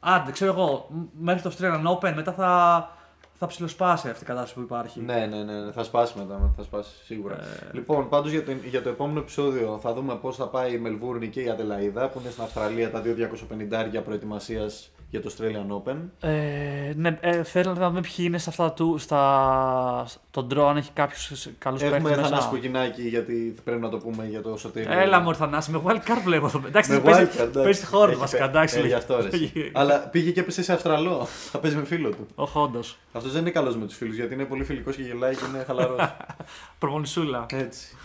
Άντε, 0.00 0.30
ξέρω 0.30 0.52
εγώ, 0.52 0.86
μ- 0.90 1.22
μέχρι 1.24 1.42
το 1.42 1.52
Australian 1.58 1.86
Open 1.98 2.12
μετά 2.14 2.32
θα, 2.32 2.90
θα 3.38 3.46
ψηλοσπάσει 3.46 4.08
αυτή 4.08 4.22
η 4.22 4.26
κατάσταση 4.26 4.54
που 4.54 4.60
υπάρχει. 4.60 5.00
Ναι, 5.00 5.26
ναι, 5.30 5.42
ναι, 5.42 5.60
ναι, 5.64 5.72
θα 5.72 5.82
σπάσει 5.82 6.18
μετά. 6.18 6.52
Θα 6.56 6.62
σπάσει 6.62 6.90
σίγουρα. 7.04 7.34
Ε. 7.34 7.70
Λοιπόν, 7.72 8.08
πάντως 8.08 8.30
για, 8.30 8.44
το- 8.44 8.52
για 8.70 8.82
το 8.82 8.88
επόμενο 8.88 9.18
επεισόδιο 9.20 9.78
θα 9.82 9.92
δούμε 9.94 10.14
πώς 10.14 10.36
θα 10.36 10.46
πάει 10.48 10.72
η 10.74 10.78
Μελβούρνη 10.78 11.28
και 11.28 11.40
η 11.40 11.48
Αδελαίδα 11.48 12.08
που 12.08 12.20
είναι 12.20 12.30
στην 12.30 12.42
Αυστραλία 12.42 12.90
τα 12.90 13.00
δύο 13.00 13.14
250 13.14 14.02
προετοιμασίας 14.04 14.90
για 15.10 15.20
το 15.22 15.30
Australian 15.36 15.82
Open. 15.82 15.96
Ε, 16.20 16.92
ναι, 16.96 17.18
ε, 17.20 17.42
θέλω 17.42 17.74
να 17.74 17.88
δούμε 17.88 18.00
ποιοι 18.00 18.14
είναι 18.28 18.38
σε 18.38 18.50
αυτά 18.50 18.72
του, 18.72 18.98
στα, 18.98 20.04
στον 20.06 20.46
ντρό, 20.46 20.68
αν 20.68 20.76
έχει 20.76 20.90
κάποιους 20.92 21.48
καλούς 21.58 21.80
παίχτε 21.80 21.96
Έχουμε 21.96 22.10
μέσα. 22.10 22.22
Θανάση 22.22 22.48
Κοκκινάκη 22.48 23.02
γιατί 23.02 23.54
πρέπει 23.64 23.80
να 23.80 23.88
το 23.88 23.98
πούμε 23.98 24.26
για 24.26 24.42
το 24.42 24.56
Σωτήριο. 24.56 24.92
Έλα 24.98 25.20
μου 25.20 25.34
Θανάση, 25.34 25.70
με 25.70 25.82
wild 25.86 25.90
card 26.10 26.20
βλέπω 26.24 26.46
εδώ. 26.46 26.62
Εντάξει, 26.66 26.90
Με 26.92 26.98
παίζει, 27.00 27.20
wildcard, 27.20 27.40
εντάξει. 27.40 27.62
παίζει 27.62 27.78
στη 27.78 27.86
χώρα 27.86 28.10
Έχει 28.10 28.20
βασικά, 28.20 28.40
πέ- 28.44 28.54
εντάξει. 28.54 28.76
Ε, 28.76 28.80
λέγε. 28.80 28.88
γι' 28.92 28.98
αυτό 28.98 29.16
ρε. 29.20 29.28
Αλλά 29.80 29.98
πήγε 29.98 30.30
και 30.30 30.40
έπεσε 30.40 30.62
σε 30.62 30.72
Αυστραλό. 30.72 31.24
Θα 31.50 31.58
παίζει 31.58 31.76
με 31.76 31.84
φίλο 31.84 32.10
του. 32.10 32.26
Όχι, 32.34 32.58
όντως. 32.58 32.98
Αυτός 33.12 33.32
δεν 33.32 33.40
είναι 33.40 33.50
καλός 33.50 33.76
με 33.76 33.86
τους 33.86 33.96
φίλους 33.96 34.16
γιατί 34.16 34.34
είναι 34.34 34.44
πολύ 34.44 34.64
φιλικός 34.64 34.96
και 34.96 35.02
γελάει 35.02 35.34
και 35.34 35.44
είναι 35.48 35.64
χαλαρός. 35.66 36.14
Προπονησούλα. 36.78 37.46
Έτσι. 37.52 37.96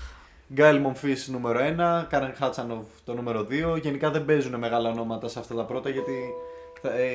Γκάιλ 0.53 0.79
Μομφής 0.79 1.27
νούμερο 1.27 1.59
1, 1.59 2.05
Κάρεν 2.09 2.33
Χάτσανοβ 2.37 2.83
το 3.05 3.13
νούμερο 3.13 3.47
2. 3.75 3.79
Γενικά 3.81 4.09
δεν 4.11 4.25
παίζουν 4.25 4.55
μεγάλα 4.55 4.89
ονόματα 4.89 5.27
σε 5.27 5.39
αυτά 5.39 5.55
τα 5.55 5.63
πρώτα 5.63 5.89
γιατί 5.89 6.11
θα, 6.11 6.17
ε, 6.17 6.54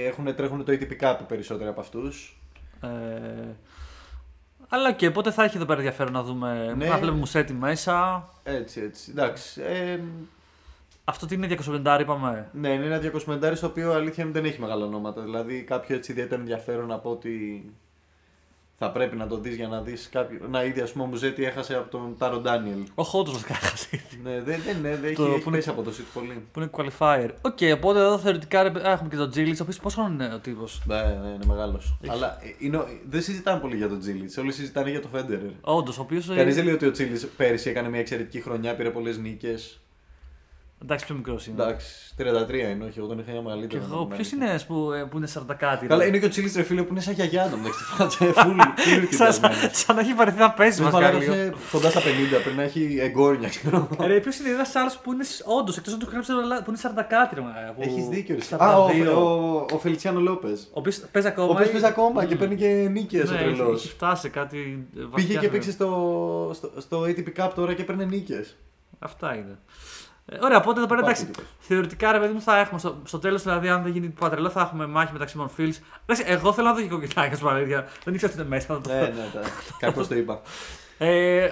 έχουν, 0.07 0.35
τρέχουν 0.35 0.64
το 0.64 0.73
ATP 0.73 1.03
Cup 1.05 1.16
οι 1.21 1.25
περισσότεροι 1.29 1.68
από 1.68 1.81
αυτούς. 1.81 2.41
Ε, 2.83 2.89
αλλά 4.68 4.93
και 4.93 5.11
πότε 5.11 5.31
θα 5.31 5.45
έχει 5.45 5.57
εδώ 5.57 5.66
πέρα 5.66 5.79
ενδιαφέρον 5.79 6.12
να 6.12 6.23
δούμε. 6.23 6.75
Ναι. 6.77 6.87
Να 6.89 6.97
βλέπουμε 6.99 7.18
Μουσέτη 7.18 7.53
μέσα. 7.53 8.29
Έτσι, 8.43 8.81
έτσι. 8.81 9.11
Εντάξει. 9.11 9.62
Ε, 9.62 10.01
Αυτό 11.05 11.27
τι 11.27 11.35
είναι 11.35 11.57
250 11.66 11.99
είπαμε. 12.01 12.49
ναι, 12.53 12.68
είναι 12.68 12.85
ένα 12.85 13.01
250 13.27 13.53
στο 13.55 13.66
οποίο 13.66 13.93
αλήθεια 13.93 14.25
είναι 14.25 14.33
δεν 14.33 14.45
έχει 14.45 14.61
μεγάλα 14.61 14.85
ονόματα. 14.85 15.23
Δηλαδή 15.23 15.62
κάποιο 15.62 15.97
έτσι 15.97 16.12
ιδιαίτερο 16.12 16.41
ενδιαφέρον 16.41 16.93
από 16.93 17.11
ότι 17.11 17.64
θα 18.83 18.91
πρέπει 18.91 19.16
να 19.16 19.26
το 19.26 19.39
δεις 19.39 19.55
για 19.57 19.68
να 19.68 19.81
δεις 19.81 20.09
κάποιο. 20.12 20.39
Να 20.51 20.64
ήδη 20.64 20.81
ας 20.81 20.93
πούμε 20.93 21.05
ο 21.05 21.07
Μουζέτη 21.07 21.45
έχασε 21.45 21.74
από 21.74 21.91
τον 21.91 22.14
Τάρο 22.18 22.39
Ντάνιελ. 22.39 22.78
Όχι, 22.95 23.16
όντω 23.16 23.31
βασικά 23.31 23.55
έχασε. 23.55 23.89
ναι, 24.22 24.41
δεν, 24.41 24.61
δεν, 24.64 24.81
ναι, 24.81 24.97
δεν 24.97 25.01
Το 25.01 25.07
έχει, 25.07 25.14
που 25.14 25.22
έχει 25.22 25.43
είναι- 25.47 25.57
πέσει 25.57 25.68
από 25.68 25.83
το 25.83 25.93
σιτ 25.93 26.07
πολύ. 26.14 26.45
Που 26.53 26.61
είναι 26.61 26.70
qualifier. 26.72 27.28
Οκ, 27.41 27.59
οπότε 27.74 27.99
εδώ 27.99 28.18
θεωρητικά 28.18 28.62
ρε, 28.62 28.68
α, 28.68 28.91
έχουμε 28.91 29.09
και 29.09 29.16
τον 29.16 29.31
Τζίλιτς, 29.31 29.61
ο 29.61 29.62
οποίος 29.62 29.78
πόσο 29.78 30.01
χρόνο 30.01 30.24
είναι 30.24 30.35
ο 30.35 30.39
τύπος; 30.39 30.83
Ναι, 30.87 30.97
ναι, 30.97 31.28
είναι 31.28 31.45
μεγάλος. 31.47 31.97
Αλλά 32.09 32.39
ε, 32.43 32.55
είναι, 32.59 32.76
ο- 32.76 32.89
δεν 33.09 33.22
συζητάνε 33.22 33.61
πολύ 33.61 33.76
για 33.76 33.89
τον 33.89 33.99
Τζίλιτς. 34.01 34.37
Όλοι 34.37 34.53
συζητάνε 34.53 34.91
για 34.91 35.01
τον 35.01 35.11
Φέντερερ. 35.11 35.51
Όντως, 35.61 35.99
ο 35.99 36.03
οποίος. 36.03 36.26
Κανείς 36.26 36.55
δεν 36.55 36.64
λέει 36.64 36.74
ότι 36.74 36.87
ο 36.87 36.91
Τσίλι 36.91 37.20
πέρυσι 37.37 37.70
έκανε 37.70 37.89
μια 37.89 38.01
εξαιρετική 38.01 38.41
χρονιά, 38.41 38.74
πήρε 38.74 38.91
πολλές 38.91 39.18
νίκες. 39.18 39.81
Εντάξει, 40.83 41.05
πιο 41.07 41.14
μικρός 41.14 41.47
είναι. 41.47 41.62
Εντάξει, 41.62 41.87
33 42.18 42.22
είναι, 42.70 42.85
όχι, 42.85 42.99
εγώ 42.99 43.07
τον 43.09 43.18
είχα 43.18 43.31
για 43.31 43.41
Και 43.41 43.47
μεγαλύτερο. 43.47 43.83
εγώ, 43.85 44.07
ποιος 44.07 44.33
είναι 44.33 44.51
ας 44.51 44.66
που, 44.66 44.93
ε, 44.93 45.03
που 45.11 45.16
είναι 45.16 45.26
40 45.26 45.55
κάτι. 45.59 45.87
Καλά, 45.87 46.03
ρε; 46.03 46.09
είναι 46.09 46.18
και 46.18 46.24
ο 46.24 46.28
Τσίλι 46.28 46.53
ρε 46.57 46.62
φίλε 46.62 46.83
που 46.83 46.89
είναι 46.93 47.01
σαν 47.01 47.14
γιαγιά 47.14 47.49
του 47.49 47.57
μεταξύ 47.57 47.78
τη 47.78 47.85
φάτσα. 47.85 48.24
Φουλ, 48.43 48.59
φουλ 48.76 49.05
σαν, 49.11 49.33
σαν, 49.33 49.51
σαν 49.72 49.95
να 49.97 50.01
έχει 50.01 50.14
βαρεθεί 50.14 50.39
να 50.39 50.51
παίζει 50.51 50.83
Μας 50.83 50.93
μα 50.93 50.99
μαλάκας 51.01 51.24
είναι 51.24 51.53
κοντά 51.72 51.91
στα 51.91 52.01
50, 52.01 52.05
πρέπει 52.43 52.57
να 52.57 52.62
έχει 52.62 52.97
εγκόρνια, 53.01 53.49
ξέρω. 53.49 53.89
Ρε, 54.01 54.20
ποιος 54.20 54.39
είναι 54.39 54.49
ένας 54.49 54.74
άλλος 54.74 54.99
που 54.99 55.12
είναι 55.12 55.24
όντως 55.45 55.76
εκτός 55.76 55.93
από 55.95 56.05
το 56.05 56.11
γράψει 56.11 56.33
που 56.64 56.70
είναι 56.70 56.78
40 56.83 57.03
κάτι. 57.09 57.35
Ρε, 57.35 57.41
μαλάκα, 57.41 57.72
που- 57.72 57.83
Έχεις 57.83 58.05
δίκιο. 58.09 58.35
ρε. 58.35 58.41
42. 58.43 58.59
Α, 58.61 58.76
ο, 58.78 58.91
ο, 59.20 59.66
ο 59.72 59.78
Φελιτσιάνο 59.78 60.20
Λόπες. 60.20 60.62
Ο 60.66 60.70
οποίος 60.72 60.97
παίζει 61.12 61.28
Ο 61.28 61.31
ακόμα. 61.31 61.49
οποίος 61.53 61.68
ή- 61.68 61.70
παίζει 61.70 61.87
ακόμα 61.87 62.24
και 62.24 62.35
Μμμ. 62.35 62.41
παίρνει 62.41 62.57
και 62.57 62.66
νίκες 62.91 63.28
ο 63.28 63.33
Ναι, 63.33 63.39
έχει- 63.41 63.55
τρελός. 63.57 63.85
έχει 63.85 63.93
φτάσει 63.95 64.28
κάτι. 64.28 64.59
ε, 64.59 64.99
Πήγε 64.99 65.07
βαθιά 65.11 65.35
και 65.35 65.41
σε- 65.47 65.49
παίξει 65.53 65.70
στο, 65.70 66.51
στο, 66.55 66.70
στο 66.78 67.03
ATP 67.03 67.26
Cup 67.45 67.51
τώρα 67.55 67.74
και 67.74 67.85
παίρνει 67.85 68.07
νίκες. 68.07 68.57
Αυτά 68.99 69.35
είναι. 69.35 69.59
Ε, 70.33 70.39
ωραία, 70.41 70.57
οπότε 70.59 70.78
εδώ 70.78 70.89
πέρα 70.89 71.01
Υπάρχει 71.01 71.22
εντάξει. 71.22 71.41
τύπος. 71.41 71.55
Θεωρητικά 71.59 72.12
ρε 72.12 72.18
παιδί 72.18 72.33
μου 72.33 72.41
θα 72.41 72.59
έχουμε 72.59 72.78
στο, 72.78 72.97
στο 73.05 73.18
τέλος, 73.18 73.43
δηλαδή, 73.43 73.68
αν 73.68 73.83
δεν 73.83 73.93
γίνει 73.93 74.09
πατρελό, 74.09 74.51
θα 74.51 74.61
έχουμε 74.61 74.87
μάχη 74.87 75.12
μεταξύ 75.12 75.37
των 75.37 75.51
Fields. 75.59 75.76
Εντάξει, 76.07 76.24
εγώ 76.33 76.53
θέλω 76.53 76.66
να 76.68 76.74
δω 76.74 76.81
και 76.81 76.89
κοκκινάκια 76.89 77.37
σου 77.37 77.49
αλήθεια. 77.49 77.87
Δεν 78.05 78.14
ήξερα 78.14 78.33
ότι 78.33 78.41
είναι 78.41 78.51
μέσα. 78.51 78.66
θα 78.66 78.81
το- 78.81 78.89
Ναι, 78.93 79.01
ναι, 79.01 79.41
κάπως 79.81 80.09
το 80.09 80.14
είπα. 80.14 80.41
Ε, 80.99 81.49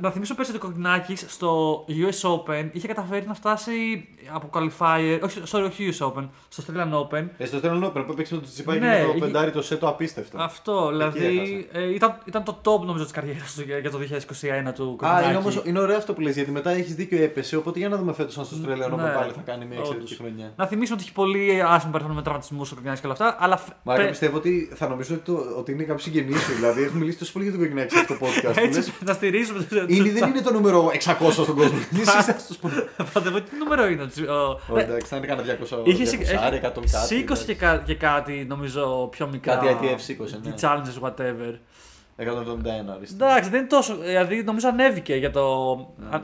να 0.00 0.10
θυμίσω 0.10 0.34
πέρσι 0.34 0.50
ότι 0.50 0.60
ο 0.64 0.66
Κοκκινάκης 0.68 1.24
στο 1.28 1.84
US 1.88 2.28
Open 2.30 2.68
είχε 2.72 2.86
καταφέρει 2.86 3.26
να 3.26 3.34
φτάσει 3.34 4.08
από 4.32 4.50
qualifier. 4.52 5.18
Όχι, 5.22 5.42
sorry, 5.50 5.64
όχι 5.64 5.88
US 5.92 6.06
Open, 6.06 6.28
στο 6.48 6.62
Australian 6.66 6.92
Open. 6.92 7.24
Ε, 7.38 7.44
στο 7.46 7.58
Stella 7.62 7.84
Open 7.84 8.02
που 8.06 8.12
έπαιξε 8.12 8.34
με 8.34 8.40
το 8.40 8.46
Τσιπάκι 8.46 8.78
Ναι, 8.78 8.86
με 8.98 9.04
το 9.04 9.08
είχε- 9.10 9.18
πεντάρι 9.18 9.50
το 9.50 9.62
σετ 9.62 9.80
το 9.80 9.88
απίστευτο. 9.88 10.38
Αυτό, 10.40 10.88
δηλαδή 10.88 11.68
ε, 11.72 11.94
ήταν, 11.94 12.18
ήταν 12.24 12.42
το 12.44 12.58
top 12.64 12.84
νομίζω 12.86 13.02
της 13.04 13.12
καριέρας 13.12 13.54
του 13.54 13.62
για, 13.62 13.78
για 13.78 13.90
το 13.90 13.98
2021 13.98 14.72
του 14.74 14.82
Α, 14.82 14.86
Κοκκινάκη. 14.86 15.28
είναι, 15.28 15.36
όμως, 15.36 15.62
είναι 15.64 15.80
ωραίο 15.80 15.96
αυτό 15.96 16.12
που 16.12 16.20
λες 16.20 16.34
γιατί 16.34 16.50
μετά 16.50 16.70
έχεις 16.70 16.94
δίκιο 16.94 17.22
έπεσε. 17.22 17.56
Οπότε 17.56 17.78
για 17.78 17.88
να 17.88 17.96
δούμε 17.96 18.12
φέτος 18.12 18.38
αν 18.38 18.44
στο 18.44 18.56
Australian 18.56 18.92
Open 18.92 18.96
Ναι, 18.96 19.12
πάλι 19.14 19.32
θα 19.32 19.42
κάνει 19.44 19.64
μια 19.64 19.78
εξαιρετική 19.78 20.12
όντως. 20.14 20.16
χρονιά. 20.16 20.52
Να 20.56 20.66
θυμίσουμε 20.66 20.94
ότι 20.96 21.04
έχει 21.04 21.12
πολύ 21.14 21.62
άσχημο 21.62 21.92
περιεχόμενο 21.92 22.14
με 22.14 22.22
τραυματισμούς 22.22 22.70
ο 22.70 22.74
Κοκκινάκης 22.74 23.00
και 23.02 23.06
όλα 23.06 23.16
αυτά. 23.20 23.36
Αλλά 23.44 23.56
φ- 23.56 23.68
Μα 23.82 23.94
πε- 23.94 24.08
πιστεύω 24.08 24.36
ότι 24.36 24.70
θα 24.74 24.88
νομίζω 24.88 25.14
ότι, 25.14 25.24
το, 25.24 25.36
ότι 25.58 25.72
είναι 25.72 25.82
κάποιο 25.82 26.02
συγγενή 26.02 26.32
σου. 26.36 26.52
δηλαδή 26.54 26.82
έχουμε 26.82 26.98
μιλήσει 26.98 27.18
τόσο 27.18 27.32
πολύ 27.32 27.44
για 27.44 27.52
τον 27.54 27.62
Κοκκινάκη 27.62 27.92
σε 27.92 27.98
αυτό 27.98 28.14
το 28.18 28.26
podcast. 28.26 28.54
που 28.54 28.66
λες, 28.66 28.76
έτσι 28.76 28.92
να 29.04 29.12
στηρίζουμε. 29.12 29.65
τους- 29.86 29.96
Είναι, 29.96 30.10
δεν 30.10 30.28
είναι 30.28 30.40
το 30.40 30.52
νούμερο 30.52 30.90
600 30.92 31.30
στον 31.32 31.54
κόσμο. 31.54 31.78
Τι 31.90 32.00
είσαι 32.00 32.36
στο 32.38 32.52
σπουδαίο. 32.52 32.84
Πάτε, 33.12 33.30
τι 33.30 33.56
νούμερο 33.58 33.86
είναι. 33.86 34.02
ο- 34.28 34.32
ο- 34.32 34.60
Ω, 34.74 34.78
Εντάξει, 34.78 35.06
θα 35.06 35.16
είναι 35.16 35.26
κανένα 35.26 35.46
200. 35.48 35.82
Είχε 35.84 36.02
200, 36.04 36.06
σι- 36.26 36.34
100 36.34 36.80
κάτι. 36.90 37.06
σήκωσε 37.06 37.44
και, 37.44 37.54
κα- 37.54 37.82
και 37.86 37.94
κάτι 37.94 38.44
νομίζω 38.48 39.08
πιο 39.10 39.28
μικρά. 39.32 39.56
Κάτι 39.56 39.76
ITF 39.82 39.94
σήκωσε, 40.00 40.40
ναι. 40.44 40.50
Τι 40.50 40.66
challenges, 40.66 41.06
whatever. 41.08 41.54
171 42.18 42.24
ορίστε. 42.96 43.24
Εντάξει, 43.24 43.50
δεν 43.50 43.58
είναι 43.58 43.68
τόσο. 43.68 43.96
Δηλαδή, 43.96 44.42
νομίζω 44.42 44.68
ανέβηκε 44.68 45.14
για 45.14 45.30
το. 45.30 45.74
Ναι. 46.10 46.16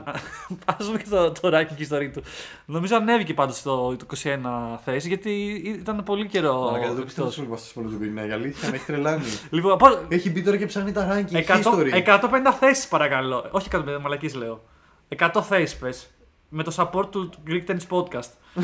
Α 0.65 0.75
πούμε 0.75 0.97
και 0.97 1.09
το, 1.09 1.31
το 1.31 1.49
ranking 1.57 1.77
ιστορία 1.79 2.11
του. 2.11 2.23
Νομίζω 2.65 2.95
ανέβηκε 2.95 3.33
πάντως 3.33 3.61
το, 3.61 3.95
το 3.95 4.05
21 4.23 4.37
θέση 4.85 5.07
γιατί 5.07 5.31
ήταν 5.79 6.03
πολύ 6.03 6.27
καιρό. 6.27 6.59
Μαλάκα, 6.61 6.87
δεν 6.87 6.95
το 6.95 7.03
πιστεύω 7.03 7.27
εκτός. 7.27 7.45
τόσο 7.45 7.73
πολύ 7.73 7.89
στο 7.89 7.97
του 7.97 7.97
Κοκκινάκη. 7.99 8.31
Αλήθεια, 8.31 8.69
με 8.69 8.75
έχει 8.75 8.85
τρελάνει. 8.85 9.23
Λοιπόν, 9.49 9.77
πώς- 9.77 9.99
Έχει 10.07 10.29
μπει 10.29 10.41
τώρα 10.43 10.57
και 10.57 10.65
ψάχνει 10.65 10.91
τα 10.91 11.07
ranking 11.31 11.35
100, 11.35 11.61
history. 11.61 12.03
150 12.05 12.19
θέσεις 12.59 12.87
παρακαλώ. 12.87 13.47
Όχι 13.51 13.67
150, 13.71 13.81
μαλακή 14.01 14.37
λέω. 14.37 14.61
100 15.17 15.41
θέσεις 15.47 15.75
πες. 15.77 16.07
Με 16.55 16.63
το 16.63 16.73
support 16.77 17.11
του 17.11 17.29
Greek 17.47 17.71
Tennis 17.71 17.87
Podcast. 17.97 18.29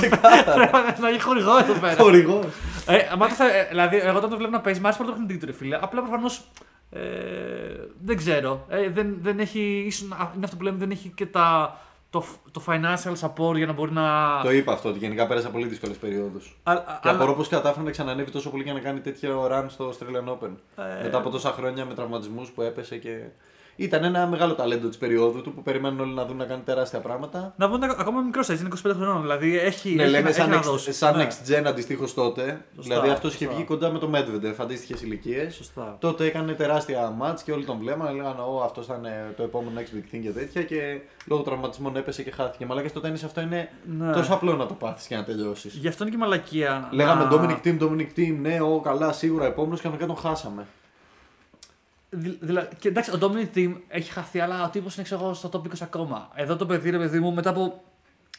Πρέπει 0.54 1.00
να 1.00 1.08
έχει 1.08 1.20
χορηγό 1.22 1.58
εδώ 1.58 1.72
πέρα. 1.72 1.96
Χορηγός. 2.02 2.44
Ε, 2.88 3.08
άμα 3.12 3.28
το 3.28 3.34
θε- 3.34 3.54
ε, 3.54 3.66
δηλαδή, 3.68 3.96
εγώ 3.96 4.16
όταν 4.16 4.30
το 4.30 4.36
βλέπω 4.36 4.52
να 4.52 4.60
παίζει, 4.60 4.80
μου 4.80 4.86
άρεσε 4.86 5.02
πολύ 5.02 5.12
το 5.12 5.16
παιχνίδι 5.18 5.40
του, 5.40 5.46
ρε 5.46 5.52
φίλε. 5.58 5.78
Απλά 5.80 6.00
προφανώς. 6.00 6.44
Ε, 6.90 7.00
δεν 8.04 8.16
ξέρω. 8.16 8.64
Ε, 8.68 8.88
δεν, 8.90 9.16
δεν 9.22 9.38
έχει. 9.38 9.84
ίσως 9.86 10.08
να- 10.08 10.32
είναι 10.36 10.44
αυτό 10.44 10.56
που 10.56 10.62
λέμε, 10.62 10.76
δεν 10.78 10.90
έχει 10.90 11.08
και 11.14 11.26
τα, 11.26 11.78
το, 12.10 12.24
το 12.50 12.62
financial 12.66 13.12
support 13.20 13.56
για 13.56 13.66
να 13.66 13.72
μπορεί 13.72 13.92
να. 13.92 14.40
Το 14.42 14.50
είπα 14.50 14.72
αυτό 14.72 14.88
ότι 14.88 14.98
γενικά 14.98 15.26
πέρασα 15.26 15.50
πολύ 15.50 15.66
δύσκολες 15.66 15.96
περιόδους. 15.96 16.56
Α- 16.62 16.74
Και 16.74 16.82
αλλά- 17.08 17.14
απορώ 17.16 17.34
πώ 17.34 17.42
κατάφερε 17.44 17.84
να 17.84 17.90
ξανανεύει 17.90 18.30
τόσο 18.30 18.50
πολύ 18.50 18.62
για 18.62 18.72
να 18.72 18.80
κάνει 18.80 19.00
τέτοιο 19.00 19.48
run 19.52 19.64
στο 19.68 19.92
Australian 19.92 20.28
Open. 20.28 20.50
Ε, 20.76 21.02
Μετά 21.02 21.18
από 21.18 21.30
τόσα 21.30 21.50
χρόνια 21.50 21.84
με 21.84 21.94
τραυματισμούς 21.94 22.50
που 22.50 22.62
έπεσε 22.62 22.96
και. 22.96 23.18
Ήταν 23.80 24.04
ένα 24.04 24.26
μεγάλο 24.26 24.54
ταλέντο 24.54 24.88
της 24.88 24.96
περίοδου 24.98 25.40
του 25.42 25.52
που 25.54 25.62
περιμένουν 25.62 26.00
όλοι 26.00 26.12
να 26.14 26.24
δουν 26.26 26.36
να 26.36 26.44
κάνει 26.44 26.62
τεράστια 26.64 26.98
πράγματα. 26.98 27.52
Να 27.56 27.70
πούμε 27.70 27.86
ακόμα 27.98 28.20
μικρό 28.20 28.40
έτσι, 28.40 28.64
είναι 28.64 28.68
25 28.88 28.92
χρονών. 28.94 29.20
Δηλαδή 29.20 29.58
έχει. 29.58 29.94
Ναι, 29.94 30.02
έχει, 30.02 30.10
λέμε 30.10 30.28
έχει 30.28 30.38
σαν, 30.38 30.50
να 30.50 30.58
next, 30.58 30.62
δώσει. 30.62 30.92
σαν 30.92 31.16
Ναι. 31.16 31.26
next 31.26 31.50
gen 31.50 31.64
αντιστοίχως 31.66 32.14
τότε. 32.14 32.64
δηλαδή 32.76 33.08
αυτό 33.08 33.28
είχε 33.28 33.36
σωστά. 33.36 33.54
βγει 33.54 33.64
κοντά 33.64 33.90
με 33.90 33.98
το 33.98 34.10
Medvedev, 34.14 34.54
αντίστοιχες 34.58 35.02
ηλικίες. 35.02 35.54
Σωστά. 35.54 35.96
Τότε 36.00 36.24
έκανε 36.24 36.52
τεράστια 36.52 37.10
μάτς 37.16 37.42
και 37.42 37.52
όλοι 37.52 37.64
τον 37.64 37.78
βλέπανε. 37.78 38.10
Λέγανε 38.10 38.40
Ω, 38.40 38.62
αυτός 38.64 38.86
θα 38.86 38.94
είναι 38.98 39.32
το 39.36 39.42
επόμενο 39.42 39.80
next 39.80 39.96
big 39.96 40.14
thing 40.14 40.20
και 40.22 40.30
τέτοια. 40.30 40.62
Και 40.62 41.00
λόγω 41.26 41.42
τραυματισμών 41.42 41.96
έπεσε 41.96 42.22
και 42.22 42.30
χάθηκε. 42.30 42.66
Μα 42.66 42.82
και 42.82 42.88
στο 42.88 43.00
τένις 43.00 43.18
αυτό 43.24 43.40
είναι 43.40 43.68
Ναι. 43.98 44.12
τόσο 44.12 44.32
απλό 44.34 44.56
να 44.56 44.66
το 44.66 44.74
πάθεις 44.74 45.06
και 45.06 45.16
να 45.16 45.24
τελειώσεις. 45.24 45.74
Γι' 45.74 45.88
αυτό 45.88 46.02
είναι 46.04 46.12
και 46.12 46.18
μαλακία. 46.18 46.88
Λέγαμε 46.92 47.24
να- 47.24 47.30
Dominic 47.32 47.66
Team, 47.66 47.78
Dominic 47.82 48.18
Team, 48.18 48.36
ναι, 48.40 48.60
ο, 48.60 48.80
καλά, 48.80 49.12
σίγουρα 49.12 49.44
επόμενος 49.46 49.80
και 49.80 49.86
ξαφνικά 49.86 50.06
τον 50.06 50.16
χάσαμε. 50.16 50.66
Δη- 52.10 52.38
δηλα- 52.40 52.68
και 52.78 52.88
εντάξει, 52.88 53.10
ο 53.10 53.18
Dominic 53.20 53.56
Thiem 53.58 53.72
έχει 53.88 54.10
χαθεί, 54.12 54.40
αλλά 54.40 54.64
ο 54.64 54.68
τύπος 54.68 54.94
είναι 54.94 55.04
ξέρω, 55.04 55.20
εγώ, 55.24 55.34
στο 55.34 55.48
top 55.52 55.56
20 55.66 55.70
ακόμα. 55.82 56.28
Εδώ 56.34 56.56
το 56.56 56.66
παιδί, 56.66 56.90
ρε 56.90 56.98
παιδί 56.98 57.18
μου, 57.20 57.32
μετά 57.34 57.50
από 57.50 57.82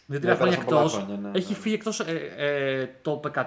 2-3 0.07 0.27
Ναι, 0.29 0.35
χρόνια 0.35 0.37
πέρασαν 0.37 0.65
πολλά 0.65 0.79
εκτός, 0.81 0.93
χρόνια, 0.93 1.17
ναι, 1.21 1.37
έχει 1.37 1.51
ναι. 1.51 1.57
φύγει 1.59 1.75
εκτός 1.75 1.99
ε, 1.99 2.03
ε, 2.37 2.87
top 3.05 3.19
100 3.31 3.41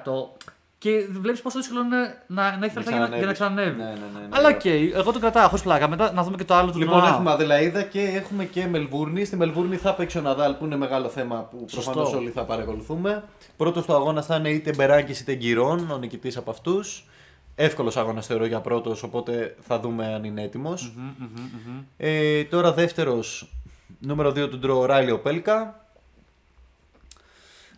και 0.79 0.91
βλέπεις 1.20 1.41
πόσο 1.43 1.59
δύσκολο 1.59 1.81
είναι 1.81 1.97
να, 2.27 2.43
να 2.43 2.64
έχει 2.66 2.75
Να 2.75 2.81
λεφτά 2.81 2.91
για, 2.91 3.09
να- 3.09 3.16
για 3.16 3.27
να 3.27 3.33
ξανανέβει. 3.32 3.76
Ναι, 3.79 3.85
ναι, 3.85 3.91
ναι, 3.91 4.18
ναι. 4.20 4.27
Αλλά 4.31 4.49
οκ, 4.49 4.64
εγώ 4.64 5.12
τον 5.12 5.20
κρατάω 5.20 5.49
χωρίς 5.49 5.62
πλάκα. 5.64 5.89
Μετά 5.89 6.12
να 6.12 6.23
δούμε 6.23 6.37
και 6.37 6.45
το 6.45 6.55
άλλο 6.55 6.70
του 6.73 6.79
Λοιπόν, 6.79 6.95
τουρνουά. 6.95 7.12
έχουμε 7.14 7.31
Αδελαίδα 7.31 7.83
και 7.83 8.01
έχουμε 8.01 8.45
και 8.45 8.66
Μελβούρνη. 8.66 9.25
Στη 9.25 9.37
Μελβούρνη 9.37 9.77
θα 9.77 9.95
παίξει 9.95 10.18
ο 10.18 10.20
Ναδάλ 10.20 10.55
που 10.55 10.64
είναι 10.64 10.77
μεγάλο 10.77 11.09
θέμα 11.09 11.37
που 11.51 11.64
Σωστό. 11.68 11.91
προφανώς 11.91 12.14
όλοι 12.20 12.31
θα 12.31 12.45
παρακολουθούμε. 12.45 13.25
Πρώτος 13.57 13.85
του 13.87 13.95
αγώνας 13.95 14.27
θα 14.27 14.37
είναι 14.37 14.49
είτε 14.51 14.73
Μπεράνκις 14.76 15.20
είτε 15.20 15.35
Γκιρόν, 15.34 15.90
ο 15.91 15.99
νικητής 15.99 16.37
από 16.37 16.51
αυτούς. 16.51 17.07
Εύκολος 17.55 17.96
αγώνας 17.97 18.22
θεωρώ 18.22 18.46
για 18.46 18.61
πρώτος, 18.61 19.03
οπότε 19.03 19.57
θα 19.61 19.80
δούμε 19.80 20.14
αν 20.14 20.24
είναι 20.24 20.42
έτοιμος. 20.42 20.92
Μμμ, 20.96 21.05
μμμ, 21.18 21.50
μμμ. 21.66 21.82
Ε, 21.96 22.44
τώρα 22.44 22.72
δεύτερος, 22.72 23.53
νούμερο 23.98 24.30
2 24.30 24.48
του 24.48 24.59
draw, 24.59 24.84
Ράιλι 24.84 25.11
Οπέλκα. 25.11 25.86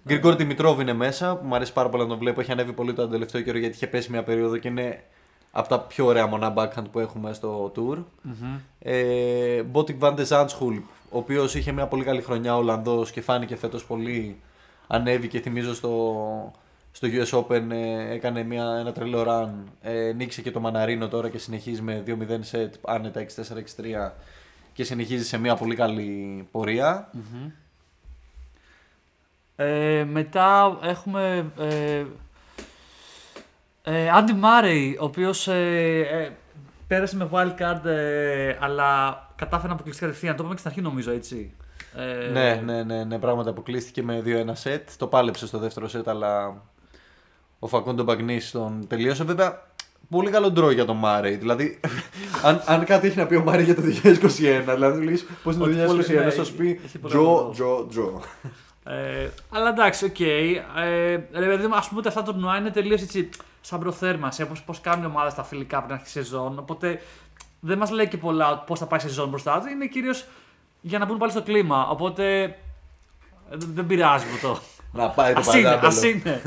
Γκριγκόρ 0.06 0.36
Δημητρόβ 0.36 0.80
είναι 0.80 0.92
μέσα, 0.92 1.36
που 1.36 1.46
μου 1.46 1.54
αρέσει 1.54 1.72
πάρα 1.72 1.88
πολύ 1.88 2.02
να 2.02 2.08
τον 2.08 2.18
βλέπω. 2.18 2.40
Έχει 2.40 2.52
ανέβει 2.52 2.72
πολύ 2.72 2.92
τον 2.92 3.10
τελευταίο 3.10 3.40
καιρό 3.40 3.58
γιατί 3.58 3.74
είχε 3.74 3.86
πέσει 3.86 4.10
μια 4.10 4.22
περίοδο 4.22 4.56
και 4.56 4.68
είναι 4.68 5.04
από 5.50 5.68
τα 5.68 5.80
πιο 5.80 6.06
ωραία 6.06 6.26
μονά 6.26 6.54
backhand 6.56 6.84
που 6.92 6.98
έχουμε 6.98 7.32
στο 7.32 7.72
tour. 7.76 8.04
Μμμ. 8.22 8.58
Ε, 8.78 9.62
Botic 9.62 9.98
van 9.98 10.15
de 10.15 10.26
Zandschulp, 10.28 10.82
ο 11.10 11.18
οποίος 11.18 11.54
είχε 11.54 11.72
μια 11.72 11.86
πολύ 11.86 12.04
καλή 12.04 12.22
χρονιά 12.22 12.54
ο 12.54 12.58
Ολλανδός 12.58 13.10
και 13.10 13.20
φάνηκε 13.20 13.56
φέτος 13.56 13.84
πολύ. 13.84 14.40
Ανέβηκε, 14.86 15.40
θυμίζω 15.40 15.74
στο, 15.74 15.90
στο 16.96 17.08
US 17.10 17.38
Open, 17.38 17.70
ε, 17.70 18.12
έκανε 18.14 18.42
μια, 18.42 18.64
ένα 18.80 18.92
τρελό 18.92 19.24
run. 19.28 19.50
Ε, 19.82 20.12
νίκησε 20.16 20.42
και 20.42 20.50
το 20.50 20.60
Μαναρίνο 20.60 21.08
τώρα 21.08 21.28
και 21.28 21.38
συνεχίζει 21.38 21.82
με 21.82 22.02
2-0 22.06 22.12
set, 22.50 22.70
άνετα 22.84 23.26
6-4-6-3 24.06 24.10
και 24.72 24.84
συνεχίζει 24.84 25.24
σε 25.24 25.38
μια 25.38 25.54
πολύ 25.54 25.74
καλή 25.74 26.48
πορεία. 26.50 27.10
Ε, 29.56 30.04
μετά 30.04 30.78
έχουμε 30.82 31.52
ε, 31.58 32.04
ε, 33.82 34.10
Άντι 34.10 34.32
Μάρεϊ, 34.32 34.96
ο 35.00 35.04
οποίος 35.04 35.48
ε, 35.48 36.00
ε, 36.00 36.30
πέρασε 36.86 37.16
με 37.16 37.28
wild 37.32 37.54
card 37.60 37.84
ε, 37.84 38.56
αλλά 38.60 39.18
κατάφερε 39.36 39.68
να 39.68 39.74
αποκλειστεί 39.74 40.02
κατευθείαν. 40.02 40.36
Το 40.36 40.38
είπαμε 40.38 40.54
και 40.54 40.60
στην 40.60 40.70
αρχή 40.70 40.82
νομίζω 40.82 41.10
έτσι. 41.12 41.52
Ε, 41.96 42.30
Ναι, 42.30 42.62
ναι, 42.64 42.82
ναι, 42.82 43.04
ναι, 43.04 43.18
πράγματι 43.18 43.48
αποκλείστηκε 43.48 44.02
με 44.02 44.22
2-1 44.26 44.68
set. 44.68 44.82
Το 44.96 45.06
πάλεψε 45.06 45.46
στο 45.46 45.58
δεύτερο 45.58 45.88
set, 45.92 46.06
αλλά 46.06 46.62
ο 47.64 47.68
Φακούντο 47.68 48.02
Μπάγνις 48.02 48.40
τον 48.52 48.86
τελείωσε. 48.88 49.24
Βέβαια, 49.24 49.62
πολύ 50.10 50.30
καλό 50.30 50.50
draw 50.50 50.70
για 50.70 50.84
τον 50.84 50.96
Μάρεϊ. 50.96 51.34
Δηλαδή, 51.34 51.80
αν, 52.48 52.62
αν 52.66 52.84
κάτι 52.84 53.06
έχει 53.06 53.18
να 53.18 53.26
πει 53.26 53.34
ο 53.34 53.42
Μάρεϊ 53.42 53.64
για 53.64 53.74
το 53.74 53.82
2021, 53.82 54.24
δηλαδή 54.74 54.98
του 54.98 55.02
λέει 55.04 55.26
πώς 55.42 55.54
είναι 55.54 55.64
Ότι 55.64 55.76
το 55.76 55.84
πολύ- 55.86 56.04
2021, 56.08 56.24
ναι, 56.24 56.30
θα 56.30 56.44
σου 56.44 56.54
πει 56.54 56.80
έχει 56.84 56.98
πολύ 56.98 57.14
draw, 57.14 57.24
καλό 57.24 57.50
draw, 57.52 57.86
draw. 57.90 58.20
Ε, 58.86 59.28
αλλά 59.50 59.68
εντάξει, 59.68 60.04
οκ. 60.04 60.20
Ε, 60.20 60.60
ρε 61.32 61.46
παιδί 61.46 61.66
μου, 61.66 61.74
ας 61.76 61.88
πούμε 61.88 61.98
ότι 62.00 62.08
αυτά 62.08 62.22
τα 62.22 62.32
τουρνουά 62.32 62.56
είναι 62.56 62.70
τελείως 62.70 63.02
έτσι 63.02 63.28
σαν 63.60 63.78
προθέρμανση. 63.80 64.42
Όπως 64.42 64.62
πώς 64.62 64.80
κάνουν 64.80 65.02
οι 65.02 65.06
ομάδες 65.06 65.34
τα 65.34 65.42
φιλικά 65.44 65.82
πριν 65.82 65.94
αρχίσει 65.94 66.18
η 66.18 66.22
σεζόν. 66.22 66.58
Οπότε 66.58 67.00
δεν 67.60 67.78
μας 67.78 67.90
λέει 67.90 68.08
και 68.08 68.16
πολλά 68.16 68.58
πώς 68.58 68.78
θα 68.78 68.86
πάει 68.86 68.98
η 68.98 69.02
σεζόν 69.02 69.28
μπροστά 69.28 69.58
τους. 69.60 69.70
Είναι 69.70 69.86
κυρίως 69.86 70.24
για 70.80 70.98
να 70.98 71.04
μπουν 71.04 71.18
πάλι 71.18 71.30
στο 71.32 71.42
κλίμα. 71.42 71.88
Οπότε 71.88 72.42
ε, 72.42 72.50
δεν, 73.50 73.70
δεν 73.74 73.86
πειράζει 73.86 74.24
με 74.32 74.38
το. 74.48 74.58
Να 74.92 75.08
πάει 75.08 75.32
το 75.34 75.50
Α 75.50 75.58
είναι, 75.58 75.68
ας 75.68 75.80
παντάπελο. 75.80 76.08
είναι. 76.08 76.40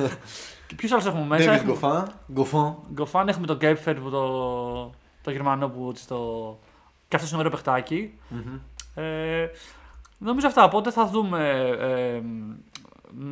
Και 0.68 0.76
ποιους 0.76 0.92
άλλους 0.92 1.06
έχουμε 1.06 1.26
μέσα; 1.26 1.52
David 1.52 1.68
Έχουμε... 1.70 1.78
Goffin, 1.82 2.40
Goffin. 2.40 2.76
Γκοφάν, 2.94 3.28
έχουμε 3.28 3.48
τον 3.48 3.58
Κέπφερ 3.58 3.96
που 4.00 4.10
το, 4.10 4.94
το 5.22 5.32
Γερμανό 5.32 5.70
που 5.70 5.88
έτσι 5.90 6.08
το. 6.08 6.60
Και 7.08 7.16
αυτός 7.16 7.32
είναι 7.32 7.40
ωραίος 7.40 7.54
παιχτάκι. 7.54 8.20
Ε, 8.96 9.48
νομίζω 10.18 10.48
αυτά. 10.48 10.64
Οπότε 10.64 10.92
θα 10.92 11.08
δούμε. 11.08 11.70
Ε, 11.80 12.22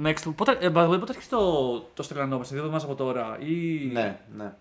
next, 0.03 0.33
πότε, 0.35 0.57
ε, 0.59 0.71
by 0.73 0.77
the 0.77 0.89
way, 0.89 0.99
πότε 0.99 1.05
αρχίσει 1.09 1.29
το, 1.29 1.79
το 1.93 2.03
Στρελανό, 2.03 2.43
σε 2.43 2.49
δύο 2.55 2.57
εβδομάδες 2.57 2.83
από 2.83 2.95
τώρα. 2.95 3.37
Ή... 3.39 3.85
Ναι, 3.91 4.19
ναι. 4.35 4.53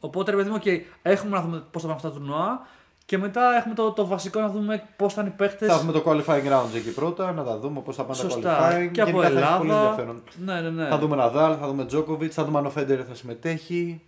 Οπότε 0.00 0.30
ρε 0.30 0.36
παιδί 0.36 0.50
μου, 0.50 0.56
okay, 0.64 0.80
έχουμε 1.02 1.36
να 1.36 1.42
δούμε 1.42 1.64
πώς 1.70 1.82
θα 1.82 1.88
πάνε 1.88 1.92
αυτά 1.94 2.10
τα 2.10 2.14
τουρνουά. 2.14 2.66
Και 3.06 3.18
μετά 3.18 3.56
έχουμε 3.56 3.74
το, 3.74 3.90
το 3.92 4.06
βασικό 4.06 4.40
να 4.40 4.48
δούμε 4.48 4.82
πώς 4.96 5.14
θα 5.14 5.20
είναι 5.20 5.30
οι 5.30 5.36
παίχτε. 5.36 5.66
Θα 5.66 5.74
έχουμε 5.74 5.92
το 5.92 6.02
qualifying 6.06 6.52
rounds 6.52 6.74
εκεί 6.76 6.90
πρώτα, 6.94 7.32
να 7.32 7.44
τα 7.44 7.58
δούμε 7.58 7.80
πώς 7.80 7.96
θα 7.96 8.02
πάνε 8.04 8.22
τα 8.22 8.28
Σωστά. 8.30 8.58
qualifying. 8.70 8.90
Και 8.92 9.00
από 9.00 9.10
Γενικά 9.10 9.28
θα 9.40 9.44
έχει 9.48 9.58
πολύ 9.58 9.70
Ελλάδα. 9.70 9.88
ενδιαφέρον. 9.88 10.22
Ναι, 10.44 10.60
ναι, 10.60 10.68
ναι. 10.70 10.88
Θα 10.88 10.98
δούμε 10.98 11.16
Ναδάλ, 11.16 11.56
θα 11.60 11.66
δούμε 11.66 11.84
Τζόκοβιτ, 11.84 12.32
θα 12.34 12.44
δούμε 12.44 12.58
αν 12.58 12.66
ο 12.66 12.70
Φέντερ 12.70 12.98
θα 13.08 13.14
συμμετέχει. 13.14 14.00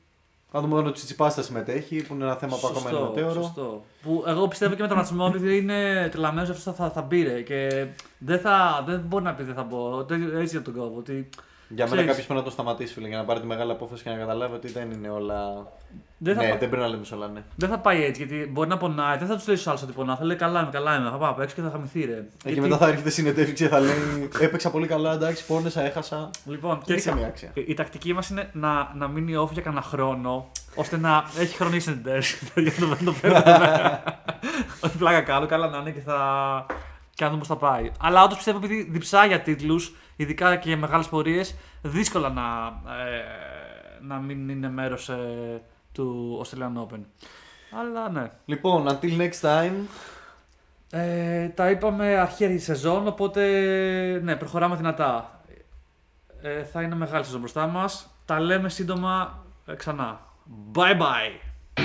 Θα 0.51 0.61
δούμε 0.61 0.79
αν 0.79 0.87
ο 0.87 0.93
Τσιτσιπά 0.93 1.31
θα 1.31 1.43
συμμετέχει, 1.43 2.03
που 2.07 2.15
είναι 2.15 2.25
ένα 2.25 2.35
θέμα 2.37 2.57
που 2.57 2.67
ακόμα 2.67 2.91
είναι 2.91 3.01
μετέωρο. 3.01 3.33
Σωστό. 3.43 3.85
Που 4.03 4.25
εγώ 4.27 4.49
πιστεύω 4.49 4.75
και 4.75 4.83
με 4.83 4.89
τον 4.89 4.97
ρατσισμό 4.97 5.25
ότι 5.25 5.57
είναι 5.57 6.09
τρελαμένος 6.13 6.51
αυτό 6.51 6.73
θα, 6.73 6.91
θα 6.91 7.03
μπει 7.03 7.23
ρε. 7.23 7.41
Και 7.41 7.87
δεν, 8.19 8.39
θα, 8.39 8.85
δεν 8.87 9.01
μπορεί 9.07 9.25
να 9.25 9.35
πει 9.35 9.43
δεν 9.43 9.55
θα 9.55 9.63
μπω. 9.63 10.05
Δεν- 10.05 10.37
Έτσι 10.37 10.57
για 10.57 10.63
τον 10.63 10.75
κόβω. 10.75 10.95
Ότι 10.99 11.29
Για 11.75 11.85
μένα 11.85 11.97
Ξέρεις. 11.97 12.07
κάποιος 12.07 12.27
πρέπει 12.27 12.39
να 12.41 12.45
το 12.47 12.51
σταματήσει, 12.51 12.93
φίλε, 12.95 13.09
για 13.09 13.17
να 13.17 13.25
πάρει 13.25 13.41
τη 13.41 13.47
μεγάλη 13.47 13.71
απόφαση 13.71 14.03
και 14.03 14.11
να 14.11 14.17
καταλάβει 14.17 14.55
ότι 14.55 14.69
δεν 14.73 14.91
είναι 14.91 15.09
όλα. 15.09 15.67
δεν 16.19 16.35
θα, 16.35 16.43
ναι, 16.43 16.49
πα- 16.49 16.57
δεν 16.59 16.69
πρέπει 16.69 16.83
να 16.83 16.89
λέμε 16.89 17.05
σε 17.05 17.15
όλα, 17.15 17.29
ναι. 17.29 17.43
δεν 17.57 17.69
θα 17.69 17.79
πάει 17.79 18.05
έτσι 18.05 18.25
γιατί 18.25 18.51
μπορεί 18.51 18.69
να 18.69 18.77
πονάει. 18.77 19.19
Δεν 19.19 19.27
θα 19.29 19.35
τους 19.37 19.47
λέει 19.47 19.57
στου 19.57 19.71
άλλους 19.71 19.83
ότι 19.83 19.93
πονάω. 19.93 20.17
Θα 20.17 20.25
λέει 20.25 20.37
καλά 20.37 20.61
είμαι, 20.61 20.71
καλά 20.73 20.97
είμαι. 20.97 21.11
Θα 21.11 21.17
πάω 21.17 21.31
απ' 21.31 21.41
έξω 21.41 21.55
και 21.55 21.61
θα 21.63 21.71
χαμηθεί 21.71 22.01
ρε. 22.05 22.13
Και 22.15 22.25
Γιατί- 22.51 22.61
μετά 22.61 22.77
θα 22.77 22.89
έρχεται 22.89 23.11
συνεντεύξη 23.11 23.53
και 23.55 23.69
θα 23.69 23.81
λέει 23.81 24.29
Έπαιξα 24.41 24.71
πολύ 24.71 24.87
καλά, 24.87 25.13
εντάξει, 25.13 25.47
πόνεσα, 25.47 25.83
έχασα. 25.83 26.31
Λοιπόν, 26.45 26.71
Δεν 26.71 26.81
κοίταξε, 26.83 27.09
έχει 27.09 27.17
καμία 27.19 27.27
αξία. 27.27 27.51
η, 27.55 27.65
η 27.67 27.75
τακτική 27.75 28.13
μας 28.13 28.29
είναι 28.29 28.49
να, 28.53 28.91
να 28.95 29.09
μείνει 29.09 29.35
off 29.45 29.51
για 29.53 29.63
κανένα 29.63 29.83
χρόνο 29.83 30.51
ώστε 30.75 30.97
να 30.97 31.25
έχει 31.39 31.57
χρονίσει 31.57 31.97
την 31.97 32.13
για 32.63 32.73
να 32.79 32.87
το- 32.87 32.97
να 32.99 33.05
το 33.05 33.13
φέρουμε. 33.13 34.03
Όχι 34.85 34.97
πλάκα 34.97 35.21
κάνω, 35.21 35.47
καλά 35.47 35.69
να 35.69 35.79
είναι 35.79 35.91
και 35.91 36.01
θα. 36.01 36.17
Και 37.15 37.25
να 37.25 37.31
δούμε 37.31 37.39
πώς 37.39 37.49
θα 37.49 37.57
πάει. 37.57 37.91
Αλλά 38.01 38.23
όντως 38.23 38.37
πιστεύω 38.37 38.59
επειδή 38.59 38.83
διψά 38.83 39.27
για 39.27 39.41
τίτλους, 39.41 39.95
ειδικά 40.17 40.57
και 40.57 40.69
για 40.69 40.77
μεγάλες 40.77 41.09
πορείες, 41.09 41.55
δύσκολα 41.83 42.29
να, 42.29 42.43
ε, 42.93 43.23
να 44.01 44.17
μην 44.17 44.49
είναι 44.49 44.71
μέρος 44.71 45.11
του 45.93 46.41
Australian 46.45 46.81
Open. 46.83 47.01
Αλλά 47.81 48.11
ναι. 48.11 48.31
Λοιπόν, 48.45 48.87
until 48.89 49.19
next 49.19 49.41
time. 49.41 49.75
Ε, 50.91 51.49
τα 51.49 51.71
είπαμε 51.71 52.17
αρχή 52.17 52.59
σεζόν, 52.59 53.07
οπότε 53.07 53.41
ναι, 54.23 54.37
προχωράμε 54.37 54.77
δυνατά. 54.77 55.41
Ε, 56.43 56.65
θα 56.65 56.83
είναι 56.83 56.95
μεγάλη 56.95 57.25
σεζόν 57.25 57.41
μπροστά 57.41 57.67
μας. 57.67 58.09
Τα 58.25 58.41
λέμε 58.41 58.69
σύντομα 58.69 59.45
ε, 59.67 59.75
ξανά. 59.75 60.21
Bye 60.75 61.01
bye! 61.01 61.85